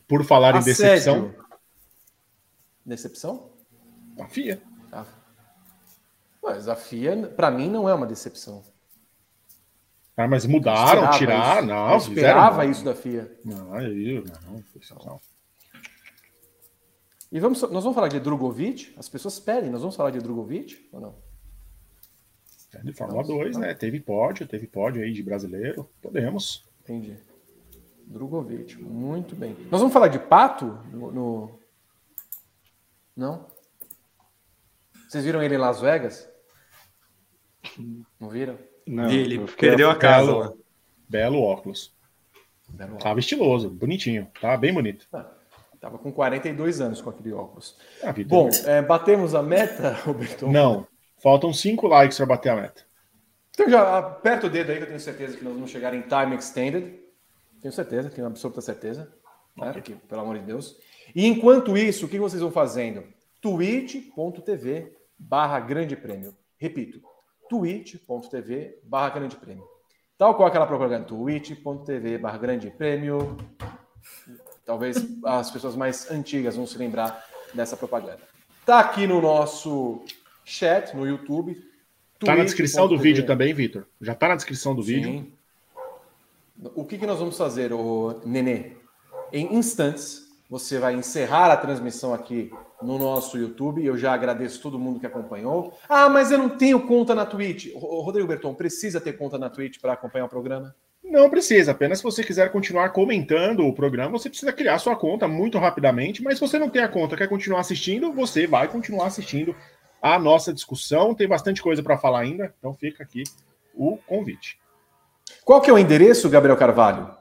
Por 0.07 0.23
falar 0.23 0.55
Assédio. 0.55 0.61
em 0.61 0.73
decepção. 0.73 1.35
Decepção? 2.85 3.49
A 4.19 4.27
FIA. 4.27 4.61
Ah. 4.91 5.05
Mas 6.41 6.67
a 6.69 6.75
FIA, 6.75 7.27
para 7.35 7.51
mim, 7.51 7.69
não 7.69 7.89
é 7.89 7.93
uma 7.93 8.05
decepção. 8.05 8.63
Ah, 10.15 10.27
mas 10.27 10.45
mudaram, 10.45 11.11
tiraram, 11.11 11.59
isso. 11.59 11.67
não. 11.67 11.91
Eu 11.91 11.97
esperava 11.97 12.65
isso 12.65 12.83
da 12.83 12.95
FIA. 12.95 13.39
Não, 13.45 13.79
eu, 13.81 14.23
não, 14.23 14.63
não. 15.05 15.19
E 17.31 17.39
vamos, 17.39 17.61
nós 17.61 17.83
vamos 17.83 17.95
falar 17.95 18.07
de 18.07 18.19
Drogovic? 18.19 18.93
As 18.97 19.09
pessoas 19.09 19.39
pedem, 19.39 19.69
nós 19.69 19.81
vamos 19.81 19.95
falar 19.95 20.11
de 20.11 20.19
Drogovic 20.19 20.87
ou 20.91 21.01
não? 21.01 21.15
É 22.73 22.81
de 22.81 22.93
Fórmula 22.93 23.23
2, 23.23 23.57
né? 23.57 23.73
Teve 23.73 23.99
pódio, 23.99 24.47
teve 24.47 24.67
pódio 24.67 25.03
aí 25.03 25.11
de 25.11 25.23
brasileiro. 25.23 25.89
Podemos. 26.01 26.65
Entendi. 26.83 27.17
Drogovic, 28.05 28.81
muito 28.81 29.35
bem. 29.35 29.55
Nós 29.69 29.81
vamos 29.81 29.93
falar 29.93 30.07
de 30.07 30.19
Pato 30.19 30.65
no, 30.91 31.11
no... 31.11 31.59
Não? 33.15 33.45
Vocês 35.07 35.23
viram 35.23 35.41
ele 35.41 35.55
em 35.55 35.57
Las 35.57 35.81
Vegas? 35.81 36.29
Não 38.19 38.29
viram? 38.29 38.57
Não. 38.85 39.09
Ele 39.09 39.39
perdeu 39.51 39.89
a 39.89 39.95
casa 39.95 40.27
belo, 40.27 40.39
lá. 40.39 40.53
Belo 41.09 41.41
óculos. 41.41 41.93
Belo 42.69 42.91
óculos. 42.91 43.03
Tava 43.03 43.19
estiloso, 43.19 43.69
bonitinho. 43.69 44.31
Tava 44.39 44.57
bem 44.57 44.73
bonito. 44.73 45.07
Ah, 45.11 45.29
tava 45.79 45.97
com 45.97 46.11
42 46.11 46.81
anos 46.81 47.01
com 47.01 47.09
aquele 47.09 47.33
óculos. 47.33 47.77
Ah, 48.03 48.13
Bom, 48.25 48.49
é, 48.65 48.81
batemos 48.81 49.35
a 49.35 49.43
meta, 49.43 49.93
Roberto? 50.05 50.47
Não. 50.47 50.87
Faltam 51.21 51.51
5 51.51 51.87
likes 51.87 52.17
para 52.17 52.25
bater 52.25 52.49
a 52.49 52.55
meta. 52.55 52.85
Então 53.51 53.69
já 53.69 53.97
aperta 53.97 54.45
o 54.45 54.49
dedo 54.49 54.71
aí 54.71 54.77
que 54.77 54.83
eu 54.83 54.87
tenho 54.87 54.99
certeza 54.99 55.35
que 55.35 55.43
nós 55.43 55.53
vamos 55.53 55.71
chegar 55.71 55.93
em 55.93 56.01
time 56.01 56.35
extended. 56.35 56.99
Tenho 57.59 57.73
certeza, 57.73 58.09
tenho 58.09 58.27
absoluta 58.27 58.61
certeza. 58.61 59.11
Né? 59.57 59.71
Porque, 59.73 59.95
pelo 59.95 60.21
amor 60.21 60.37
de 60.37 60.45
Deus. 60.45 60.77
E 61.15 61.25
enquanto 61.25 61.75
isso, 61.75 62.05
o 62.05 62.09
que 62.09 62.19
vocês 62.19 62.41
vão 62.41 62.51
fazendo? 62.51 63.03
twitch.tv 63.41 64.95
barra 65.17 65.59
grande 65.59 65.95
prêmio. 65.95 66.35
Repito, 66.57 67.01
twitch.tv 67.49 68.79
barra 68.83 69.09
grande 69.09 69.35
prêmio. 69.35 69.67
Tal 70.17 70.35
qual 70.35 70.47
aquela 70.47 70.65
propaganda, 70.67 71.05
twitch.tv 71.05 72.17
barra 72.17 72.37
grande 72.37 72.69
prêmio. 72.71 73.37
Talvez 74.67 74.97
as 75.23 75.49
pessoas 75.49 75.77
mais 75.77 76.11
antigas 76.11 76.57
vão 76.57 76.67
se 76.67 76.77
lembrar 76.77 77.25
dessa 77.53 77.77
propaganda. 77.77 78.19
Tá 78.65 78.81
aqui 78.81 79.07
no 79.07 79.21
nosso 79.21 80.03
chat, 80.43 80.93
no 80.93 81.07
YouTube. 81.07 81.57
Tá 82.19 82.35
na 82.35 82.43
descrição 82.43 82.85
do 82.85 82.97
vídeo 82.97 83.25
também, 83.25 83.53
Vitor. 83.53 83.85
Já 84.01 84.13
tá 84.13 84.27
na 84.27 84.35
descrição 84.35 84.75
do 84.75 84.83
Sim. 84.83 84.87
vídeo. 84.87 85.33
O 86.75 86.83
que, 86.83 86.97
que 86.97 87.07
nós 87.07 87.19
vamos 87.19 87.37
fazer, 87.37 87.71
o 87.71 88.19
Nenê? 88.25 88.73
Em 89.31 89.55
instantes, 89.55 90.27
você 90.49 90.79
vai 90.79 90.95
encerrar 90.95 91.49
a 91.49 91.55
transmissão 91.55 92.13
aqui 92.13 92.51
no 92.81 92.97
nosso 92.97 93.37
YouTube. 93.37 93.85
Eu 93.85 93.97
já 93.97 94.13
agradeço 94.13 94.61
todo 94.61 94.77
mundo 94.77 94.99
que 94.99 95.05
acompanhou. 95.05 95.77
Ah, 95.87 96.09
mas 96.09 96.29
eu 96.29 96.37
não 96.37 96.49
tenho 96.49 96.85
conta 96.85 97.15
na 97.15 97.25
Twitch. 97.25 97.73
Rodrigo 97.73 98.27
Berton 98.27 98.53
precisa 98.53 98.99
ter 98.99 99.13
conta 99.13 99.37
na 99.37 99.49
Twitch 99.49 99.79
para 99.79 99.93
acompanhar 99.93 100.25
o 100.25 100.29
programa? 100.29 100.75
Não 101.09 101.29
precisa, 101.29 101.71
apenas 101.71 101.99
se 101.99 102.03
você 102.03 102.21
quiser 102.21 102.51
continuar 102.51 102.89
comentando 102.89 103.65
o 103.65 103.73
programa, 103.73 104.11
você 104.11 104.29
precisa 104.29 104.51
criar 104.51 104.77
sua 104.77 104.95
conta 104.95 105.25
muito 105.27 105.57
rapidamente, 105.57 106.21
mas 106.21 106.35
se 106.35 106.41
você 106.41 106.59
não 106.59 106.69
tem 106.69 106.81
a 106.81 106.89
conta, 106.89 107.15
quer 107.15 107.29
continuar 107.29 107.61
assistindo, 107.61 108.11
você 108.11 108.45
vai 108.45 108.67
continuar 108.67 109.07
assistindo 109.07 109.55
a 110.01 110.19
nossa 110.19 110.53
discussão. 110.53 111.15
Tem 111.15 111.27
bastante 111.27 111.61
coisa 111.61 111.81
para 111.81 111.97
falar 111.97 112.19
ainda, 112.19 112.53
então 112.59 112.73
fica 112.73 113.03
aqui 113.03 113.23
o 113.73 113.97
convite. 114.05 114.59
Qual 115.45 115.61
que 115.61 115.69
é 115.69 115.73
o 115.73 115.79
endereço, 115.79 116.29
Gabriel 116.29 116.57
Carvalho? 116.57 117.15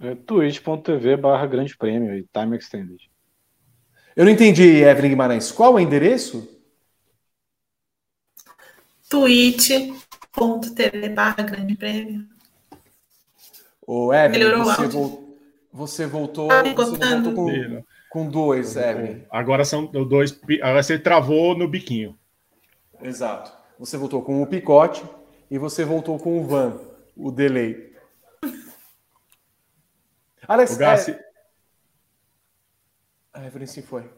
É 0.00 0.14
twitch.tv 0.14 1.16
barra 1.16 1.46
grande 1.46 1.76
prêmio 1.76 2.16
e 2.16 2.26
time 2.32 2.56
extended. 2.56 3.10
Eu 4.16 4.24
não 4.24 4.32
entendi, 4.32 4.82
Evelyn 4.82 5.10
Guimarães. 5.10 5.52
Qual 5.52 5.72
é 5.72 5.74
o 5.76 5.80
endereço? 5.80 6.48
twitch.tv 10.32 11.08
barra 11.10 11.42
grande 11.42 11.76
prêmio. 11.76 12.26
Ô, 13.86 14.12
Evelyn, 14.12 14.62
você, 14.62 14.86
vo 14.88 15.38
você 15.72 16.06
voltou, 16.06 16.50
ah, 16.50 16.62
você 16.62 16.96
voltou 16.96 17.34
com, 17.34 17.84
com 18.10 18.28
dois, 18.28 18.76
Evelyn. 18.76 19.24
Agora 19.30 19.64
são 19.64 19.86
dois. 19.86 20.38
Agora 20.62 20.82
você 20.82 20.98
travou 20.98 21.56
no 21.56 21.68
biquinho. 21.68 22.18
Exato. 23.00 23.52
Você 23.78 23.96
voltou 23.96 24.22
com 24.22 24.42
o 24.42 24.46
picote 24.46 25.02
e 25.50 25.56
você 25.56 25.84
voltou 25.84 26.18
com 26.18 26.40
o 26.40 26.44
van, 26.44 26.78
o 27.16 27.30
delay. 27.30 27.88
Alex, 30.46 30.74
o 30.74 30.78
Gassi... 30.78 31.10
é... 31.12 31.28
A 33.32 33.40
referência 33.40 33.82
foi. 33.82 34.10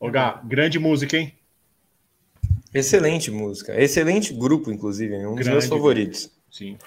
Ô, 0.00 0.10
Gá, 0.10 0.40
grande 0.44 0.78
música, 0.78 1.16
hein? 1.16 1.38
Excelente 2.74 3.30
música. 3.30 3.78
Excelente 3.80 4.32
grupo, 4.32 4.70
inclusive. 4.70 5.14
Um 5.26 5.34
dos 5.34 5.46
meus 5.46 5.66
favoritos. 5.66 6.30
Sim. 6.50 6.78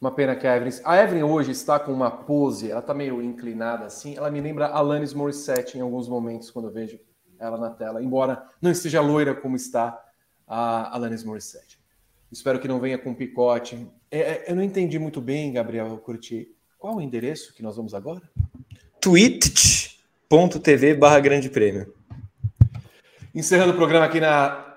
Uma 0.00 0.10
pena 0.10 0.34
que 0.34 0.46
a 0.46 0.56
Evelyn. 0.56 0.80
A 0.84 0.96
Evelyn 0.96 1.22
hoje 1.24 1.50
está 1.50 1.78
com 1.78 1.92
uma 1.92 2.10
pose, 2.10 2.70
ela 2.70 2.80
está 2.80 2.94
meio 2.94 3.20
inclinada 3.20 3.84
assim. 3.84 4.16
Ela 4.16 4.30
me 4.30 4.40
lembra 4.40 4.68
Alanis 4.68 5.12
Morissette 5.12 5.76
em 5.76 5.82
alguns 5.82 6.08
momentos, 6.08 6.50
quando 6.50 6.68
eu 6.68 6.72
vejo 6.72 6.98
ela 7.38 7.58
na 7.58 7.68
tela. 7.68 8.02
Embora 8.02 8.42
não 8.62 8.70
esteja 8.70 9.02
loira 9.02 9.34
como 9.34 9.56
está 9.56 10.02
a 10.46 10.94
Alanis 10.94 11.22
Morissette. 11.22 11.78
Espero 12.32 12.58
que 12.58 12.68
não 12.68 12.80
venha 12.80 12.96
com 12.96 13.14
picote. 13.14 13.86
É, 14.10 14.18
é, 14.18 14.44
eu 14.48 14.56
não 14.56 14.62
entendi 14.62 14.98
muito 14.98 15.20
bem, 15.20 15.52
Gabriel 15.52 15.98
Curti. 15.98 16.48
Qual 16.78 16.96
o 16.96 17.02
endereço 17.02 17.54
que 17.54 17.62
nós 17.62 17.76
vamos 17.76 17.92
agora? 17.92 18.22
twitch.tv 19.00 20.94
barra 20.94 21.20
grande 21.20 21.50
prêmio. 21.50 21.99
Encerrando 23.34 23.72
o 23.72 23.76
programa 23.76 24.06
aqui 24.06 24.18
na, 24.18 24.76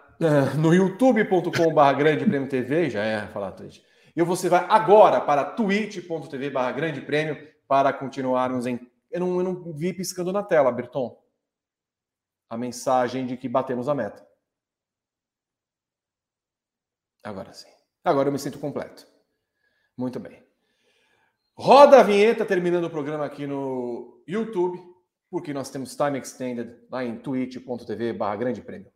no 0.58 0.74
youtube.com 0.74 1.74
barra 1.74 1.94
grande 1.94 2.26
prêmio 2.26 2.48
TV, 2.48 2.90
já 2.90 3.04
é 3.04 3.28
falar 3.28 3.52
Twitch. 3.54 3.82
E 4.16 4.22
você 4.22 4.48
vai 4.48 4.66
agora 4.70 5.20
para 5.20 5.44
twitch.tv 5.44 6.50
barra 6.52 6.72
grande 6.72 7.02
prêmio 7.02 7.52
para 7.68 7.92
continuarmos 7.92 8.68
em... 8.68 8.80
Eu 9.10 9.22
não, 9.22 9.38
eu 9.40 9.44
não 9.44 9.74
vi 9.74 9.92
piscando 9.92 10.32
na 10.32 10.44
tela, 10.44 10.72
Berton. 10.72 11.20
A 12.50 12.56
mensagem 12.56 13.26
de 13.26 13.36
que 13.38 13.50
batemos 13.50 13.90
a 13.90 13.96
meta. 13.96 14.24
Agora 17.24 17.54
sim. 17.54 17.70
Agora 18.04 18.28
eu 18.28 18.34
me 18.34 18.38
sinto 18.38 18.60
completo. 18.60 19.08
Muito 19.98 20.20
bem. 20.20 20.44
Roda 21.56 22.00
a 22.00 22.04
vinheta 22.04 22.46
terminando 22.46 22.86
o 22.86 22.90
programa 22.90 23.26
aqui 23.26 23.48
no 23.48 24.24
YouTube, 24.28 24.80
porque 25.34 25.52
nós 25.52 25.72
temos 25.72 25.96
time 25.96 26.20
extended 26.20 26.76
lá 26.92 27.04
em 27.04 27.18
twitch.tv 27.18 28.14
barra 28.14 28.36
grande 28.36 28.62
prêmio. 28.62 28.92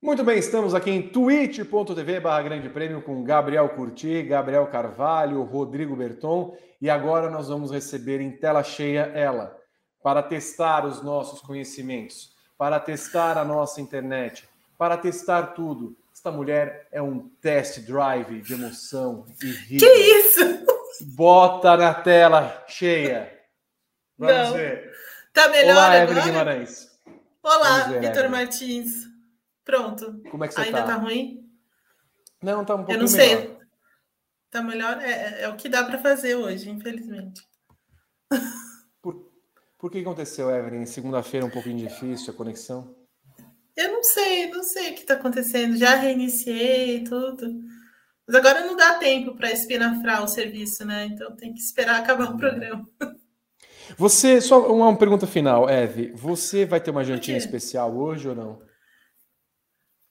Muito 0.00 0.24
bem, 0.24 0.38
estamos 0.38 0.74
aqui 0.74 0.90
em 0.90 1.10
twitch.tv 1.10 2.20
barra 2.20 2.40
grande 2.40 2.70
prêmio 2.70 3.02
com 3.02 3.22
Gabriel 3.22 3.68
Curti, 3.68 4.22
Gabriel 4.22 4.66
Carvalho, 4.68 5.42
Rodrigo 5.42 5.94
Berton 5.94 6.56
e 6.80 6.88
agora 6.88 7.28
nós 7.28 7.48
vamos 7.48 7.70
receber 7.70 8.18
em 8.22 8.30
tela 8.30 8.62
cheia 8.62 9.12
ela, 9.14 9.54
para 10.02 10.22
testar 10.22 10.86
os 10.86 11.02
nossos 11.02 11.42
conhecimentos, 11.42 12.34
para 12.56 12.80
testar 12.80 13.36
a 13.36 13.44
nossa 13.44 13.78
internet, 13.78 14.48
para 14.78 14.96
testar 14.96 15.48
tudo 15.48 15.94
esta 16.14 16.32
mulher 16.32 16.88
é 16.92 17.02
um 17.02 17.28
test 17.42 17.80
drive 17.80 18.40
de 18.40 18.54
emoção 18.54 19.26
e 19.42 19.52
vida. 19.52 19.84
Que 19.84 19.92
isso? 19.92 20.64
Bota 21.14 21.76
na 21.76 21.92
tela 21.92 22.64
cheia. 22.68 23.30
Vamos 24.16 24.34
Não. 24.34 24.52
ver. 24.54 24.93
Tá 25.34 25.48
melhor 25.48 25.72
Olá, 25.72 25.86
agora? 25.86 26.04
Evelyn 26.04 26.24
Guimarães. 26.26 26.88
Olá, 27.42 27.88
Vitor 27.88 28.30
Martins. 28.30 29.08
Pronto. 29.64 30.22
Como 30.30 30.44
é 30.44 30.48
que 30.48 30.54
você 30.54 30.60
Ainda 30.60 30.82
tá? 30.82 30.86
tá 30.86 30.94
ruim? 30.94 31.44
Não, 32.40 32.64
tá 32.64 32.76
um 32.76 32.78
pouco 32.78 32.92
Eu 32.92 32.98
não 33.00 33.08
sei. 33.08 33.58
Tá 34.48 34.62
melhor? 34.62 35.02
É, 35.02 35.10
é, 35.10 35.42
é 35.42 35.48
o 35.48 35.56
que 35.56 35.68
dá 35.68 35.82
para 35.82 35.98
fazer 35.98 36.36
hoje, 36.36 36.70
infelizmente. 36.70 37.42
Por, 39.02 39.28
por 39.76 39.90
que 39.90 39.98
aconteceu, 39.98 40.48
Evelyn? 40.48 40.86
Segunda-feira 40.86 41.44
um 41.44 41.50
pouquinho 41.50 41.88
difícil 41.88 42.32
a 42.32 42.36
conexão? 42.36 42.94
Eu 43.76 43.90
não 43.90 44.04
sei, 44.04 44.48
não 44.50 44.62
sei 44.62 44.92
o 44.92 44.94
que 44.94 45.00
está 45.00 45.14
acontecendo. 45.14 45.76
Já 45.76 45.96
reiniciei 45.96 47.02
tudo. 47.02 47.52
Mas 48.24 48.36
agora 48.36 48.64
não 48.64 48.76
dá 48.76 48.98
tempo 48.98 49.34
para 49.34 49.50
espinafrar 49.50 50.22
o 50.22 50.28
serviço, 50.28 50.84
né? 50.84 51.06
Então 51.06 51.34
tem 51.34 51.52
que 51.52 51.58
esperar 51.58 52.00
acabar 52.00 52.28
o 52.28 52.30
uhum. 52.30 52.36
programa. 52.36 52.88
Você, 53.96 54.40
só 54.40 54.72
uma 54.72 54.96
pergunta 54.96 55.26
final, 55.26 55.68
Eve. 55.68 56.12
Você 56.12 56.64
vai 56.64 56.80
ter 56.80 56.90
uma 56.90 57.04
jantinha 57.04 57.36
especial 57.36 57.96
hoje 57.96 58.28
ou 58.28 58.34
não? 58.34 58.62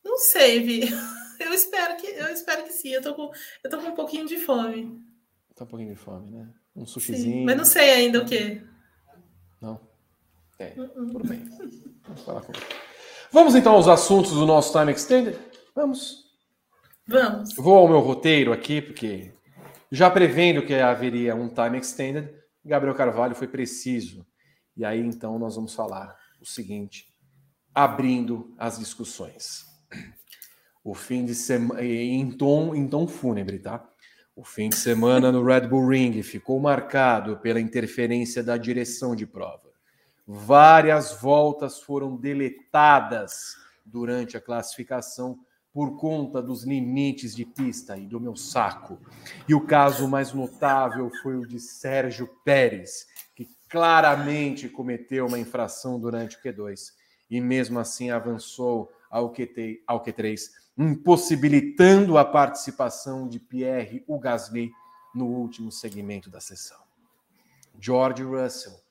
Não 0.04 0.18
sei, 0.18 0.62
Vi. 0.62 0.90
Eu 1.40 1.52
espero 1.54 1.98
que, 1.98 2.08
eu 2.08 2.28
espero 2.30 2.64
que 2.64 2.72
sim. 2.72 2.90
Eu 2.90 3.02
tô 3.02 3.14
com, 3.14 3.30
eu 3.64 3.70
tô 3.70 3.78
com 3.78 3.88
um 3.88 3.96
pouquinho 3.96 4.26
de 4.26 4.38
fome. 4.38 4.98
Tá 5.56 5.66
um 5.66 5.68
pouquinho 5.68 5.94
de 5.94 6.00
fome, 6.00 6.32
né? 6.32 6.48
Um 6.74 6.86
sushizinho. 6.86 7.40
Sim, 7.40 7.44
mas 7.44 7.58
não 7.58 7.66
sei 7.66 7.92
ainda 7.92 8.22
o 8.22 8.26
que. 8.26 8.62
Não. 9.60 9.80
É, 10.58 10.74
uh 10.78 10.84
-uh. 10.84 11.12
tudo 11.12 11.28
bem. 11.28 11.44
Vamos 12.04 12.22
falar 12.22 12.42
com 12.42 12.54
Vamos 13.32 13.56
então 13.56 13.74
aos 13.74 13.88
assuntos 13.88 14.32
do 14.32 14.46
nosso 14.46 14.72
Time 14.72 14.92
Extended? 14.92 15.38
Vamos. 15.76 16.24
Vamos. 17.08 17.54
Vou 17.56 17.78
ao 17.78 17.88
meu 17.88 18.00
roteiro 18.00 18.54
aqui, 18.54 18.82
porque 18.82 19.34
já 19.92 20.10
prevendo 20.10 20.66
que 20.66 20.74
haveria 20.76 21.36
um 21.36 21.50
Time 21.50 21.78
Extended, 21.78 22.34
Gabriel 22.64 22.96
Carvalho 22.96 23.36
foi 23.36 23.48
preciso. 23.48 24.26
E 24.76 24.84
aí 24.84 25.00
então 25.00 25.38
nós 25.38 25.56
vamos 25.56 25.74
falar 25.74 26.18
o 26.42 26.46
seguinte, 26.46 27.14
abrindo 27.74 28.54
as 28.58 28.80
discussões. 28.80 29.66
O 30.84 30.94
fim 30.94 31.24
de 31.24 31.34
semana, 31.34 31.82
em 31.82 32.30
tom, 32.32 32.76
em 32.76 32.88
tom 32.88 33.08
fúnebre, 33.08 33.60
tá? 33.60 33.88
O 34.36 34.44
fim 34.44 34.68
de 34.68 34.76
semana 34.76 35.32
no 35.32 35.44
Red 35.46 35.68
Bull 35.68 35.88
Ring 35.88 36.22
ficou 36.24 36.60
marcado 36.60 37.38
pela 37.38 37.62
interferência 37.62 38.44
da 38.44 38.58
direção 38.58 39.16
de 39.16 39.28
prova. 39.28 39.72
Várias 40.26 41.22
voltas 41.22 41.80
foram 41.80 42.18
deletadas 42.18 43.56
durante 43.86 44.36
a 44.36 44.42
classificação 44.42 45.38
por 45.74 45.98
conta 45.98 46.42
dos 46.42 46.64
limites 46.64 47.36
de 47.36 47.46
pista 47.46 47.98
e 47.98 48.06
do 48.06 48.20
meu 48.20 48.36
saco. 48.36 49.00
E 49.48 49.56
o 49.56 49.66
caso 49.66 50.08
mais 50.08 50.32
notável 50.32 51.10
foi 51.22 51.36
o 51.36 51.48
de 51.48 51.60
Sérgio 51.60 52.30
Pérez, 52.46 53.08
que 53.36 53.50
claramente 53.68 54.70
cometeu 54.70 55.26
uma 55.26 55.40
infração 55.40 56.00
durante 56.00 56.38
o 56.38 56.42
Q2 56.42 56.92
e 57.30 57.42
mesmo 57.42 57.80
assim 57.80 58.12
avançou 58.12 58.92
ao, 59.10 59.34
Q3, 59.34 59.80
ao 59.88 60.04
Q3 60.04 60.42
impossibilitando 60.78 62.18
a 62.18 62.26
participação 62.26 63.28
de 63.28 63.40
Pierre 63.40 64.04
Gasly 64.22 64.72
no 65.14 65.26
último 65.26 65.72
segmento 65.72 66.30
da 66.30 66.40
sessão. 66.40 66.82
George 67.80 68.24
Russell 68.24 68.84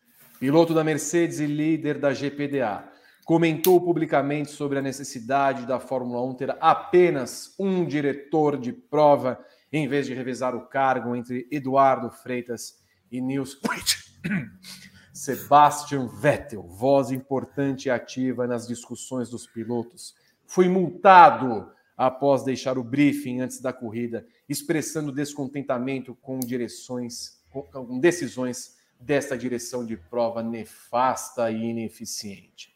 piloto 0.43 0.75
da 0.75 0.83
Mercedes 0.83 1.39
e 1.39 1.47
líder 1.47 2.01
da 2.01 2.13
GPDA, 2.13 2.85
comentou 3.25 3.81
publicamente 3.81 4.51
sobre 4.51 4.79
a 4.79 4.83
necessidade 4.83 5.67
da 5.67 5.79
Fórmula 5.79 6.23
1 6.25 6.35
ter 6.35 6.57
apenas 6.61 7.55
um 7.59 7.85
diretor 7.85 8.59
de 8.59 8.73
prova, 8.73 9.39
em 9.73 9.87
vez 9.87 10.07
de 10.07 10.15
revezar 10.15 10.55
o 10.55 10.67
cargo 10.67 11.15
entre 11.15 11.47
Eduardo 11.51 12.11
Freitas 12.11 12.81
e 13.11 13.21
Nils 13.21 13.59
Sebastian 15.13 16.09
Vettel, 16.09 16.63
voz 16.63 17.11
importante 17.11 17.87
e 17.87 17.91
ativa 17.91 18.47
nas 18.47 18.67
discussões 18.67 19.29
dos 19.31 19.47
pilotos, 19.47 20.15
foi 20.47 20.69
multado 20.69 21.71
após 21.97 22.43
deixar 22.43 22.77
o 22.79 22.83
briefing 22.83 23.41
antes 23.41 23.61
da 23.61 23.73
corrida, 23.73 24.27
expressando 24.49 25.13
descontentamento 25.13 26.15
com 26.17 26.41
direções, 26.41 27.41
com 27.51 28.01
decisões 28.01 28.77
desta 28.99 29.37
direção 29.37 29.85
de 29.85 29.97
prova 29.97 30.43
nefasta 30.43 31.51
e 31.51 31.65
ineficiente. 31.65 32.72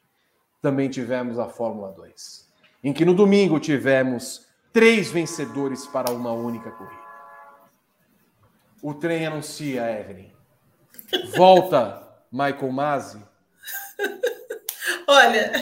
Também 0.67 0.91
tivemos 0.91 1.39
a 1.39 1.49
Fórmula 1.49 1.93
2, 1.93 2.51
em 2.83 2.93
que 2.93 3.05
no 3.05 3.15
domingo 3.15 3.61
tivemos 3.61 4.49
três 4.73 5.09
vencedores 5.13 5.87
para 5.87 6.11
uma 6.11 6.33
única 6.33 6.73
corrida. 6.73 7.07
O 8.83 8.93
trem 8.93 9.25
anuncia, 9.25 9.89
Evelyn. 9.89 10.33
Volta 11.37 12.05
Michael 12.33 12.73
Masi. 12.73 13.25
Olha, 15.07 15.53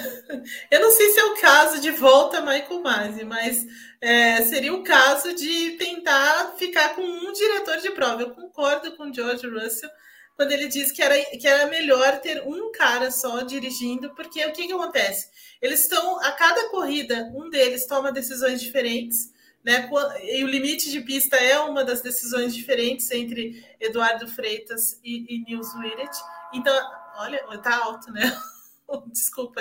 eu 0.70 0.80
não 0.80 0.90
sei 0.90 1.10
se 1.10 1.20
é 1.20 1.24
o 1.26 1.38
caso 1.38 1.82
de 1.82 1.90
volta 1.90 2.40
Michael 2.40 2.80
Masi, 2.80 3.24
mas 3.26 3.66
é, 4.00 4.40
seria 4.40 4.72
o 4.72 4.82
caso 4.82 5.34
de 5.34 5.72
tentar 5.72 6.54
ficar 6.56 6.94
com 6.94 7.02
um 7.02 7.30
diretor 7.30 7.76
de 7.76 7.90
prova. 7.90 8.22
Eu 8.22 8.30
concordo 8.30 8.96
com 8.96 9.10
o 9.10 9.12
George 9.12 9.46
Russell 9.46 9.90
quando 10.36 10.52
ele 10.52 10.68
diz 10.68 10.90
que 10.90 11.02
era, 11.02 11.14
que 11.36 11.46
era 11.46 11.66
melhor 11.66 12.20
ter 12.20 12.42
um 12.46 12.72
cara 12.72 13.10
só 13.10 13.42
dirigindo, 13.42 14.14
porque 14.14 14.44
o 14.44 14.52
que, 14.52 14.66
que 14.66 14.72
acontece? 14.72 15.28
Eles 15.62 15.82
estão, 15.82 16.20
a 16.20 16.32
cada 16.32 16.68
corrida, 16.70 17.30
um 17.34 17.48
deles 17.48 17.86
toma 17.86 18.12
decisões 18.12 18.60
diferentes, 18.60 19.32
né? 19.64 19.88
E 20.22 20.44
o 20.44 20.48
limite 20.48 20.90
de 20.90 21.00
pista 21.00 21.36
é 21.36 21.58
uma 21.58 21.84
das 21.84 22.02
decisões 22.02 22.54
diferentes 22.54 23.10
entre 23.10 23.64
Eduardo 23.80 24.28
Freitas 24.28 25.00
e, 25.02 25.24
e 25.34 25.44
Nils 25.44 25.74
Wiret. 25.74 26.10
Então, 26.52 26.74
olha, 27.16 27.42
tá 27.62 27.76
alto, 27.76 28.12
né? 28.12 28.22
Desculpa. 29.12 29.60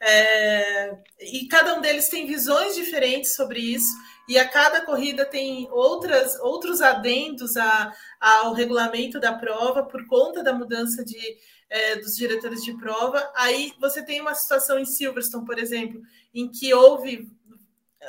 É, 0.00 0.96
e 1.20 1.46
cada 1.48 1.74
um 1.74 1.80
deles 1.80 2.08
tem 2.08 2.26
visões 2.26 2.74
diferentes 2.74 3.34
sobre 3.34 3.60
isso, 3.60 3.94
e 4.28 4.38
a 4.38 4.48
cada 4.48 4.84
corrida 4.84 5.24
tem 5.24 5.68
outras, 5.70 6.38
outros 6.40 6.80
adendos 6.80 7.56
a, 7.56 7.92
ao 8.20 8.52
regulamento 8.52 9.20
da 9.20 9.32
prova 9.32 9.84
por 9.84 10.06
conta 10.06 10.42
da 10.42 10.52
mudança 10.52 11.04
de, 11.04 11.38
é, 11.70 11.96
dos 11.96 12.16
diretores 12.16 12.62
de 12.62 12.76
prova. 12.76 13.30
Aí 13.36 13.72
você 13.80 14.04
tem 14.04 14.20
uma 14.20 14.34
situação 14.34 14.78
em 14.78 14.84
Silverstone, 14.84 15.46
por 15.46 15.58
exemplo, 15.58 16.00
em 16.34 16.50
que 16.50 16.74
houve 16.74 17.30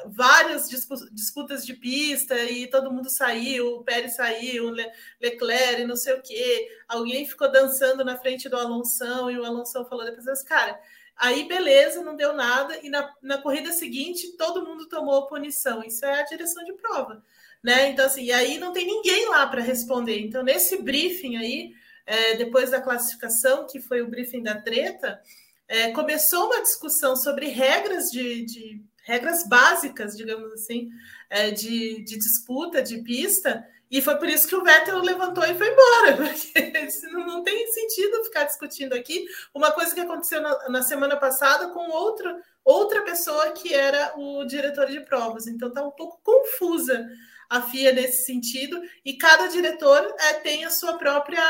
várias 0.06 0.70
disputas 0.70 1.66
de 1.66 1.74
pista 1.74 2.36
e 2.44 2.68
todo 2.68 2.92
mundo 2.92 3.10
saiu, 3.10 3.76
o 3.76 3.84
Pérez 3.84 4.16
saiu, 4.16 4.70
Le 4.70 4.86
Leclerc, 5.22 5.84
não 5.86 5.96
sei 5.96 6.14
o 6.14 6.22
quê. 6.22 6.70
Alguém 6.88 7.28
ficou 7.28 7.52
dançando 7.52 8.04
na 8.04 8.18
frente 8.18 8.50
do 8.50 8.58
Alonso 8.58 9.30
e 9.30 9.38
o 9.38 9.46
Alonso 9.46 9.86
falou 9.86 10.06
depois, 10.06 10.28
assim, 10.28 10.46
cara, 10.46 10.80
aí 11.16 11.48
beleza, 11.48 12.02
não 12.02 12.16
deu 12.16 12.34
nada 12.34 12.78
e 12.84 12.90
na, 12.90 13.14
na 13.22 13.38
corrida 13.40 13.72
seguinte 13.72 14.36
todo 14.38 14.66
mundo 14.66 14.88
tomou 14.88 15.28
punição. 15.28 15.84
Isso 15.84 16.06
é 16.06 16.20
a 16.20 16.26
direção 16.26 16.64
de 16.64 16.74
prova, 16.74 17.24
né? 17.64 17.90
Então 17.90 18.06
assim, 18.06 18.32
aí 18.32 18.58
não 18.58 18.74
tem 18.74 18.86
ninguém 18.86 19.30
lá 19.30 19.48
para 19.48 19.62
responder. 19.62 20.20
Então 20.20 20.44
nesse 20.44 20.82
briefing 20.82 21.38
aí, 21.38 21.74
é, 22.06 22.36
depois 22.36 22.72
da 22.72 22.82
classificação, 22.82 23.68
que 23.68 23.82
foi 23.82 24.02
o 24.02 24.08
briefing 24.08 24.44
da 24.44 24.56
treta, 24.62 25.22
é, 25.68 25.92
começou 25.92 26.46
uma 26.46 26.62
discussão 26.62 27.16
sobre 27.16 27.48
regras 27.48 28.10
de, 28.10 28.46
de 28.46 28.82
regras 29.08 29.48
básicas, 29.48 30.18
digamos 30.18 30.52
assim, 30.52 30.90
é, 31.30 31.50
de, 31.50 32.04
de, 32.04 32.18
disputa, 32.18 32.84
de 32.84 32.98
pista, 33.02 33.66
e 33.90 34.02
foi 34.02 34.18
por 34.18 34.28
isso 34.28 34.46
que 34.50 34.56
o 34.56 34.64
Vettel 34.64 35.00
levantou 35.00 35.46
e 35.46 35.56
foi 35.56 35.72
embora, 35.72 36.18
porque 36.28 36.74
não 37.14 37.42
tem 37.42 37.72
sentido 37.72 38.22
ficar 38.26 38.44
discutindo 38.44 38.94
aqui 38.94 39.26
uma 39.54 39.72
coisa 39.72 39.96
que 39.96 40.02
aconteceu 40.02 40.42
na, 40.42 40.70
na 40.70 40.84
semana 40.84 41.16
passada 41.16 41.70
com 41.70 41.90
outra, 41.90 42.38
outra 42.66 43.02
pessoa 43.04 43.52
que 43.52 43.74
era 43.74 44.14
o 44.18 44.44
diretor 44.44 44.88
de 44.88 45.00
provas. 45.00 45.48
Então 45.48 45.70
está 45.70 45.82
um 45.82 45.92
pouco 45.92 46.20
confusa 46.22 47.08
a 47.50 47.62
FIA 47.62 47.94
nesse 47.94 48.26
sentido, 48.26 48.78
e 49.06 49.14
cada 49.14 49.48
diretor 49.48 50.14
é, 50.20 50.34
tem 50.34 50.66
a 50.66 50.70
sua 50.70 50.98
própria 50.98 51.42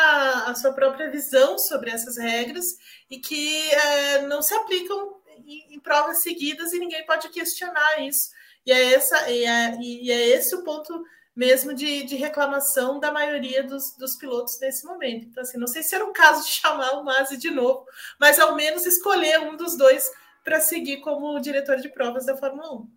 a 0.45 0.53
sua 0.53 0.71
própria 0.71 1.09
visão 1.09 1.57
sobre 1.57 1.89
essas 1.89 2.17
regras 2.17 2.77
e 3.09 3.17
que 3.17 3.67
é, 3.71 4.21
não 4.27 4.43
se 4.43 4.53
aplicam 4.53 5.17
em, 5.47 5.75
em, 5.75 5.79
provas 5.79 6.21
seguidas 6.21 6.73
e 6.73 6.79
ninguém 6.79 7.05
pode 7.05 7.29
questionar 7.29 8.01
isso. 8.01 8.29
E 8.65 8.71
é, 8.71 8.93
essa, 8.93 9.29
e 9.29 9.45
é, 9.45 9.77
e 9.79 10.11
é 10.11 10.27
esse 10.29 10.53
o 10.55 10.63
ponto 10.63 11.03
mesmo 11.35 11.73
de, 11.73 12.03
de 12.03 12.15
reclamação 12.15 12.99
da 12.99 13.11
maioria 13.11 13.63
dos, 13.63 13.95
dos, 13.95 14.15
pilotos 14.15 14.59
nesse 14.59 14.85
momento. 14.85 15.27
Então, 15.27 15.43
assim, 15.43 15.59
não 15.59 15.67
sei 15.67 15.83
se 15.83 15.93
era 15.93 16.03
o 16.03 16.11
caso 16.11 16.43
de 16.43 16.49
chamar 16.49 16.93
o 16.93 17.03
Masi 17.03 17.37
de 17.37 17.51
novo, 17.51 17.85
mas 18.19 18.39
ao 18.39 18.55
menos 18.55 18.85
escolher 18.87 19.39
um 19.41 19.55
dos 19.55 19.77
dois 19.77 20.11
para 20.43 20.59
seguir 20.59 20.97
como 20.97 21.39
diretor 21.39 21.77
de 21.77 21.89
provas 21.89 22.25
da 22.25 22.35
Fórmula 22.35 22.73
1. 22.81 22.89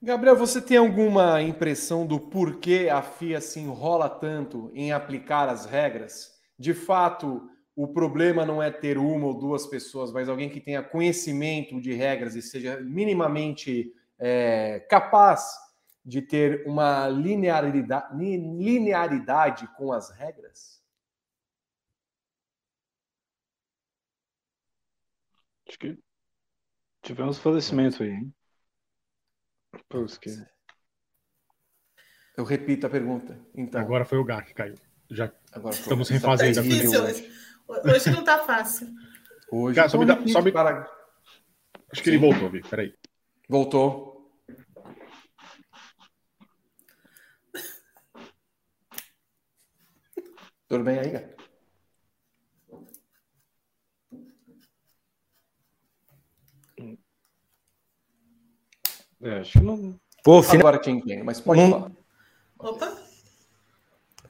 Gabriel, 0.00 0.34
você 0.34 0.60
tem 0.60 0.78
alguma 0.78 1.42
impressão 1.42 2.06
do 2.06 2.18
porquê 2.18 2.88
a 2.90 3.02
FIA 3.02 3.40
se 3.40 3.60
enrola 3.60 4.08
tanto 4.08 4.70
em 4.74 4.92
aplicar 4.92 5.48
as 5.48 5.66
regras? 5.66 6.32
De 6.58 6.72
fato, 6.72 7.48
o 7.74 7.88
problema 7.88 8.44
não 8.44 8.62
é 8.62 8.70
ter 8.70 8.98
uma 8.98 9.26
ou 9.26 9.38
duas 9.38 9.66
pessoas, 9.66 10.12
mas 10.12 10.28
alguém 10.28 10.50
que 10.50 10.60
tenha 10.60 10.82
conhecimento 10.82 11.80
de 11.80 11.94
regras 11.94 12.34
e 12.34 12.42
seja 12.42 12.78
minimamente 12.80 13.94
é, 14.18 14.80
capaz 14.90 15.56
de 16.04 16.20
ter 16.20 16.66
uma 16.66 17.08
linearidade, 17.08 18.16
linearidade 18.16 19.66
com 19.76 19.92
as 19.92 20.10
regras? 20.10 20.82
Acho 25.68 25.78
que 25.78 25.98
tivemos 27.00 27.38
falecimento 27.38 28.02
aí, 28.02 28.10
hein? 28.10 28.34
que... 30.20 30.30
Eu 32.36 32.44
repito 32.44 32.86
a 32.86 32.90
pergunta. 32.90 33.38
Então. 33.54 33.80
Agora 33.80 34.04
foi 34.04 34.18
o 34.18 34.24
Gá 34.24 34.42
que 34.42 34.52
caiu. 34.52 34.74
Já 35.10 35.32
Agora 35.52 35.74
estamos 35.74 36.08
refazendo 36.08 36.54
tá 36.54 36.60
a 36.60 37.41
Hoje 37.68 38.10
não 38.10 38.24
tá 38.24 38.38
fácil. 38.38 38.88
Hoje 39.50 39.76
Cara, 39.76 39.88
só 39.88 39.98
me 39.98 40.06
dá, 40.06 40.18
só 40.28 40.42
me... 40.42 40.52
Para... 40.52 40.90
Acho 41.90 42.02
que 42.02 42.10
Sim. 42.10 42.16
ele 42.16 42.18
voltou, 42.18 42.50
Vi. 42.50 42.62
Peraí. 42.62 42.94
Voltou. 43.48 44.12
Tudo 50.68 50.84
bem 50.84 50.98
aí, 50.98 51.12
cara? 51.12 51.36
É, 59.20 59.38
acho 59.38 59.52
que 59.52 59.60
não. 59.60 60.00
Pô, 60.24 60.42
final... 60.42 60.60
Agora 60.60 60.78
quem 60.80 61.00
tem, 61.00 61.22
mas 61.22 61.40
pode 61.40 61.60
falar. 61.70 61.92
Opa! 62.58 63.01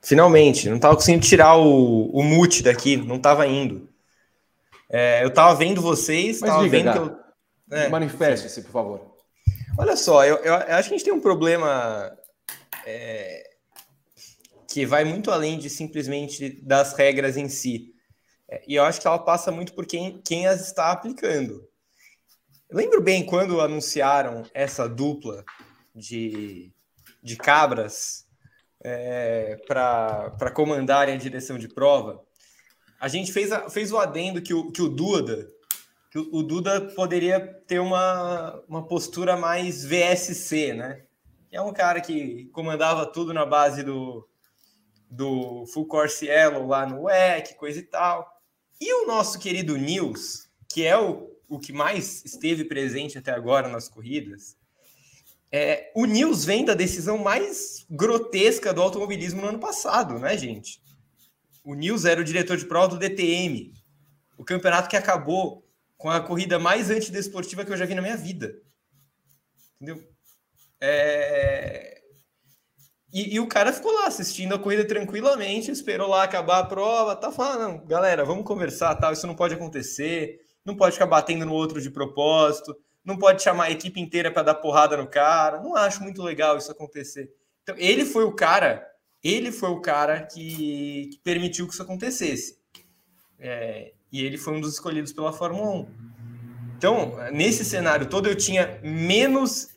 Finalmente, 0.04 0.68
não 0.68 0.76
estava 0.76 0.96
conseguindo 0.96 1.24
tirar 1.24 1.56
o, 1.56 2.06
o 2.06 2.22
mute 2.24 2.62
daqui, 2.62 2.96
não 2.96 3.16
estava 3.16 3.46
indo. 3.46 3.88
É, 4.90 5.22
eu 5.22 5.28
estava 5.28 5.54
vendo 5.54 5.80
vocês, 5.80 6.36
estava 6.36 6.66
vendo 6.68 6.92
que 6.92 6.98
eu... 6.98 7.22
É, 7.70 7.88
Manifeste-se, 7.88 8.62
por 8.62 8.72
favor. 8.72 9.14
Olha 9.78 9.96
só, 9.96 10.24
eu, 10.24 10.36
eu, 10.38 10.54
acho 10.54 10.88
que 10.88 10.94
a 10.94 10.98
gente 10.98 11.04
tem 11.04 11.12
um 11.14 11.20
problema 11.20 12.12
é, 12.84 13.50
que 14.68 14.84
vai 14.84 15.04
muito 15.04 15.30
além 15.30 15.56
de 15.56 15.70
simplesmente 15.70 16.60
das 16.62 16.94
regras 16.94 17.36
em 17.36 17.48
si. 17.48 17.94
É, 18.50 18.62
e 18.66 18.74
eu 18.74 18.84
acho 18.84 19.00
que 19.00 19.06
ela 19.06 19.18
passa 19.18 19.52
muito 19.52 19.72
por 19.72 19.86
quem, 19.86 20.20
quem 20.22 20.46
as 20.46 20.66
está 20.66 20.90
aplicando. 20.90 21.66
Eu 22.68 22.76
lembro 22.76 23.00
bem 23.00 23.24
quando 23.24 23.60
anunciaram 23.60 24.42
essa 24.52 24.88
dupla 24.88 25.44
de, 25.94 26.72
de 27.22 27.36
cabras 27.36 28.26
é, 28.82 29.56
para 29.66 30.50
comandarem 30.52 31.14
a 31.14 31.18
direção 31.18 31.58
de 31.58 31.68
prova, 31.68 32.22
a 33.00 33.08
gente 33.08 33.32
fez, 33.32 33.52
a, 33.52 33.68
fez 33.68 33.92
o 33.92 33.98
adendo 33.98 34.42
que 34.42 34.54
o, 34.54 34.70
que 34.70 34.82
o 34.82 34.88
Duda 34.88 35.50
que 36.12 36.18
o, 36.18 36.28
o 36.30 36.42
Duda 36.42 36.78
poderia 36.94 37.40
ter 37.66 37.78
uma, 37.78 38.62
uma 38.68 38.86
postura 38.86 39.34
mais 39.34 39.82
VSC, 39.82 40.74
né? 40.74 41.04
É 41.50 41.58
um 41.58 41.72
cara 41.72 42.02
que 42.02 42.50
comandava 42.52 43.06
tudo 43.06 43.32
na 43.32 43.46
base 43.46 43.82
do, 43.82 44.28
do 45.10 45.64
Full 45.72 45.86
Course 45.86 46.26
Yellow 46.26 46.66
lá 46.66 46.84
no 46.84 47.04
WEC, 47.04 47.54
coisa 47.54 47.78
e 47.78 47.82
tal. 47.82 48.30
E 48.78 48.92
o 48.92 49.06
nosso 49.06 49.38
querido 49.38 49.74
Nils, 49.78 50.50
que 50.68 50.84
é 50.84 50.98
o, 50.98 51.30
o 51.48 51.58
que 51.58 51.72
mais 51.72 52.22
esteve 52.26 52.64
presente 52.64 53.16
até 53.16 53.32
agora 53.32 53.68
nas 53.68 53.88
corridas, 53.88 54.54
é, 55.54 55.92
o 55.94 56.06
Nils 56.06 56.46
vem 56.46 56.64
da 56.64 56.72
decisão 56.72 57.18
mais 57.18 57.84
grotesca 57.90 58.72
do 58.72 58.80
automobilismo 58.80 59.42
no 59.42 59.48
ano 59.48 59.58
passado, 59.58 60.18
né, 60.18 60.36
gente? 60.38 60.80
O 61.62 61.74
Nils 61.74 62.06
era 62.06 62.22
o 62.22 62.24
diretor 62.24 62.56
de 62.56 62.64
prova 62.64 62.88
do 62.88 62.98
DTM, 62.98 63.70
o 64.38 64.44
campeonato 64.44 64.88
que 64.88 64.96
acabou 64.96 65.62
com 65.98 66.08
a 66.08 66.20
corrida 66.20 66.58
mais 66.58 66.90
antidesportiva 66.90 67.66
que 67.66 67.70
eu 67.70 67.76
já 67.76 67.84
vi 67.84 67.94
na 67.94 68.00
minha 68.00 68.16
vida. 68.16 68.54
Entendeu? 69.76 70.02
É... 70.80 72.00
E, 73.12 73.34
e, 73.34 73.40
o 73.40 73.46
cara 73.46 73.74
ficou 73.74 73.92
lá 73.92 74.06
assistindo 74.06 74.54
a 74.54 74.58
corrida 74.58 74.86
tranquilamente, 74.86 75.70
esperou 75.70 76.08
lá 76.08 76.22
acabar 76.22 76.60
a 76.60 76.64
prova, 76.64 77.14
tá 77.14 77.30
falando, 77.30 77.84
galera, 77.84 78.24
vamos 78.24 78.46
conversar, 78.46 78.94
tal, 78.94 79.12
isso 79.12 79.26
não 79.26 79.34
pode 79.34 79.52
acontecer, 79.52 80.40
não 80.64 80.74
pode 80.74 80.94
ficar 80.94 81.04
batendo 81.04 81.44
no 81.44 81.52
outro 81.52 81.78
de 81.78 81.90
propósito 81.90 82.74
não 83.04 83.16
pode 83.16 83.42
chamar 83.42 83.64
a 83.64 83.70
equipe 83.70 84.00
inteira 84.00 84.30
para 84.30 84.42
dar 84.42 84.54
porrada 84.54 84.96
no 84.96 85.06
cara. 85.06 85.60
Não 85.60 85.74
acho 85.74 86.02
muito 86.02 86.22
legal 86.22 86.56
isso 86.56 86.70
acontecer. 86.70 87.32
Então, 87.62 87.74
ele 87.78 88.04
foi 88.04 88.24
o 88.24 88.32
cara, 88.32 88.86
ele 89.22 89.52
foi 89.52 89.70
o 89.70 89.80
cara 89.80 90.22
que, 90.22 91.10
que 91.12 91.18
permitiu 91.22 91.66
que 91.66 91.72
isso 91.72 91.82
acontecesse. 91.82 92.58
É, 93.38 93.92
e 94.10 94.24
ele 94.24 94.38
foi 94.38 94.54
um 94.54 94.60
dos 94.60 94.74
escolhidos 94.74 95.12
pela 95.12 95.32
Fórmula 95.32 95.70
1. 95.70 95.86
Então, 96.76 97.16
nesse 97.32 97.64
cenário 97.64 98.08
todo, 98.08 98.28
eu 98.28 98.36
tinha 98.36 98.80
menos 98.82 99.68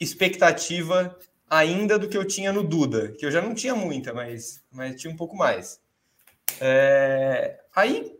expectativa 0.00 1.16
ainda 1.48 1.98
do 1.98 2.08
que 2.08 2.16
eu 2.16 2.24
tinha 2.24 2.52
no 2.52 2.62
Duda, 2.62 3.12
que 3.12 3.24
eu 3.24 3.30
já 3.30 3.40
não 3.40 3.54
tinha 3.54 3.74
muita, 3.74 4.12
mas, 4.12 4.62
mas 4.70 5.00
tinha 5.00 5.12
um 5.12 5.16
pouco 5.16 5.36
mais. 5.36 5.80
É, 6.60 7.58
aí 7.74 8.12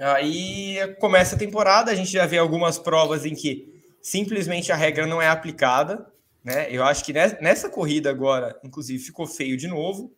Aí 0.00 0.76
começa 1.00 1.36
a 1.36 1.38
temporada, 1.38 1.90
a 1.90 1.94
gente 1.94 2.10
já 2.10 2.26
vê 2.26 2.38
algumas 2.38 2.78
provas 2.78 3.24
em 3.24 3.34
que 3.34 3.82
simplesmente 4.00 4.70
a 4.70 4.76
regra 4.76 5.06
não 5.06 5.20
é 5.20 5.28
aplicada, 5.28 6.06
né? 6.44 6.68
Eu 6.70 6.84
acho 6.84 7.04
que 7.04 7.12
nessa 7.12 7.68
corrida 7.68 8.08
agora, 8.08 8.58
inclusive, 8.62 9.02
ficou 9.02 9.26
feio 9.26 9.56
de 9.56 9.66
novo. 9.66 10.14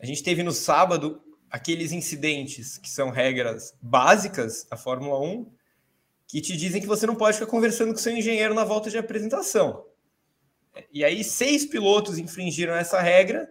A 0.00 0.04
gente 0.04 0.22
teve 0.22 0.42
no 0.42 0.52
sábado 0.52 1.22
aqueles 1.50 1.92
incidentes 1.92 2.76
que 2.76 2.90
são 2.90 3.08
regras 3.08 3.74
básicas 3.80 4.66
da 4.68 4.76
Fórmula 4.76 5.18
1, 5.20 5.50
que 6.26 6.40
te 6.40 6.56
dizem 6.56 6.80
que 6.80 6.86
você 6.86 7.06
não 7.06 7.14
pode 7.14 7.38
ficar 7.38 7.50
conversando 7.50 7.92
com 7.92 7.98
seu 7.98 8.14
engenheiro 8.14 8.52
na 8.52 8.64
volta 8.64 8.90
de 8.90 8.98
apresentação. 8.98 9.86
E 10.92 11.04
aí, 11.04 11.24
seis 11.24 11.64
pilotos 11.64 12.18
infringiram 12.18 12.74
essa 12.74 13.00
regra. 13.00 13.50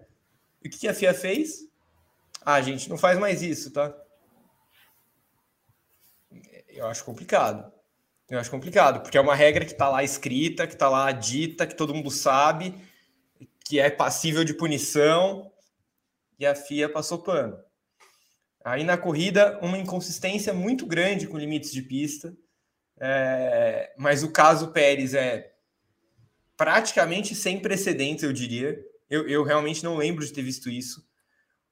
E 0.64 0.68
o 0.68 0.72
que 0.72 0.88
a 0.88 0.94
FIA 0.94 1.14
fez? 1.14 1.68
Ah, 2.42 2.62
gente, 2.62 2.90
não 2.90 2.98
faz 2.98 3.18
mais 3.18 3.42
isso, 3.42 3.72
tá? 3.72 3.96
Eu 6.76 6.88
acho 6.88 7.04
complicado. 7.06 7.72
Eu 8.30 8.40
acho 8.40 8.52
complicado, 8.52 9.02
porque 9.02 9.18
é 9.18 9.22
uma 9.22 9.36
regra 9.36 9.64
que 9.64 9.72
está 9.72 9.88
lá 9.88 10.04
escrita, 10.04 10.68
que 10.68 10.74
está 10.74 10.90
lá 10.90 11.12
dita, 11.12 11.66
que 11.66 11.76
todo 11.76 11.94
mundo 11.94 12.10
sabe, 12.10 12.74
que 13.64 13.80
é 13.80 13.90
passível 13.90 14.44
de 14.44 14.54
punição, 14.54 15.52
e 16.38 16.46
a 16.46 16.56
FIA 16.56 16.90
passou 16.90 17.20
pano. 17.20 17.58
Aí 18.64 18.84
na 18.84 18.98
corrida, 18.98 19.60
uma 19.62 19.78
inconsistência 19.78 20.54
muito 20.54 20.88
grande 20.88 21.28
com 21.28 21.38
limites 21.38 21.72
de 21.72 21.84
pista, 21.84 22.36
é, 23.00 23.94
mas 23.98 24.24
o 24.24 24.32
caso 24.32 24.72
Pérez 24.72 25.14
é 25.14 25.54
praticamente 26.58 27.36
sem 27.36 27.60
precedentes, 27.60 28.24
eu 28.24 28.34
diria. 28.34 28.78
Eu, 29.10 29.28
eu 29.28 29.44
realmente 29.44 29.84
não 29.84 29.98
lembro 29.98 30.26
de 30.26 30.34
ter 30.34 30.42
visto 30.42 30.70
isso. 30.70 31.08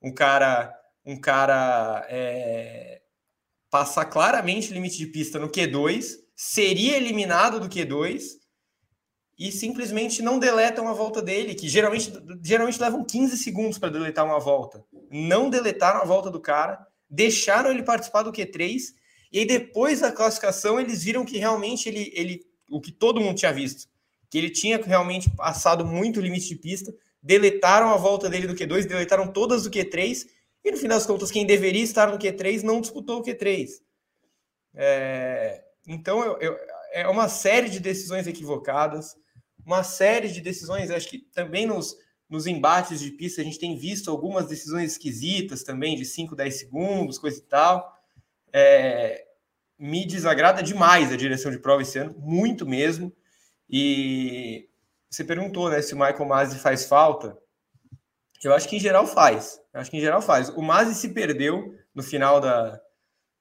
Um 0.01 0.13
cara, 0.13 0.71
um 1.03 1.19
cara 1.19 2.05
é, 2.09 3.01
passar 3.73 4.05
claramente 4.05 4.69
o 4.69 4.73
limite 4.75 4.99
de 4.99 5.07
pista 5.07 5.39
no 5.39 5.49
Q2, 5.49 6.19
seria 6.35 6.95
eliminado 6.95 7.59
do 7.59 7.67
Q2 7.67 8.21
e 9.35 9.51
simplesmente 9.51 10.21
não 10.21 10.37
deletam 10.37 10.87
a 10.87 10.93
volta 10.93 11.23
dele, 11.23 11.55
que 11.55 11.67
geralmente, 11.67 12.13
geralmente 12.43 12.79
levam 12.79 13.03
15 13.03 13.35
segundos 13.35 13.79
para 13.79 13.89
deletar 13.89 14.23
uma 14.25 14.39
volta. 14.39 14.85
Não 15.09 15.49
deletaram 15.49 16.01
a 16.01 16.05
volta 16.05 16.29
do 16.29 16.39
cara, 16.39 16.85
deixaram 17.09 17.71
ele 17.71 17.81
participar 17.81 18.21
do 18.21 18.31
Q3, 18.31 18.93
e 19.31 19.39
aí 19.39 19.45
depois 19.47 20.01
da 20.01 20.11
classificação 20.11 20.79
eles 20.79 21.03
viram 21.03 21.25
que 21.25 21.39
realmente 21.39 21.89
ele, 21.89 22.11
ele 22.13 22.41
o 22.69 22.79
que 22.79 22.91
todo 22.91 23.19
mundo 23.19 23.39
tinha 23.39 23.51
visto, 23.51 23.87
que 24.29 24.37
ele 24.37 24.51
tinha 24.51 24.79
realmente 24.79 25.31
passado 25.31 25.83
muito 25.83 26.21
limite 26.21 26.47
de 26.47 26.57
pista, 26.57 26.93
deletaram 27.23 27.89
a 27.89 27.97
volta 27.97 28.29
dele 28.29 28.45
do 28.45 28.53
Q2, 28.53 28.85
deletaram 28.85 29.33
todas 29.33 29.63
do 29.63 29.71
Q3, 29.71 30.27
e 30.63 30.71
no 30.71 30.77
final 30.77 30.97
das 30.97 31.05
contas, 31.05 31.31
quem 31.31 31.45
deveria 31.45 31.83
estar 31.83 32.07
no 32.07 32.17
Q3 32.17 32.61
não 32.61 32.79
disputou 32.79 33.19
o 33.19 33.23
Q3. 33.23 33.69
É, 34.73 35.63
então, 35.87 36.23
eu, 36.23 36.37
eu, 36.39 36.57
é 36.93 37.07
uma 37.07 37.27
série 37.27 37.69
de 37.69 37.79
decisões 37.79 38.27
equivocadas, 38.27 39.15
uma 39.65 39.83
série 39.83 40.29
de 40.29 40.41
decisões, 40.41 40.89
acho 40.89 41.09
que 41.09 41.19
também 41.19 41.65
nos, 41.65 41.95
nos 42.29 42.47
embates 42.47 42.99
de 42.99 43.11
pista 43.11 43.41
a 43.41 43.43
gente 43.43 43.59
tem 43.59 43.77
visto 43.77 44.09
algumas 44.09 44.47
decisões 44.47 44.93
esquisitas 44.93 45.63
também, 45.63 45.95
de 45.95 46.05
5, 46.05 46.35
10 46.35 46.59
segundos, 46.59 47.17
coisa 47.17 47.37
e 47.37 47.43
tal. 47.43 47.93
É, 48.51 49.25
me 49.77 50.05
desagrada 50.05 50.63
demais 50.63 51.11
a 51.11 51.17
direção 51.17 51.51
de 51.51 51.59
prova 51.59 51.81
esse 51.81 51.97
ano, 51.97 52.15
muito 52.17 52.65
mesmo. 52.65 53.13
E 53.69 54.69
você 55.09 55.23
perguntou 55.23 55.69
né, 55.69 55.81
se 55.81 55.93
o 55.93 55.97
Michael 55.97 56.25
Masi 56.25 56.59
faz 56.59 56.85
falta. 56.85 57.37
Eu 58.43 58.53
acho 58.53 58.67
que 58.67 58.75
em 58.75 58.79
geral 58.79 59.07
faz. 59.07 59.61
Eu 59.73 59.79
acho 59.79 59.89
que 59.89 59.97
em 59.97 60.01
geral 60.01 60.21
faz. 60.21 60.49
O 60.49 60.61
Masi 60.61 60.95
se 60.95 61.09
perdeu 61.09 61.75
no 61.93 62.03
final 62.03 62.41
da, 62.41 62.79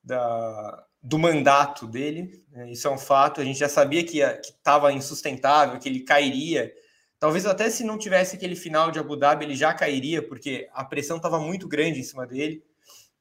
da, 0.03 0.87
do 1.03 1.19
mandato 1.19 1.87
dele. 1.87 2.45
Né? 2.51 2.71
Isso 2.71 2.87
é 2.87 2.91
um 2.91 2.99
fato. 2.99 3.41
A 3.41 3.45
gente 3.45 3.59
já 3.59 3.69
sabia 3.69 4.05
que 4.05 4.21
estava 4.21 4.93
insustentável, 4.93 5.79
que 5.79 5.89
ele 5.89 6.01
cairia. 6.01 6.73
Talvez 7.19 7.47
até 7.47 7.71
se 7.71 7.85
não 7.85 7.99
tivesse 7.99 8.37
aquele 8.37 8.57
final 8.57 8.91
de 8.91 8.99
Abu 8.99 9.17
Dhabi, 9.17 9.45
ele 9.45 9.55
já 9.55 9.73
cairia, 9.73 10.27
porque 10.27 10.69
a 10.73 10.85
pressão 10.85 11.17
estava 11.17 11.39
muito 11.39 11.69
grande 11.69 12.01
em 12.01 12.05
cima 12.05 12.27
dele. 12.27 12.65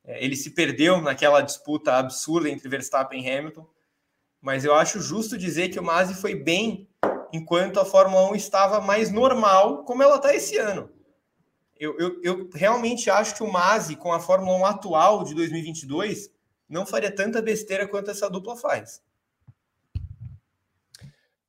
É, 0.03 0.23
ele 0.23 0.35
se 0.35 0.51
perdeu 0.51 1.01
naquela 1.01 1.41
disputa 1.41 1.93
absurda 1.93 2.49
entre 2.49 2.67
Verstappen 2.67 3.23
e 3.23 3.29
Hamilton. 3.29 3.67
Mas 4.41 4.65
eu 4.65 4.73
acho 4.73 4.99
justo 4.99 5.37
dizer 5.37 5.69
que 5.69 5.79
o 5.79 5.83
Masi 5.83 6.15
foi 6.15 6.33
bem 6.33 6.89
enquanto 7.31 7.79
a 7.79 7.85
Fórmula 7.85 8.31
1 8.31 8.35
estava 8.35 8.81
mais 8.81 9.11
normal, 9.11 9.83
como 9.83 10.01
ela 10.01 10.15
está 10.15 10.33
esse 10.33 10.57
ano. 10.57 10.89
Eu, 11.81 11.97
eu, 11.97 12.21
eu 12.21 12.49
realmente 12.53 13.09
acho 13.09 13.33
que 13.33 13.41
o 13.41 13.51
Masi, 13.51 13.95
com 13.95 14.13
a 14.13 14.19
Fórmula 14.19 14.55
1 14.55 14.65
atual 14.65 15.23
de 15.23 15.33
2022, 15.33 16.31
não 16.69 16.85
faria 16.85 17.13
tanta 17.13 17.41
besteira 17.41 17.87
quanto 17.87 18.11
essa 18.11 18.29
dupla 18.29 18.55
faz. 18.55 19.03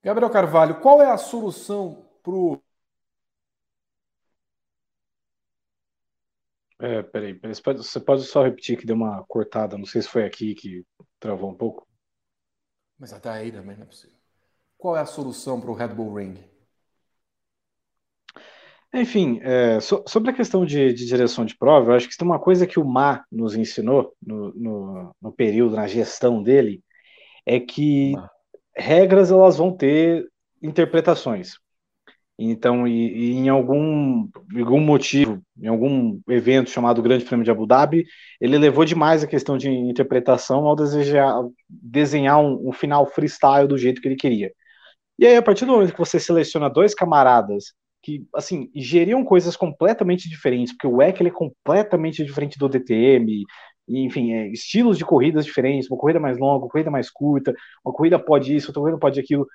Gabriel 0.03 0.31
Carvalho, 0.31 0.81
qual 0.81 1.03
é 1.03 1.11
a 1.11 1.19
solução 1.19 2.09
para 2.23 2.33
o. 2.33 2.63
É, 6.81 7.03
peraí, 7.03 7.35
peraí, 7.35 7.55
você 7.55 7.63
pode, 7.63 7.85
você 7.85 8.01
pode 8.01 8.25
só 8.25 8.43
repetir 8.43 8.79
que 8.79 8.87
deu 8.87 8.97
uma 8.97 9.23
cortada, 9.27 9.77
não 9.77 9.85
sei 9.85 10.01
se 10.01 10.09
foi 10.09 10.25
aqui 10.25 10.55
que 10.55 10.83
travou 11.21 11.51
um 11.51 11.55
pouco. 11.55 11.87
Mas 12.99 13.13
até 13.13 13.29
aí 13.29 13.53
também 13.53 13.77
não 13.77 13.83
é 13.83 13.87
possível. 13.87 14.17
Qual 14.79 14.97
é 14.97 15.01
a 15.01 15.07
solução 15.07 15.61
para 15.61 15.71
o 15.71 15.75
Red 15.75 15.89
Bull 15.89 16.15
Ring? 16.15 16.52
Enfim, 18.95 19.41
é, 19.43 19.81
so, 19.81 20.05
sobre 20.07 20.31
a 20.31 20.35
questão 20.35 20.67
de, 20.67 20.93
de, 20.93 21.07
direção 21.07 21.47
de 21.47 21.57
prova, 21.57 21.93
eu 21.93 21.97
acho 21.97 22.09
que 22.09 22.17
tem 22.17 22.29
uma 22.29 22.39
coisa 22.39 22.67
que 22.67 22.79
o 22.79 22.85
Ma 22.85 23.25
nos 23.33 23.55
ensinou 23.55 24.13
no, 24.21 24.53
no, 24.55 25.17
no 25.21 25.33
período, 25.33 25.77
na 25.77 25.87
gestão 25.87 26.43
dele, 26.43 26.83
é 27.47 27.59
que 27.59 28.13
regras 28.77 29.31
elas 29.31 29.57
vão 29.57 29.75
ter 29.75 30.29
interpretações. 30.63 31.55
Então, 32.39 32.87
e, 32.87 33.33
e 33.33 33.33
em 33.33 33.49
algum, 33.49 34.29
algum 34.59 34.81
motivo, 34.81 35.43
em 35.61 35.69
algum 35.69 36.21
evento 36.29 36.71
chamado 36.71 37.03
Grande 37.03 37.25
Prêmio 37.25 37.45
de 37.45 37.51
Abu 37.51 37.67
Dhabi, 37.67 38.05
ele 38.41 38.59
levou 38.59 38.85
demais 38.85 39.23
a 39.23 39.27
questão 39.27 39.57
de 39.57 39.71
interpretação 39.71 40.67
ao 40.67 40.77
desejar, 40.77 41.35
desenhar 41.69 42.41
um, 42.41 42.69
um 42.69 42.73
final 42.73 43.07
freestyle 43.07 43.69
do 43.69 43.79
jeito 43.79 44.03
que 44.03 44.09
ele 44.09 44.17
queria. 44.17 44.53
E 45.19 45.27
aí, 45.27 45.37
a 45.37 45.43
partir 45.43 45.65
do 45.65 45.73
momento 45.73 45.93
que 45.93 45.99
você 45.99 46.19
seleciona 46.19 46.69
dois 46.69 46.95
camaradas 46.95 47.75
que, 48.03 48.27
assim, 48.35 48.71
geriam 48.75 49.25
coisas 49.25 49.57
completamente 49.57 50.29
diferentes, 50.29 50.73
porque 50.73 50.87
o 50.87 50.97
WEC 50.97 51.27
é 51.27 51.31
completamente 51.31 52.25
diferente 52.25 52.59
do 52.59 52.69
DTM, 52.69 53.45
e, 53.89 54.05
enfim, 54.07 54.33
é, 54.33 54.49
estilos 54.49 54.99
de 54.99 55.05
corridas 55.05 55.45
diferentes, 55.45 55.91
uma 55.91 55.99
corrida 55.99 56.21
mais 56.21 56.39
longa, 56.39 56.65
uma 56.65 56.71
corrida 56.71 56.91
mais 56.91 57.11
curta, 57.11 57.55
uma 57.85 57.93
corrida 57.95 58.19
pode 58.19 58.55
isso, 58.55 58.69
outra 58.69 58.81
corrida 58.81 58.99
pode 58.99 59.21
aquilo. 59.21 59.47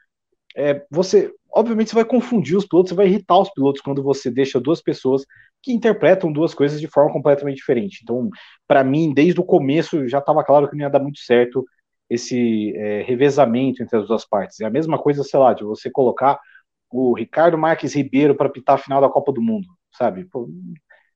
É, 0.55 0.85
você, 0.89 1.31
obviamente, 1.51 1.89
você 1.89 1.95
vai 1.95 2.05
confundir 2.05 2.57
os 2.57 2.65
pilotos, 2.65 2.89
você 2.89 2.95
vai 2.95 3.07
irritar 3.07 3.39
os 3.39 3.49
pilotos 3.51 3.81
quando 3.81 4.03
você 4.03 4.31
deixa 4.31 4.59
duas 4.59 4.81
pessoas 4.81 5.25
que 5.61 5.71
interpretam 5.71 6.31
duas 6.31 6.53
coisas 6.53 6.79
de 6.79 6.87
forma 6.87 7.11
completamente 7.11 7.57
diferente. 7.57 7.99
Então, 8.03 8.29
para 8.67 8.83
mim, 8.83 9.13
desde 9.13 9.39
o 9.39 9.43
começo 9.43 10.07
já 10.07 10.19
estava 10.19 10.43
claro 10.43 10.69
que 10.69 10.75
não 10.75 10.83
ia 10.83 10.89
dar 10.89 10.99
muito 10.99 11.19
certo 11.19 11.65
esse 12.09 12.73
é, 12.75 13.01
revezamento 13.03 13.83
entre 13.83 13.97
as 13.97 14.07
duas 14.07 14.25
partes. 14.25 14.59
É 14.61 14.65
a 14.65 14.69
mesma 14.69 14.97
coisa, 14.97 15.23
sei 15.23 15.39
lá, 15.39 15.53
de 15.53 15.63
você 15.63 15.91
colocar 15.91 16.39
o 16.89 17.13
Ricardo 17.13 17.57
Marques 17.57 17.93
Ribeiro 17.93 18.35
para 18.35 18.49
pitar 18.49 18.75
a 18.75 18.79
final 18.79 19.01
da 19.01 19.09
Copa 19.09 19.31
do 19.31 19.41
Mundo, 19.41 19.67
sabe? 19.97 20.25
Pô, 20.25 20.49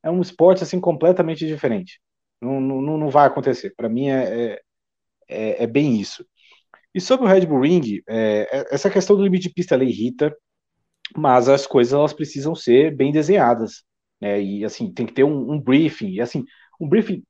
é 0.04 0.10
um 0.10 0.22
esporte 0.22 0.64
assim 0.64 0.80
completamente 0.80 1.46
diferente. 1.46 2.00
Não, 2.42 2.60
não, 2.60 2.98
não 2.98 3.10
vai 3.10 3.28
acontecer. 3.28 3.74
Para 3.76 3.88
mim 3.88 4.10
é, 4.10 4.54
é, 4.54 4.62
é, 5.30 5.64
é, 5.64 5.68
bem 5.68 6.00
isso. 6.00 6.26
E 6.94 7.00
sobre 7.00 7.26
o 7.26 7.30
Red 7.30 7.46
Bull 7.46 7.62
Ring, 7.62 8.02
é, 8.08 8.48
é, 8.52 8.68
essa 8.72 8.90
questão 8.90 9.16
do 9.16 9.24
limite 9.24 9.48
de 9.48 9.54
pista 9.54 9.76
ela 9.76 9.84
irrita, 9.84 10.36
mas 11.16 11.48
as 11.48 11.68
coisas 11.68 11.94
elas 11.94 12.14
precisam 12.14 12.56
ser 12.56 12.96
bem 12.96 13.12
desenhadas. 13.12 13.84
Né? 14.20 14.42
E 14.42 14.66
assim, 14.66 14.92
tem 14.92 15.06
que 15.06 15.14
ter 15.14 15.24
um, 15.24 15.54
um 15.54 15.60
briefing. 15.60 16.10
E 16.10 16.22
assim, 16.22 16.44
um 16.80 16.90
briefing, 16.90 17.24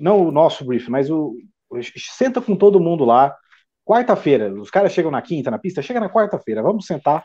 não 0.00 0.28
o 0.28 0.30
nosso 0.30 0.64
briefing, 0.64 0.90
mas 0.90 1.10
o, 1.10 1.34
senta 1.96 2.40
com 2.40 2.56
todo 2.56 2.80
mundo 2.80 3.04
lá. 3.04 3.34
Quarta-feira, 3.84 4.52
os 4.52 4.70
caras 4.70 4.92
chegam 4.92 5.10
na 5.10 5.22
quinta 5.22 5.50
na 5.50 5.58
pista, 5.58 5.80
chega 5.80 5.98
na 5.98 6.10
quarta-feira, 6.10 6.62
vamos 6.62 6.84
sentar 6.84 7.24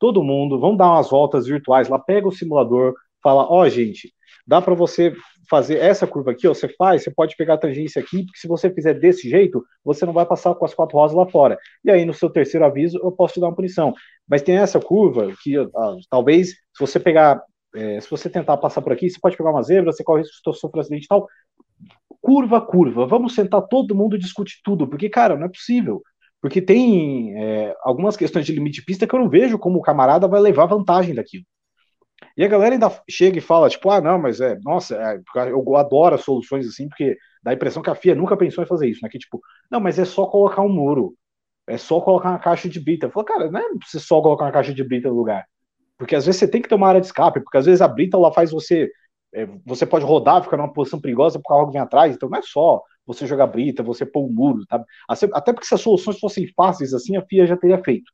todo 0.00 0.24
mundo, 0.24 0.58
vamos 0.58 0.78
dar 0.78 0.88
umas 0.88 1.10
voltas 1.10 1.46
virtuais 1.46 1.88
lá, 1.88 1.98
pega 1.98 2.26
o 2.26 2.32
simulador, 2.32 2.94
fala, 3.22 3.42
ó, 3.44 3.60
oh, 3.60 3.68
gente, 3.68 4.12
dá 4.46 4.60
para 4.60 4.74
você 4.74 5.14
fazer 5.48 5.78
essa 5.78 6.06
curva 6.06 6.30
aqui, 6.30 6.48
ó, 6.48 6.54
você 6.54 6.68
faz, 6.68 7.02
você 7.02 7.10
pode 7.10 7.36
pegar 7.36 7.54
a 7.54 7.58
tangência 7.58 8.00
aqui, 8.00 8.24
porque 8.24 8.38
se 8.38 8.48
você 8.48 8.72
fizer 8.72 8.94
desse 8.94 9.28
jeito, 9.28 9.62
você 9.84 10.06
não 10.06 10.12
vai 10.12 10.24
passar 10.24 10.54
com 10.54 10.64
as 10.64 10.72
quatro 10.72 10.96
rosas 10.96 11.16
lá 11.16 11.26
fora. 11.26 11.58
E 11.84 11.90
aí, 11.90 12.04
no 12.04 12.14
seu 12.14 12.30
terceiro 12.30 12.64
aviso, 12.64 12.98
eu 13.02 13.12
posso 13.12 13.34
te 13.34 13.40
dar 13.40 13.48
uma 13.48 13.54
punição. 13.54 13.92
Mas 14.26 14.42
tem 14.42 14.56
essa 14.56 14.80
curva 14.80 15.32
que 15.42 15.56
ah, 15.58 15.96
talvez, 16.08 16.50
se 16.50 16.80
você 16.80 16.98
pegar, 16.98 17.42
é, 17.74 18.00
se 18.00 18.08
você 18.08 18.30
tentar 18.30 18.56
passar 18.56 18.80
por 18.80 18.92
aqui, 18.92 19.10
você 19.10 19.18
pode 19.20 19.36
pegar 19.36 19.50
uma 19.50 19.62
zebra, 19.62 19.92
você 19.92 20.04
corre 20.04 20.22
risco 20.22 20.52
de 20.52 20.58
sofrer 20.58 20.80
acidente 20.80 21.04
e 21.04 21.08
tal. 21.08 21.26
Curva, 22.20 22.60
curva, 22.60 23.06
vamos 23.06 23.34
sentar 23.34 23.62
todo 23.62 23.94
mundo 23.94 24.14
e 24.14 24.20
discutir 24.20 24.60
tudo, 24.62 24.86
porque, 24.86 25.08
cara, 25.08 25.36
não 25.36 25.46
é 25.46 25.48
possível. 25.48 26.00
Porque 26.40 26.62
tem 26.62 27.34
é, 27.36 27.76
algumas 27.82 28.16
questões 28.16 28.46
de 28.46 28.52
limite 28.52 28.80
de 28.80 28.84
pista 28.84 29.06
que 29.06 29.14
eu 29.14 29.20
não 29.20 29.28
vejo 29.28 29.58
como 29.58 29.78
o 29.78 29.82
camarada 29.82 30.26
vai 30.26 30.40
levar 30.40 30.66
vantagem 30.66 31.14
daquilo. 31.14 31.44
E 32.36 32.44
a 32.44 32.48
galera 32.48 32.74
ainda 32.74 33.02
chega 33.08 33.38
e 33.38 33.40
fala, 33.40 33.68
tipo, 33.68 33.90
ah, 33.90 34.00
não, 34.00 34.18
mas 34.18 34.40
é, 34.40 34.58
nossa, 34.62 34.96
é, 34.96 35.50
eu 35.50 35.76
adoro 35.76 36.14
as 36.14 36.22
soluções 36.22 36.66
assim, 36.66 36.88
porque 36.88 37.16
dá 37.42 37.50
a 37.50 37.54
impressão 37.54 37.82
que 37.82 37.90
a 37.90 37.94
FIA 37.94 38.14
nunca 38.14 38.36
pensou 38.36 38.62
em 38.64 38.66
fazer 38.66 38.88
isso, 38.88 39.00
né? 39.02 39.08
Que 39.08 39.18
tipo, 39.18 39.40
não, 39.70 39.80
mas 39.80 39.98
é 39.98 40.04
só 40.04 40.26
colocar 40.26 40.62
um 40.62 40.68
muro, 40.68 41.14
é 41.66 41.76
só 41.76 42.00
colocar 42.00 42.30
uma 42.30 42.38
caixa 42.38 42.68
de 42.68 42.80
brita. 42.80 43.10
Falou, 43.10 43.26
cara, 43.26 43.50
não 43.50 43.60
é 43.60 43.64
só 43.84 44.20
colocar 44.20 44.44
uma 44.44 44.52
caixa 44.52 44.72
de 44.74 44.84
brita 44.84 45.08
no 45.08 45.14
lugar. 45.14 45.46
Porque 45.98 46.16
às 46.16 46.26
vezes 46.26 46.38
você 46.38 46.48
tem 46.48 46.62
que 46.62 46.68
ter 46.68 46.74
uma 46.74 46.88
área 46.88 47.00
de 47.00 47.06
escape, 47.06 47.40
porque 47.40 47.58
às 47.58 47.66
vezes 47.66 47.80
a 47.82 47.88
brita 47.88 48.16
ela 48.16 48.32
faz 48.32 48.50
você. 48.50 48.90
É, 49.34 49.46
você 49.64 49.86
pode 49.86 50.04
rodar, 50.04 50.42
ficar 50.42 50.56
numa 50.56 50.72
posição 50.72 51.00
perigosa 51.00 51.38
porque 51.38 51.52
o 51.52 51.56
carro 51.56 51.70
vem 51.70 51.80
atrás, 51.80 52.14
então 52.14 52.28
não 52.28 52.38
é 52.38 52.42
só 52.42 52.82
você 53.06 53.26
jogar 53.26 53.46
brita, 53.46 53.82
você 53.82 54.06
pôr 54.06 54.26
um 54.26 54.32
muro, 54.32 54.64
tá? 54.66 54.84
Até 55.08 55.52
porque 55.52 55.66
se 55.66 55.74
as 55.74 55.80
soluções 55.80 56.18
fossem 56.18 56.46
fáceis 56.54 56.94
assim, 56.94 57.16
a 57.16 57.22
FIA 57.22 57.46
já 57.46 57.56
teria 57.56 57.82
feito, 57.82 58.10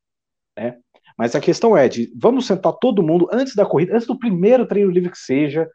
né? 0.57 0.79
Mas 1.17 1.35
a 1.35 1.41
questão 1.41 1.77
é 1.77 1.89
de 1.89 2.13
vamos 2.17 2.47
sentar 2.47 2.73
todo 2.75 3.03
mundo 3.03 3.29
antes 3.33 3.55
da 3.55 3.65
corrida, 3.65 3.95
antes 3.95 4.07
do 4.07 4.19
primeiro 4.19 4.67
treino 4.67 4.91
livre 4.91 5.11
que 5.11 5.19
seja, 5.19 5.69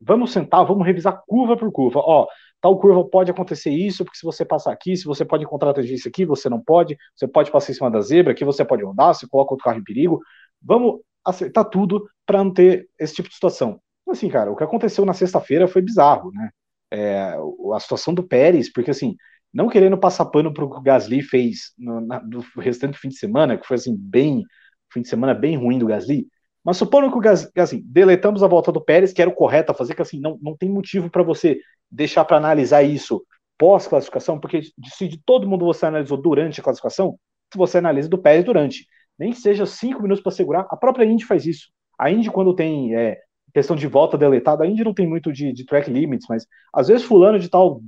vamos 0.00 0.32
sentar, 0.32 0.64
vamos 0.64 0.86
revisar 0.86 1.22
curva 1.26 1.56
por 1.56 1.72
curva. 1.72 2.00
Ó, 2.00 2.26
tal 2.60 2.78
curva 2.78 3.04
pode 3.04 3.30
acontecer 3.30 3.70
isso, 3.70 4.04
porque 4.04 4.18
se 4.18 4.24
você 4.24 4.44
passar 4.44 4.72
aqui, 4.72 4.96
se 4.96 5.04
você 5.04 5.24
pode 5.24 5.44
encontrar 5.44 5.70
a 5.70 5.74
tangência 5.74 6.08
aqui, 6.08 6.24
você 6.24 6.48
não 6.48 6.60
pode, 6.60 6.96
você 7.16 7.26
pode 7.26 7.50
passar 7.50 7.72
em 7.72 7.74
cima 7.74 7.90
da 7.90 8.00
zebra, 8.00 8.32
aqui 8.32 8.44
você 8.44 8.64
pode 8.64 8.84
rodar, 8.84 9.14
você 9.14 9.26
coloca 9.28 9.54
outro 9.54 9.64
carro 9.64 9.78
em 9.78 9.84
perigo. 9.84 10.20
Vamos 10.62 11.00
acertar 11.24 11.64
tudo 11.64 12.08
para 12.24 12.44
não 12.44 12.52
ter 12.52 12.88
esse 12.98 13.14
tipo 13.14 13.28
de 13.28 13.34
situação. 13.34 13.80
Assim, 14.08 14.28
cara, 14.28 14.52
o 14.52 14.56
que 14.56 14.62
aconteceu 14.62 15.04
na 15.04 15.12
sexta-feira 15.12 15.66
foi 15.66 15.82
bizarro, 15.82 16.30
né? 16.32 16.50
É, 16.90 17.34
a 17.74 17.80
situação 17.80 18.14
do 18.14 18.22
Pérez, 18.26 18.72
porque 18.72 18.90
assim, 18.90 19.16
não 19.52 19.68
querendo 19.68 19.98
passar 19.98 20.26
pano 20.26 20.52
para 20.52 20.64
o 20.64 20.70
que 20.70 20.78
o 20.78 20.82
Gasly 20.82 21.22
fez 21.22 21.72
no, 21.78 22.00
na, 22.00 22.20
no 22.22 22.44
restante 22.58 22.92
do 22.92 22.98
fim 22.98 23.08
de 23.08 23.18
semana, 23.18 23.56
que 23.58 23.66
foi 23.66 23.76
assim, 23.76 23.96
bem, 23.98 24.44
fim 24.92 25.02
de 25.02 25.08
semana 25.08 25.34
bem 25.34 25.56
ruim 25.56 25.78
do 25.78 25.86
Gasly, 25.86 26.26
mas 26.64 26.76
supondo 26.76 27.10
que 27.10 27.16
o 27.16 27.20
Gasly, 27.20 27.50
assim, 27.56 27.82
deletamos 27.86 28.42
a 28.42 28.46
volta 28.46 28.70
do 28.72 28.84
Pérez, 28.84 29.12
que 29.12 29.22
era 29.22 29.30
o 29.30 29.34
correto 29.34 29.72
a 29.72 29.74
fazer, 29.74 29.94
que 29.94 30.02
assim, 30.02 30.20
não, 30.20 30.38
não 30.42 30.56
tem 30.56 30.68
motivo 30.68 31.10
para 31.10 31.22
você 31.22 31.58
deixar 31.90 32.24
para 32.24 32.36
analisar 32.36 32.82
isso 32.82 33.24
pós-classificação, 33.58 34.38
porque 34.38 34.60
se 34.62 35.08
de 35.08 35.18
todo 35.24 35.48
mundo 35.48 35.64
você 35.64 35.86
analisou 35.86 36.20
durante 36.20 36.60
a 36.60 36.64
classificação, 36.64 37.18
se 37.52 37.56
você 37.56 37.78
analisa 37.78 38.08
do 38.08 38.18
Pérez 38.18 38.44
durante, 38.44 38.86
nem 39.18 39.30
que 39.30 39.38
seja 39.38 39.64
cinco 39.64 40.02
minutos 40.02 40.22
para 40.22 40.32
segurar, 40.32 40.66
a 40.70 40.76
própria 40.76 41.04
Indy 41.04 41.24
faz 41.24 41.46
isso. 41.46 41.68
A 41.98 42.10
Indy, 42.10 42.30
quando 42.30 42.54
tem 42.54 42.94
é, 42.94 43.18
questão 43.56 43.74
de 43.74 43.86
volta 43.86 44.18
deletada, 44.18 44.64
a 44.64 44.66
Indy 44.66 44.84
não 44.84 44.92
tem 44.92 45.06
muito 45.06 45.32
de, 45.32 45.50
de, 45.50 45.64
track 45.64 45.90
limits, 45.90 46.26
mas 46.28 46.46
às 46.74 46.88
vezes 46.88 47.06
fulano 47.06 47.38
de 47.38 47.48
tal 47.48 47.80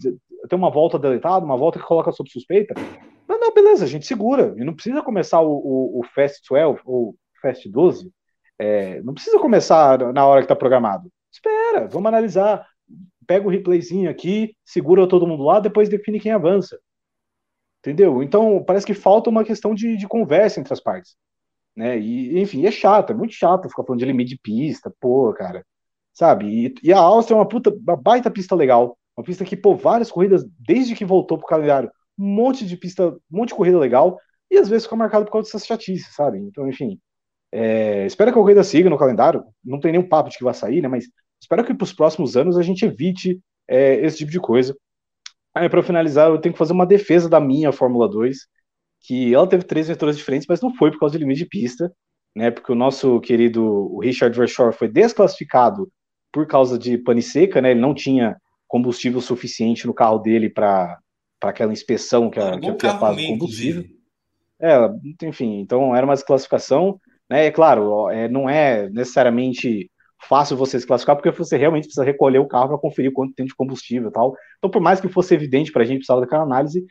tem 0.49 0.59
uma 0.59 0.70
volta 0.70 0.99
deletada, 0.99 1.45
uma 1.45 1.59
volta 1.59 1.78
que 1.78 1.85
coloca 1.85 2.11
sob 2.11 2.31
suspeita. 2.31 2.73
Não, 3.28 3.39
não, 3.39 3.53
beleza, 3.53 3.85
a 3.85 3.89
gente 3.89 4.07
segura. 4.07 4.55
E 4.57 4.65
não 4.65 4.73
precisa 4.73 5.03
começar 5.03 5.43
o, 5.43 5.51
o, 5.53 6.01
o 6.01 6.05
Fast 6.15 6.40
12 6.49 6.81
ou 6.86 7.15
Fast 7.43 7.69
12. 7.69 8.11
É, 8.59 9.03
não 9.03 9.12
precisa 9.12 9.39
começar 9.39 10.11
na 10.15 10.27
hora 10.27 10.40
que 10.40 10.47
está 10.47 10.57
programado. 10.57 11.11
Espera, 11.31 11.86
vamos 11.86 12.09
analisar 12.09 12.66
pega 13.27 13.47
o 13.47 13.51
replayzinho 13.51 14.09
aqui, 14.09 14.57
segura 14.65 15.07
todo 15.07 15.27
mundo 15.27 15.43
lá, 15.43 15.61
depois 15.61 15.90
define 15.90 16.19
quem 16.19 16.32
avança. 16.32 16.81
Entendeu? 17.81 18.23
Então, 18.23 18.65
parece 18.65 18.86
que 18.86 18.95
falta 18.95 19.28
uma 19.28 19.45
questão 19.45 19.74
de, 19.74 19.99
de 19.99 20.09
conversa 20.09 20.59
entre 20.59 20.73
as 20.73 20.81
partes. 20.81 21.15
Né? 21.78 21.98
E, 21.98 22.40
enfim, 22.40 22.66
é 22.66 22.70
chato, 22.70 23.12
é 23.12 23.14
muito 23.14 23.34
chato 23.34 23.68
ficar 23.68 23.84
falando 23.84 24.00
de 24.00 24.06
limite 24.06 24.30
de 24.30 24.38
pista, 24.40 24.92
pô, 25.00 25.32
cara. 25.32 25.64
Sabe? 26.12 26.46
E, 26.46 26.74
e, 26.82 26.92
a 26.92 26.98
Áustria 26.98 27.36
é 27.36 27.38
uma 27.38 27.48
puta, 27.48 27.70
uma 27.70 27.96
baita 27.96 28.30
pista 28.30 28.55
legal. 28.55 28.98
Uma 29.16 29.24
pista 29.24 29.44
que, 29.44 29.56
pô, 29.56 29.74
várias 29.76 30.10
corridas, 30.10 30.44
desde 30.59 30.94
que 30.94 31.05
voltou 31.05 31.38
pro 31.38 31.46
calendário, 31.46 31.90
um 32.18 32.26
monte 32.26 32.66
de 32.66 32.76
pista, 32.76 33.09
um 33.09 33.18
monte 33.30 33.50
de 33.50 33.55
corrida 33.55 33.78
legal, 33.78 34.18
e 34.50 34.59
às 34.59 34.68
vezes 34.68 34.84
fica 34.84 34.96
marcado 34.96 35.24
por 35.24 35.32
causa 35.32 35.46
dessas 35.46 35.66
chatices, 35.66 36.14
sabe? 36.14 36.38
Então, 36.38 36.68
enfim. 36.68 36.98
É, 37.52 38.06
espero 38.06 38.32
que 38.32 38.38
a 38.38 38.42
corrida 38.42 38.64
siga 38.64 38.90
no 38.90 38.98
calendário. 38.98 39.44
Não 39.64 39.80
tem 39.80 39.92
nenhum 39.92 40.09
papo 40.09 40.30
de 40.30 40.38
que 40.38 40.44
vai 40.44 40.55
sair, 40.55 40.82
né? 40.82 40.88
Mas 40.88 41.06
Espero 41.40 41.64
que 41.64 41.74
para 41.74 41.84
os 41.84 41.92
próximos 41.92 42.36
anos 42.36 42.56
a 42.56 42.62
gente 42.62 42.84
evite 42.84 43.40
é, 43.68 43.94
esse 44.05 44.18
tipo 44.18 44.30
de 44.30 44.40
coisa. 44.40 44.76
Aí, 45.55 45.68
para 45.68 45.82
finalizar, 45.82 46.28
eu 46.28 46.40
tenho 46.40 46.52
que 46.52 46.59
fazer 46.59 46.72
uma 46.72 46.86
defesa 46.86 47.28
da 47.28 47.40
minha 47.40 47.72
Fórmula 47.72 48.09
2, 48.09 48.38
que 49.03 49.35
ela 49.35 49.47
teve 49.47 49.65
três 49.65 49.89
vetores 49.89 50.16
diferentes, 50.16 50.47
mas 50.49 50.61
não 50.61 50.75
foi 50.75 50.91
por 50.91 51.01
causa 51.01 51.16
do 51.19 51.20
limite 51.20 51.41
de 51.41 51.47
pista, 51.47 51.93
né? 52.35 52.51
Porque 52.51 52.73
o 52.73 52.75
nosso 52.75 53.20
querido 53.20 53.65
o 53.65 54.01
Richard 54.01 54.37
Vershaw 54.37 54.73
foi 54.73 54.89
desclassificado 54.89 55.91
por 56.33 56.47
causa 56.47 56.79
de 56.79 56.99
pane 56.99 57.23
seca, 57.23 57.61
né? 57.61 57.70
Ele 57.70 57.81
não 57.81 57.95
tinha 57.95 58.37
combustível 58.66 59.20
suficiente 59.20 59.87
no 59.87 59.95
carro 59.95 60.19
dele 60.19 60.51
para 60.51 60.99
aquela 61.43 61.73
inspeção 61.73 62.31
que 62.31 62.39
a, 62.39 62.49
é, 62.49 62.59
que 62.59 62.69
a 62.69 62.79
FIA 62.79 62.99
faz 62.99 63.27
combustível. 63.27 63.85
É, 64.61 64.77
enfim, 65.23 65.61
então 65.61 65.95
era 65.95 66.05
uma 66.05 66.15
desclassificação, 66.15 67.01
né? 67.31 67.47
É 67.47 67.51
claro, 67.51 68.11
é, 68.11 68.29
não 68.29 68.49
é 68.49 68.89
necessariamente 68.91 69.91
fácil 70.20 70.57
você 70.57 70.79
se 70.81 70.87
classificar, 70.87 71.16
porque 71.16 71.31
você 71.31 71.57
realmente 71.57 71.85
precisa 71.85 72.05
recolher 72.05 72.39
o 72.39 72.49
carro 72.49 72.69
para 72.69 72.79
conferir 72.79 73.12
quanto 73.12 73.35
tem 73.35 73.47
de 73.47 73.55
combustível 73.55 74.09
e 74.09 74.12
tal. 74.12 74.35
Então, 74.59 74.70
por 74.70 74.83
mais 74.83 75.01
que 75.01 75.09
fosse 75.09 75.35
evidente 75.35 75.70
para 75.70 75.83
a 75.83 75.85
gente, 75.85 75.99
precisava 75.99 76.20
daquela 76.20 76.43
análise. 76.43 76.85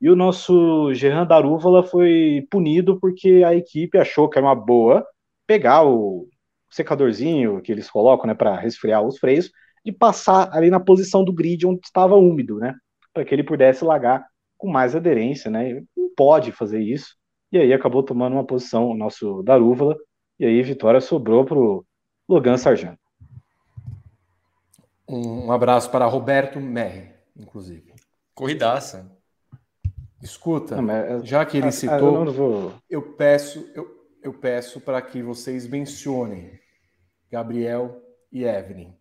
E 0.00 0.10
o 0.10 0.16
nosso 0.16 0.92
Gerard 0.94 1.28
Darúvala 1.28 1.82
foi 1.82 2.46
punido 2.50 2.98
porque 2.98 3.42
a 3.46 3.54
equipe 3.54 3.98
achou 3.98 4.28
que 4.28 4.38
era 4.38 4.46
uma 4.46 4.54
boa 4.54 5.06
pegar 5.46 5.84
o 5.84 6.28
secadorzinho 6.70 7.60
que 7.60 7.70
eles 7.70 7.90
colocam 7.90 8.26
né, 8.26 8.34
para 8.34 8.56
resfriar 8.56 9.02
os 9.02 9.18
freios 9.18 9.50
e 9.84 9.92
passar 9.92 10.48
ali 10.52 10.70
na 10.70 10.80
posição 10.80 11.24
do 11.24 11.32
grid 11.32 11.66
onde 11.66 11.80
estava 11.84 12.16
úmido, 12.16 12.58
né? 12.58 12.74
Para 13.12 13.24
que 13.24 13.34
ele 13.34 13.42
pudesse 13.42 13.84
largar 13.84 14.24
com 14.56 14.68
mais 14.68 14.94
aderência, 14.94 15.50
né? 15.50 15.82
Não 15.96 16.08
pode 16.16 16.52
fazer 16.52 16.80
isso. 16.80 17.16
E 17.50 17.58
aí 17.58 17.72
acabou 17.72 18.02
tomando 18.02 18.34
uma 18.34 18.46
posição 18.46 18.88
o 18.88 18.96
nosso 18.96 19.42
Darúvala. 19.42 19.96
E 20.38 20.46
aí 20.46 20.62
vitória 20.62 21.00
sobrou 21.00 21.44
pro 21.44 21.84
Logan 22.28 22.56
Sargento. 22.56 22.98
Um 25.08 25.52
abraço 25.52 25.90
para 25.90 26.06
Roberto 26.06 26.58
Merri, 26.58 27.10
inclusive. 27.36 27.92
Corridaça. 28.34 29.21
Escuta, 30.22 30.80
não, 30.80 30.94
é, 30.94 31.24
já 31.24 31.44
que 31.44 31.58
ele 31.58 31.66
ah, 31.66 31.72
citou, 31.72 32.24
eu, 32.24 32.32
vou... 32.32 32.72
eu, 32.88 33.02
peço, 33.02 33.68
eu, 33.74 33.86
eu 34.22 34.32
peço 34.32 34.80
para 34.80 35.02
que 35.02 35.20
vocês 35.20 35.66
mencionem 35.66 36.60
Gabriel 37.28 38.00
e 38.30 38.44
Evelyn. 38.44 38.94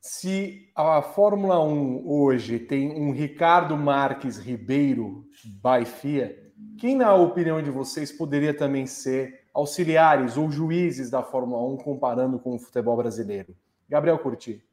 Se 0.00 0.70
a 0.74 1.00
Fórmula 1.00 1.62
1 1.62 2.08
hoje 2.08 2.58
tem 2.58 3.00
um 3.00 3.12
Ricardo 3.12 3.76
Marques 3.76 4.36
Ribeiro 4.36 5.24
by 5.44 5.84
FIA, 5.84 6.36
quem, 6.78 6.96
na 6.96 7.14
opinião 7.14 7.62
de 7.62 7.70
vocês, 7.70 8.10
poderia 8.10 8.52
também 8.52 8.86
ser 8.86 9.46
auxiliares 9.54 10.36
ou 10.36 10.50
juízes 10.50 11.08
da 11.08 11.22
Fórmula 11.22 11.62
1 11.74 11.76
comparando 11.78 12.38
com 12.38 12.54
o 12.54 12.58
futebol 12.58 12.96
brasileiro? 12.96 13.54
Gabriel 13.88 14.18
Curti. 14.18 14.65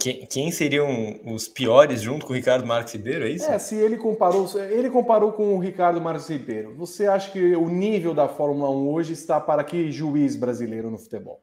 Quem, 0.00 0.26
quem, 0.26 0.52
seriam 0.52 1.20
os 1.24 1.48
piores 1.48 2.00
junto 2.00 2.26
com 2.26 2.32
o 2.32 2.36
Ricardo 2.36 2.66
Marques 2.66 2.92
Ribeiro, 2.94 3.26
é 3.26 3.30
isso? 3.30 3.44
É, 3.44 3.58
se 3.58 3.74
ele 3.74 3.96
comparou, 3.96 4.48
ele 4.70 4.90
comparou 4.90 5.32
com 5.32 5.54
o 5.54 5.58
Ricardo 5.58 6.00
Marques 6.00 6.28
Ribeiro. 6.28 6.74
Você 6.76 7.06
acha 7.06 7.30
que 7.30 7.56
o 7.56 7.68
nível 7.68 8.14
da 8.14 8.28
Fórmula 8.28 8.70
1 8.70 8.88
hoje 8.88 9.12
está 9.12 9.40
para 9.40 9.64
que 9.64 9.90
juiz 9.90 10.36
brasileiro 10.36 10.90
no 10.90 10.98
futebol? 10.98 11.40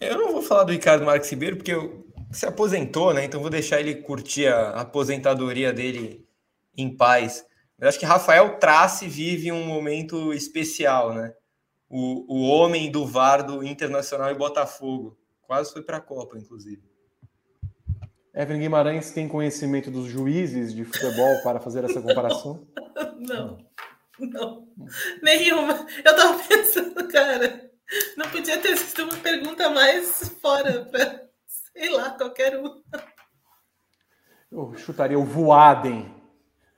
Eu 0.00 0.16
não 0.16 0.32
vou 0.32 0.42
falar 0.42 0.64
do 0.64 0.72
Ricardo 0.72 1.04
Marques 1.04 1.28
Ribeiro 1.28 1.56
porque 1.56 1.72
eu, 1.72 2.06
se 2.30 2.46
aposentou, 2.46 3.12
né? 3.12 3.24
Então 3.24 3.40
vou 3.40 3.50
deixar 3.50 3.80
ele 3.80 3.96
curtir 3.96 4.46
a 4.46 4.80
aposentadoria 4.80 5.72
dele 5.72 6.26
em 6.76 6.94
paz. 6.94 7.44
Eu 7.78 7.88
acho 7.88 7.98
que 7.98 8.06
Rafael 8.06 8.58
Trace 8.58 9.08
vive 9.08 9.50
um 9.50 9.64
momento 9.64 10.32
especial, 10.32 11.14
né? 11.14 11.32
O, 11.88 12.36
o 12.36 12.48
homem 12.48 12.90
do 12.90 13.06
VAR 13.06 13.42
do 13.42 13.64
Internacional 13.64 14.30
e 14.30 14.34
Botafogo. 14.34 15.18
Quase 15.42 15.72
foi 15.72 15.82
para 15.82 15.96
a 15.96 16.00
Copa, 16.00 16.38
inclusive. 16.38 16.82
Evelyn 18.38 18.60
Guimarães 18.60 19.10
tem 19.10 19.26
conhecimento 19.26 19.90
dos 19.90 20.06
juízes 20.06 20.72
de 20.72 20.84
futebol 20.84 21.42
para 21.42 21.58
fazer 21.58 21.82
essa 21.82 21.98
comparação? 22.00 22.64
Não, 23.18 23.58
não, 24.16 24.68
nenhuma. 25.20 25.84
Eu 26.04 26.14
tava 26.14 26.38
pensando, 26.46 27.08
cara, 27.08 27.68
não 28.16 28.30
podia 28.30 28.56
ter 28.58 28.76
sido 28.76 29.02
uma 29.02 29.16
pergunta 29.16 29.68
mais 29.70 30.28
fora, 30.40 30.84
pra, 30.84 31.22
sei 31.48 31.90
lá, 31.90 32.10
qualquer 32.10 32.56
um. 32.60 32.80
Eu 34.52 34.72
chutaria 34.76 35.18
o 35.18 35.24
Voaden 35.24 36.14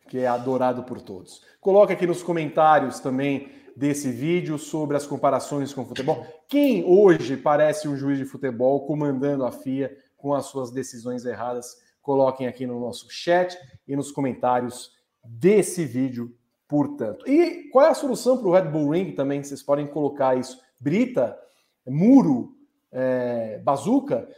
que 0.08 0.18
é 0.18 0.26
adorado 0.26 0.82
por 0.82 1.00
todos. 1.02 1.42
Coloque 1.60 1.92
aqui 1.92 2.06
nos 2.06 2.22
comentários 2.22 2.98
também 3.00 3.52
desse 3.76 4.10
vídeo 4.10 4.58
sobre 4.58 4.96
as 4.96 5.06
comparações 5.06 5.72
com 5.72 5.82
o 5.82 5.86
futebol. 5.86 6.26
Quem 6.48 6.82
hoje 6.84 7.36
parece 7.36 7.86
um 7.86 7.96
juiz 7.96 8.18
de 8.18 8.24
futebol 8.24 8.86
comandando 8.86 9.44
a 9.44 9.52
FIA 9.52 9.94
com 10.20 10.34
as 10.34 10.46
suas 10.46 10.70
decisões 10.70 11.24
erradas? 11.24 11.76
Coloquem 12.02 12.46
aqui 12.46 12.66
no 12.66 12.80
nosso 12.80 13.10
chat 13.10 13.56
e 13.86 13.96
nos 13.96 14.10
comentários 14.10 14.92
desse 15.24 15.84
vídeo, 15.84 16.34
portanto. 16.68 17.28
E 17.28 17.68
qual 17.70 17.86
é 17.86 17.90
a 17.90 17.94
solução 17.94 18.38
para 18.38 18.48
o 18.48 18.52
Red 18.52 18.70
Bull 18.70 18.90
Ring 18.90 19.12
também? 19.12 19.42
Vocês 19.42 19.62
podem 19.62 19.86
colocar 19.86 20.36
isso. 20.36 20.60
Brita, 20.80 21.38
muro, 21.86 22.56
é, 22.90 23.58
bazuca 23.58 24.28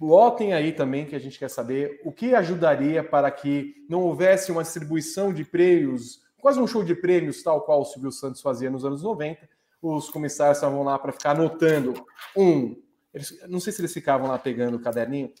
Lotem 0.00 0.52
aí 0.52 0.72
também, 0.72 1.06
que 1.06 1.16
a 1.16 1.18
gente 1.18 1.38
quer 1.38 1.48
saber 1.48 2.00
o 2.04 2.12
que 2.12 2.34
ajudaria 2.34 3.02
para 3.02 3.30
que 3.30 3.74
não 3.88 4.02
houvesse 4.02 4.52
uma 4.52 4.62
distribuição 4.62 5.32
de 5.32 5.44
prêmios, 5.44 6.20
quase 6.38 6.60
um 6.60 6.66
show 6.66 6.84
de 6.84 6.94
prêmios, 6.94 7.42
tal 7.42 7.62
qual 7.62 7.80
o 7.80 7.84
Silvio 7.84 8.12
Santos 8.12 8.42
fazia 8.42 8.70
nos 8.70 8.84
anos 8.84 9.02
90. 9.02 9.48
Os 9.80 10.10
comissários 10.10 10.58
estavam 10.58 10.82
lá 10.82 10.98
para 10.98 11.12
ficar 11.12 11.30
anotando 11.30 11.94
um. 12.36 12.76
Eles, 13.16 13.34
não 13.48 13.60
sei 13.60 13.72
se 13.72 13.80
eles 13.80 13.94
ficavam 13.94 14.28
lá 14.28 14.38
pegando 14.38 14.76
o 14.76 14.80
caderninho. 14.80 15.32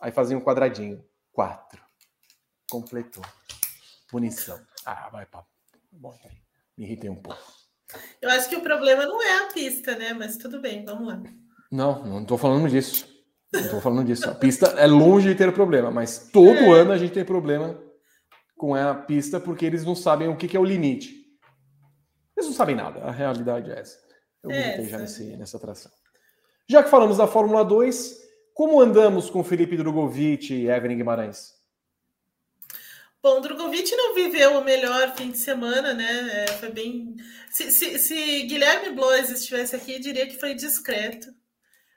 Aí 0.00 0.10
fazia 0.10 0.36
um 0.36 0.40
quadradinho. 0.40 1.04
Quatro. 1.30 1.78
Completou. 2.70 3.22
Punição. 4.08 4.58
Ah, 4.86 5.10
vai 5.10 5.26
para. 5.26 5.44
Bom, 5.92 6.18
me 6.78 6.86
irritei 6.86 7.10
um 7.10 7.16
pouco. 7.16 7.38
Eu 8.22 8.30
acho 8.30 8.48
que 8.48 8.56
o 8.56 8.62
problema 8.62 9.04
não 9.04 9.22
é 9.22 9.44
a 9.44 9.52
pista, 9.52 9.94
né? 9.96 10.14
Mas 10.14 10.38
tudo 10.38 10.62
bem, 10.62 10.82
vamos 10.82 11.08
lá. 11.08 11.22
Não, 11.70 12.02
não 12.06 12.22
estou 12.22 12.38
falando 12.38 12.70
disso. 12.70 13.06
Não 13.52 13.60
estou 13.60 13.82
falando 13.82 14.06
disso. 14.06 14.30
A 14.30 14.34
pista 14.34 14.68
é 14.68 14.86
longe 14.86 15.28
de 15.28 15.34
ter 15.34 15.52
problema, 15.52 15.90
mas 15.90 16.30
todo 16.32 16.56
é. 16.56 16.80
ano 16.80 16.92
a 16.92 16.96
gente 16.96 17.12
tem 17.12 17.24
problema 17.24 17.78
com 18.56 18.74
a 18.74 18.94
pista 18.94 19.38
porque 19.38 19.66
eles 19.66 19.84
não 19.84 19.94
sabem 19.94 20.28
o 20.28 20.36
que, 20.36 20.48
que 20.48 20.56
é 20.56 20.60
o 20.60 20.64
limite. 20.64 21.14
Eles 22.34 22.48
não 22.48 22.56
sabem 22.56 22.76
nada, 22.76 23.00
a 23.00 23.10
realidade 23.10 23.70
é 23.70 23.78
essa. 23.78 23.98
Eu 24.42 24.50
é, 24.50 24.82
já 24.84 24.98
nesse, 24.98 25.36
nessa 25.36 25.58
atração. 25.58 25.92
Já 26.70 26.84
que 26.84 26.88
falamos 26.88 27.16
da 27.16 27.26
Fórmula 27.26 27.64
2, 27.64 28.16
como 28.54 28.80
andamos 28.80 29.28
com 29.28 29.42
Felipe 29.42 29.76
Drogovic 29.76 30.54
e 30.54 30.70
Evelyn 30.70 30.98
Guimarães? 30.98 31.52
Bom, 33.20 33.40
Drogovic 33.40 33.90
não 33.96 34.14
viveu 34.14 34.56
o 34.56 34.62
melhor 34.62 35.12
fim 35.16 35.32
de 35.32 35.38
semana, 35.38 35.92
né? 35.92 36.44
É, 36.44 36.46
foi 36.52 36.70
bem. 36.70 37.16
Se, 37.50 37.72
se, 37.72 37.98
se 37.98 38.42
Guilherme 38.44 38.94
Blois 38.94 39.30
estivesse 39.30 39.74
aqui, 39.74 39.98
diria 39.98 40.28
que 40.28 40.38
foi 40.38 40.54
discreto 40.54 41.34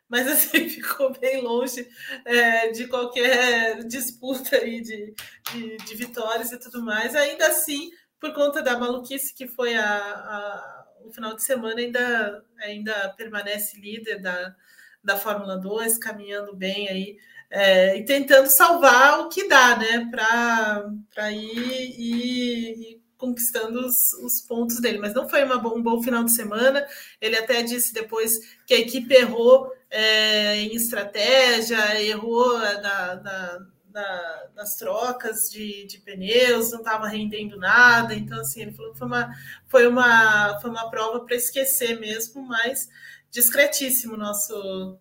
mas 0.10 0.26
assim 0.28 0.68
ficou 0.68 1.12
bem 1.20 1.42
longe 1.42 1.88
é, 2.26 2.72
de 2.72 2.88
qualquer 2.88 3.84
disputa 3.84 4.56
aí 4.58 4.82
de, 4.82 5.14
de, 5.52 5.78
de, 5.78 5.96
vitórias 5.96 6.52
e 6.52 6.60
tudo 6.60 6.84
mais. 6.84 7.16
Ainda 7.16 7.46
assim, 7.48 7.92
por 8.20 8.34
conta 8.34 8.62
da 8.62 8.78
maluquice 8.78 9.36
que 9.36 9.48
foi 9.48 9.76
a, 9.76 9.98
a, 9.98 10.83
o 11.06 11.12
final 11.12 11.36
de 11.36 11.44
semana, 11.44 11.80
ainda, 11.80 12.44
ainda 12.60 13.14
permanece 13.18 13.80
líder 13.80 14.22
da, 14.22 14.56
da 15.04 15.18
Fórmula 15.18 15.58
2, 15.58 15.98
caminhando 15.98 16.56
bem 16.56 16.90
aí. 16.90 17.18
É, 17.50 17.98
e 17.98 18.06
tentando 18.06 18.48
salvar 18.48 19.20
o 19.20 19.30
que 19.30 19.48
dá, 19.48 19.78
né, 19.78 20.10
para 20.12 21.32
ir, 21.32 22.00
ir, 22.00 23.02
conquistando 23.16 23.80
os, 23.80 24.14
os, 24.24 24.42
pontos 24.42 24.82
dele. 24.82 24.98
Mas 24.98 25.14
não 25.14 25.30
foi 25.30 25.44
uma, 25.44 25.58
um 25.74 25.82
bom 25.82 26.02
final 26.02 26.24
de 26.24 26.34
semana. 26.34 26.86
Ele 27.22 27.38
até 27.38 27.62
disse 27.62 27.94
depois 27.94 28.32
que 28.66 28.74
a 28.74 28.80
equipe 28.80 29.14
errou 29.14 29.72
é, 29.90 30.56
em 30.58 30.76
estratégia, 30.76 32.02
errou 32.02 32.58
na, 32.58 33.16
na, 33.16 33.68
na, 33.94 34.50
nas 34.56 34.76
trocas 34.76 35.50
de, 35.50 35.86
de 35.86 36.00
pneus, 36.00 36.72
não 36.72 36.80
estava 36.80 37.08
rendendo 37.08 37.58
nada. 37.58 38.14
Então, 38.16 38.40
assim, 38.40 38.64
ele 38.64 38.72
falou 38.72 38.92
que 38.92 38.98
foi 38.98 39.08
uma, 39.08 39.34
foi 39.68 39.88
uma, 39.88 40.60
foi 40.60 40.70
uma 40.70 40.90
prova 40.90 41.22
para 41.22 41.36
esquecer 41.36 42.00
mesmo, 42.00 42.42
mas 42.46 42.90
discretíssimo 43.30 44.18
nosso 44.18 44.98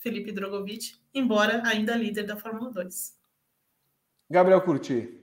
Felipe 0.00 0.32
Drogovic, 0.32 0.96
embora 1.14 1.62
ainda 1.64 1.96
líder 1.96 2.24
da 2.24 2.36
Fórmula 2.36 2.70
2. 2.70 3.14
Gabriel 4.30 4.60
Curti. 4.62 5.20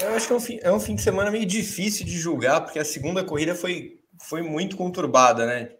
Eu 0.00 0.14
acho 0.14 0.26
que 0.26 0.32
é 0.32 0.36
um, 0.36 0.40
fim, 0.40 0.58
é 0.62 0.72
um 0.72 0.80
fim 0.80 0.94
de 0.94 1.02
semana 1.02 1.30
meio 1.30 1.46
difícil 1.46 2.04
de 2.04 2.18
julgar, 2.18 2.62
porque 2.62 2.78
a 2.78 2.84
segunda 2.84 3.22
corrida 3.22 3.54
foi, 3.54 4.00
foi 4.20 4.42
muito 4.42 4.76
conturbada, 4.76 5.46
né? 5.46 5.76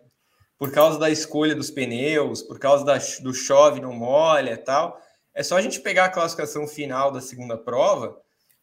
por 0.59 0.71
causa 0.73 0.99
da 0.99 1.11
escolha 1.11 1.55
dos 1.55 1.71
pneus, 1.71 2.43
por 2.43 2.59
causa 2.59 2.85
da, 2.85 2.99
do 3.23 3.35
chove 3.35 3.81
não 3.81 3.93
molha 3.93 4.53
e 4.53 4.57
tal. 4.57 5.01
É 5.35 5.43
só 5.43 5.57
a 5.57 5.63
gente 5.63 5.81
pegar 5.81 6.05
a 6.05 6.11
classificação 6.11 6.67
final 6.67 7.11
da 7.11 7.21
segunda 7.21 7.59
prova, 7.59 8.21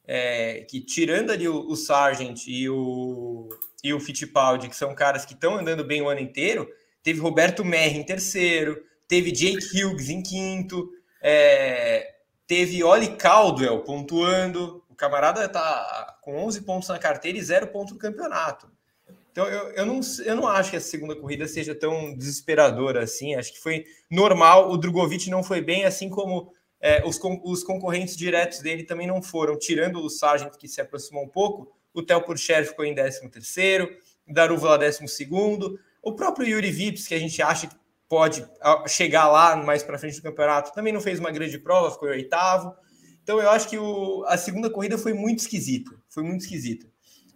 é, 0.08 0.66
que 0.70 0.80
tirando 0.80 1.32
ali 1.32 1.48
o, 1.48 1.68
o 1.68 1.76
Sargent 1.76 2.48
e 2.48 2.70
o, 2.70 3.50
e 3.84 3.94
o 3.94 4.00
Fittipaldi, 4.00 4.70
que 4.70 4.76
são 4.76 4.96
caras 4.96 5.26
que 5.26 5.34
estão 5.34 5.58
andando 5.58 5.84
bem 5.84 6.02
o 6.02 6.10
ano 6.10 6.22
inteiro, 6.22 6.68
teve 7.04 7.20
Roberto 7.20 7.66
Merri 7.66 8.00
em 8.00 8.06
terceiro, 8.06 8.82
teve 9.08 9.32
Jake 9.32 9.84
Hughes 9.84 10.10
em 10.10 10.24
quinto, 10.24 10.90
é, 11.22 12.16
teve 12.48 12.84
Oli 12.84 13.16
Caldwell 13.18 13.80
pontuando, 13.82 14.84
o 14.90 14.96
camarada 14.96 15.46
está 15.46 16.18
com 16.22 16.38
11 16.38 16.62
pontos 16.62 16.90
na 16.90 16.98
carteira 16.98 17.38
e 17.38 17.44
zero 17.44 17.68
ponto 17.68 17.94
no 17.94 18.00
campeonato. 18.00 18.70
Então, 19.32 19.48
eu, 19.48 19.70
eu, 19.72 19.86
não, 19.86 20.02
eu 20.26 20.36
não 20.36 20.48
acho 20.48 20.72
que 20.72 20.78
a 20.78 20.82
segunda 20.82 21.16
corrida 21.16 21.48
seja 21.48 21.74
tão 21.74 22.14
desesperadora 22.14 23.04
assim. 23.04 23.34
Acho 23.34 23.54
que 23.54 23.62
foi 23.62 23.86
normal. 24.10 24.70
O 24.70 24.78
Drogovic 24.78 25.30
não 25.30 25.42
foi 25.42 25.62
bem, 25.62 25.86
assim 25.86 26.10
como 26.10 26.54
é, 26.82 27.06
os, 27.06 27.20
os 27.44 27.64
concorrentes 27.64 28.18
diretos 28.18 28.60
dele 28.60 28.84
também 28.84 29.06
não 29.06 29.22
foram. 29.22 29.58
Tirando 29.58 30.04
o 30.04 30.10
Sargent, 30.10 30.56
que 30.58 30.68
se 30.68 30.82
aproximou 30.82 31.24
um 31.24 31.30
pouco, 31.30 31.72
o 31.94 32.02
Theo 32.02 32.22
Purcher 32.24 32.68
ficou 32.68 32.84
em 32.84 32.96
13º, 32.96 33.88
Daruva 34.28 34.70
lá 34.70 34.80
12º. 34.80 35.78
O 36.02 36.14
próprio 36.14 36.48
Yuri 36.48 36.72
Vips, 36.72 37.08
que 37.08 37.14
a 37.14 37.20
gente 37.20 37.42
acha 37.42 37.68
que 37.68 37.76
pode 38.10 38.46
chegar 38.88 39.30
lá 39.30 39.56
mais 39.56 39.84
para 39.84 40.00
frente 40.00 40.18
do 40.18 40.24
campeonato, 40.24 40.74
também 40.74 40.92
não 40.92 41.00
fez 41.00 41.20
uma 41.20 41.32
grande 41.32 41.58
prova, 41.60 41.92
ficou 41.92 42.10
em 42.10 42.14
oitavo. 42.14 42.74
Então, 43.24 43.40
eu 43.40 43.50
acho 43.50 43.70
que 43.70 43.78
o, 43.78 44.26
a 44.28 44.38
segunda 44.38 44.70
corrida 44.70 44.98
foi 44.98 45.14
muito 45.14 45.40
esquisita. 45.40 45.92
Foi 46.10 46.24
muito 46.24 46.42
esquisita. 46.42 46.88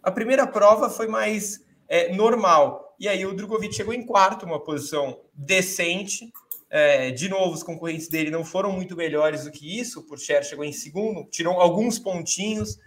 A 0.02 0.10
primeira 0.10 0.46
prova 0.46 0.90
foi 0.90 1.06
mais 1.06 1.64
é, 1.88 2.12
normal. 2.14 2.94
E 2.98 3.08
aí 3.08 3.24
o 3.24 3.34
Drogovic 3.34 3.74
chegou 3.74 3.94
em 3.94 4.04
quarto, 4.04 4.44
uma 4.44 4.62
posição 4.62 5.20
decente. 5.32 6.32
É, 6.68 7.10
de 7.10 7.28
novo, 7.28 7.54
os 7.54 7.62
concorrentes 7.62 8.08
dele 8.08 8.30
não 8.30 8.44
foram 8.44 8.72
muito 8.72 8.96
melhores 8.96 9.44
do 9.44 9.50
que 9.50 9.78
isso. 9.78 10.00
O 10.00 10.02
Purcher 10.02 10.42
chegou 10.44 10.64
em 10.64 10.72
segundo, 10.72 11.24
tirou 11.30 11.60
alguns 11.60 11.98
pontinhos. 11.98 12.78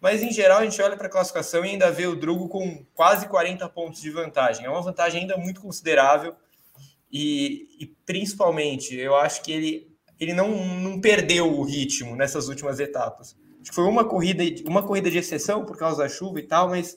Mas, 0.00 0.22
em 0.22 0.32
geral, 0.32 0.58
a 0.58 0.64
gente 0.64 0.80
olha 0.82 0.96
para 0.96 1.06
a 1.06 1.10
classificação 1.10 1.64
e 1.64 1.70
ainda 1.70 1.90
vê 1.90 2.06
o 2.06 2.16
Drugo 2.16 2.48
com 2.48 2.84
quase 2.94 3.28
40 3.28 3.68
pontos 3.68 4.00
de 4.00 4.10
vantagem. 4.10 4.66
É 4.66 4.68
uma 4.68 4.82
vantagem 4.82 5.22
ainda 5.22 5.36
muito 5.36 5.60
considerável. 5.60 6.34
E, 7.10 7.68
e 7.78 7.86
principalmente, 8.04 8.96
eu 8.96 9.14
acho 9.14 9.42
que 9.42 9.52
ele, 9.52 9.96
ele 10.18 10.32
não, 10.32 10.48
não 10.80 11.00
perdeu 11.00 11.52
o 11.52 11.62
ritmo 11.62 12.16
nessas 12.16 12.48
últimas 12.48 12.80
etapas. 12.80 13.36
Acho 13.60 13.70
que 13.70 13.74
foi 13.74 13.84
uma 13.84 14.04
corrida, 14.04 14.42
uma 14.66 14.82
corrida 14.82 15.10
de 15.10 15.18
exceção 15.18 15.64
por 15.64 15.76
causa 15.76 15.98
da 15.98 16.08
chuva 16.08 16.40
e 16.40 16.42
tal, 16.42 16.68
mas 16.68 16.96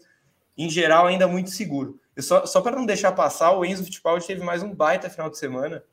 em 0.58 0.70
geral, 0.70 1.06
ainda 1.06 1.28
muito 1.28 1.52
seguro. 1.52 2.00
Eu 2.16 2.24
só 2.24 2.46
só 2.46 2.62
para 2.62 2.76
não 2.76 2.86
deixar 2.86 3.12
passar, 3.12 3.52
o 3.52 3.66
Enzo 3.66 3.84
Fittipaldi 3.84 4.26
teve 4.26 4.44
mais 4.44 4.64
um 4.64 4.74
baita 4.74 5.10
final 5.10 5.30
de 5.30 5.38
semana. 5.38 5.84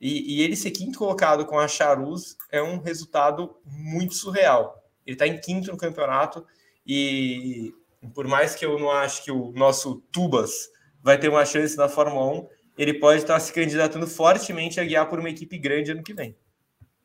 E, 0.00 0.36
e 0.36 0.42
ele 0.42 0.56
ser 0.56 0.70
quinto 0.70 0.98
colocado 0.98 1.44
com 1.44 1.58
a 1.58 1.66
Charuz 1.66 2.36
é 2.50 2.62
um 2.62 2.78
resultado 2.78 3.56
muito 3.64 4.14
surreal. 4.14 4.82
Ele 5.04 5.14
está 5.14 5.26
em 5.26 5.40
quinto 5.40 5.70
no 5.70 5.76
campeonato 5.76 6.46
e 6.86 7.74
por 8.14 8.26
mais 8.28 8.54
que 8.54 8.64
eu 8.64 8.78
não 8.78 8.90
acho 8.90 9.24
que 9.24 9.30
o 9.32 9.52
nosso 9.52 9.96
Tubas 10.12 10.70
vai 11.02 11.18
ter 11.18 11.28
uma 11.28 11.44
chance 11.44 11.76
na 11.76 11.88
Fórmula 11.88 12.26
1, 12.32 12.48
ele 12.76 12.94
pode 12.94 13.22
estar 13.22 13.38
se 13.40 13.52
candidatando 13.52 14.06
fortemente 14.06 14.78
a 14.78 14.84
guiar 14.84 15.08
por 15.08 15.18
uma 15.18 15.30
equipe 15.30 15.58
grande 15.58 15.90
ano 15.90 16.02
que 16.02 16.14
vem. 16.14 16.36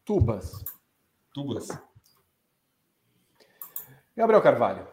Tubas. 0.06 0.64
Tubas. 1.34 1.68
Gabriel 4.16 4.42
Carvalho. 4.42 4.88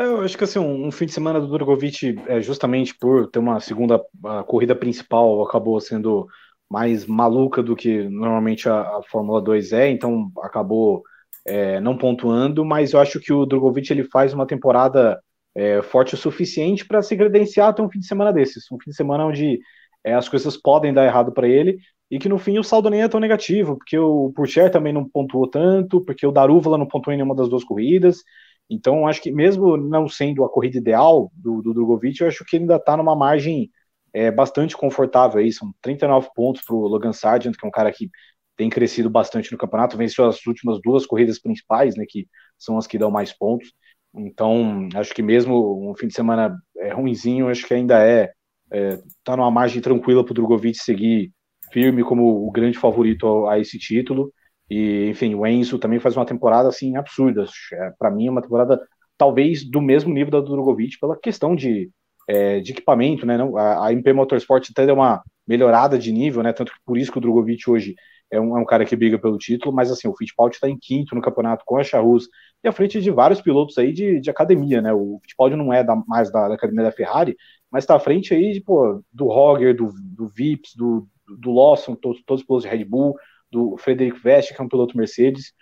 Eu 0.00 0.20
acho 0.20 0.38
que 0.38 0.44
assim, 0.44 0.60
um, 0.60 0.86
um 0.86 0.92
fim 0.92 1.06
de 1.06 1.12
semana 1.12 1.40
do 1.40 1.48
Drogovic, 1.48 2.16
é, 2.28 2.40
justamente 2.40 2.94
por 2.96 3.28
ter 3.28 3.40
uma 3.40 3.58
segunda 3.58 4.00
corrida 4.46 4.74
principal, 4.74 5.42
acabou 5.42 5.80
sendo 5.80 6.26
mais 6.70 7.04
maluca 7.04 7.62
do 7.62 7.74
que 7.74 8.04
normalmente 8.08 8.68
a, 8.68 8.80
a 8.80 9.02
Fórmula 9.10 9.42
2 9.42 9.72
é, 9.72 9.90
então 9.90 10.30
acabou 10.40 11.02
é, 11.44 11.80
não 11.80 11.98
pontuando, 11.98 12.64
mas 12.64 12.92
eu 12.92 13.00
acho 13.00 13.18
que 13.18 13.32
o 13.32 13.44
Drogovic 13.44 13.90
ele 13.90 14.04
faz 14.04 14.32
uma 14.32 14.46
temporada 14.46 15.20
é, 15.54 15.82
forte 15.82 16.14
o 16.14 16.18
suficiente 16.18 16.86
para 16.86 17.02
se 17.02 17.16
credenciar 17.16 17.70
até 17.70 17.82
um 17.82 17.90
fim 17.90 17.98
de 17.98 18.06
semana 18.06 18.32
desses, 18.32 18.70
um 18.70 18.78
fim 18.78 18.90
de 18.90 18.96
semana 18.96 19.26
onde 19.26 19.58
é, 20.04 20.14
as 20.14 20.28
coisas 20.28 20.56
podem 20.56 20.94
dar 20.94 21.06
errado 21.06 21.32
para 21.32 21.48
ele 21.48 21.78
e 22.10 22.18
que 22.18 22.28
no 22.28 22.38
fim 22.38 22.58
o 22.58 22.64
saldo 22.64 22.88
nem 22.88 23.02
é 23.02 23.08
tão 23.08 23.18
negativo, 23.18 23.76
porque 23.76 23.98
o 23.98 24.32
Purcher 24.34 24.70
também 24.70 24.92
não 24.92 25.08
pontuou 25.08 25.48
tanto, 25.48 26.00
porque 26.00 26.26
o 26.26 26.32
Darúvala 26.32 26.78
não 26.78 26.86
pontuou 26.86 27.12
em 27.12 27.16
nenhuma 27.16 27.34
das 27.34 27.48
duas 27.48 27.64
corridas, 27.64 28.22
então, 28.70 29.06
acho 29.06 29.22
que 29.22 29.30
mesmo 29.32 29.76
não 29.76 30.08
sendo 30.08 30.44
a 30.44 30.48
corrida 30.48 30.78
ideal 30.78 31.32
do, 31.34 31.62
do 31.62 31.72
Drogovic, 31.72 32.20
eu 32.20 32.28
acho 32.28 32.44
que 32.44 32.56
ele 32.56 32.64
ainda 32.64 32.76
está 32.76 32.96
numa 32.96 33.16
margem 33.16 33.70
é, 34.12 34.30
bastante 34.30 34.76
confortável 34.76 35.40
aí. 35.40 35.52
São 35.52 35.72
39 35.80 36.28
pontos 36.34 36.62
para 36.62 36.74
o 36.74 36.86
Logan 36.86 37.12
Sargent, 37.12 37.56
que 37.56 37.64
é 37.64 37.68
um 37.68 37.72
cara 37.72 37.90
que 37.92 38.10
tem 38.56 38.68
crescido 38.68 39.08
bastante 39.08 39.52
no 39.52 39.58
campeonato, 39.58 39.96
venceu 39.96 40.26
as 40.26 40.44
últimas 40.44 40.80
duas 40.82 41.06
corridas 41.06 41.40
principais, 41.40 41.96
né, 41.96 42.04
que 42.06 42.26
são 42.58 42.76
as 42.76 42.86
que 42.86 42.98
dão 42.98 43.10
mais 43.10 43.32
pontos. 43.32 43.72
Então, 44.14 44.88
acho 44.96 45.14
que 45.14 45.22
mesmo 45.22 45.88
um 45.88 45.94
fim 45.94 46.08
de 46.08 46.14
semana 46.14 46.58
é, 46.78 46.92
ruimzinho, 46.92 47.48
acho 47.48 47.66
que 47.66 47.72
ainda 47.72 48.02
é, 48.04 48.32
é 48.72 48.98
tá 49.22 49.36
numa 49.36 49.50
margem 49.50 49.80
tranquila 49.80 50.24
para 50.24 50.32
o 50.32 50.34
Drogovic 50.34 50.76
seguir 50.76 51.32
firme 51.72 52.02
como 52.02 52.46
o 52.46 52.50
grande 52.50 52.78
favorito 52.78 53.46
a, 53.46 53.54
a 53.54 53.58
esse 53.60 53.78
título. 53.78 54.32
E, 54.70 55.08
enfim, 55.08 55.34
o 55.34 55.46
Enzo 55.46 55.78
também 55.78 55.98
faz 55.98 56.16
uma 56.16 56.26
temporada 56.26 56.68
assim 56.68 56.96
absurda. 56.96 57.46
É, 57.72 57.92
para 57.98 58.10
mim, 58.10 58.26
é 58.26 58.30
uma 58.30 58.42
temporada 58.42 58.80
talvez 59.16 59.68
do 59.68 59.80
mesmo 59.80 60.12
nível 60.12 60.30
da 60.30 60.40
do 60.40 60.52
Drogovic 60.52 60.98
pela 61.00 61.18
questão 61.18 61.56
de, 61.56 61.90
é, 62.28 62.60
de 62.60 62.72
equipamento, 62.72 63.26
né? 63.26 63.36
Não, 63.36 63.56
a, 63.56 63.86
a 63.86 63.92
MP 63.92 64.12
Motorsport 64.12 64.68
até 64.70 64.86
deu 64.86 64.94
uma 64.94 65.22
melhorada 65.46 65.98
de 65.98 66.12
nível, 66.12 66.42
né? 66.42 66.52
Tanto 66.52 66.72
que 66.72 66.78
por 66.84 66.98
isso 66.98 67.10
que 67.10 67.18
o 67.18 67.20
Drogovic 67.20 67.68
hoje 67.68 67.94
é 68.30 68.40
um, 68.40 68.56
é 68.56 68.60
um 68.60 68.64
cara 68.64 68.84
que 68.84 68.94
briga 68.94 69.18
pelo 69.18 69.38
título, 69.38 69.74
mas 69.74 69.90
assim, 69.90 70.06
o 70.06 70.16
Fittipaldi 70.16 70.56
está 70.56 70.68
em 70.68 70.78
quinto 70.78 71.14
no 71.14 71.22
campeonato 71.22 71.64
com 71.66 71.78
a 71.78 71.82
Charrus 71.82 72.28
e 72.62 72.68
à 72.68 72.72
frente 72.72 73.00
de 73.00 73.10
vários 73.10 73.40
pilotos 73.40 73.78
aí 73.78 73.92
de, 73.92 74.20
de 74.20 74.30
academia, 74.30 74.82
né? 74.82 74.92
O 74.92 75.18
Fittipaldi 75.22 75.56
não 75.56 75.72
é 75.72 75.82
da, 75.82 75.96
mais 76.06 76.30
da, 76.30 76.48
da, 76.48 76.54
academia 76.54 76.84
da 76.84 76.92
Ferrari, 76.92 77.36
mas 77.70 77.84
está 77.84 77.96
à 77.96 78.00
frente 78.00 78.34
aí 78.34 78.60
pô, 78.60 79.02
do 79.12 79.26
Roger, 79.26 79.74
do, 79.74 79.90
do 79.94 80.28
Vips, 80.28 80.74
do, 80.76 81.08
do 81.38 81.50
Lawson, 81.52 81.94
todos, 81.94 82.22
todos 82.24 82.42
os 82.42 82.46
pilotos 82.46 82.64
de 82.64 82.76
Red 82.76 82.84
Bull, 82.84 83.16
do 83.50 83.76
Frederico 83.78 84.18
Veste, 84.22 84.54
que 84.54 84.60
é 84.60 84.64
um 84.64 84.68
piloto 84.68 84.96
Mercedes. 84.96 85.52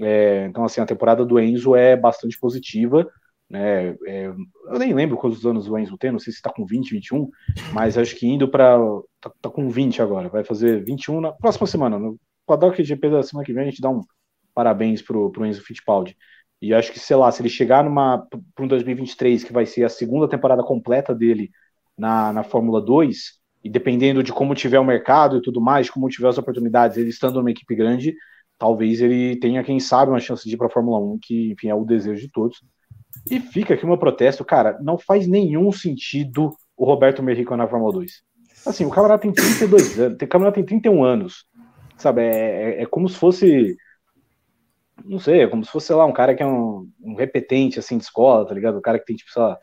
É, 0.00 0.46
então, 0.46 0.64
assim, 0.64 0.80
a 0.80 0.86
temporada 0.86 1.24
do 1.24 1.38
Enzo 1.40 1.74
é 1.74 1.96
bastante 1.96 2.38
positiva. 2.38 3.08
Né? 3.48 3.90
É, 4.06 4.26
eu 4.26 4.78
nem 4.78 4.92
lembro 4.92 5.16
quantos 5.16 5.44
anos 5.46 5.68
o 5.68 5.78
Enzo 5.78 5.96
tem, 5.96 6.10
não 6.10 6.18
sei 6.18 6.32
se 6.32 6.38
está 6.38 6.52
com 6.52 6.66
20, 6.66 6.90
21, 6.90 7.30
mas 7.72 7.96
acho 7.96 8.16
que 8.16 8.26
indo 8.26 8.48
para. 8.48 8.78
Tá, 9.20 9.30
tá, 9.40 9.50
com 9.50 9.68
20 9.68 10.02
agora, 10.02 10.28
vai 10.28 10.44
fazer 10.44 10.84
21 10.84 11.20
na 11.20 11.32
próxima 11.32 11.66
semana. 11.66 11.98
No 11.98 12.18
Paddock 12.46 12.82
GP 12.82 13.10
da 13.10 13.22
semana 13.22 13.46
que 13.46 13.52
vem, 13.52 13.62
a 13.62 13.70
gente 13.70 13.80
dá 13.80 13.88
um 13.88 14.00
parabéns 14.54 15.02
pro, 15.02 15.30
pro 15.30 15.44
Enzo 15.46 15.62
Fittipaldi. 15.62 16.16
E 16.60 16.72
acho 16.72 16.90
que, 16.90 16.98
sei 16.98 17.16
lá, 17.16 17.30
se 17.30 17.42
ele 17.42 17.48
chegar 17.48 17.84
numa 17.84 18.26
para 18.54 18.64
um 18.64 18.68
2023, 18.68 19.44
que 19.44 19.52
vai 19.52 19.66
ser 19.66 19.84
a 19.84 19.88
segunda 19.88 20.28
temporada 20.28 20.62
completa 20.62 21.14
dele 21.14 21.50
na, 21.96 22.32
na 22.32 22.42
Fórmula 22.42 22.80
2, 22.80 23.38
e 23.66 23.68
dependendo 23.68 24.22
de 24.22 24.32
como 24.32 24.54
tiver 24.54 24.78
o 24.78 24.84
mercado 24.84 25.38
e 25.38 25.42
tudo 25.42 25.60
mais, 25.60 25.90
como 25.90 26.08
tiver 26.08 26.28
as 26.28 26.38
oportunidades, 26.38 26.96
ele 26.96 27.10
estando 27.10 27.40
numa 27.40 27.50
equipe 27.50 27.74
grande, 27.74 28.14
talvez 28.56 29.00
ele 29.00 29.34
tenha, 29.40 29.64
quem 29.64 29.80
sabe, 29.80 30.12
uma 30.12 30.20
chance 30.20 30.48
de 30.48 30.54
ir 30.54 30.56
para 30.56 30.68
a 30.68 30.70
Fórmula 30.70 31.00
1, 31.00 31.18
que, 31.20 31.50
enfim, 31.50 31.68
é 31.68 31.74
o 31.74 31.84
desejo 31.84 32.20
de 32.20 32.30
todos. 32.30 32.62
E 33.28 33.40
fica 33.40 33.74
aqui 33.74 33.84
o 33.84 33.88
meu 33.88 33.98
protesto, 33.98 34.44
cara, 34.44 34.78
não 34.80 34.96
faz 34.96 35.26
nenhum 35.26 35.72
sentido 35.72 36.56
o 36.76 36.84
Roberto 36.84 37.24
Merrico 37.24 37.56
na 37.56 37.66
Fórmula 37.66 37.94
2. 37.94 38.22
Assim, 38.64 38.84
o 38.84 38.90
camarada 38.90 39.22
tem 39.22 39.32
32 39.32 39.98
anos, 39.98 40.16
o 40.22 40.28
camarada 40.28 40.54
tem 40.54 40.64
31 40.64 41.02
anos, 41.02 41.44
sabe? 41.96 42.22
É, 42.22 42.28
é, 42.28 42.82
é, 42.82 42.86
como 42.86 43.08
se 43.08 43.16
fosse, 43.16 43.76
não 45.04 45.18
sei, 45.18 45.40
é 45.40 45.48
como 45.48 45.64
se 45.64 45.72
fosse, 45.72 45.88
sei 45.88 45.96
lá, 45.96 46.06
um 46.06 46.12
cara 46.12 46.36
que 46.36 46.42
é 46.42 46.46
um, 46.46 46.88
um 47.02 47.16
repetente, 47.16 47.80
assim, 47.80 47.98
de 47.98 48.04
escola, 48.04 48.46
tá 48.46 48.54
ligado? 48.54 48.78
O 48.78 48.82
cara 48.82 49.00
que 49.00 49.06
tem, 49.06 49.16
tipo, 49.16 49.32
sei 49.32 49.42
lá, 49.42 49.58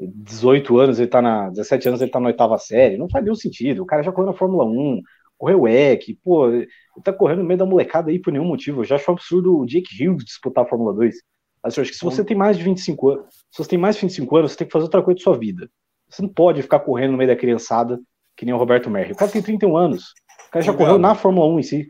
18 0.00 0.78
anos, 0.78 0.98
ele 0.98 1.08
tá 1.08 1.22
na, 1.22 1.50
17 1.50 1.88
anos, 1.88 2.00
ele 2.00 2.10
tá 2.10 2.20
na 2.20 2.28
oitava 2.28 2.58
série, 2.58 2.96
não 2.96 3.08
faz 3.08 3.24
nenhum 3.24 3.36
sentido. 3.36 3.82
O 3.82 3.86
cara 3.86 4.02
já 4.02 4.12
correu 4.12 4.30
na 4.30 4.36
Fórmula 4.36 4.64
1, 4.64 5.00
correu 5.38 5.68
EC, 5.68 6.18
pô, 6.22 6.48
ele 6.48 6.68
tá 7.02 7.12
correndo 7.12 7.40
no 7.40 7.44
meio 7.44 7.58
da 7.58 7.66
molecada 7.66 8.10
aí 8.10 8.18
por 8.18 8.32
nenhum 8.32 8.44
motivo. 8.44 8.80
Eu 8.80 8.84
já 8.84 8.96
acho 8.96 9.10
um 9.10 9.14
absurdo 9.14 9.58
o 9.58 9.66
Jake 9.66 10.06
Hughes 10.06 10.24
disputar 10.24 10.64
a 10.64 10.68
Fórmula 10.68 10.92
2. 10.94 11.14
Assim, 11.62 11.80
eu 11.80 11.82
acho 11.82 11.92
que 11.92 11.98
se 11.98 12.04
você 12.04 12.24
tem 12.24 12.36
mais 12.36 12.58
de 12.58 12.64
25 12.64 13.10
anos, 13.10 13.26
se 13.50 13.62
você 13.62 13.70
tem 13.70 13.78
mais 13.78 13.96
de 13.96 14.02
25 14.02 14.36
anos, 14.36 14.52
você 14.52 14.58
tem 14.58 14.66
que 14.66 14.72
fazer 14.72 14.84
outra 14.84 15.02
coisa 15.02 15.18
da 15.18 15.24
sua 15.24 15.38
vida. 15.38 15.68
Você 16.08 16.22
não 16.22 16.28
pode 16.28 16.62
ficar 16.62 16.80
correndo 16.80 17.12
no 17.12 17.18
meio 17.18 17.30
da 17.30 17.36
criançada, 17.36 17.98
que 18.36 18.44
nem 18.44 18.54
o 18.54 18.58
Roberto 18.58 18.90
Merri. 18.90 19.12
O 19.12 19.16
cara 19.16 19.30
tem 19.30 19.42
31 19.42 19.76
anos. 19.76 20.12
O 20.48 20.50
cara 20.50 20.64
já 20.64 20.72
Legal. 20.72 20.86
correu 20.86 20.98
na 20.98 21.14
Fórmula 21.14 21.46
1 21.54 21.58
em 21.58 21.62
si. 21.62 21.86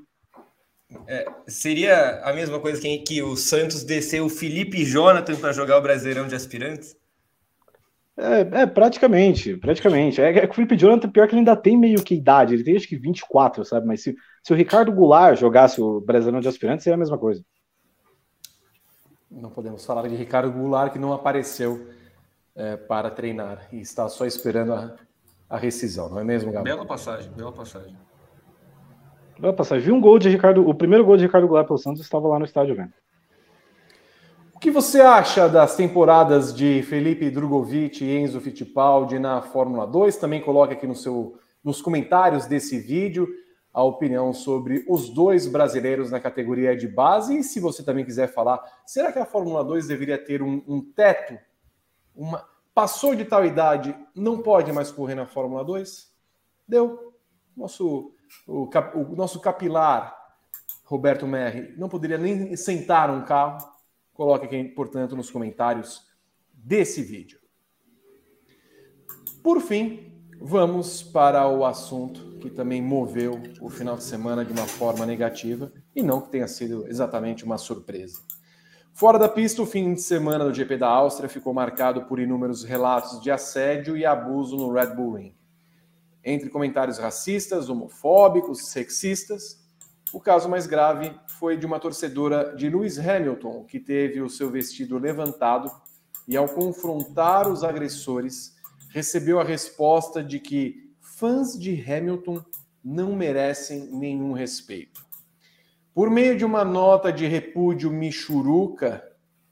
É, 1.08 1.26
seria 1.48 2.20
a 2.22 2.32
mesma 2.32 2.60
coisa 2.60 2.80
que, 2.80 2.98
que 2.98 3.22
o 3.22 3.36
Santos 3.36 3.82
desceu 3.82 4.26
o 4.26 4.30
Felipe 4.30 4.84
Jonathan 4.84 5.34
para 5.36 5.52
jogar 5.52 5.78
o 5.78 5.82
Brasileirão 5.82 6.28
de 6.28 6.34
aspirantes? 6.34 6.96
É, 8.16 8.62
é, 8.62 8.66
praticamente, 8.66 9.56
praticamente. 9.56 10.20
É, 10.20 10.30
é 10.30 10.46
que 10.46 10.52
o 10.52 10.54
Felipe 10.54 10.76
Jonathan, 10.76 11.10
pior 11.10 11.26
que 11.26 11.32
ele 11.32 11.40
ainda 11.40 11.56
tem 11.56 11.76
meio 11.76 12.02
que 12.02 12.14
idade, 12.14 12.54
ele 12.54 12.62
tem 12.62 12.76
acho 12.76 12.86
que 12.86 12.96
24, 12.96 13.64
sabe? 13.64 13.86
Mas 13.86 14.02
se, 14.02 14.14
se 14.42 14.52
o 14.52 14.56
Ricardo 14.56 14.92
Goulart 14.92 15.38
jogasse 15.38 15.80
o 15.80 16.00
Brasileirão 16.00 16.40
de 16.40 16.48
Aspirantes, 16.48 16.84
seria 16.84 16.94
a 16.94 16.98
mesma 16.98 17.18
coisa. 17.18 17.44
Não 19.28 19.50
podemos 19.50 19.84
falar 19.84 20.06
de 20.06 20.14
Ricardo 20.14 20.52
Goulart, 20.52 20.92
que 20.92 20.98
não 20.98 21.12
apareceu 21.12 21.88
é, 22.54 22.76
para 22.76 23.10
treinar 23.10 23.66
e 23.72 23.80
está 23.80 24.08
só 24.08 24.24
esperando 24.24 24.74
a, 24.74 24.94
a 25.50 25.58
rescisão, 25.58 26.08
não 26.08 26.20
é 26.20 26.24
mesmo, 26.24 26.52
Gabriel? 26.52 26.76
Bela 26.76 26.86
passagem, 26.86 27.32
bela 27.32 27.50
passagem. 27.50 27.96
Bela 29.40 29.52
passagem. 29.52 29.84
Vi 29.84 29.90
um 29.90 30.00
gol 30.00 30.20
de 30.20 30.28
Ricardo, 30.28 30.68
o 30.68 30.72
primeiro 30.72 31.04
gol 31.04 31.16
de 31.16 31.24
Ricardo 31.24 31.48
Goulart 31.48 31.66
pelo 31.66 31.78
Santos 31.80 32.00
estava 32.00 32.28
lá 32.28 32.38
no 32.38 32.44
estádio 32.44 32.76
vendo 32.76 32.92
que 34.64 34.70
você 34.70 35.02
acha 35.02 35.46
das 35.46 35.76
temporadas 35.76 36.54
de 36.54 36.82
Felipe 36.84 37.30
Drogovic 37.30 38.02
e 38.02 38.16
Enzo 38.16 38.40
Fittipaldi 38.40 39.18
na 39.18 39.42
Fórmula 39.42 39.86
2? 39.86 40.16
Também 40.16 40.40
coloque 40.40 40.72
aqui 40.72 40.86
no 40.86 40.94
seu, 40.94 41.38
nos 41.62 41.82
comentários 41.82 42.46
desse 42.46 42.78
vídeo 42.78 43.28
a 43.74 43.82
opinião 43.82 44.32
sobre 44.32 44.82
os 44.88 45.10
dois 45.10 45.46
brasileiros 45.46 46.10
na 46.10 46.18
categoria 46.18 46.74
de 46.74 46.88
base. 46.88 47.36
E 47.36 47.44
se 47.44 47.60
você 47.60 47.82
também 47.82 48.06
quiser 48.06 48.32
falar, 48.32 48.58
será 48.86 49.12
que 49.12 49.18
a 49.18 49.26
Fórmula 49.26 49.62
2 49.62 49.86
deveria 49.86 50.16
ter 50.16 50.40
um, 50.40 50.64
um 50.66 50.80
teto? 50.80 51.38
Uma, 52.16 52.42
passou 52.74 53.14
de 53.14 53.26
tal 53.26 53.44
idade, 53.44 53.94
não 54.14 54.38
pode 54.40 54.72
mais 54.72 54.90
correr 54.90 55.14
na 55.14 55.26
Fórmula 55.26 55.62
2? 55.62 56.10
Deu. 56.66 57.12
Nosso, 57.54 58.14
o, 58.48 58.66
o 58.94 59.14
nosso 59.14 59.40
capilar, 59.40 60.16
Roberto 60.86 61.26
Merri, 61.26 61.74
não 61.76 61.90
poderia 61.90 62.16
nem 62.16 62.56
sentar 62.56 63.10
um 63.10 63.26
carro 63.26 63.73
Coloque 64.14 64.46
aqui, 64.46 64.64
portanto, 64.64 65.16
nos 65.16 65.28
comentários 65.28 66.06
desse 66.52 67.02
vídeo. 67.02 67.40
Por 69.42 69.60
fim, 69.60 70.12
vamos 70.40 71.02
para 71.02 71.48
o 71.48 71.64
assunto 71.64 72.38
que 72.38 72.48
também 72.48 72.80
moveu 72.80 73.42
o 73.60 73.68
final 73.68 73.96
de 73.96 74.04
semana 74.04 74.44
de 74.44 74.52
uma 74.52 74.66
forma 74.66 75.04
negativa 75.04 75.72
e 75.94 76.02
não 76.02 76.20
que 76.20 76.30
tenha 76.30 76.46
sido 76.46 76.86
exatamente 76.86 77.44
uma 77.44 77.58
surpresa. 77.58 78.22
Fora 78.92 79.18
da 79.18 79.28
pista, 79.28 79.60
o 79.60 79.66
fim 79.66 79.94
de 79.94 80.00
semana 80.00 80.44
do 80.44 80.54
GP 80.54 80.76
da 80.76 80.88
Áustria 80.88 81.28
ficou 81.28 81.52
marcado 81.52 82.04
por 82.04 82.20
inúmeros 82.20 82.62
relatos 82.62 83.20
de 83.20 83.32
assédio 83.32 83.96
e 83.96 84.06
abuso 84.06 84.56
no 84.56 84.72
Red 84.72 84.94
Bull 84.94 85.14
Ring. 85.14 85.34
Entre 86.22 86.48
comentários 86.48 86.98
racistas, 86.98 87.68
homofóbicos, 87.68 88.68
sexistas, 88.68 89.63
o 90.12 90.20
caso 90.20 90.48
mais 90.48 90.66
grave 90.66 91.12
foi 91.26 91.56
de 91.56 91.66
uma 91.66 91.80
torcedora 91.80 92.54
de 92.54 92.68
Lewis 92.68 92.98
Hamilton, 92.98 93.64
que 93.64 93.80
teve 93.80 94.20
o 94.20 94.30
seu 94.30 94.50
vestido 94.50 94.98
levantado 94.98 95.70
e, 96.26 96.36
ao 96.36 96.48
confrontar 96.48 97.48
os 97.48 97.64
agressores, 97.64 98.54
recebeu 98.90 99.40
a 99.40 99.44
resposta 99.44 100.22
de 100.22 100.38
que 100.38 100.92
fãs 101.00 101.58
de 101.58 101.80
Hamilton 101.80 102.44
não 102.82 103.14
merecem 103.14 103.88
nenhum 103.90 104.32
respeito. 104.32 105.04
Por 105.94 106.10
meio 106.10 106.36
de 106.36 106.44
uma 106.44 106.64
nota 106.64 107.12
de 107.12 107.26
repúdio 107.26 107.90
michuruca, 107.90 109.02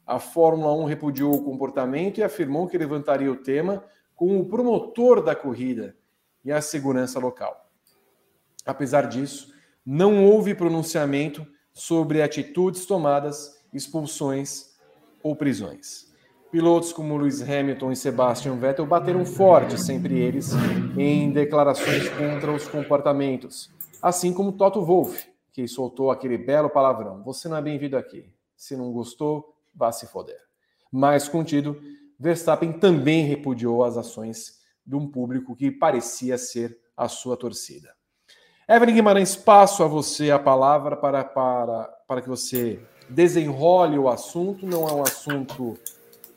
a 0.07 0.19
Fórmula 0.19 0.73
1 0.75 0.85
repudiou 0.85 1.35
o 1.35 1.45
comportamento 1.45 2.19
e 2.19 2.23
afirmou 2.23 2.67
que 2.67 2.77
levantaria 2.77 3.31
o 3.31 3.37
tema 3.37 3.85
com 4.15 4.39
o 4.39 4.45
promotor 4.45 5.23
da 5.23 5.35
corrida 5.35 5.97
e 6.45 6.53
a 6.53 6.61
segurança 6.61 7.19
local. 7.19 7.71
Apesar 8.67 9.09
disso, 9.09 9.52
não 9.85 10.25
houve 10.25 10.55
pronunciamento 10.55 11.47
sobre 11.73 12.23
atitudes 12.23 12.87
tomadas, 12.87 13.63
expulsões 13.73 14.71
ou 15.23 15.35
prisões. 15.35 16.11
Pilotos 16.51 16.93
como 16.93 17.17
Lewis 17.17 17.41
Hamilton 17.41 17.93
e 17.93 17.97
Sebastian 17.97 18.57
Vettel 18.57 18.87
bateram 18.87 19.25
forte, 19.25 19.81
sempre 19.81 20.19
eles, 20.19 20.51
em 20.99 21.33
declarações 21.33 22.09
contra 22.11 22.53
os 22.53 22.69
comportamentos, 22.69 23.71
assim 24.03 24.35
como 24.35 24.53
Toto 24.53 24.85
Wolff, 24.85 25.27
que 25.53 25.67
soltou 25.67 26.11
aquele 26.11 26.37
belo 26.37 26.69
palavrão: 26.69 27.23
Você 27.23 27.49
não 27.49 27.57
é 27.57 27.63
bem-vindo 27.63 27.97
aqui. 27.97 28.31
Se 28.55 28.77
não 28.77 28.93
gostou, 28.93 29.57
vá 29.75 29.91
se 29.91 30.07
foder. 30.07 30.39
Mais 30.91 31.27
contido, 31.27 31.81
Verstappen 32.19 32.73
também 32.75 33.25
repudiou 33.25 33.83
as 33.83 33.97
ações 33.97 34.61
de 34.87 34.95
um 34.95 35.09
público 35.09 35.57
que 35.57 35.71
parecia 35.71 36.37
ser 36.37 36.79
a 36.95 37.09
sua 37.09 37.37
torcida. 37.37 37.95
Evelyn 38.75 38.95
Guimarães, 38.95 39.37
passo 39.37 39.83
a 39.83 39.87
você 39.87 40.31
a 40.31 40.39
palavra 40.39 40.97
para, 40.97 41.23
para, 41.23 41.91
para 42.09 42.23
que 42.23 42.29
você 42.29 42.81
desenrole 43.07 43.99
o 43.99 44.09
assunto. 44.09 44.65
Não 44.65 44.89
é 44.89 44.93
um 44.95 45.03
assunto 45.03 45.79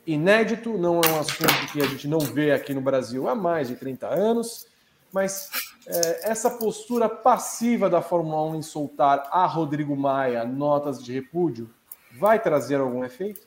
inédito, 0.06 0.76
não 0.76 1.00
é 1.00 1.08
um 1.08 1.18
assunto 1.18 1.72
que 1.72 1.80
a 1.80 1.86
gente 1.86 2.06
não 2.06 2.18
vê 2.18 2.52
aqui 2.52 2.74
no 2.74 2.82
Brasil 2.82 3.26
há 3.26 3.34
mais 3.34 3.68
de 3.68 3.76
30 3.76 4.08
anos, 4.08 4.66
mas 5.10 5.48
é, 5.86 6.30
essa 6.30 6.50
postura 6.50 7.08
passiva 7.08 7.88
da 7.88 8.02
Fórmula 8.02 8.50
1 8.50 8.56
em 8.56 8.62
soltar 8.62 9.26
a 9.30 9.46
Rodrigo 9.46 9.96
Maia 9.96 10.44
notas 10.44 11.02
de 11.02 11.14
repúdio 11.14 11.70
vai 12.18 12.38
trazer 12.38 12.76
algum 12.76 13.02
efeito? 13.02 13.40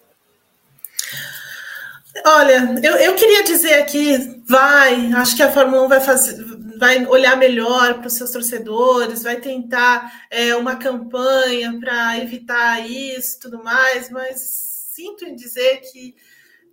Olha, 2.26 2.76
eu, 2.84 2.96
eu 2.96 3.16
queria 3.16 3.44
dizer 3.44 3.76
aqui, 3.76 4.42
vai, 4.48 5.14
acho 5.14 5.36
que 5.36 5.44
a 5.44 5.52
Fórmula 5.52 5.84
1 5.84 5.88
vai 5.88 6.02
fazer, 6.02 6.44
vai 6.80 7.06
olhar 7.06 7.36
melhor 7.36 7.96
para 7.96 8.08
os 8.08 8.14
seus 8.14 8.32
torcedores, 8.32 9.22
vai 9.22 9.42
tentar 9.42 10.28
é, 10.32 10.56
uma 10.56 10.78
campanha 10.78 11.78
para 11.78 12.18
evitar 12.20 12.90
isso 12.90 13.38
tudo 13.42 13.62
mais, 13.62 14.10
mas 14.10 14.40
sinto 14.94 15.26
em 15.26 15.36
dizer 15.36 15.82
que 15.82 16.16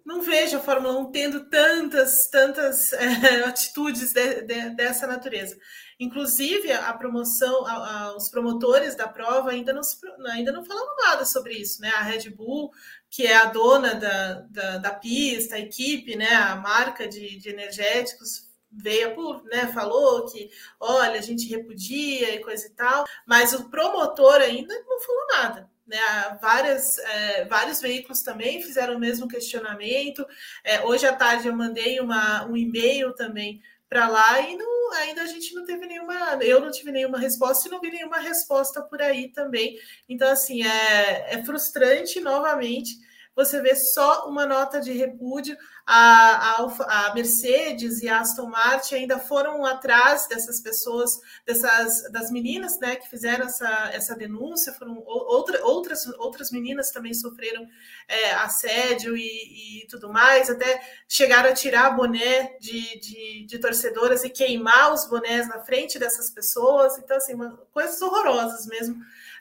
não 0.04 0.22
vejo 0.22 0.56
a 0.56 0.60
Fórmula 0.60 0.96
1 1.00 1.10
tendo 1.10 1.44
tantas, 1.46 2.28
tantas 2.28 2.92
é, 2.94 3.42
atitudes 3.44 4.12
de, 4.12 4.42
de, 4.42 4.70
dessa 4.70 5.08
natureza. 5.08 5.58
Inclusive, 5.98 6.70
a 6.70 6.92
promoção, 6.92 7.66
a, 7.66 7.72
a, 7.72 8.16
os 8.16 8.28
promotores 8.30 8.94
da 8.94 9.08
prova 9.08 9.50
ainda 9.50 9.72
não, 9.72 9.82
se, 9.82 9.96
ainda 10.28 10.52
não 10.52 10.64
falaram 10.64 10.94
nada 10.98 11.24
sobre 11.24 11.54
isso, 11.54 11.80
né? 11.80 11.88
A 11.88 12.02
Red 12.02 12.30
Bull, 12.30 12.70
que 13.10 13.26
é 13.26 13.34
a 13.34 13.46
dona 13.46 13.94
da, 13.94 14.34
da, 14.42 14.78
da 14.78 14.94
pista, 14.94 15.56
a 15.56 15.58
equipe, 15.58 16.14
né? 16.14 16.32
A 16.34 16.54
marca 16.54 17.08
de, 17.08 17.36
de 17.38 17.48
energéticos, 17.48 18.45
veio, 18.70 19.42
né, 19.44 19.66
falou 19.72 20.26
que, 20.26 20.50
olha, 20.80 21.18
a 21.18 21.22
gente 21.22 21.48
repudia 21.48 22.34
e 22.34 22.40
coisa 22.40 22.66
e 22.66 22.70
tal, 22.70 23.04
mas 23.26 23.52
o 23.52 23.68
promotor 23.70 24.40
ainda 24.40 24.74
não 24.86 25.00
falou 25.00 25.26
nada. 25.28 25.70
Né, 25.86 25.98
várias, 26.42 26.98
é, 26.98 27.44
vários 27.44 27.80
veículos 27.80 28.20
também 28.22 28.60
fizeram 28.60 28.96
o 28.96 28.98
mesmo 28.98 29.28
questionamento. 29.28 30.26
É, 30.64 30.84
hoje 30.84 31.06
à 31.06 31.14
tarde 31.14 31.46
eu 31.46 31.54
mandei 31.54 32.00
uma, 32.00 32.44
um 32.46 32.56
e-mail 32.56 33.14
também 33.14 33.62
para 33.88 34.08
lá 34.08 34.40
e 34.40 34.56
não, 34.56 34.92
ainda 34.94 35.22
a 35.22 35.26
gente 35.26 35.54
não 35.54 35.64
teve 35.64 35.86
nenhuma, 35.86 36.38
eu 36.42 36.60
não 36.60 36.70
tive 36.70 36.90
nenhuma 36.90 37.18
resposta 37.18 37.68
e 37.68 37.70
não 37.70 37.80
vi 37.80 37.90
nenhuma 37.90 38.18
resposta 38.18 38.82
por 38.82 39.00
aí 39.00 39.28
também. 39.28 39.78
Então, 40.08 40.28
assim, 40.28 40.64
é, 40.64 41.34
é 41.34 41.44
frustrante 41.44 42.20
novamente 42.20 42.96
você 43.36 43.60
vê 43.60 43.76
só 43.76 44.26
uma 44.26 44.46
nota 44.46 44.80
de 44.80 44.92
repúdio. 44.92 45.56
A, 45.88 46.56
a, 46.56 47.10
a, 47.10 47.14
Mercedes 47.14 48.02
e 48.02 48.08
a 48.08 48.18
Aston 48.20 48.46
Martin 48.46 48.96
ainda 48.96 49.20
foram 49.20 49.64
atrás 49.64 50.26
dessas 50.26 50.60
pessoas, 50.60 51.20
dessas 51.44 52.10
das 52.10 52.30
meninas 52.32 52.80
né, 52.80 52.96
que 52.96 53.08
fizeram 53.08 53.44
essa, 53.44 53.90
essa 53.92 54.16
denúncia, 54.16 54.72
foram 54.72 55.00
outra, 55.06 55.64
outras, 55.64 56.06
outras 56.18 56.50
meninas 56.50 56.90
também 56.90 57.14
sofreram 57.14 57.68
é, 58.08 58.32
assédio 58.32 59.16
e, 59.16 59.82
e, 59.82 59.86
tudo 59.86 60.12
mais, 60.12 60.50
até 60.50 60.80
chegaram 61.06 61.50
a 61.50 61.54
tirar 61.54 61.90
boné 61.90 62.56
de, 62.58 62.98
de, 62.98 63.46
de, 63.46 63.58
torcedoras 63.58 64.24
e 64.24 64.30
queimar 64.30 64.92
os 64.92 65.06
bonés 65.06 65.46
na 65.46 65.60
frente 65.60 65.98
dessas 65.98 66.30
pessoas. 66.30 66.98
Então, 66.98 67.16
assim, 67.16 67.34
uma, 67.34 67.56
coisas 67.72 68.00
horrorosas 68.00 68.66
mesmo 68.66 68.96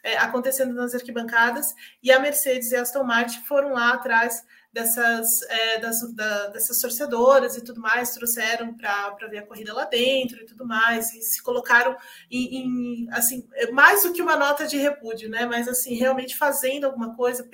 é, 0.06 0.18
acontecendo 0.18 0.74
nas 0.74 0.94
arquibancadas, 0.94 1.66
e 2.02 2.12
a 2.12 2.20
Mercedes 2.20 2.72
e 2.72 2.76
a 2.76 2.84
Aston 2.84 3.04
Martin 3.04 3.42
foram 3.42 3.74
lá 3.74 3.94
atrás 3.94 4.46
dessas, 4.72 5.26
é, 5.50 5.80
das, 5.80 5.96
da, 6.14 6.48
dessas 6.48 6.78
torcedoras 6.80 7.58
e 7.58 7.64
tudo 7.64 7.82
mais, 7.82 8.14
trouxeram 8.14 8.76
para 8.76 9.28
ver 9.28 9.40
a 9.40 9.46
corrida 9.46 9.74
lá 9.74 9.86
dentro 9.86 10.40
e 10.40 10.46
tudo 10.46 10.66
mais, 10.68 11.12
e 11.14 11.22
se 11.24 11.42
colocaram 11.42 11.98
em, 12.30 12.58
em, 12.58 13.08
assim, 13.12 13.48
mais 13.72 14.04
do 14.04 14.14
que 14.14 14.22
uma 14.22 14.36
nota 14.36 14.68
de 14.68 14.78
repúdio, 14.78 15.28
né? 15.28 15.46
Mas 15.48 15.68
assim, 15.68 15.96
realmente 15.96 16.38
fazendo 16.38 16.86
alguma 16.86 17.16
coisa, 17.16 17.48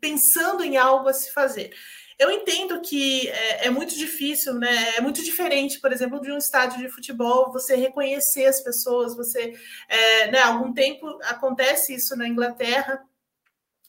pensando 0.00 0.62
em 0.62 0.76
algo 0.76 1.08
a 1.08 1.14
se 1.14 1.32
fazer. 1.32 1.72
Eu 2.18 2.30
entendo 2.30 2.80
que 2.80 3.28
é, 3.28 3.66
é, 3.66 3.70
muito 3.70 3.96
difícil, 3.96 4.54
né? 4.54 4.96
É 4.96 5.00
muito 5.00 5.22
diferente, 5.22 5.80
por 5.80 5.92
exemplo, 5.92 6.20
de 6.20 6.30
um 6.30 6.38
estádio 6.38 6.78
de 6.78 6.88
futebol, 6.88 7.52
você 7.52 7.74
reconhecer 7.76 8.46
as 8.46 8.60
pessoas, 8.60 9.16
você, 9.16 9.54
é, 9.88 10.30
né? 10.30 10.40
Algum 10.40 10.72
tempo 10.72 11.06
acontece 11.24 11.94
isso 11.94 12.16
na 12.16 12.28
Inglaterra, 12.28 13.02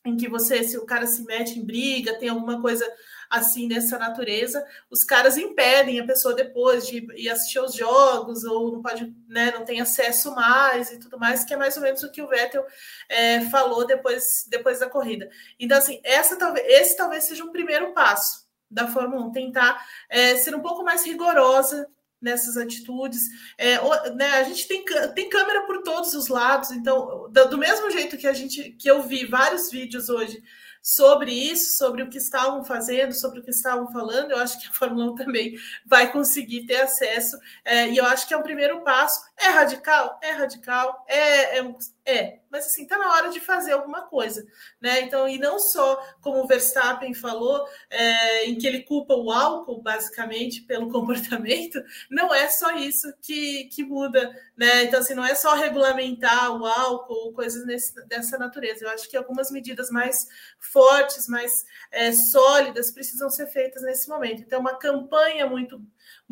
em 0.06 0.18
que 0.18 0.28
você, 0.28 0.64
se 0.64 0.78
o 0.78 0.86
cara 0.86 1.08
se 1.08 1.24
mete 1.24 1.58
em 1.60 1.66
briga, 1.66 2.18
tem 2.20 2.30
alguma 2.30 2.62
coisa 2.62 2.86
assim 3.34 3.68
dessa 3.68 3.98
natureza, 3.98 4.64
os 4.92 5.04
caras 5.04 5.38
impedem 5.38 6.00
a 6.00 6.06
pessoa 6.06 6.36
depois 6.36 6.86
de 6.86 7.08
ir 7.16 7.30
assistir 7.30 7.60
os 7.60 7.74
jogos 7.74 8.44
ou 8.44 8.72
não 8.72 8.82
pode, 8.82 9.12
né, 9.28 9.52
não 9.52 9.66
tem 9.66 9.82
acesso 9.82 10.36
mais 10.36 10.92
e 10.92 11.00
tudo 11.00 11.18
mais, 11.18 11.44
que 11.44 11.52
é 11.52 11.58
mais 11.58 11.76
ou 11.76 11.82
menos 11.82 12.04
o 12.04 12.12
que 12.12 12.22
o 12.22 12.28
Vettel 12.28 12.64
é, 13.10 13.42
falou 13.50 13.88
depois, 13.88 14.46
depois 14.48 14.80
da 14.80 14.90
corrida. 14.90 15.32
Então, 15.60 15.80
assim, 15.80 16.00
essa 16.04 16.38
talvez, 16.38 16.64
esse 16.68 16.96
talvez 16.96 17.24
seja 17.24 17.44
um 17.44 17.52
primeiro 17.52 17.92
passo 17.92 18.48
da 18.70 18.88
Fórmula 18.88 19.26
1, 19.26 19.32
tentar 19.32 19.84
é, 20.08 20.36
ser 20.36 20.54
um 20.54 20.62
pouco 20.62 20.84
mais 20.84 21.04
rigorosa 21.04 21.88
nessas 22.22 22.56
atitudes. 22.56 23.22
É, 23.58 23.80
né, 24.14 24.32
a 24.34 24.44
gente 24.44 24.68
tem, 24.68 24.86
tem 25.16 25.28
câmera 25.28 25.66
por 25.66 25.82
todos 25.82 26.14
os 26.14 26.28
lados, 26.28 26.70
então, 26.70 27.32
do 27.32 27.58
mesmo 27.58 27.90
jeito 27.90 28.16
que 28.16 28.28
a 28.28 28.34
gente 28.34 28.74
que 28.74 28.90
eu 28.90 29.02
vi 29.02 29.26
vários 29.26 29.72
vídeos 29.72 30.08
hoje 30.08 30.40
sobre 30.84 31.32
isso, 31.32 31.78
sobre 31.78 32.04
o 32.04 32.10
que 32.10 32.18
estavam 32.18 32.62
fazendo, 32.62 33.14
sobre 33.14 33.40
o 33.40 33.44
que 33.44 33.52
estavam 33.52 33.90
falando. 33.90 34.32
Eu 34.32 34.38
acho 34.38 34.60
que 34.60 34.68
a 34.68 34.74
Fórmula 34.74 35.14
1 35.14 35.16
também 35.16 35.56
vai 35.86 36.12
conseguir 36.12 36.66
ter 36.66 36.82
acesso, 36.82 37.38
é, 37.64 37.90
e 37.90 37.98
eu 37.98 38.06
acho 38.06 38.28
que 38.28 38.34
é 38.34 38.38
o 38.38 38.44
primeiro 38.44 38.82
passo. 38.82 39.24
É 39.38 39.50
radical? 39.50 40.20
É 40.22 40.32
radical, 40.32 41.04
é, 41.08 41.60
é, 41.60 41.76
é, 42.06 42.40
mas 42.52 42.68
assim, 42.68 42.86
tá 42.86 42.98
na 42.98 43.14
hora 43.14 43.30
de 43.30 43.40
fazer 43.40 43.72
alguma 43.72 44.04
coisa, 44.04 44.46
né? 44.80 45.02
Então, 45.02 45.28
e 45.28 45.40
não 45.40 45.58
só 45.58 45.96
como 46.22 46.44
o 46.44 46.48
Verstappen 46.48 47.14
falou, 47.14 47.68
é, 47.90 48.46
em 48.46 48.58
que 48.58 48.68
ele 48.68 48.84
culpa 48.84 49.16
o 49.16 49.32
álcool, 49.32 49.82
basicamente, 49.82 50.62
pelo 50.62 50.90
comportamento, 50.92 51.82
não 52.12 52.34
é 52.34 52.48
só 52.50 52.76
isso 52.76 53.12
que, 53.22 53.66
que 53.66 53.84
muda, 53.84 54.32
né? 54.56 54.84
Então, 54.84 55.00
assim, 55.00 55.16
não 55.16 55.26
é 55.26 55.34
só 55.34 55.56
regulamentar 55.56 56.56
o 56.56 56.66
álcool, 56.66 57.34
coisas 57.34 57.66
nesse, 57.66 57.94
dessa 58.08 58.38
natureza. 58.38 58.86
Eu 58.86 58.90
acho 58.90 59.10
que 59.10 59.18
algumas 59.18 59.50
medidas 59.50 59.90
mais 59.90 60.16
fortes, 60.60 61.28
mais 61.28 61.52
é, 61.92 62.12
sólidas, 62.12 62.92
precisam 62.92 63.30
ser 63.30 63.48
feitas 63.48 63.82
nesse 63.82 64.08
momento. 64.08 64.42
Então, 64.42 64.60
uma 64.60 64.78
campanha 64.78 65.48
muito 65.48 65.82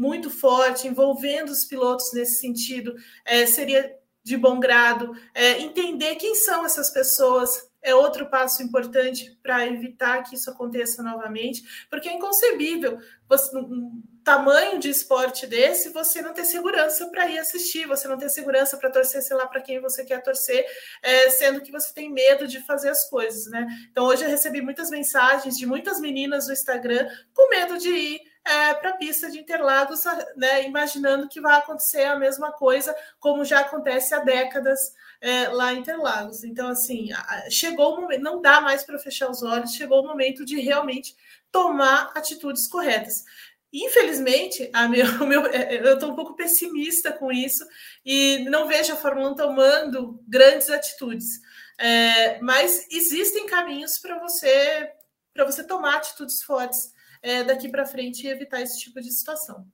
muito 0.02 0.32
forte, 0.32 0.88
envolvendo 0.88 1.50
os 1.52 1.64
pilotos 1.64 2.12
nesse 2.12 2.40
sentido, 2.40 2.96
é, 3.24 3.46
seria 3.46 3.96
de 4.24 4.36
bom 4.36 4.60
grado, 4.60 5.16
é, 5.32 5.60
entender 5.60 6.16
quem 6.16 6.34
são 6.34 6.66
essas 6.66 6.90
pessoas 6.90 7.70
é 7.84 7.94
outro 7.94 8.28
passo 8.28 8.62
importante 8.64 9.38
para 9.42 9.66
evitar 9.66 10.24
que 10.24 10.36
isso 10.36 10.50
aconteça 10.50 11.04
novamente, 11.04 11.64
porque 11.90 12.10
é 12.10 12.14
inconcebível 12.14 13.00
você, 13.28 13.56
um 13.58 14.02
tamanho 14.24 14.80
de 14.80 14.90
esporte 14.90 15.48
desse 15.48 15.90
você 15.90 16.22
não 16.22 16.34
ter 16.34 16.46
segurança 16.46 17.08
para 17.08 17.28
ir 17.28 17.40
assistir, 17.40 17.88
você 17.88 18.08
não 18.08 18.18
ter 18.18 18.30
segurança 18.30 18.78
para 18.78 18.92
torcer, 18.92 19.22
sei 19.22 19.36
lá, 19.36 19.48
para 19.48 19.62
quem 19.62 19.80
você 19.80 20.04
quer 20.04 20.22
torcer, 20.22 20.66
é, 21.02 21.30
sendo 21.32 21.62
que 21.62 21.72
você 21.72 21.94
tem 21.94 22.12
medo 22.12 22.48
de 22.48 22.60
fazer 22.62 22.90
as 22.90 23.08
coisas, 23.08 23.46
né? 23.52 23.68
Então 23.92 24.06
hoje 24.06 24.24
eu 24.24 24.30
recebi 24.30 24.62
muitas 24.62 24.90
mensagens 24.90 25.58
de 25.58 25.66
muitas 25.66 26.00
meninas 26.00 26.48
no 26.48 26.54
Instagram 26.54 27.08
com 27.34 27.50
medo 27.50 27.78
de 27.78 27.90
ir 27.90 28.31
é, 28.46 28.74
para 28.74 28.90
a 28.92 28.98
pista 28.98 29.30
de 29.30 29.40
Interlagos, 29.40 30.04
né, 30.36 30.66
imaginando 30.66 31.28
que 31.28 31.40
vai 31.40 31.58
acontecer 31.58 32.06
a 32.06 32.18
mesma 32.18 32.52
coisa, 32.52 32.96
como 33.20 33.46
já 33.46 33.60
acontece 33.60 34.14
há 34.16 34.20
décadas 34.20 34.80
é, 35.20 35.48
lá 35.50 35.74
em 35.74 35.80
Interlagos. 35.80 36.44
Então, 36.44 36.70
assim, 36.70 37.10
chegou 37.50 37.94
o 37.94 38.02
momento, 38.02 38.22
não 38.22 38.42
dá 38.42 38.60
mais 38.60 38.84
para 38.84 38.98
fechar 38.98 39.30
os 39.30 39.44
olhos, 39.44 39.76
chegou 39.76 40.02
o 40.02 40.08
momento 40.08 40.44
de 40.44 40.60
realmente 40.60 41.16
tomar 41.52 42.12
atitudes 42.16 42.68
corretas. 42.68 43.24
Infelizmente, 43.72 44.70
a 44.74 44.88
meu, 44.88 45.06
meu, 45.26 45.46
é, 45.46 45.76
eu 45.76 45.94
estou 45.94 46.12
um 46.12 46.16
pouco 46.16 46.36
pessimista 46.36 47.12
com 47.12 47.32
isso 47.32 47.66
e 48.06 48.46
não 48.50 48.68
vejo 48.68 48.94
a 48.94 48.98
Fórmula 48.98 49.32
1 49.32 49.36
tomando 49.36 50.22
grandes 50.28 50.70
atitudes. 50.70 51.40
É, 51.78 52.40
mas 52.42 52.88
existem 52.92 53.46
caminhos 53.46 53.98
para 53.98 54.20
você 54.20 54.92
para 55.34 55.46
você 55.46 55.64
tomar 55.64 55.96
atitudes 55.96 56.44
fortes 56.44 56.94
é, 57.22 57.44
daqui 57.44 57.70
para 57.70 57.86
frente 57.86 58.26
e 58.26 58.30
evitar 58.30 58.62
esse 58.62 58.80
tipo 58.80 59.00
de 59.02 59.12
situação. 59.12 59.66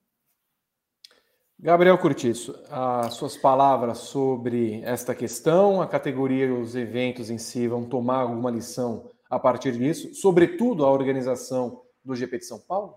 Gabriel 1.60 1.98
Curtiço, 1.98 2.56
as 2.70 3.16
suas 3.16 3.36
palavras 3.36 3.98
sobre 4.00 4.82
esta 4.84 5.16
questão, 5.16 5.82
a 5.82 5.88
categoria 5.88 6.46
e 6.46 6.52
os 6.52 6.76
eventos 6.76 7.32
em 7.32 7.40
si 7.40 7.68
vão 7.68 7.84
tomar 7.84 8.22
alguma 8.22 8.52
lição 8.52 9.12
a 9.28 9.40
partir 9.40 9.72
disso, 9.72 10.14
sobretudo 10.14 10.86
a 10.86 10.92
organização 10.92 11.82
do 12.06 12.16
GP 12.16 12.38
de 12.38 12.46
São 12.46 12.60
Paulo? 12.60 12.94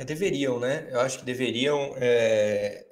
É, 0.00 0.04
deveriam, 0.04 0.58
né? 0.58 0.88
Eu 0.90 1.00
acho 1.00 1.18
que 1.18 1.24
deveriam. 1.24 1.94
É... 1.96 2.86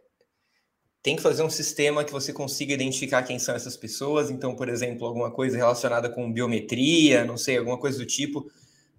Tem 1.03 1.17
que 1.17 1.23
fazer 1.23 1.43
um 1.43 1.51
sistema 1.51 2.05
que 2.05 2.13
você 2.13 2.33
consiga 2.33 2.75
identificar 2.75 3.23
quem 3.23 3.39
são 3.39 3.55
essas 3.55 3.77
pessoas. 3.77 4.31
Então, 4.31 4.55
por 4.55 4.69
exemplo, 4.69 5.07
alguma 5.07 5.31
coisa 5.31 5.57
relacionada 5.57 6.11
com 6.11 6.31
biometria, 6.31 7.25
não 7.25 7.37
sei, 7.37 7.57
alguma 7.57 7.79
coisa 7.79 7.99
do 7.99 8.05
tipo, 8.05 8.51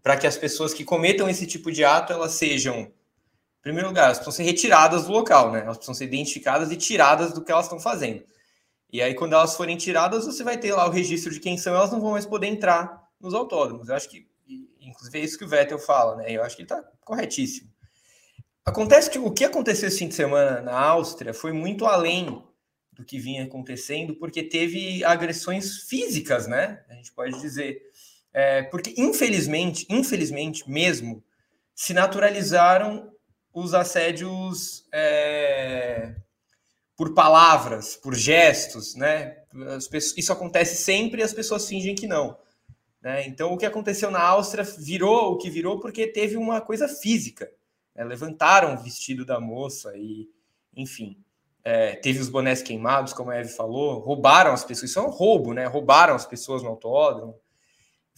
para 0.01 0.17
que 0.17 0.27
as 0.27 0.37
pessoas 0.37 0.73
que 0.73 0.83
cometam 0.83 1.29
esse 1.29 1.45
tipo 1.45 1.71
de 1.71 1.83
ato 1.83 2.13
elas 2.13 2.33
sejam, 2.33 2.79
em 2.79 3.61
primeiro 3.61 3.87
lugar, 3.89 4.05
elas 4.05 4.17
precisam 4.17 4.45
ser 4.45 4.49
retiradas 4.49 5.05
do 5.05 5.11
local, 5.11 5.51
né? 5.51 5.61
Elas 5.61 5.77
precisam 5.77 5.93
ser 5.93 6.05
identificadas 6.05 6.71
e 6.71 6.77
tiradas 6.77 7.33
do 7.33 7.43
que 7.43 7.51
elas 7.51 7.65
estão 7.65 7.79
fazendo. 7.79 8.23
E 8.91 9.01
aí, 9.01 9.13
quando 9.13 9.33
elas 9.33 9.55
forem 9.55 9.77
tiradas, 9.77 10.25
você 10.25 10.43
vai 10.43 10.57
ter 10.57 10.73
lá 10.73 10.87
o 10.87 10.91
registro 10.91 11.31
de 11.31 11.39
quem 11.39 11.57
são, 11.57 11.75
elas 11.75 11.91
não 11.91 12.01
vão 12.01 12.11
mais 12.11 12.25
poder 12.25 12.47
entrar 12.47 13.07
nos 13.19 13.33
autódromos. 13.33 13.89
Eu 13.89 13.95
acho 13.95 14.09
que, 14.09 14.27
inclusive, 14.79 15.19
é 15.19 15.23
isso 15.23 15.37
que 15.37 15.45
o 15.45 15.47
Vettel 15.47 15.77
fala, 15.77 16.15
né? 16.15 16.31
Eu 16.31 16.43
acho 16.43 16.55
que 16.55 16.63
ele 16.63 16.71
está 16.71 16.81
corretíssimo. 17.01 17.69
Acontece 18.65 19.09
que 19.09 19.19
o 19.19 19.31
que 19.31 19.43
aconteceu 19.43 19.87
esse 19.87 19.99
fim 19.99 20.07
de 20.07 20.15
semana 20.15 20.61
na 20.61 20.79
Áustria 20.79 21.33
foi 21.33 21.51
muito 21.51 21.85
além 21.85 22.43
do 22.93 23.05
que 23.05 23.19
vinha 23.19 23.43
acontecendo, 23.43 24.15
porque 24.15 24.43
teve 24.43 25.03
agressões 25.03 25.83
físicas, 25.83 26.47
né? 26.47 26.83
A 26.89 26.93
gente 26.93 27.11
pode 27.13 27.39
dizer. 27.39 27.88
É, 28.33 28.63
porque, 28.63 28.93
infelizmente, 28.97 29.85
infelizmente 29.89 30.69
mesmo, 30.69 31.23
se 31.73 31.93
naturalizaram 31.93 33.11
os 33.53 33.73
assédios 33.73 34.85
é, 34.93 36.15
por 36.95 37.13
palavras, 37.13 37.95
por 37.95 38.13
gestos, 38.15 38.95
né? 38.95 39.37
Pessoas, 39.89 40.17
isso 40.17 40.31
acontece 40.31 40.75
sempre 40.75 41.21
e 41.21 41.23
as 41.23 41.33
pessoas 41.33 41.67
fingem 41.67 41.95
que 41.95 42.07
não. 42.07 42.37
Né? 43.01 43.25
Então, 43.25 43.53
o 43.53 43.57
que 43.57 43.65
aconteceu 43.65 44.11
na 44.11 44.21
Áustria 44.21 44.63
virou 44.63 45.33
o 45.33 45.37
que 45.37 45.49
virou 45.49 45.79
porque 45.79 46.05
teve 46.05 46.35
uma 46.35 46.61
coisa 46.61 46.87
física. 46.87 47.49
Né? 47.95 48.03
Levantaram 48.03 48.73
o 48.73 48.77
vestido 48.77 49.25
da 49.25 49.39
moça 49.39 49.93
e, 49.95 50.29
enfim, 50.75 51.17
é, 51.63 51.95
teve 51.95 52.19
os 52.19 52.29
bonés 52.29 52.61
queimados, 52.61 53.13
como 53.13 53.31
a 53.31 53.37
Eve 53.37 53.49
falou, 53.49 53.99
roubaram 53.99 54.51
as 54.51 54.63
pessoas. 54.63 54.91
Isso 54.91 54.99
é 54.99 55.01
um 55.01 55.09
roubo, 55.09 55.53
né? 55.53 55.65
Roubaram 55.65 56.15
as 56.15 56.25
pessoas 56.25 56.63
no 56.63 56.69
autódromo. 56.69 57.35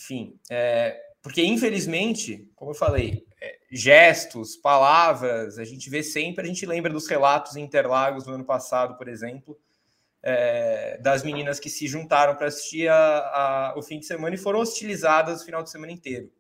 Enfim, 0.02 0.40
é, 0.50 1.00
porque 1.22 1.44
infelizmente, 1.44 2.50
como 2.56 2.72
eu 2.72 2.76
falei, 2.76 3.24
é, 3.40 3.60
gestos, 3.72 4.56
palavras, 4.56 5.60
a 5.60 5.64
gente 5.64 5.92
vê 5.92 6.02
sempre, 6.02 6.44
a 6.44 6.48
gente 6.48 6.66
lembra 6.66 6.92
dos 6.92 7.08
relatos 7.08 7.56
em 7.56 7.62
Interlagos 7.62 8.26
no 8.26 8.34
ano 8.34 8.44
passado, 8.44 8.98
por 8.98 9.08
exemplo, 9.08 9.60
é, 10.24 10.98
das 10.98 11.24
meninas 11.24 11.60
que 11.60 11.70
se 11.70 11.88
juntaram 11.88 12.36
para 12.36 12.48
assistir 12.48 12.90
a, 12.90 12.96
a, 12.96 13.74
o 13.78 13.84
fim 13.84 14.00
de 14.00 14.08
semana 14.08 14.34
e 14.34 14.40
foram 14.40 14.60
hostilizadas 14.60 15.42
o 15.42 15.46
final 15.46 15.62
de 15.62 15.70
semana 15.70 15.92
inteiro. 15.92 16.32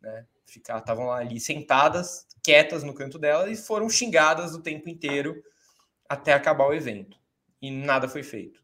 Né? 0.00 0.26
estavam 0.48 1.12
ali 1.12 1.38
sentadas, 1.38 2.26
quietas 2.42 2.82
no 2.82 2.92
canto 2.92 3.20
dela 3.20 3.48
e 3.48 3.56
foram 3.56 3.88
xingadas 3.88 4.52
o 4.52 4.60
tempo 4.60 4.88
inteiro 4.88 5.40
até 6.08 6.32
acabar 6.32 6.66
o 6.66 6.74
evento. 6.74 7.16
E 7.62 7.70
nada 7.70 8.08
foi 8.08 8.24
feito. 8.24 8.60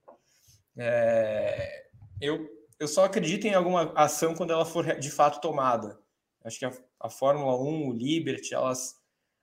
É, 0.77 1.87
eu, 2.21 2.56
eu 2.79 2.89
só 2.89 3.05
acredito 3.05 3.47
em 3.47 3.55
alguma 3.55 3.93
ação 3.95 4.35
quando 4.35 4.53
ela 4.53 4.65
for 4.65 4.99
de 4.99 5.11
fato 5.11 5.41
tomada. 5.41 5.99
Acho 6.45 6.59
que 6.59 6.65
a, 6.65 6.73
a 7.01 7.11
Fórmula 7.11 7.57
1, 7.61 7.89
o 7.89 7.93
Liberty, 7.93 8.55
elas 8.55 8.95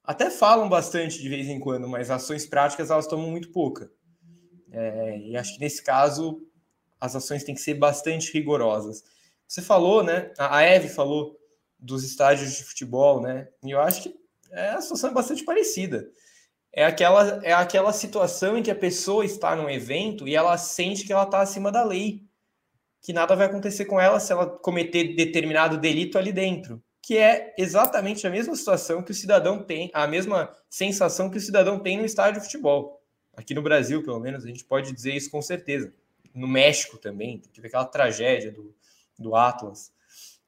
até 0.03 0.29
falam 0.29 0.67
bastante 0.67 1.21
de 1.21 1.29
vez 1.29 1.47
em 1.47 1.59
quando, 1.59 1.87
mas 1.87 2.11
ações 2.11 2.45
práticas 2.45 2.89
elas 2.89 3.07
tomam 3.07 3.29
muito 3.29 3.51
pouca. 3.51 3.91
É, 4.71 5.19
e 5.19 5.37
acho 5.37 5.53
que 5.53 5.59
nesse 5.59 5.83
caso 5.83 6.45
as 6.99 7.15
ações 7.15 7.43
têm 7.43 7.55
que 7.55 7.61
ser 7.61 7.75
bastante 7.75 8.31
rigorosas. 8.33 9.03
Você 9.47 9.61
falou, 9.61 10.03
né? 10.03 10.31
A 10.37 10.61
Eve 10.63 10.89
falou 10.89 11.37
dos 11.77 12.03
estádios 12.03 12.53
de 12.53 12.63
futebol, 12.63 13.21
né? 13.21 13.49
E 13.63 13.71
eu 13.71 13.79
acho 13.79 14.03
que 14.03 14.15
é, 14.51 14.69
a 14.69 14.81
situação 14.81 15.09
é 15.09 15.13
bastante 15.13 15.43
parecida. 15.43 16.09
É 16.71 16.85
aquela, 16.85 17.41
é 17.43 17.53
aquela 17.53 17.93
situação 17.93 18.57
em 18.57 18.63
que 18.63 18.71
a 18.71 18.75
pessoa 18.75 19.25
está 19.25 19.55
num 19.55 19.69
evento 19.69 20.27
e 20.27 20.35
ela 20.35 20.57
sente 20.57 21.05
que 21.05 21.13
ela 21.13 21.23
está 21.23 21.41
acima 21.41 21.71
da 21.71 21.83
lei, 21.83 22.23
que 23.03 23.11
nada 23.11 23.35
vai 23.35 23.47
acontecer 23.47 23.83
com 23.83 23.99
ela 23.99 24.17
se 24.17 24.31
ela 24.31 24.47
cometer 24.47 25.13
determinado 25.13 25.77
delito 25.77 26.17
ali 26.17 26.31
dentro, 26.31 26.81
que 27.01 27.17
é 27.17 27.53
exatamente 27.57 28.25
a 28.25 28.29
mesma 28.29 28.55
situação 28.55 29.03
que 29.03 29.11
o 29.11 29.13
cidadão 29.13 29.61
tem, 29.61 29.91
a 29.93 30.07
mesma 30.07 30.49
sensação 30.69 31.29
que 31.29 31.37
o 31.37 31.41
cidadão 31.41 31.77
tem 31.77 31.97
no 31.97 32.05
estádio 32.05 32.39
de 32.39 32.45
futebol. 32.45 33.03
Aqui 33.35 33.53
no 33.53 33.61
Brasil, 33.61 34.01
pelo 34.01 34.21
menos, 34.21 34.45
a 34.45 34.47
gente 34.47 34.63
pode 34.63 34.93
dizer 34.93 35.13
isso 35.13 35.29
com 35.29 35.41
certeza. 35.41 35.93
No 36.33 36.47
México 36.47 36.97
também, 36.97 37.41
teve 37.53 37.67
aquela 37.67 37.83
tragédia 37.83 38.53
do, 38.53 38.73
do 39.19 39.35
Atlas 39.35 39.91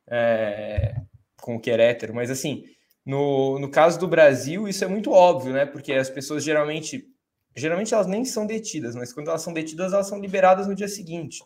é, 0.07 0.95
com 1.41 1.57
o 1.57 1.59
Querétaro, 1.59 2.15
mas 2.15 2.31
assim, 2.31 2.63
no, 3.05 3.59
no 3.59 3.69
caso 3.69 3.99
do 3.99 4.07
Brasil, 4.07 4.65
isso 4.65 4.85
é 4.85 4.87
muito 4.87 5.11
óbvio, 5.11 5.51
né? 5.51 5.65
Porque 5.65 5.91
as 5.91 6.09
pessoas 6.09 6.41
geralmente, 6.41 7.05
geralmente 7.53 7.93
elas 7.93 8.07
nem 8.07 8.23
são 8.23 8.47
detidas, 8.47 8.95
mas 8.95 9.11
quando 9.11 9.27
elas 9.27 9.41
são 9.41 9.51
detidas, 9.51 9.91
elas 9.91 10.07
são 10.07 10.19
liberadas 10.19 10.67
no 10.67 10.75
dia 10.75 10.87
seguinte, 10.87 11.43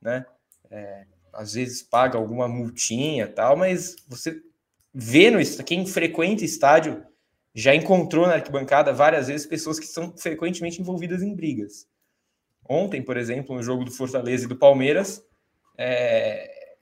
né? 0.00 0.24
É, 0.70 1.04
às 1.32 1.54
vezes 1.54 1.82
paga 1.82 2.18
alguma 2.18 2.48
multinha 2.48 3.28
tal, 3.28 3.56
mas 3.56 3.96
você 4.08 4.40
vê 4.92 5.30
no 5.30 5.38
quem 5.64 5.86
frequenta 5.86 6.44
estádio 6.44 7.04
já 7.54 7.74
encontrou 7.74 8.26
na 8.26 8.34
arquibancada 8.34 8.92
várias 8.92 9.28
vezes 9.28 9.46
pessoas 9.46 9.78
que 9.78 9.86
são 9.86 10.16
frequentemente 10.16 10.80
envolvidas 10.80 11.22
em 11.22 11.34
brigas. 11.34 11.86
Ontem, 12.68 13.02
por 13.02 13.16
exemplo, 13.16 13.54
no 13.54 13.62
jogo 13.62 13.84
do 13.84 13.90
Fortaleza 13.90 14.44
e 14.44 14.48
do 14.48 14.56
Palmeiras, 14.56 15.24
é, 15.78 16.76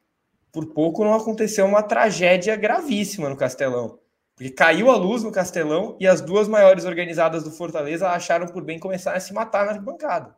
por 0.50 0.66
pouco 0.66 1.04
não 1.04 1.14
aconteceu 1.14 1.66
uma 1.66 1.82
tragédia 1.82 2.56
gravíssima 2.56 3.28
no 3.28 3.36
Castelão. 3.36 3.98
Porque 4.34 4.50
caiu 4.50 4.90
a 4.90 4.96
luz 4.96 5.22
no 5.22 5.30
Castelão 5.30 5.96
e 6.00 6.08
as 6.08 6.20
duas 6.20 6.48
maiores 6.48 6.84
organizadas 6.84 7.44
do 7.44 7.52
Fortaleza 7.52 8.08
acharam 8.08 8.46
por 8.46 8.64
bem 8.64 8.78
começar 8.78 9.14
a 9.14 9.20
se 9.20 9.32
matar 9.32 9.64
na 9.64 9.72
arquibancada. 9.72 10.34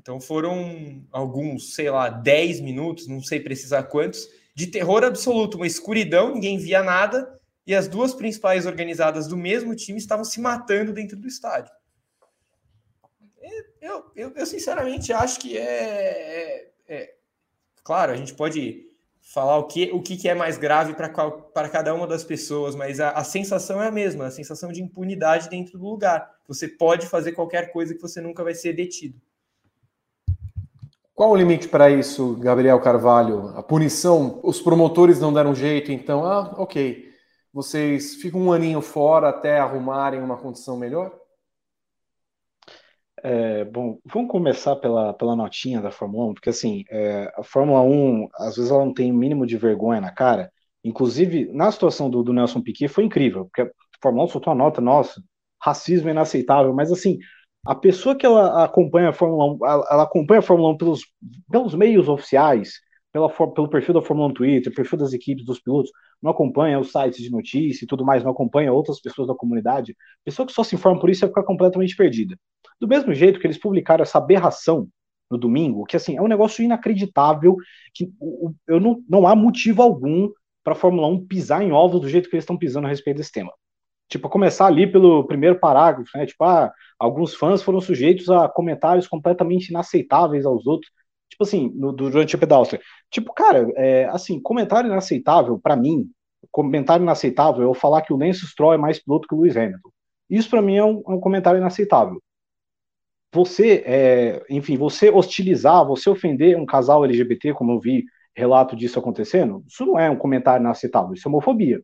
Então 0.00 0.18
foram 0.18 1.04
alguns, 1.12 1.74
sei 1.74 1.90
lá, 1.90 2.08
10 2.08 2.60
minutos, 2.60 3.06
não 3.06 3.22
sei 3.22 3.38
precisar 3.38 3.82
quantos, 3.82 4.26
de 4.54 4.66
terror 4.66 5.04
absoluto, 5.04 5.58
uma 5.58 5.66
escuridão, 5.66 6.32
ninguém 6.32 6.56
via 6.56 6.82
nada, 6.82 7.38
e 7.66 7.74
as 7.74 7.86
duas 7.86 8.14
principais 8.14 8.64
organizadas 8.64 9.28
do 9.28 9.36
mesmo 9.36 9.76
time 9.76 9.98
estavam 9.98 10.24
se 10.24 10.40
matando 10.40 10.94
dentro 10.94 11.18
do 11.18 11.28
estádio. 11.28 11.70
Eu, 13.80 14.10
eu, 14.16 14.32
eu 14.34 14.46
sinceramente 14.46 15.12
acho 15.12 15.38
que 15.38 15.56
é, 15.56 15.62
é, 15.62 16.70
é, 16.88 17.14
Claro, 17.84 18.12
a 18.12 18.16
gente 18.16 18.34
pode 18.34 18.86
falar 19.20 19.58
o 19.58 19.66
que, 19.66 19.90
o 19.92 20.02
que 20.02 20.28
é 20.28 20.34
mais 20.34 20.56
grave 20.56 20.94
para 20.94 21.68
cada 21.68 21.94
uma 21.94 22.06
das 22.06 22.24
pessoas, 22.24 22.74
mas 22.74 23.00
a, 23.00 23.10
a 23.10 23.22
sensação 23.22 23.82
é 23.82 23.88
a 23.88 23.92
mesma, 23.92 24.26
a 24.26 24.30
sensação 24.30 24.72
de 24.72 24.82
impunidade 24.82 25.48
dentro 25.48 25.78
do 25.78 25.84
lugar. 25.84 26.30
Você 26.48 26.66
pode 26.66 27.06
fazer 27.06 27.32
qualquer 27.32 27.70
coisa 27.70 27.94
que 27.94 28.00
você 28.00 28.20
nunca 28.20 28.42
vai 28.42 28.54
ser 28.54 28.72
detido. 28.72 29.20
Qual 31.20 31.32
o 31.32 31.36
limite 31.36 31.68
para 31.68 31.90
isso, 31.90 32.34
Gabriel 32.36 32.80
Carvalho? 32.80 33.48
A 33.48 33.62
punição, 33.62 34.40
os 34.42 34.58
promotores 34.58 35.20
não 35.20 35.30
deram 35.30 35.54
jeito, 35.54 35.92
então, 35.92 36.24
ah, 36.24 36.54
ok 36.56 37.10
vocês 37.52 38.14
ficam 38.14 38.40
um 38.40 38.52
aninho 38.52 38.80
fora 38.80 39.28
até 39.28 39.58
arrumarem 39.58 40.22
uma 40.22 40.38
condição 40.38 40.78
melhor? 40.78 41.14
É, 43.22 43.66
bom, 43.66 43.98
vamos 44.06 44.30
começar 44.30 44.76
pela, 44.76 45.12
pela 45.12 45.36
notinha 45.36 45.82
da 45.82 45.90
Fórmula 45.90 46.30
1, 46.30 46.34
porque 46.34 46.48
assim, 46.48 46.84
é, 46.88 47.30
a 47.36 47.42
Fórmula 47.42 47.82
1, 47.82 48.28
às 48.36 48.56
vezes 48.56 48.70
ela 48.70 48.82
não 48.82 48.94
tem 48.94 49.12
o 49.12 49.14
mínimo 49.14 49.46
de 49.46 49.58
vergonha 49.58 50.00
na 50.00 50.10
cara. 50.10 50.50
Inclusive, 50.82 51.52
na 51.52 51.70
situação 51.70 52.08
do, 52.08 52.22
do 52.22 52.32
Nelson 52.32 52.62
Piquet 52.62 52.88
foi 52.88 53.04
incrível, 53.04 53.44
porque 53.44 53.60
a 53.60 53.70
Fórmula 54.00 54.24
1 54.24 54.28
soltou 54.28 54.54
a 54.54 54.56
nota, 54.56 54.80
nossa, 54.80 55.22
racismo 55.60 56.08
inaceitável, 56.08 56.72
mas 56.72 56.90
assim, 56.90 57.18
a 57.66 57.74
pessoa 57.74 58.16
que 58.16 58.24
ela 58.24 58.64
acompanha 58.64 59.10
a 59.10 59.12
Fórmula 59.12 59.52
1, 59.54 59.66
ela, 59.66 60.02
acompanha 60.02 60.40
a 60.40 60.42
Fórmula 60.42 60.72
1 60.72 60.76
pelos, 60.78 61.02
pelos 61.50 61.74
meios 61.74 62.08
oficiais, 62.08 62.80
pela, 63.12 63.28
pelo 63.28 63.68
perfil 63.68 63.94
da 63.94 64.02
Fórmula 64.02 64.26
1 64.26 64.28
no 64.30 64.34
Twitter, 64.34 64.74
perfil 64.74 64.98
das 64.98 65.12
equipes, 65.12 65.44
dos 65.44 65.60
pilotos, 65.60 65.90
não 66.22 66.30
acompanha 66.30 66.78
os 66.78 66.90
sites 66.90 67.22
de 67.22 67.30
notícia 67.30 67.84
e 67.84 67.86
tudo 67.86 68.04
mais, 68.04 68.22
não 68.22 68.30
acompanha 68.30 68.72
outras 68.72 69.00
pessoas 69.00 69.28
da 69.28 69.34
comunidade, 69.34 69.96
pessoa 70.24 70.46
que 70.46 70.52
só 70.52 70.62
se 70.62 70.74
informa 70.74 71.00
por 71.00 71.10
isso 71.10 71.20
vai 71.20 71.28
ficar 71.28 71.42
completamente 71.42 71.96
perdida. 71.96 72.36
Do 72.80 72.88
mesmo 72.88 73.12
jeito 73.12 73.38
que 73.38 73.46
eles 73.46 73.58
publicaram 73.58 74.02
essa 74.02 74.18
aberração 74.18 74.88
no 75.30 75.36
domingo, 75.38 75.84
que 75.84 75.96
assim, 75.96 76.16
é 76.16 76.22
um 76.22 76.28
negócio 76.28 76.64
inacreditável, 76.64 77.56
que 77.94 78.10
eu 78.66 78.80
não, 78.80 79.02
não 79.08 79.26
há 79.26 79.36
motivo 79.36 79.82
algum 79.82 80.28
para 80.64 80.72
a 80.72 80.76
Fórmula 80.76 81.06
1 81.08 81.26
pisar 81.26 81.62
em 81.62 81.72
ovos 81.72 82.00
do 82.00 82.08
jeito 82.08 82.28
que 82.28 82.36
eles 82.36 82.44
estão 82.44 82.56
pisando 82.56 82.86
a 82.86 82.90
respeito 82.90 83.18
desse 83.18 83.32
tema. 83.32 83.52
Tipo, 84.10 84.28
começar 84.28 84.66
ali 84.66 84.90
pelo 84.90 85.24
primeiro 85.24 85.58
parágrafo, 85.58 86.10
né? 86.18 86.26
Tipo, 86.26 86.44
ah, 86.44 86.70
alguns 86.98 87.34
fãs 87.34 87.62
foram 87.62 87.80
sujeitos 87.80 88.28
a 88.28 88.48
comentários 88.48 89.06
completamente 89.08 89.68
inaceitáveis 89.68 90.44
aos 90.44 90.66
outros 90.66 90.90
tipo 91.30 91.44
assim, 91.44 91.72
no, 91.74 91.92
durante 91.92 92.34
o 92.34 92.38
pedestre. 92.38 92.80
Tipo, 93.10 93.32
cara, 93.32 93.66
é, 93.76 94.04
assim, 94.06 94.40
comentário 94.40 94.90
inaceitável, 94.90 95.58
para 95.58 95.76
mim, 95.76 96.10
comentário 96.50 97.02
inaceitável 97.02 97.62
é 97.62 97.64
eu 97.64 97.74
falar 97.74 98.02
que 98.02 98.12
o 98.12 98.16
Lance 98.16 98.46
Stroll 98.46 98.74
é 98.74 98.76
mais 98.76 98.98
piloto 98.98 99.26
que 99.26 99.34
o 99.34 99.40
Lewis 99.40 99.56
Hamilton. 99.56 99.90
Isso 100.28 100.50
para 100.50 100.62
mim 100.62 100.76
é 100.76 100.84
um, 100.84 101.02
é 101.08 101.10
um, 101.12 101.20
comentário 101.20 101.58
inaceitável. 101.58 102.20
Você, 103.32 103.84
é, 103.86 104.44
enfim, 104.50 104.76
você 104.76 105.08
hostilizar, 105.08 105.86
você 105.86 106.10
ofender 106.10 106.56
um 106.56 106.66
casal 106.66 107.04
LGBT, 107.04 107.54
como 107.54 107.72
eu 107.72 107.80
vi 107.80 108.04
relato 108.34 108.76
disso 108.76 108.98
acontecendo, 108.98 109.64
isso 109.68 109.86
não 109.86 109.98
é 109.98 110.10
um 110.10 110.16
comentário 110.16 110.62
inaceitável, 110.62 111.14
isso 111.14 111.26
é 111.26 111.30
homofobia. 111.30 111.80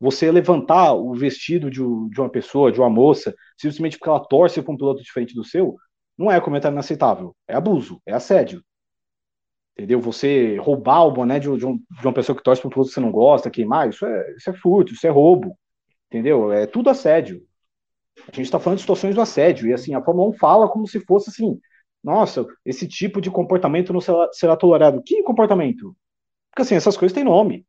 Você 0.00 0.30
levantar 0.30 0.94
o 0.94 1.14
vestido 1.14 1.70
de, 1.70 1.78
de 1.78 2.20
uma 2.20 2.28
pessoa, 2.28 2.70
de 2.70 2.80
uma 2.80 2.90
moça, 2.90 3.34
simplesmente 3.56 3.98
porque 3.98 4.08
ela 4.08 4.20
torce 4.20 4.60
para 4.62 4.72
um 4.72 4.76
piloto 4.76 5.02
diferente 5.02 5.34
do 5.34 5.44
seu, 5.44 5.76
não 6.18 6.30
é 6.30 6.40
comentário 6.40 6.74
inaceitável, 6.74 7.34
é 7.48 7.54
abuso, 7.54 8.00
é 8.06 8.12
assédio. 8.12 8.62
Entendeu? 9.76 10.00
Você 10.00 10.56
roubar 10.56 11.04
o 11.04 11.12
boné 11.12 11.38
de, 11.38 11.54
de, 11.56 11.66
um, 11.66 11.76
de 11.76 12.06
uma 12.06 12.12
pessoa 12.12 12.36
que 12.36 12.42
torce 12.42 12.62
para 12.62 12.68
um 12.68 12.70
produto 12.70 12.88
que 12.88 12.94
você 12.94 13.00
não 13.00 13.12
gosta, 13.12 13.50
queimar, 13.50 13.88
isso 13.88 14.06
é, 14.06 14.34
isso 14.34 14.48
é 14.48 14.54
furto, 14.54 14.92
isso 14.92 15.06
é 15.06 15.10
roubo. 15.10 15.56
Entendeu? 16.08 16.50
É 16.50 16.66
tudo 16.66 16.88
assédio. 16.88 17.42
A 18.16 18.34
gente 18.34 18.46
está 18.46 18.58
falando 18.58 18.78
de 18.78 18.82
situações 18.82 19.14
do 19.14 19.20
assédio. 19.20 19.68
E 19.68 19.72
assim, 19.74 19.94
a 19.94 20.02
Fórmula 20.02 20.30
1 20.30 20.32
fala 20.34 20.68
como 20.68 20.86
se 20.86 21.00
fosse 21.00 21.28
assim: 21.30 21.60
nossa, 22.02 22.46
esse 22.64 22.88
tipo 22.88 23.20
de 23.20 23.30
comportamento 23.30 23.92
não 23.92 24.00
será, 24.00 24.28
será 24.32 24.56
tolerado. 24.56 25.02
Que 25.02 25.22
comportamento? 25.22 25.94
Porque 26.50 26.62
assim, 26.62 26.74
essas 26.74 26.96
coisas 26.96 27.14
têm 27.14 27.24
nome. 27.24 27.66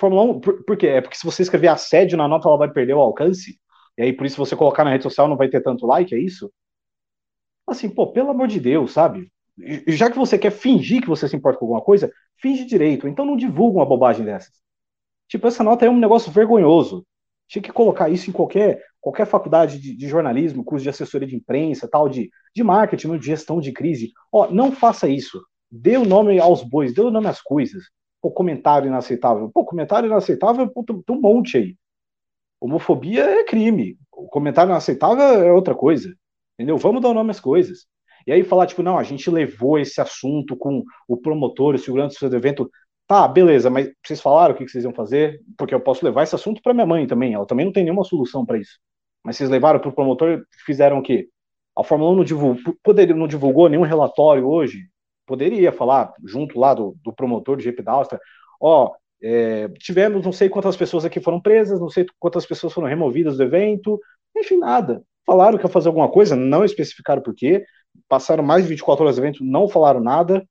Fórmula 0.00 0.22
1, 0.22 0.40
por, 0.40 0.64
por 0.64 0.76
quê? 0.78 0.86
É 0.86 1.00
porque 1.02 1.16
se 1.16 1.26
você 1.26 1.42
escrever 1.42 1.68
assédio 1.68 2.16
na 2.16 2.26
nota, 2.26 2.48
ela 2.48 2.56
vai 2.56 2.72
perder 2.72 2.94
o 2.94 3.00
alcance. 3.00 3.60
E 3.98 4.02
aí, 4.02 4.12
por 4.14 4.24
isso, 4.24 4.38
você 4.38 4.56
colocar 4.56 4.82
na 4.82 4.90
rede 4.90 5.02
social 5.02 5.28
não 5.28 5.36
vai 5.36 5.48
ter 5.50 5.62
tanto 5.62 5.86
like, 5.86 6.14
é 6.14 6.18
isso? 6.18 6.50
Assim, 7.66 7.88
pô, 7.88 8.10
pelo 8.10 8.30
amor 8.30 8.48
de 8.48 8.58
Deus, 8.58 8.92
sabe? 8.92 9.30
Já 9.86 10.10
que 10.10 10.16
você 10.16 10.38
quer 10.38 10.52
fingir 10.52 11.02
que 11.02 11.08
você 11.08 11.28
se 11.28 11.36
importa 11.36 11.58
com 11.58 11.66
alguma 11.66 11.82
coisa, 11.82 12.10
finge 12.40 12.64
direito. 12.64 13.06
Então 13.06 13.26
não 13.26 13.36
divulga 13.36 13.78
uma 13.78 13.86
bobagem 13.86 14.24
dessas. 14.24 14.52
Tipo, 15.28 15.46
essa 15.46 15.62
nota 15.62 15.84
é 15.84 15.90
um 15.90 15.98
negócio 15.98 16.32
vergonhoso. 16.32 17.06
Tinha 17.46 17.62
que 17.62 17.70
colocar 17.70 18.08
isso 18.08 18.30
em 18.30 18.32
qualquer, 18.32 18.82
qualquer 19.00 19.26
faculdade 19.26 19.78
de, 19.78 19.94
de 19.94 20.08
jornalismo, 20.08 20.64
curso 20.64 20.82
de 20.82 20.88
assessoria 20.88 21.28
de 21.28 21.36
imprensa, 21.36 21.86
tal, 21.86 22.08
de, 22.08 22.30
de 22.56 22.64
marketing, 22.64 23.18
de 23.18 23.26
gestão 23.26 23.60
de 23.60 23.70
crise. 23.70 24.12
Ó, 24.32 24.50
não 24.50 24.72
faça 24.72 25.06
isso. 25.08 25.44
Dê 25.70 25.98
o 25.98 26.06
nome 26.06 26.40
aos 26.40 26.62
bois, 26.62 26.94
dê 26.94 27.02
o 27.02 27.10
nome 27.10 27.26
às 27.26 27.42
coisas. 27.42 27.84
Pô, 28.20 28.30
comentário 28.30 28.88
inaceitável. 28.88 29.50
Pô, 29.52 29.64
comentário 29.64 30.06
inaceitável, 30.06 30.68
pô, 30.68 30.84
tem 30.84 31.16
um 31.16 31.20
monte 31.20 31.56
aí. 31.56 31.76
Homofobia 32.60 33.24
é 33.24 33.44
crime. 33.44 33.96
O 34.12 34.28
comentário 34.28 34.70
inaceitável 34.70 35.24
é 35.24 35.52
outra 35.52 35.74
coisa. 35.74 36.14
Entendeu? 36.58 36.76
Vamos 36.76 37.00
dar 37.00 37.14
nome 37.14 37.30
às 37.30 37.40
coisas. 37.40 37.86
E 38.26 38.32
aí 38.32 38.44
falar, 38.44 38.66
tipo, 38.66 38.82
não, 38.82 38.98
a 38.98 39.02
gente 39.02 39.30
levou 39.30 39.78
esse 39.78 40.00
assunto 40.00 40.54
com 40.56 40.84
o 41.08 41.16
promotor, 41.16 41.74
o 41.74 41.78
segurança 41.78 42.28
do 42.28 42.36
evento. 42.36 42.70
Tá, 43.06 43.26
beleza, 43.26 43.70
mas 43.70 43.90
vocês 44.04 44.20
falaram 44.20 44.54
o 44.54 44.58
que 44.58 44.68
vocês 44.68 44.84
iam 44.84 44.92
fazer? 44.92 45.40
Porque 45.56 45.74
eu 45.74 45.80
posso 45.80 46.04
levar 46.04 46.22
esse 46.22 46.34
assunto 46.34 46.60
para 46.62 46.74
minha 46.74 46.86
mãe 46.86 47.06
também. 47.06 47.34
Ela 47.34 47.46
também 47.46 47.64
não 47.64 47.72
tem 47.72 47.82
nenhuma 47.82 48.04
solução 48.04 48.44
para 48.44 48.58
isso. 48.58 48.78
Mas 49.24 49.36
vocês 49.36 49.50
levaram 49.50 49.80
para 49.80 49.88
o 49.88 49.92
promotor 49.92 50.44
fizeram 50.64 50.98
o 50.98 51.02
quê? 51.02 51.28
A 51.76 51.82
Fórmula 51.82 52.12
1 52.12 52.16
não 52.16 52.24
divulgou, 52.24 52.62
não 53.16 53.26
divulgou 53.26 53.68
nenhum 53.68 53.82
relatório 53.82 54.46
hoje? 54.46 54.88
Poderia 55.30 55.70
falar, 55.72 56.12
junto 56.24 56.58
lá 56.58 56.74
do, 56.74 56.96
do 57.04 57.12
promotor 57.12 57.56
do 57.56 57.62
GP 57.62 57.82
da 57.82 57.92
Áustria, 57.92 58.20
ó, 58.60 58.92
É, 59.22 59.68
tivemos 59.78 60.24
não 60.24 60.32
sei 60.32 60.48
quantas 60.48 60.76
pessoas 60.76 61.04
aqui 61.04 61.20
foram 61.20 61.40
presas, 61.40 61.78
não 61.78 61.90
sei 61.90 62.06
quantas 62.18 62.46
pessoas 62.46 62.72
foram 62.72 62.88
removidas 62.88 63.36
do 63.36 63.42
evento, 63.44 64.00
enfim, 64.36 64.56
nada. 64.58 65.02
Falaram 65.26 65.58
que 65.58 65.64
ia 65.66 65.70
fazer 65.70 65.88
alguma 65.88 66.10
coisa, 66.10 66.34
não 66.34 66.64
especificaram 66.64 67.22
por 67.22 67.34
quê. 67.34 67.64
Passaram 68.08 68.42
mais 68.42 68.64
de 68.64 68.70
24 68.70 69.04
horas 69.04 69.16
do 69.16 69.22
evento, 69.22 69.44
não 69.44 69.68
falaram 69.68 70.00
nada. 70.00 70.42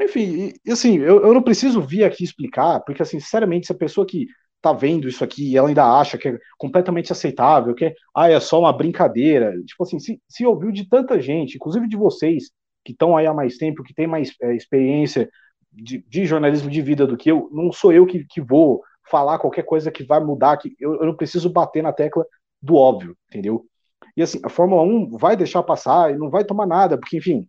Enfim, 0.00 0.52
e, 0.64 0.72
assim, 0.72 0.98
eu, 0.98 1.22
eu 1.22 1.32
não 1.34 1.42
preciso 1.42 1.80
vir 1.80 2.04
aqui 2.04 2.24
explicar, 2.24 2.80
porque, 2.80 3.02
assim, 3.02 3.18
sinceramente, 3.20 3.66
se 3.66 3.72
a 3.72 3.76
pessoa 3.76 4.06
que 4.06 4.26
tá 4.60 4.72
vendo 4.72 5.08
isso 5.08 5.22
aqui 5.24 5.52
e 5.52 5.56
ela 5.56 5.68
ainda 5.68 5.84
acha 6.00 6.18
que 6.18 6.28
é 6.28 6.38
completamente 6.58 7.12
aceitável, 7.12 7.74
que 7.74 7.86
é, 7.86 7.94
ah, 8.14 8.28
é 8.30 8.40
só 8.40 8.58
uma 8.60 8.72
brincadeira, 8.72 9.52
tipo 9.64 9.82
assim, 9.84 9.98
se, 9.98 10.20
se 10.28 10.44
ouviu 10.46 10.72
de 10.72 10.88
tanta 10.88 11.20
gente, 11.20 11.56
inclusive 11.56 11.88
de 11.88 11.96
vocês, 11.96 12.50
que 12.86 12.92
estão 12.92 13.16
aí 13.16 13.26
há 13.26 13.34
mais 13.34 13.56
tempo, 13.56 13.82
que 13.82 13.92
têm 13.92 14.06
mais 14.06 14.32
é, 14.40 14.54
experiência 14.54 15.28
de, 15.72 15.98
de, 16.08 16.24
jornalismo 16.24 16.70
de 16.70 16.80
vida 16.80 17.04
do 17.04 17.16
que 17.16 17.28
eu, 17.28 17.50
não 17.52 17.72
sou 17.72 17.92
eu 17.92 18.06
que, 18.06 18.24
que 18.24 18.40
vou 18.40 18.80
falar 19.10 19.40
qualquer 19.40 19.64
coisa 19.64 19.90
que 19.90 20.04
vai 20.04 20.20
mudar, 20.20 20.56
que 20.56 20.76
eu, 20.78 20.94
eu 20.94 21.06
não 21.06 21.16
preciso 21.16 21.50
bater 21.50 21.82
na 21.82 21.92
tecla 21.92 22.24
do 22.62 22.76
óbvio, 22.76 23.16
entendeu? 23.28 23.66
E 24.16 24.22
assim, 24.22 24.40
a 24.44 24.48
Fórmula 24.48 24.82
1 24.82 25.18
vai 25.18 25.36
deixar 25.36 25.64
passar 25.64 26.14
e 26.14 26.16
não 26.16 26.30
vai 26.30 26.44
tomar 26.44 26.64
nada, 26.64 26.96
porque, 26.96 27.16
enfim, 27.16 27.48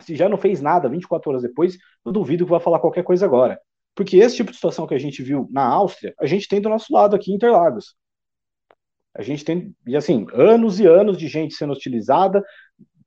se 0.00 0.14
já 0.14 0.28
não 0.28 0.38
fez 0.38 0.62
nada 0.62 0.88
24 0.88 1.30
horas 1.30 1.42
depois, 1.42 1.76
eu 2.06 2.12
duvido 2.12 2.44
que 2.44 2.50
vai 2.50 2.60
falar 2.60 2.78
qualquer 2.78 3.02
coisa 3.02 3.26
agora. 3.26 3.60
Porque 3.94 4.18
esse 4.18 4.36
tipo 4.36 4.50
de 4.50 4.56
situação 4.56 4.86
que 4.86 4.94
a 4.94 4.98
gente 4.98 5.20
viu 5.20 5.48
na 5.50 5.64
Áustria, 5.64 6.14
a 6.18 6.26
gente 6.26 6.46
tem 6.46 6.60
do 6.60 6.68
nosso 6.68 6.92
lado 6.92 7.16
aqui 7.16 7.32
em 7.32 7.34
Interlagos. 7.34 7.96
A 9.14 9.22
gente 9.22 9.44
tem, 9.44 9.74
e 9.84 9.96
assim, 9.96 10.26
anos 10.32 10.78
e 10.78 10.86
anos 10.86 11.18
de 11.18 11.26
gente 11.26 11.54
sendo 11.54 11.72
utilizada 11.72 12.42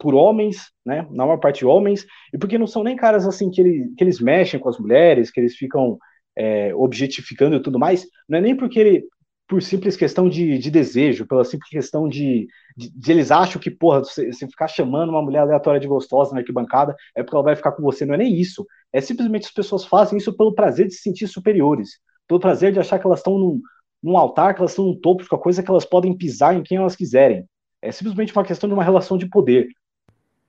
por 0.04 0.14
homens, 0.14 0.70
né? 0.86 1.08
Na 1.12 1.26
maior 1.26 1.38
parte 1.38 1.66
homens, 1.66 2.06
e 2.34 2.38
porque 2.38 2.58
não 2.58 2.68
são 2.68 2.84
nem 2.84 2.94
caras 2.94 3.26
assim 3.26 3.50
que, 3.50 3.62
ele, 3.62 3.94
que 3.98 4.04
eles 4.04 4.20
mexem 4.20 4.60
com 4.60 4.68
as 4.68 4.78
mulheres, 4.78 5.32
que 5.32 5.40
eles 5.40 5.56
ficam 5.56 5.98
é, 6.38 6.76
objetificando 6.76 7.56
e 7.56 7.62
tudo 7.62 7.80
mais, 7.80 8.06
não 8.28 8.38
é 8.38 8.42
nem 8.42 8.54
porque 8.54 8.78
ele, 8.78 9.06
por 9.48 9.62
simples 9.62 9.96
questão 9.96 10.28
de, 10.28 10.58
de 10.58 10.70
desejo, 10.70 11.26
pela 11.26 11.46
simples 11.46 11.70
questão 11.70 12.10
de, 12.10 12.48
de, 12.76 12.92
de, 12.94 13.12
eles 13.14 13.32
acham 13.32 13.62
que, 13.62 13.72
porra, 13.72 14.00
você, 14.00 14.30
ficar 14.34 14.68
chamando 14.68 15.12
uma 15.12 15.22
mulher 15.22 15.40
aleatória 15.40 15.80
de 15.80 15.88
gostosa 15.88 16.34
na 16.34 16.40
arquibancada 16.40 16.94
é 17.16 17.24
porque 17.24 17.34
ela 17.34 17.46
vai 17.46 17.56
ficar 17.56 17.72
com 17.72 17.82
você, 17.82 18.06
não 18.06 18.16
é 18.16 18.18
nem 18.18 18.36
isso. 18.36 18.68
É 18.92 19.00
simplesmente 19.00 19.46
as 19.46 19.54
pessoas 19.54 19.86
fazem 19.86 20.18
isso 20.18 20.36
pelo 20.36 20.54
prazer 20.54 20.88
de 20.88 20.96
se 20.96 21.02
sentir 21.02 21.28
superiores, 21.30 21.92
pelo 22.28 22.42
prazer 22.42 22.74
de 22.74 22.80
achar 22.80 23.00
que 23.00 23.08
elas 23.08 23.20
estão 23.20 23.40
num, 23.40 23.62
num 24.04 24.18
altar, 24.18 24.54
que 24.54 24.60
elas 24.60 24.72
estão 24.72 24.86
no 24.86 25.00
topo 25.00 25.24
de 25.24 25.30
uma 25.32 25.40
coisa 25.40 25.64
que 25.64 25.72
elas 25.72 25.86
podem 25.86 26.18
pisar 26.18 26.54
em 26.54 26.62
quem 26.62 26.78
elas 26.78 26.96
quiserem. 26.96 27.46
É 27.82 27.92
simplesmente 27.92 28.32
uma 28.34 28.46
questão 28.46 28.68
de 28.68 28.74
uma 28.74 28.84
relação 28.84 29.18
de 29.18 29.28
poder. 29.28 29.68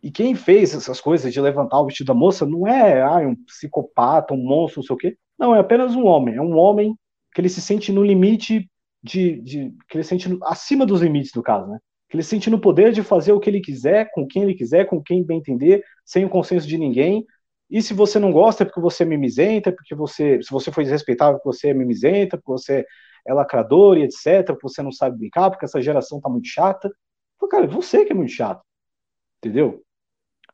E 0.04 0.10
quem 0.10 0.34
fez 0.34 0.74
essas 0.74 1.00
coisas 1.00 1.32
de 1.32 1.40
levantar 1.40 1.80
o 1.80 1.86
vestido 1.86 2.08
da 2.08 2.14
moça 2.14 2.44
não 2.44 2.66
é 2.68 3.00
ah, 3.00 3.26
um 3.26 3.34
psicopata, 3.46 4.34
um 4.34 4.36
monstro, 4.36 4.80
não 4.80 4.86
sei 4.86 4.94
o 4.94 4.98
quê. 4.98 5.16
Não, 5.38 5.54
é 5.54 5.60
apenas 5.60 5.96
um 5.96 6.04
homem. 6.04 6.34
É 6.34 6.42
um 6.42 6.58
homem 6.58 6.94
que 7.34 7.40
ele 7.40 7.48
se 7.48 7.62
sente 7.62 7.90
no 7.90 8.04
limite 8.04 8.70
de, 9.02 9.40
de, 9.40 9.74
que 9.88 9.96
ele 9.96 10.04
sente 10.04 10.28
acima 10.42 10.84
dos 10.84 11.00
limites 11.00 11.32
do 11.32 11.42
caso, 11.42 11.66
né? 11.70 11.78
Que 12.10 12.16
ele 12.16 12.22
sente 12.22 12.50
no 12.50 12.60
poder 12.60 12.92
de 12.92 13.02
fazer 13.02 13.32
o 13.32 13.40
que 13.40 13.48
ele 13.48 13.62
quiser, 13.62 14.10
com 14.12 14.26
quem 14.26 14.42
ele 14.42 14.54
quiser, 14.54 14.84
com 14.84 15.02
quem 15.02 15.24
bem 15.24 15.38
entender, 15.38 15.82
sem 16.04 16.22
o 16.26 16.28
consenso 16.28 16.68
de 16.68 16.76
ninguém. 16.76 17.24
E 17.70 17.80
se 17.80 17.94
você 17.94 18.18
não 18.18 18.30
gosta 18.30 18.62
é 18.62 18.66
porque 18.66 18.82
você 18.82 19.04
é 19.04 19.06
mimizenta, 19.06 19.70
é 19.70 19.72
porque 19.72 19.94
você, 19.94 20.38
se 20.42 20.50
você 20.50 20.70
foi 20.70 20.84
desrespeitável, 20.84 21.40
porque 21.40 21.56
você 21.56 21.68
é 21.68 21.74
mimizenta, 21.74 22.36
porque 22.36 22.52
você 22.52 22.84
é 23.26 23.32
lacrador 23.32 23.96
e 23.96 24.02
etc, 24.02 24.48
porque 24.48 24.68
você 24.68 24.82
não 24.82 24.92
sabe 24.92 25.16
brincar, 25.16 25.48
porque 25.48 25.64
essa 25.64 25.80
geração 25.80 26.20
tá 26.20 26.28
muito 26.28 26.46
chata. 26.46 26.92
Então, 27.36 27.48
cara, 27.48 27.66
você 27.66 28.04
que 28.04 28.12
é 28.12 28.14
muito 28.14 28.32
chato. 28.32 28.62
Entendeu? 29.38 29.83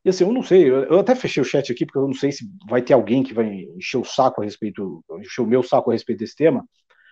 E 0.05 0.09
assim, 0.09 0.25
eu 0.25 0.33
não 0.33 0.43
sei, 0.43 0.71
eu, 0.71 0.99
até 0.99 1.15
fechei 1.15 1.43
o 1.43 1.45
chat 1.45 1.71
aqui, 1.71 1.85
porque 1.85 1.99
eu 1.99 2.07
não 2.07 2.15
sei 2.15 2.33
se 2.33 2.45
vai 2.69 2.81
ter 2.81 2.95
alguém 2.95 3.23
que 3.23 3.35
vai 3.35 3.67
encher 3.77 3.99
o 3.99 4.05
saco 4.05 4.41
a 4.41 4.45
respeito, 4.45 5.05
encher 5.19 5.43
o 5.43 5.47
meu 5.47 5.63
saco 5.63 5.91
a 5.91 5.93
respeito 5.93 6.21
desse 6.21 6.35
tema, 6.35 6.65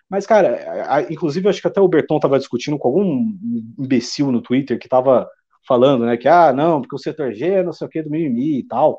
mas, 0.09 0.27
cara, 0.27 0.87
a, 0.89 1.03
inclusive 1.03 1.49
acho 1.49 1.61
que 1.61 1.69
até 1.69 1.81
o 1.81 1.89
Berton 1.89 2.17
estava 2.17 2.39
discutindo 2.39 2.79
com 2.79 2.89
algum 2.89 3.27
imbecil 3.79 4.33
no 4.33 4.41
Twitter 4.41 4.79
que 4.79 4.87
estava 4.87 5.29
falando, 5.67 6.07
né, 6.07 6.17
que, 6.17 6.27
ah, 6.29 6.53
não, 6.53 6.81
porque 6.81 6.97
o 6.97 6.99
setor 6.99 7.33
G 7.35 7.47
é 7.47 7.63
não 7.63 7.73
sei 7.73 7.87
o 7.87 7.91
que 7.91 8.03
do 8.03 8.11
mimimi 8.11 8.61
e 8.61 8.67
tal. 8.67 8.99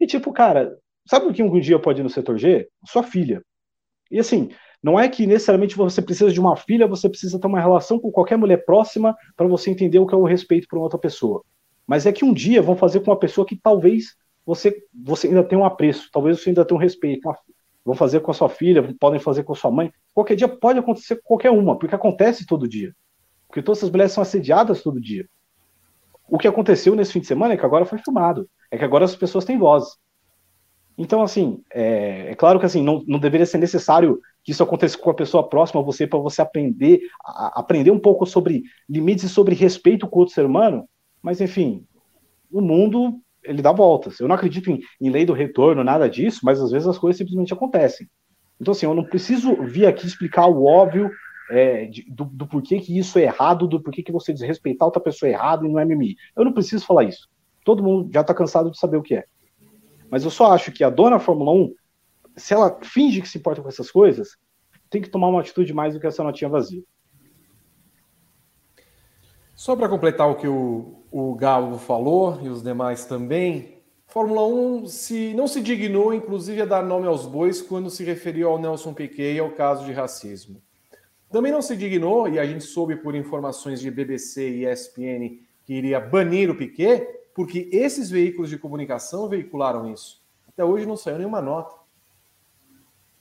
E, 0.00 0.06
tipo, 0.06 0.32
cara, 0.32 0.76
sabe 1.08 1.26
o 1.26 1.32
que 1.32 1.42
um 1.42 1.60
dia 1.60 1.78
pode 1.78 2.00
ir 2.00 2.04
no 2.04 2.10
setor 2.10 2.38
G? 2.38 2.68
Sua 2.86 3.02
filha. 3.04 3.42
E, 4.10 4.18
assim, 4.18 4.50
não 4.82 4.98
é 4.98 5.08
que 5.08 5.26
necessariamente 5.26 5.76
você 5.76 6.02
precisa 6.02 6.32
de 6.32 6.40
uma 6.40 6.56
filha, 6.56 6.86
você 6.86 7.08
precisa 7.08 7.40
ter 7.40 7.46
uma 7.46 7.60
relação 7.60 8.00
com 8.00 8.10
qualquer 8.10 8.36
mulher 8.38 8.64
próxima 8.64 9.14
para 9.36 9.46
você 9.46 9.70
entender 9.70 9.98
o 10.00 10.06
que 10.06 10.14
é 10.14 10.18
o 10.18 10.24
respeito 10.24 10.66
por 10.68 10.78
uma 10.78 10.84
outra 10.84 10.98
pessoa. 10.98 11.44
Mas 11.88 12.04
é 12.04 12.12
que 12.12 12.22
um 12.22 12.34
dia 12.34 12.60
vão 12.60 12.76
fazer 12.76 13.00
com 13.00 13.10
uma 13.10 13.18
pessoa 13.18 13.46
que 13.46 13.56
talvez 13.56 14.14
você, 14.44 14.84
você 14.94 15.26
ainda 15.26 15.42
tenha 15.42 15.58
um 15.58 15.64
apreço, 15.64 16.10
talvez 16.12 16.38
você 16.38 16.50
ainda 16.50 16.62
tenha 16.64 16.76
um 16.76 16.80
respeito, 16.80 17.26
vão 17.82 17.94
fazer 17.94 18.20
com 18.20 18.30
a 18.30 18.34
sua 18.34 18.50
filha, 18.50 18.94
podem 19.00 19.18
fazer 19.18 19.42
com 19.42 19.54
a 19.54 19.56
sua 19.56 19.70
mãe. 19.70 19.90
Qualquer 20.12 20.36
dia 20.36 20.46
pode 20.46 20.78
acontecer 20.78 21.16
com 21.16 21.22
qualquer 21.22 21.50
uma, 21.50 21.78
porque 21.78 21.94
acontece 21.94 22.46
todo 22.46 22.68
dia. 22.68 22.94
Porque 23.46 23.62
todas 23.62 23.78
essas 23.78 23.90
mulheres 23.90 24.12
são 24.12 24.20
assediadas 24.20 24.82
todo 24.82 25.00
dia. 25.00 25.26
O 26.28 26.38
que 26.38 26.46
aconteceu 26.46 26.94
nesse 26.94 27.14
fim 27.14 27.20
de 27.20 27.26
semana 27.26 27.54
é 27.54 27.56
que 27.56 27.64
agora 27.64 27.86
foi 27.86 27.98
filmado. 27.98 28.46
É 28.70 28.76
que 28.76 28.84
agora 28.84 29.06
as 29.06 29.16
pessoas 29.16 29.46
têm 29.46 29.56
voz. 29.56 29.96
Então, 30.98 31.22
assim, 31.22 31.62
é, 31.72 32.32
é 32.32 32.34
claro 32.34 32.60
que 32.60 32.66
assim, 32.66 32.82
não, 32.82 33.02
não 33.06 33.18
deveria 33.18 33.46
ser 33.46 33.56
necessário 33.56 34.20
que 34.44 34.52
isso 34.52 34.62
aconteça 34.62 34.98
com 34.98 35.08
a 35.08 35.14
pessoa 35.14 35.48
próxima 35.48 35.80
a 35.80 35.84
você, 35.84 36.06
para 36.06 36.18
você 36.18 36.42
aprender, 36.42 37.00
a, 37.24 37.60
aprender 37.60 37.90
um 37.90 37.98
pouco 37.98 38.26
sobre 38.26 38.64
limites 38.88 39.24
e 39.24 39.28
sobre 39.28 39.54
respeito 39.54 40.06
com 40.06 40.16
o 40.16 40.20
outro 40.20 40.34
ser 40.34 40.44
humano. 40.44 40.86
Mas, 41.22 41.40
enfim, 41.40 41.86
o 42.50 42.60
mundo 42.60 43.20
ele 43.42 43.62
dá 43.62 43.72
voltas. 43.72 44.20
Eu 44.20 44.28
não 44.28 44.34
acredito 44.34 44.70
em, 44.70 44.80
em, 45.00 45.10
lei 45.10 45.24
do 45.24 45.32
retorno, 45.32 45.84
nada 45.84 46.08
disso, 46.08 46.40
mas 46.42 46.60
às 46.60 46.70
vezes 46.70 46.86
as 46.86 46.98
coisas 46.98 47.16
simplesmente 47.16 47.52
acontecem. 47.52 48.08
Então, 48.60 48.72
assim, 48.72 48.86
eu 48.86 48.94
não 48.94 49.04
preciso 49.04 49.54
vir 49.62 49.86
aqui 49.86 50.06
explicar 50.06 50.46
o 50.46 50.64
óbvio 50.64 51.10
é, 51.50 51.86
de, 51.86 52.02
do, 52.10 52.24
do, 52.24 52.46
porquê 52.46 52.78
que 52.78 52.98
isso 52.98 53.18
é 53.18 53.22
errado, 53.22 53.66
do 53.66 53.80
porquê 53.80 54.02
que 54.02 54.12
você 54.12 54.32
desrespeitar 54.32 54.86
outra 54.86 55.00
pessoa 55.00 55.28
é 55.28 55.32
errado 55.32 55.64
e 55.64 55.68
não 55.68 55.78
é 55.78 55.84
mimimi. 55.84 56.16
Eu 56.36 56.44
não 56.44 56.52
preciso 56.52 56.84
falar 56.84 57.04
isso. 57.04 57.28
Todo 57.64 57.82
mundo 57.82 58.10
já 58.12 58.20
está 58.20 58.34
cansado 58.34 58.70
de 58.70 58.78
saber 58.78 58.96
o 58.96 59.02
que 59.02 59.14
é. 59.14 59.24
Mas 60.10 60.24
eu 60.24 60.30
só 60.30 60.52
acho 60.52 60.72
que 60.72 60.82
a 60.82 60.90
dona 60.90 61.18
Fórmula 61.18 61.52
1, 61.52 61.74
se 62.36 62.54
ela 62.54 62.78
finge 62.82 63.20
que 63.20 63.28
se 63.28 63.38
importa 63.38 63.62
com 63.62 63.68
essas 63.68 63.90
coisas, 63.90 64.36
tem 64.90 65.02
que 65.02 65.10
tomar 65.10 65.28
uma 65.28 65.40
atitude 65.40 65.72
mais 65.72 65.94
do 65.94 66.00
que 66.00 66.06
essa 66.06 66.24
notinha 66.24 66.48
vazia. 66.48 66.82
Só 69.54 69.76
para 69.76 69.88
completar 69.88 70.28
o 70.28 70.36
que 70.36 70.48
o, 70.48 70.97
o 71.10 71.34
Galo 71.34 71.78
falou 71.78 72.40
e 72.42 72.48
os 72.48 72.62
demais 72.62 73.04
também, 73.04 73.78
Fórmula 74.06 74.46
1 74.46 74.86
se, 74.86 75.34
não 75.34 75.46
se 75.46 75.60
dignou, 75.60 76.14
inclusive, 76.14 76.62
a 76.62 76.64
dar 76.64 76.82
nome 76.82 77.06
aos 77.06 77.26
bois 77.26 77.60
quando 77.60 77.90
se 77.90 78.04
referiu 78.04 78.48
ao 78.48 78.58
Nelson 78.58 78.94
Piquet 78.94 79.34
e 79.34 79.38
ao 79.38 79.50
caso 79.50 79.84
de 79.84 79.92
racismo. 79.92 80.62
Também 81.30 81.52
não 81.52 81.60
se 81.60 81.76
dignou, 81.76 82.26
e 82.26 82.38
a 82.38 82.46
gente 82.46 82.64
soube 82.64 82.96
por 82.96 83.14
informações 83.14 83.80
de 83.80 83.90
BBC 83.90 84.48
e 84.48 84.66
ESPN 84.66 85.40
que 85.64 85.74
iria 85.74 86.00
banir 86.00 86.50
o 86.50 86.56
Piquet, 86.56 87.06
porque 87.34 87.68
esses 87.70 88.08
veículos 88.10 88.48
de 88.48 88.56
comunicação 88.56 89.28
veicularam 89.28 89.92
isso. 89.92 90.22
Até 90.48 90.64
hoje 90.64 90.86
não 90.86 90.96
saiu 90.96 91.18
nenhuma 91.18 91.42
nota. 91.42 91.74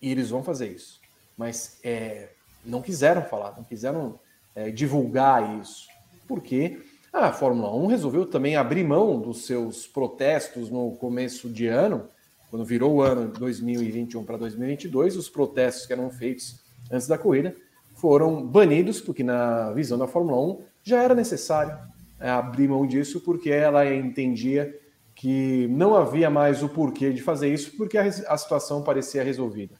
E 0.02 0.10
eles 0.10 0.30
vão 0.30 0.42
fazer 0.42 0.72
isso. 0.72 1.02
Mas 1.36 1.80
é, 1.84 2.30
não 2.66 2.82
quiseram 2.82 3.24
falar, 3.24 3.56
não 3.58 3.64
quiseram 3.64 4.18
é, 4.56 4.72
divulgar 4.72 5.60
isso 5.60 5.88
porque 6.28 6.82
a 7.12 7.32
Fórmula 7.32 7.74
1 7.76 7.88
resolveu 7.88 8.26
também 8.26 8.56
abrir 8.56 8.84
mão 8.84 9.20
dos 9.20 9.46
seus 9.46 9.88
protestos 9.88 10.70
no 10.70 10.92
começo 10.92 11.50
de 11.50 11.68
ano, 11.68 12.08
quando 12.50 12.64
virou 12.64 12.96
o 12.96 13.02
ano 13.02 13.28
2021 13.32 14.24
para 14.24 14.38
2022, 14.38 15.18
os 15.18 15.30
protestos 15.30 15.86
que 15.86 15.94
eram 15.94 16.10
feitos 16.10 16.64
antes 16.92 17.08
da 17.08 17.18
corrida 17.18 17.56
foram 17.96 18.46
banidos, 18.46 19.02
porque 19.02 19.24
na 19.24 19.72
visão 19.74 19.98
da 19.98 20.08
Fórmula 20.08 20.40
1 20.54 20.64
já 20.84 21.02
era 21.02 21.16
necessário 21.16 21.78
é, 22.20 22.30
abrir 22.30 22.68
mão 22.68 22.86
disso, 22.86 23.20
porque 23.22 23.50
ela 23.50 23.92
entendia 23.92 24.74
que 25.16 25.68
não 25.70 25.96
havia 25.96 26.30
mais 26.30 26.62
o 26.62 26.70
porquê 26.70 27.12
de 27.12 27.22
fazer 27.22 27.52
isso, 27.52 27.76
porque 27.76 27.98
a, 27.98 28.04
a 28.04 28.38
situação 28.38 28.84
parecia 28.84 29.24
resolvida. 29.24 29.76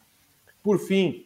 Por 0.64 0.80
fim, 0.80 1.26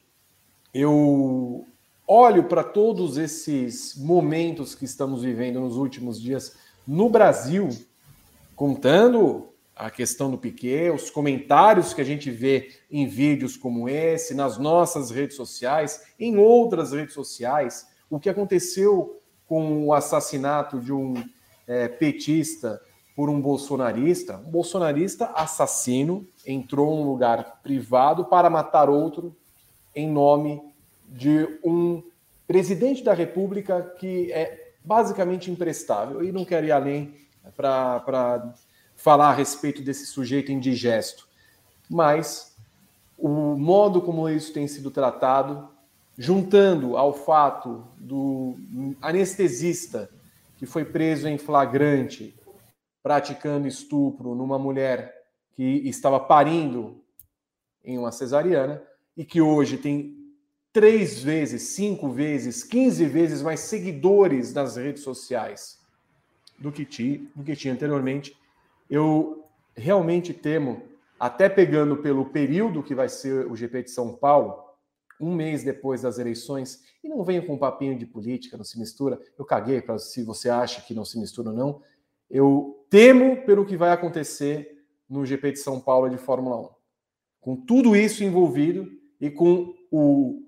eu 0.74 1.66
olho 2.14 2.44
para 2.44 2.62
todos 2.62 3.18
esses 3.18 3.96
momentos 3.96 4.76
que 4.76 4.84
estamos 4.84 5.24
vivendo 5.24 5.62
nos 5.62 5.78
últimos 5.78 6.22
dias 6.22 6.58
no 6.86 7.10
Brasil, 7.10 7.70
contando 8.54 9.48
a 9.74 9.90
questão 9.90 10.30
do 10.30 10.38
Piquet, 10.38 10.90
os 10.90 11.10
comentários 11.10 11.94
que 11.94 12.02
a 12.02 12.04
gente 12.04 12.30
vê 12.30 12.70
em 12.92 13.08
vídeos 13.08 13.56
como 13.56 13.88
esse, 13.88 14.34
nas 14.34 14.58
nossas 14.58 15.10
redes 15.10 15.38
sociais, 15.38 16.04
em 16.20 16.38
outras 16.38 16.92
redes 16.92 17.14
sociais, 17.14 17.88
o 18.10 18.20
que 18.20 18.30
aconteceu 18.30 19.18
com 19.48 19.86
o 19.86 19.94
assassinato 19.94 20.82
de 20.82 20.92
um 20.92 21.14
é, 21.66 21.88
petista 21.88 22.82
por 23.16 23.30
um 23.30 23.40
bolsonarista, 23.40 24.36
um 24.46 24.52
bolsonarista 24.52 25.28
assassino 25.28 26.28
entrou 26.46 26.94
num 26.94 27.10
lugar 27.10 27.62
privado 27.64 28.26
para 28.26 28.50
matar 28.50 28.90
outro 28.90 29.34
em 29.96 30.12
nome 30.12 30.71
de 31.12 31.60
um 31.64 32.02
presidente 32.48 33.04
da 33.04 33.14
República 33.14 33.82
que 34.00 34.32
é 34.32 34.74
basicamente 34.84 35.52
imprestável. 35.52 36.24
E 36.24 36.32
não 36.32 36.46
quero 36.46 36.66
ir 36.66 36.72
além 36.72 37.14
para 37.56 38.54
falar 38.96 39.30
a 39.30 39.34
respeito 39.34 39.82
desse 39.82 40.06
sujeito 40.06 40.52
indigesto. 40.52 41.28
Mas 41.90 42.56
o 43.18 43.56
modo 43.58 44.02
como 44.02 44.30
isso 44.30 44.54
tem 44.54 44.68
sido 44.68 44.90
tratado, 44.90 45.70
juntando 46.18 46.98
ao 46.98 47.14
fato 47.14 47.86
do 47.98 48.56
anestesista 49.02 50.10
que 50.58 50.66
foi 50.66 50.86
preso 50.86 51.28
em 51.28 51.38
flagrante 51.38 52.36
praticando 53.04 53.68
estupro 53.68 54.36
numa 54.36 54.60
mulher 54.60 55.14
que 55.56 55.64
estava 55.88 56.20
parindo 56.20 57.04
em 57.84 57.98
uma 57.98 58.12
cesariana 58.12 58.82
e 59.18 59.26
que 59.26 59.42
hoje 59.42 59.78
tem 59.78 60.21
três 60.74 61.22
vezes, 61.22 61.64
cinco 61.64 62.10
vezes, 62.10 62.64
quinze 62.64 63.06
vezes 63.06 63.42
mais 63.42 63.60
seguidores 63.62 64.54
nas 64.54 64.76
redes 64.78 65.04
sociais 65.04 65.80
do 66.58 66.72
que, 66.72 66.86
ti, 66.86 67.30
do 67.36 67.44
que 67.44 67.56
tinha 67.56 67.74
anteriormente. 67.74 68.38
Eu 68.90 69.46
realmente 69.76 70.34
temo, 70.34 70.84
até 71.20 71.50
pegando 71.50 71.98
pelo 71.98 72.26
período 72.26 72.84
que 72.84 72.96
vai 72.96 73.10
ser 73.10 73.48
o 73.48 73.56
GP 73.56 73.84
de 73.84 73.92
São 73.92 74.16
Paulo, 74.16 74.64
um 75.20 75.36
mês 75.36 75.64
depois 75.64 76.02
das 76.02 76.18
eleições, 76.18 76.84
e 77.04 77.08
não 77.08 77.24
venha 77.24 77.42
com 77.42 77.54
um 77.54 77.58
papinho 77.58 77.98
de 77.98 78.06
política, 78.06 78.58
não 78.58 78.64
se 78.64 78.80
mistura. 78.80 79.20
Eu 79.38 79.46
caguei 79.46 79.82
para 79.82 80.00
se 80.00 80.24
você 80.24 80.50
acha 80.50 80.82
que 80.82 80.94
não 80.94 81.06
se 81.06 81.20
mistura 81.20 81.50
ou 81.50 81.56
não. 81.56 81.82
Eu 82.30 82.86
temo 82.90 83.44
pelo 83.46 83.66
que 83.66 83.78
vai 83.78 83.92
acontecer 83.92 84.84
no 85.10 85.26
GP 85.26 85.52
de 85.52 85.60
São 85.60 85.80
Paulo 85.80 86.10
de 86.10 86.18
Fórmula 86.18 86.58
1. 86.58 86.70
Com 87.40 87.56
tudo 87.56 87.96
isso 87.96 88.24
envolvido 88.24 88.92
e 89.20 89.30
com 89.30 89.76
o, 89.92 90.42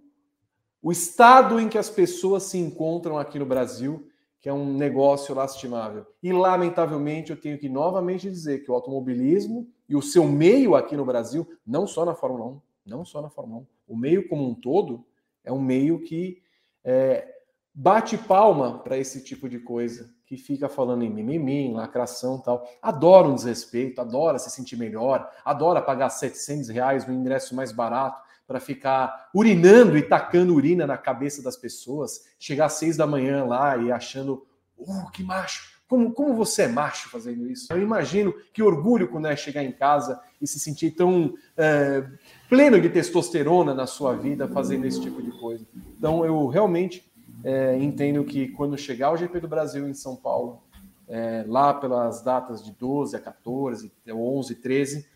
o 0.84 0.92
estado 0.92 1.62
em 1.62 1.70
que 1.70 1.78
as 1.78 1.90
pessoas 1.90 2.44
se 2.44 2.58
encontram 2.58 3.18
aqui 3.18 3.40
no 3.40 3.46
Brasil, 3.46 4.06
que 4.42 4.50
é 4.50 4.54
um 4.54 4.74
negócio 4.74 5.34
lastimável. 5.34 6.06
E, 6.22 6.34
lamentavelmente, 6.34 7.32
eu 7.32 7.40
tenho 7.40 7.58
que 7.58 7.70
novamente 7.70 8.30
dizer 8.30 8.60
que 8.60 8.70
o 8.70 8.74
automobilismo 8.74 9.66
e 9.88 9.96
o 9.96 10.02
seu 10.02 10.26
meio 10.26 10.76
aqui 10.76 10.98
no 10.98 11.06
Brasil, 11.06 11.48
não 11.66 11.88
só 11.88 12.04
na 12.04 12.14
Fórmula 12.14 12.48
1, 12.48 12.62
não 12.86 13.06
só 13.06 13.22
na 13.22 13.30
Fórmula 13.30 13.62
1, 13.62 13.66
o 13.88 13.96
meio 13.96 14.28
como 14.28 14.46
um 14.46 14.54
todo 14.54 15.06
é 15.46 15.54
um 15.54 15.62
meio 15.62 16.02
que 16.02 16.42
é, 16.84 17.34
bate 17.74 18.18
palma 18.18 18.80
para 18.80 18.98
esse 18.98 19.24
tipo 19.24 19.48
de 19.48 19.60
coisa, 19.60 20.14
que 20.26 20.36
fica 20.36 20.68
falando 20.68 21.04
em 21.04 21.10
mimimi, 21.10 21.68
em 21.68 21.74
lacração 21.74 22.40
tal. 22.40 22.68
Adora 22.82 23.30
um 23.30 23.36
desrespeito, 23.36 24.02
adora 24.02 24.38
se 24.38 24.50
sentir 24.50 24.76
melhor, 24.76 25.30
adora 25.46 25.82
pagar 25.82 26.10
700 26.10 26.68
reais 26.68 27.08
no 27.08 27.14
ingresso 27.14 27.56
mais 27.56 27.72
barato 27.72 28.22
para 28.54 28.60
ficar 28.60 29.30
urinando 29.34 29.98
e 29.98 30.04
tacando 30.04 30.54
urina 30.54 30.86
na 30.86 30.96
cabeça 30.96 31.42
das 31.42 31.58
pessoas, 31.58 32.26
chegar 32.38 32.68
às 32.68 32.74
seis 32.74 32.96
da 32.96 33.08
manhã 33.08 33.44
lá 33.46 33.76
e 33.78 33.92
achando, 33.92 34.46
oh, 34.78 35.10
que 35.10 35.24
macho. 35.24 35.74
Como, 35.88 36.14
como 36.14 36.36
você 36.36 36.64
é 36.64 36.68
macho 36.68 37.10
fazendo 37.10 37.50
isso? 37.50 37.74
Eu 37.74 37.82
imagino 37.82 38.32
que 38.54 38.62
orgulho 38.62 39.08
quando 39.08 39.26
é 39.26 39.36
chegar 39.36 39.64
em 39.64 39.72
casa 39.72 40.22
e 40.40 40.46
se 40.46 40.60
sentir 40.60 40.92
tão 40.92 41.34
é, 41.58 42.06
pleno 42.48 42.80
de 42.80 42.90
testosterona 42.90 43.74
na 43.74 43.88
sua 43.88 44.14
vida 44.14 44.48
fazendo 44.48 44.86
esse 44.86 45.02
tipo 45.02 45.20
de 45.20 45.32
coisa. 45.32 45.66
Então, 45.98 46.24
eu 46.24 46.46
realmente 46.46 47.12
é, 47.44 47.76
entendo 47.80 48.24
que 48.24 48.50
quando 48.50 48.78
chegar 48.78 49.12
o 49.12 49.18
GP 49.18 49.40
do 49.40 49.48
Brasil 49.48 49.90
em 49.90 49.96
São 49.96 50.16
Paulo, 50.16 50.62
é, 51.08 51.44
lá 51.48 51.74
pelas 51.74 52.22
datas 52.22 52.64
de 52.64 52.72
12 52.72 53.16
a 53.16 53.20
14, 53.20 53.92
11, 54.08 54.56
13, 54.56 55.08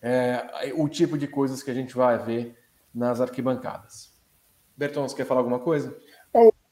é, 0.00 0.72
o 0.74 0.88
tipo 0.88 1.18
de 1.18 1.26
coisas 1.26 1.62
que 1.62 1.70
a 1.70 1.74
gente 1.74 1.94
vai 1.94 2.18
ver 2.18 2.56
nas 2.94 3.20
arquibancadas. 3.20 4.12
Berton, 4.76 5.08
você 5.08 5.16
quer 5.16 5.26
falar 5.26 5.40
alguma 5.40 5.58
coisa? 5.58 5.96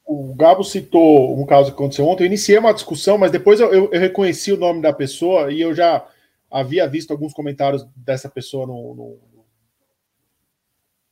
O 0.05 0.33
Gabo 0.35 0.63
citou 0.63 1.37
um 1.37 1.45
caso 1.45 1.71
que 1.71 1.75
aconteceu 1.75 2.05
ontem. 2.05 2.23
Eu 2.23 2.27
iniciei 2.27 2.57
uma 2.57 2.73
discussão, 2.73 3.17
mas 3.17 3.29
depois 3.31 3.59
eu, 3.59 3.73
eu, 3.73 3.91
eu 3.91 3.99
reconheci 3.99 4.53
o 4.53 4.57
nome 4.57 4.81
da 4.81 4.93
pessoa 4.93 5.51
e 5.51 5.59
eu 5.59 5.73
já 5.73 6.07
havia 6.49 6.87
visto 6.87 7.11
alguns 7.11 7.33
comentários 7.33 7.85
dessa 7.93 8.29
pessoa 8.29 8.65
no, 8.65 8.95
no, 8.95 9.19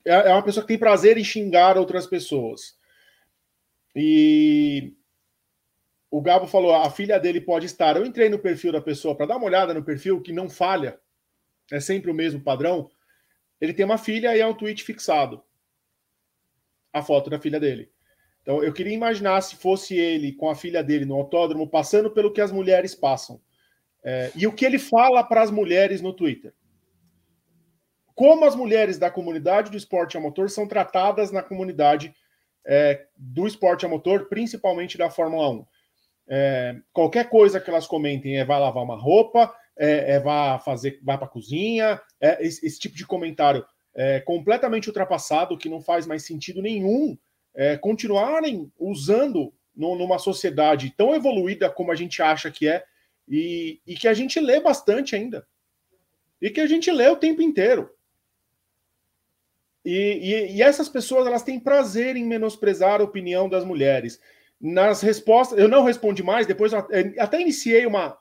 é, 0.06 0.30
é 0.30 0.32
uma 0.32 0.44
pessoa 0.44 0.64
que 0.64 0.68
tem 0.68 0.78
prazer 0.78 1.18
em 1.18 1.24
xingar 1.24 1.78
outras 1.78 2.06
pessoas. 2.06 2.78
E 3.96 4.94
o 6.12 6.22
Gabo 6.22 6.46
falou: 6.46 6.74
a 6.74 6.90
filha 6.92 7.20
dele 7.20 7.42
pode 7.42 7.66
estar. 7.66 7.98
Eu 7.98 8.06
entrei 8.06 8.30
no 8.30 8.40
perfil 8.40 8.72
da 8.72 8.82
pessoa 8.82 9.16
para 9.16 9.26
dar 9.26 9.38
uma 9.38 9.48
olhada 9.48 9.74
no 9.74 9.84
perfil, 9.84 10.22
que 10.22 10.32
não 10.32 10.48
falha, 10.48 11.00
é 11.72 11.80
sempre 11.80 12.12
o 12.12 12.14
mesmo 12.14 12.42
padrão. 12.42 12.90
Ele 13.60 13.74
tem 13.74 13.86
uma 13.86 13.98
filha 13.98 14.36
e 14.36 14.40
é 14.40 14.48
um 14.48 14.54
tweet 14.54 14.84
fixado. 14.84 15.44
A 16.94 17.02
foto 17.02 17.30
da 17.30 17.40
filha 17.40 17.60
dele. 17.60 17.92
Então 18.42 18.64
eu 18.64 18.72
queria 18.72 18.94
imaginar 18.94 19.42
se 19.42 19.56
fosse 19.56 19.98
ele 19.98 20.34
com 20.34 20.50
a 20.50 20.56
filha 20.56 20.84
dele 20.84 21.06
no 21.06 21.16
autódromo, 21.16 21.68
passando 21.68 22.12
pelo 22.12 22.32
que 22.32 22.42
as 22.42 22.52
mulheres 22.52 22.94
passam. 22.94 23.42
É, 24.04 24.32
e 24.36 24.46
o 24.46 24.54
que 24.54 24.66
ele 24.66 24.78
fala 24.78 25.24
para 25.24 25.42
as 25.42 25.50
mulheres 25.50 26.02
no 26.02 26.14
Twitter 26.14 26.54
como 28.16 28.46
as 28.46 28.56
mulheres 28.56 28.98
da 28.98 29.12
comunidade 29.12 29.70
do 29.70 29.78
esporte 29.78 30.18
a 30.18 30.22
motor 30.22 30.50
são 30.50 30.66
tratadas 30.66 31.32
na 31.32 31.44
comunidade 31.44 32.16
é, 32.66 33.06
do 33.16 33.46
esporte 33.46 33.86
a 33.86 33.90
motor, 33.90 34.28
principalmente 34.30 34.98
da 34.98 35.10
Fórmula 35.10 35.50
1. 35.50 35.66
É, 36.28 36.76
qualquer 36.94 37.30
coisa 37.30 37.60
que 37.60 37.70
elas 37.70 37.86
comentem 37.86 38.40
é 38.40 38.46
vai 38.46 38.60
lavar 38.60 38.82
uma 38.82 38.96
roupa, 38.96 39.54
é, 39.78 40.16
é 40.16 40.20
vai 40.20 40.60
fazer, 40.60 41.00
vai 41.04 41.18
para 41.18 41.28
a 41.28 41.30
cozinha, 41.30 42.02
é, 42.20 42.46
esse, 42.46 42.66
esse, 42.66 42.80
tipo 42.80 42.96
de 42.96 43.06
comentário 43.06 43.66
é 43.94 44.20
completamente 44.20 44.88
ultrapassado, 44.88 45.58
que 45.58 45.70
não 45.70 45.82
faz 45.82 46.06
mais 46.06 46.26
sentido 46.26 46.62
nenhum 46.62 47.18
é, 47.54 47.78
continuarem 47.78 48.72
usando 48.78 49.54
no, 49.76 49.96
numa 49.96 50.20
sociedade 50.20 50.94
tão 50.96 51.16
evoluída 51.16 51.70
como 51.70 51.92
a 51.92 51.96
gente 51.96 52.22
acha 52.22 52.52
que 52.52 52.68
é, 52.68 52.84
e, 53.28 53.80
e 53.86 53.96
que 53.96 54.08
a 54.08 54.14
gente 54.14 54.40
lê 54.40 54.60
bastante 54.60 55.16
ainda. 55.16 55.48
E 56.42 56.50
que 56.50 56.62
a 56.62 56.68
gente 56.68 56.92
lê 56.92 57.08
o 57.08 57.16
tempo 57.16 57.42
inteiro. 57.42 57.90
E, 59.84 59.92
e, 59.92 60.56
e, 60.58 60.62
essas 60.62 60.90
pessoas 60.90 61.28
elas 61.28 61.44
têm 61.44 61.60
prazer 61.60 62.16
em 62.16 62.26
menosprezar 62.26 63.02
a 63.02 63.04
opinião 63.04 63.48
das 63.48 63.64
mulheres. 63.64 64.20
Nas 64.60 65.02
respostas, 65.02 65.60
eu 65.60 65.68
não 65.68 65.84
respondi 65.84 66.24
mais, 66.24 66.48
depois 66.48 66.74
eu 66.74 66.80
até 67.20 67.40
iniciei 67.40 67.86
uma, 67.86 68.18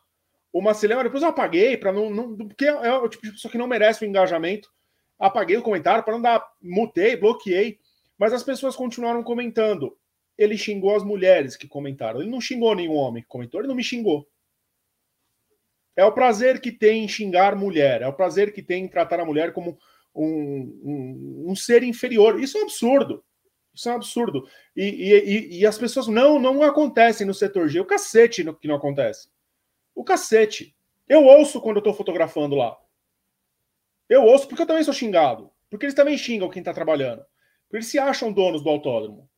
uma 0.55 0.72
cilema, 0.72 1.02
depois 1.02 1.20
eu 1.20 1.31
apaguei, 1.31 1.76
para 1.76 1.93
não, 1.93 2.09
não. 2.09 2.36
Porque 2.36 2.64
é 2.64 2.93
o 2.94 3.09
tipo 3.09 3.24
de 3.24 3.32
pessoa 3.32 3.51
que 3.51 3.59
não 3.59 3.66
merece 3.66 4.05
o 4.05 4.09
engajamento. 4.09 4.70
Apaguei 5.18 5.56
o 5.56 5.62
comentário 5.62 6.05
para 6.05 6.14
não 6.14 6.22
dar. 6.22 6.47
Mutei, 6.62 7.16
bloqueei. 7.16 7.81
Mas 8.16 8.32
as 8.32 8.44
pessoas 8.44 8.76
continuaram 8.76 9.24
comentando. 9.24 9.98
Ele 10.39 10.56
xingou 10.56 10.94
as 10.94 11.02
mulheres 11.02 11.56
que 11.56 11.66
comentaram. 11.66 12.20
Ele 12.20 12.31
não 12.31 12.40
xingou 12.40 12.72
nenhum 12.74 12.94
homem 12.94 13.20
que 13.20 13.28
comentou, 13.28 13.60
ele 13.60 13.68
não 13.68 13.74
me 13.74 13.82
xingou. 13.82 14.28
É 15.97 16.05
o 16.05 16.12
prazer 16.12 16.60
que 16.60 16.70
tem 16.70 17.05
em 17.05 17.09
xingar 17.09 17.56
mulher, 17.56 18.02
é 18.02 18.06
o 18.06 18.12
prazer 18.12 18.52
que 18.52 18.62
tem 18.62 18.85
em 18.85 18.89
tratar 18.89 19.20
a 19.20 19.24
mulher 19.24 19.52
como 19.52 19.78
um, 20.14 20.26
um, 20.85 21.44
um, 21.51 21.56
ser 21.56 21.82
inferior. 21.82 22.40
Isso 22.40 22.59
é 22.59 22.60
um 22.60 22.64
absurdo. 22.64 23.24
Isso 23.72 23.89
é 23.89 23.93
um 23.93 23.97
absurdo. 23.97 24.48
E, 24.76 24.85
e, 24.85 25.59
e, 25.60 25.66
as 25.66 25.78
pessoas 25.78 26.06
não, 26.06 26.39
não 26.39 26.62
acontecem 26.62 27.26
no 27.26 27.35
setor 27.35 27.68
G. 27.68 27.81
O 27.81 27.85
cacete 27.85 28.44
que 28.60 28.68
não 28.68 28.76
acontece. 28.76 29.28
O 29.95 30.05
cacete. 30.05 30.77
Eu 31.09 31.25
ouço 31.25 31.61
quando 31.61 31.77
eu 31.77 31.81
estou 31.81 31.95
fotografando 31.95 32.57
lá. 32.57 32.77
Eu 34.09 34.25
ouço 34.25 34.49
porque 34.49 34.62
eu 34.62 34.66
também 34.66 34.83
sou 34.83 34.95
xingado. 34.95 35.51
Porque 35.71 35.87
eles 35.87 35.95
também 35.95 36.16
xingam 36.16 36.51
quem 36.51 36.61
está 36.61 36.73
trabalhando. 36.73 37.25
Porque 37.65 37.77
eles 37.77 37.87
se 37.87 37.99
acham 37.99 38.33
donos 38.33 38.62
do 38.62 38.71
autódromo. 38.71 39.29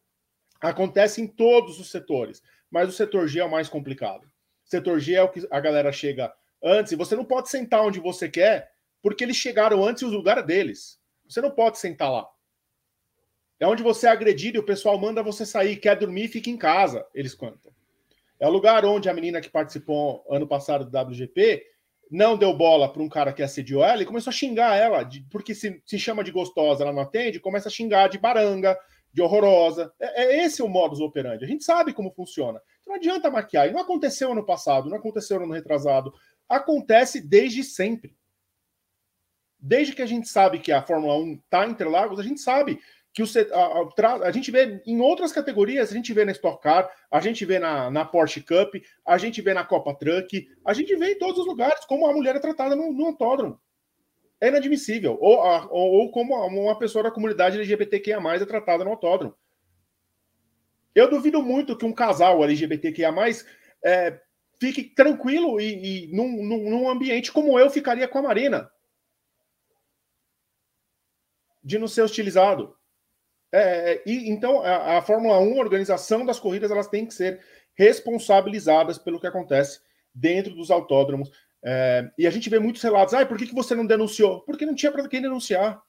Acontece 0.60 1.20
em 1.20 1.26
todos 1.26 1.78
os 1.80 1.90
setores. 1.90 2.42
Mas 2.70 2.88
o 2.88 2.92
setor 2.92 3.28
G 3.28 3.40
é 3.40 3.44
o 3.44 3.50
mais 3.50 3.68
complicado. 3.68 4.24
O 4.64 4.68
setor 4.68 4.98
G 4.98 5.14
é 5.14 5.22
o 5.22 5.28
que 5.28 5.46
a 5.50 5.60
galera 5.60 5.92
chega 5.92 6.34
antes 6.62 6.92
e 6.92 6.96
você 6.96 7.14
não 7.14 7.24
pode 7.24 7.48
sentar 7.48 7.82
onde 7.82 8.00
você 8.00 8.28
quer 8.28 8.72
porque 9.02 9.22
eles 9.22 9.36
chegaram 9.36 9.84
antes 9.84 10.02
e 10.02 10.04
o 10.04 10.08
lugar 10.08 10.38
é 10.38 10.42
deles. 10.42 11.00
Você 11.28 11.40
não 11.40 11.50
pode 11.50 11.78
sentar 11.78 12.10
lá. 12.10 12.28
É 13.58 13.66
onde 13.66 13.82
você 13.82 14.06
é 14.06 14.10
agredido 14.10 14.58
e 14.58 14.60
o 14.60 14.66
pessoal 14.66 14.98
manda 14.98 15.22
você 15.22 15.46
sair, 15.46 15.76
quer 15.76 15.96
dormir, 15.96 16.28
fica 16.28 16.50
em 16.50 16.56
casa, 16.56 17.06
eles 17.14 17.34
contam. 17.34 17.72
É 18.38 18.46
o 18.46 18.50
lugar 18.50 18.84
onde 18.84 19.08
a 19.08 19.14
menina 19.14 19.40
que 19.40 19.50
participou 19.50 20.24
ano 20.30 20.46
passado 20.46 20.84
do 20.84 20.98
WGP 20.98 21.64
não 22.10 22.36
deu 22.36 22.56
bola 22.56 22.92
para 22.92 23.02
um 23.02 23.08
cara 23.08 23.32
que 23.32 23.42
assediou 23.42 23.84
ela 23.84 24.02
e 24.02 24.06
começou 24.06 24.30
a 24.30 24.34
xingar 24.34 24.76
ela, 24.76 25.02
de, 25.02 25.20
porque 25.30 25.54
se, 25.54 25.82
se 25.84 25.98
chama 25.98 26.22
de 26.22 26.30
gostosa, 26.30 26.84
ela 26.84 26.92
não 26.92 27.02
atende, 27.02 27.40
começa 27.40 27.68
a 27.68 27.72
xingar 27.72 28.08
de 28.08 28.18
baranga, 28.18 28.78
de 29.12 29.22
horrorosa. 29.22 29.92
É, 29.98 30.24
é 30.24 30.44
esse 30.44 30.62
o 30.62 30.68
modus 30.68 31.00
operandi. 31.00 31.44
A 31.44 31.48
gente 31.48 31.64
sabe 31.64 31.92
como 31.92 32.12
funciona. 32.12 32.60
Então 32.80 32.92
não 32.92 32.96
adianta 32.96 33.30
maquiar. 33.30 33.68
E 33.68 33.72
não 33.72 33.80
aconteceu 33.80 34.30
ano 34.30 34.44
passado, 34.44 34.88
não 34.88 34.98
aconteceu 34.98 35.42
ano 35.42 35.52
retrasado. 35.52 36.12
Acontece 36.48 37.20
desde 37.20 37.64
sempre 37.64 38.14
desde 39.66 39.94
que 39.94 40.02
a 40.02 40.06
gente 40.06 40.28
sabe 40.28 40.60
que 40.60 40.70
a 40.70 40.82
Fórmula 40.82 41.16
1 41.18 41.34
está 41.34 41.66
entre 41.66 41.88
lagos, 41.88 42.20
a 42.20 42.22
gente 42.22 42.40
sabe 42.40 42.80
que 43.16 43.22
o, 43.22 43.26
a, 43.50 44.06
a, 44.06 44.28
a, 44.28 44.30
gente 44.30 44.50
vê 44.50 44.82
em 44.84 45.00
outras 45.00 45.32
categorias, 45.32 45.90
a 45.90 45.94
gente 45.94 46.12
vê 46.12 46.22
na 46.22 46.32
Stock 46.32 46.62
Car, 46.62 46.94
a 47.10 47.18
gente 47.18 47.46
vê 47.46 47.58
na, 47.58 47.90
na 47.90 48.04
Porsche 48.04 48.42
Cup, 48.42 48.74
a 49.06 49.16
gente 49.16 49.40
vê 49.40 49.54
na 49.54 49.64
Copa 49.64 49.94
Truck, 49.94 50.46
a 50.62 50.74
gente 50.74 50.94
vê 50.96 51.12
em 51.12 51.18
todos 51.18 51.40
os 51.40 51.46
lugares 51.46 51.82
como 51.86 52.06
a 52.06 52.12
mulher 52.12 52.36
é 52.36 52.38
tratada 52.38 52.76
no, 52.76 52.92
no 52.92 53.06
autódromo. 53.06 53.58
É 54.38 54.48
inadmissível. 54.48 55.16
Ou, 55.18 55.40
a, 55.40 55.66
ou, 55.70 55.92
ou, 55.92 56.10
como 56.10 56.34
uma 56.34 56.78
pessoa 56.78 57.04
da 57.04 57.10
comunidade 57.10 57.56
LGBTQIA 57.56 58.18
é 58.18 58.44
tratada 58.44 58.84
no 58.84 58.90
autódromo. 58.90 59.34
Eu 60.94 61.08
duvido 61.08 61.42
muito 61.42 61.74
que 61.74 61.86
um 61.86 61.94
casal 61.94 62.44
LGBTQIA 62.44 63.14
é, 63.82 64.20
fique 64.60 64.84
tranquilo 64.84 65.58
e, 65.58 66.04
e 66.04 66.14
num, 66.14 66.44
num, 66.44 66.68
num 66.68 66.90
ambiente 66.90 67.32
como 67.32 67.58
eu 67.58 67.70
ficaria 67.70 68.06
com 68.06 68.18
a 68.18 68.22
Marina 68.22 68.70
de 71.64 71.78
não 71.78 71.88
ser 71.88 72.02
hostilizado. 72.02 72.75
É, 73.56 73.94
é 73.94 74.02
e, 74.06 74.30
então, 74.30 74.60
a, 74.62 74.98
a, 74.98 75.02
Fórmula 75.02 75.38
1, 75.38 75.54
a 75.54 75.64
organização 75.64 76.26
das 76.26 76.38
corridas, 76.38 76.70
elas 76.70 76.88
têm 76.88 77.06
que 77.06 77.14
ser 77.14 77.40
responsabilizadas 77.74 78.98
pelo 78.98 79.20
que 79.20 79.26
acontece 79.26 79.80
dentro 80.14 80.54
dos 80.54 80.70
autódromos. 80.70 81.30
É, 81.64 82.10
e 82.18 82.26
a 82.26 82.30
gente 82.30 82.50
vê 82.50 82.58
muitos 82.58 82.82
relatos. 82.82 83.14
Ah, 83.14 83.24
por 83.24 83.38
que, 83.38 83.46
que 83.46 83.54
você 83.54 83.74
não 83.74 83.86
denunciou? 83.86 84.40
Porque 84.42 84.66
não 84.66 84.74
tinha 84.74 84.92
para 84.92 85.08
quem 85.08 85.22
denunciar. 85.22 85.82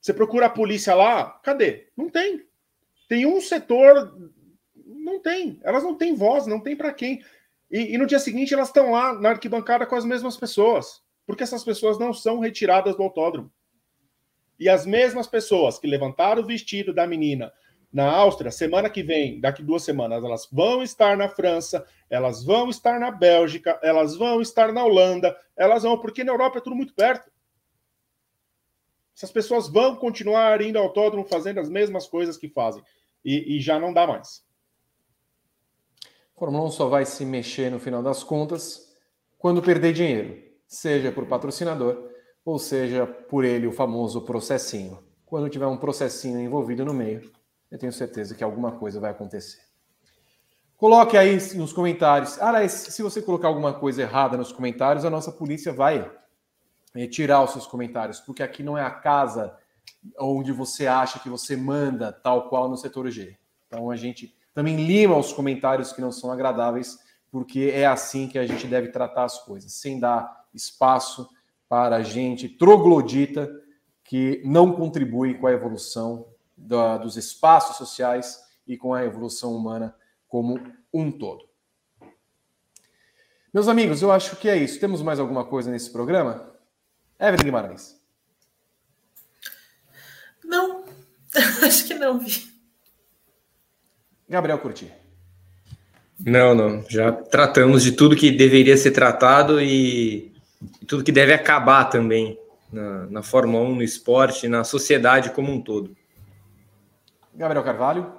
Você 0.00 0.14
procura 0.14 0.46
a 0.46 0.50
polícia 0.50 0.94
lá, 0.94 1.30
cadê? 1.42 1.88
Não 1.96 2.08
tem. 2.08 2.46
Tem 3.08 3.26
um 3.26 3.40
setor, 3.40 4.16
não 4.74 5.20
tem. 5.20 5.60
Elas 5.62 5.82
não 5.82 5.96
têm 5.96 6.14
voz, 6.14 6.46
não 6.46 6.60
tem 6.60 6.76
para 6.76 6.92
quem. 6.92 7.24
E, 7.70 7.94
e, 7.94 7.98
no 7.98 8.06
dia 8.06 8.18
seguinte 8.18 8.54
elas 8.54 8.68
estão 8.68 8.92
lá 8.92 9.12
na 9.14 9.30
arquibancada 9.30 9.84
com 9.84 9.96
as 9.96 10.04
mesmas 10.04 10.36
pessoas, 10.36 11.02
porque 11.26 11.42
essas 11.42 11.64
pessoas 11.64 11.98
não 11.98 12.12
são 12.12 12.38
retiradas 12.38 12.96
do 12.96 13.02
autódromo. 13.02 13.52
E 14.58 14.68
as 14.68 14.86
mesmas 14.86 15.26
pessoas 15.26 15.78
que 15.78 15.86
levantaram 15.86 16.42
o 16.42 16.46
vestido 16.46 16.92
da 16.92 17.06
menina 17.06 17.52
na 17.92 18.10
Áustria, 18.10 18.50
semana 18.50 18.90
que 18.90 19.02
vem, 19.02 19.40
daqui 19.40 19.62
duas 19.62 19.82
semanas, 19.82 20.22
elas 20.22 20.48
vão 20.50 20.82
estar 20.82 21.16
na 21.16 21.28
França, 21.28 21.86
elas 22.10 22.44
vão 22.44 22.68
estar 22.68 22.98
na 23.00 23.10
Bélgica, 23.10 23.78
elas 23.82 24.16
vão 24.16 24.42
estar 24.42 24.72
na 24.72 24.84
Holanda, 24.84 25.36
elas 25.56 25.82
vão, 25.82 25.98
porque 25.98 26.24
na 26.24 26.32
Europa 26.32 26.58
é 26.58 26.60
tudo 26.60 26.76
muito 26.76 26.94
perto. 26.94 27.30
Essas 29.16 29.30
pessoas 29.30 29.68
vão 29.68 29.96
continuar 29.96 30.60
indo 30.60 30.78
ao 30.78 30.84
autódromo 30.84 31.24
fazendo 31.24 31.58
as 31.58 31.70
mesmas 31.70 32.06
coisas 32.06 32.36
que 32.36 32.50
fazem. 32.50 32.82
E, 33.24 33.56
e 33.56 33.60
já 33.60 33.78
não 33.78 33.94
dá 33.94 34.06
mais. 34.06 34.44
Fórmula 36.34 36.66
1 36.66 36.70
só 36.72 36.86
vai 36.86 37.06
se 37.06 37.24
mexer 37.24 37.70
no 37.70 37.80
final 37.80 38.02
das 38.02 38.22
contas 38.22 38.94
quando 39.38 39.62
perder 39.62 39.94
dinheiro, 39.94 40.42
seja 40.66 41.10
por 41.10 41.26
patrocinador 41.26 42.10
ou 42.46 42.60
seja 42.60 43.04
por 43.04 43.44
ele 43.44 43.66
o 43.66 43.72
famoso 43.72 44.22
processinho. 44.22 45.02
Quando 45.26 45.50
tiver 45.50 45.66
um 45.66 45.76
processinho 45.76 46.40
envolvido 46.40 46.84
no 46.84 46.94
meio, 46.94 47.28
eu 47.68 47.76
tenho 47.76 47.92
certeza 47.92 48.36
que 48.36 48.44
alguma 48.44 48.70
coisa 48.70 49.00
vai 49.00 49.10
acontecer. 49.10 49.58
Coloque 50.76 51.16
aí 51.16 51.36
nos 51.56 51.72
comentários. 51.72 52.40
Ah, 52.40 52.66
se 52.68 53.02
você 53.02 53.20
colocar 53.20 53.48
alguma 53.48 53.74
coisa 53.74 54.02
errada 54.02 54.36
nos 54.36 54.52
comentários, 54.52 55.04
a 55.04 55.10
nossa 55.10 55.32
polícia 55.32 55.72
vai 55.72 56.08
tirar 57.10 57.42
os 57.42 57.50
seus 57.50 57.66
comentários, 57.66 58.20
porque 58.20 58.42
aqui 58.42 58.62
não 58.62 58.78
é 58.78 58.82
a 58.82 58.90
casa 58.90 59.54
onde 60.16 60.52
você 60.52 60.86
acha 60.86 61.18
que 61.18 61.28
você 61.28 61.56
manda, 61.56 62.12
tal 62.12 62.48
qual 62.48 62.68
no 62.68 62.76
setor 62.76 63.10
G. 63.10 63.36
Então 63.66 63.90
a 63.90 63.96
gente 63.96 64.34
também 64.54 64.86
lima 64.86 65.16
os 65.16 65.32
comentários 65.32 65.92
que 65.92 66.00
não 66.00 66.12
são 66.12 66.30
agradáveis, 66.30 66.96
porque 67.28 67.72
é 67.74 67.86
assim 67.86 68.28
que 68.28 68.38
a 68.38 68.46
gente 68.46 68.68
deve 68.68 68.88
tratar 68.88 69.24
as 69.24 69.44
coisas, 69.44 69.72
sem 69.72 69.98
dar 69.98 70.46
espaço 70.54 71.28
para 71.68 71.96
a 71.96 72.02
gente 72.02 72.48
troglodita 72.48 73.50
que 74.04 74.40
não 74.44 74.72
contribui 74.72 75.34
com 75.34 75.46
a 75.46 75.52
evolução 75.52 76.28
da, 76.56 76.96
dos 76.96 77.16
espaços 77.16 77.76
sociais 77.76 78.40
e 78.66 78.76
com 78.76 78.94
a 78.94 79.04
evolução 79.04 79.54
humana 79.54 79.94
como 80.28 80.60
um 80.92 81.10
todo. 81.10 81.44
Meus 83.52 83.68
amigos, 83.68 84.02
eu 84.02 84.12
acho 84.12 84.36
que 84.36 84.48
é 84.48 84.56
isso. 84.56 84.78
Temos 84.78 85.02
mais 85.02 85.18
alguma 85.18 85.44
coisa 85.44 85.70
nesse 85.70 85.90
programa? 85.90 86.52
Evelyn 87.18 87.44
Guimarães. 87.44 88.00
Não, 90.44 90.84
acho 91.64 91.86
que 91.86 91.94
não, 91.94 92.18
vi. 92.18 92.46
Gabriel 94.28 94.58
Curti. 94.58 94.92
Não, 96.18 96.54
não. 96.54 96.84
Já 96.88 97.12
tratamos 97.12 97.82
de 97.82 97.92
tudo 97.92 98.16
que 98.16 98.30
deveria 98.30 98.76
ser 98.76 98.90
tratado 98.90 99.60
e, 99.60 100.35
e 100.80 100.86
tudo 100.86 101.04
que 101.04 101.12
deve 101.12 101.32
acabar 101.32 101.86
também 101.86 102.38
na, 102.72 103.06
na 103.06 103.22
Fórmula 103.22 103.64
1, 103.64 103.74
no 103.76 103.82
esporte, 103.82 104.48
na 104.48 104.64
sociedade 104.64 105.30
como 105.30 105.52
um 105.52 105.60
todo. 105.60 105.96
Gabriel 107.34 107.64
Carvalho. 107.64 108.12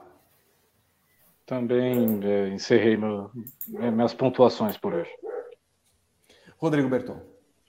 Também 1.46 2.20
é, 2.24 2.50
encerrei 2.50 2.98
meu, 2.98 3.32
minhas 3.68 4.14
pontuações 4.14 4.78
por 4.78 4.94
hoje. 4.94 5.10
Rodrigo 6.58 6.90
Berton. 6.90 7.22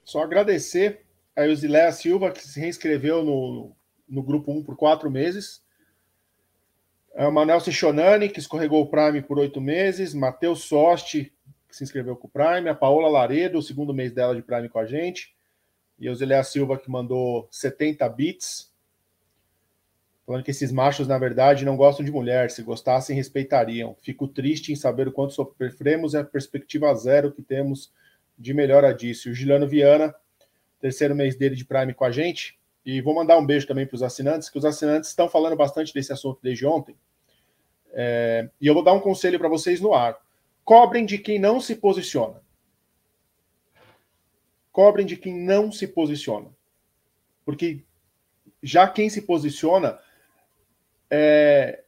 Só 0.04 0.22
agradecer 0.22 1.06
a 1.36 1.46
Eusiléa 1.46 1.92
Silva, 1.92 2.32
que 2.32 2.44
se 2.44 2.58
reinscreveu 2.58 3.22
no, 3.22 3.76
no 4.08 4.22
grupo 4.22 4.50
1 4.50 4.64
por 4.64 4.76
quatro 4.76 5.10
meses. 5.10 5.62
É 7.14 7.26
o 7.26 7.32
Manel 7.32 7.60
Cichonani, 7.60 8.28
que 8.28 8.40
escorregou 8.40 8.82
o 8.82 8.90
Prime 8.90 9.22
por 9.22 9.38
oito 9.38 9.60
meses. 9.60 10.14
Matheus 10.14 10.64
Sosti, 10.64 11.32
que 11.68 11.76
se 11.76 11.84
inscreveu 11.84 12.16
com 12.16 12.26
o 12.26 12.30
Prime. 12.30 12.68
A 12.68 12.74
Paola 12.74 13.08
Laredo, 13.08 13.58
o 13.58 13.62
segundo 13.62 13.92
mês 13.92 14.12
dela 14.12 14.34
de 14.34 14.42
Prime 14.42 14.68
com 14.68 14.78
a 14.78 14.86
gente. 14.86 15.34
E 15.98 16.06
a 16.06 16.10
Eusiléa 16.10 16.42
Silva, 16.42 16.78
que 16.78 16.90
mandou 16.90 17.46
70 17.50 18.08
bits. 18.08 18.72
Falando 20.26 20.44
que 20.44 20.50
esses 20.50 20.72
machos, 20.72 21.08
na 21.08 21.18
verdade, 21.18 21.64
não 21.64 21.76
gostam 21.76 22.04
de 22.04 22.12
mulher. 22.12 22.50
Se 22.50 22.62
gostassem, 22.62 23.16
respeitariam. 23.16 23.96
Fico 24.02 24.26
triste 24.26 24.72
em 24.72 24.76
saber 24.76 25.08
o 25.08 25.12
quanto 25.12 25.34
sofremos 25.34 26.14
e 26.14 26.18
a 26.18 26.24
perspectiva 26.24 26.94
zero 26.94 27.32
que 27.32 27.42
temos 27.42 27.92
de 28.38 28.54
melhora 28.54 28.94
disso. 28.94 29.30
O 29.30 29.34
Gilano 29.34 29.66
Viana 29.66 30.14
terceiro 30.80 31.14
mês 31.14 31.36
dele 31.36 31.56
de 31.56 31.64
Prime 31.64 31.94
com 31.94 32.04
a 32.04 32.10
gente. 32.10 32.58
E 32.84 33.00
vou 33.00 33.14
mandar 33.14 33.36
um 33.36 33.44
beijo 33.44 33.66
também 33.66 33.86
para 33.86 33.96
os 33.96 34.02
assinantes, 34.02 34.48
que 34.48 34.58
os 34.58 34.64
assinantes 34.64 35.10
estão 35.10 35.28
falando 35.28 35.56
bastante 35.56 35.92
desse 35.92 36.12
assunto 36.12 36.38
desde 36.42 36.64
ontem. 36.64 36.96
É, 37.92 38.48
e 38.60 38.66
eu 38.66 38.74
vou 38.74 38.82
dar 38.82 38.92
um 38.92 39.00
conselho 39.00 39.38
para 39.38 39.48
vocês 39.48 39.80
no 39.80 39.92
ar. 39.92 40.16
Cobrem 40.68 41.06
de 41.06 41.16
quem 41.16 41.38
não 41.38 41.62
se 41.62 41.74
posiciona. 41.74 42.42
Cobrem 44.70 45.06
de 45.06 45.16
quem 45.16 45.34
não 45.34 45.72
se 45.72 45.88
posiciona. 45.88 46.54
Porque 47.42 47.86
já 48.62 48.86
quem 48.86 49.08
se 49.08 49.22
posiciona 49.22 49.98
é, 51.10 51.84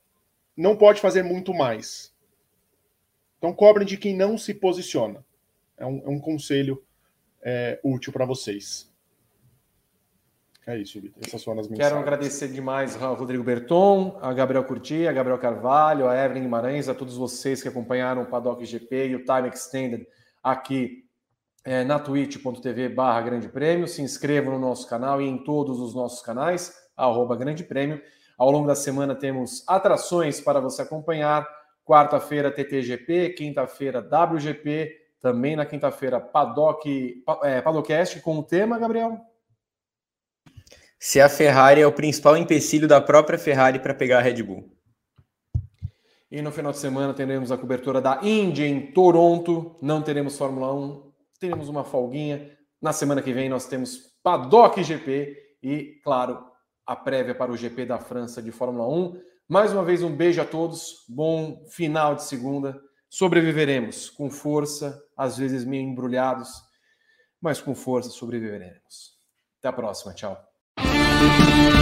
não 0.56 0.78
pode 0.78 0.98
fazer 0.98 1.22
muito 1.22 1.52
mais. 1.52 2.16
Então, 3.36 3.52
cobrem 3.52 3.86
de 3.86 3.98
quem 3.98 4.16
não 4.16 4.38
se 4.38 4.54
posiciona. 4.54 5.22
É 5.76 5.84
um, 5.84 5.98
é 5.98 6.08
um 6.08 6.18
conselho 6.18 6.82
é, 7.42 7.78
útil 7.84 8.14
para 8.14 8.24
vocês. 8.24 8.89
É 10.70 10.78
isso, 10.78 11.00
Vitor. 11.00 11.20
Essas 11.26 11.42
foram 11.42 11.60
as 11.60 11.68
mensagens. 11.68 11.88
Quero 11.88 12.00
agradecer 12.00 12.46
demais 12.46 13.00
ao 13.02 13.14
Rodrigo 13.14 13.42
Berton, 13.42 14.16
a 14.22 14.32
Gabriel 14.32 14.62
Curti, 14.62 15.04
a 15.04 15.12
Gabriel 15.12 15.36
Carvalho, 15.36 16.08
a 16.08 16.16
Evelyn 16.16 16.42
Guimarães, 16.42 16.88
a 16.88 16.94
todos 16.94 17.16
vocês 17.16 17.60
que 17.60 17.66
acompanharam 17.66 18.22
o 18.22 18.26
Paddock 18.26 18.64
GP 18.64 19.08
e 19.08 19.16
o 19.16 19.24
Time 19.24 19.48
Extended 19.48 20.06
aqui 20.40 21.04
é, 21.64 21.82
na 21.82 21.98
twitch.tv 21.98 22.88
barra 22.88 23.20
Grande 23.22 23.48
Prêmio. 23.48 23.88
Se 23.88 24.00
inscrevam 24.00 24.52
no 24.52 24.60
nosso 24.60 24.88
canal 24.88 25.20
e 25.20 25.26
em 25.26 25.42
todos 25.42 25.80
os 25.80 25.92
nossos 25.92 26.22
canais, 26.22 26.72
arroba 26.96 27.34
Grande 27.34 27.64
Prêmio. 27.64 28.00
Ao 28.38 28.48
longo 28.48 28.68
da 28.68 28.76
semana 28.76 29.16
temos 29.16 29.64
atrações 29.66 30.40
para 30.40 30.60
você 30.60 30.82
acompanhar. 30.82 31.48
Quarta-feira, 31.84 32.48
TTGP, 32.48 33.30
quinta-feira, 33.30 33.98
WGP, 33.98 34.96
também 35.20 35.56
na 35.56 35.66
quinta-feira, 35.66 36.20
Paddock, 36.20 37.24
é, 37.42 37.60
Paddockcast 37.60 38.20
com 38.20 38.38
o 38.38 38.44
tema, 38.44 38.78
Gabriel? 38.78 39.29
Se 41.02 41.18
a 41.18 41.30
Ferrari 41.30 41.80
é 41.80 41.86
o 41.86 41.92
principal 41.92 42.36
empecilho 42.36 42.86
da 42.86 43.00
própria 43.00 43.38
Ferrari 43.38 43.78
para 43.78 43.94
pegar 43.94 44.18
a 44.18 44.20
Red 44.20 44.42
Bull. 44.42 44.70
E 46.30 46.42
no 46.42 46.52
final 46.52 46.72
de 46.72 46.78
semana 46.78 47.14
teremos 47.14 47.50
a 47.50 47.56
cobertura 47.56 48.02
da 48.02 48.20
Indy 48.22 48.64
em 48.64 48.92
Toronto. 48.92 49.78
Não 49.80 50.02
teremos 50.02 50.36
Fórmula 50.36 50.74
1, 50.74 51.10
teremos 51.40 51.70
uma 51.70 51.84
folguinha. 51.84 52.54
Na 52.82 52.92
semana 52.92 53.22
que 53.22 53.32
vem 53.32 53.48
nós 53.48 53.64
temos 53.64 54.14
Paddock 54.22 54.84
GP 54.84 55.56
e, 55.62 55.98
claro, 56.04 56.44
a 56.84 56.94
prévia 56.94 57.34
para 57.34 57.50
o 57.50 57.56
GP 57.56 57.86
da 57.86 57.98
França 57.98 58.42
de 58.42 58.52
Fórmula 58.52 58.86
1. 58.86 59.22
Mais 59.48 59.72
uma 59.72 59.82
vez, 59.82 60.02
um 60.02 60.14
beijo 60.14 60.42
a 60.42 60.44
todos. 60.44 61.06
Bom 61.08 61.64
final 61.70 62.14
de 62.14 62.24
segunda. 62.24 62.78
Sobreviveremos 63.08 64.10
com 64.10 64.28
força, 64.28 65.02
às 65.16 65.38
vezes 65.38 65.64
meio 65.64 65.82
embrulhados, 65.82 66.50
mas 67.40 67.58
com 67.58 67.74
força 67.74 68.10
sobreviveremos. 68.10 69.18
Até 69.58 69.68
a 69.68 69.72
próxima. 69.72 70.12
Tchau. 70.12 70.49
Thank 70.82 71.74
you. 71.74 71.79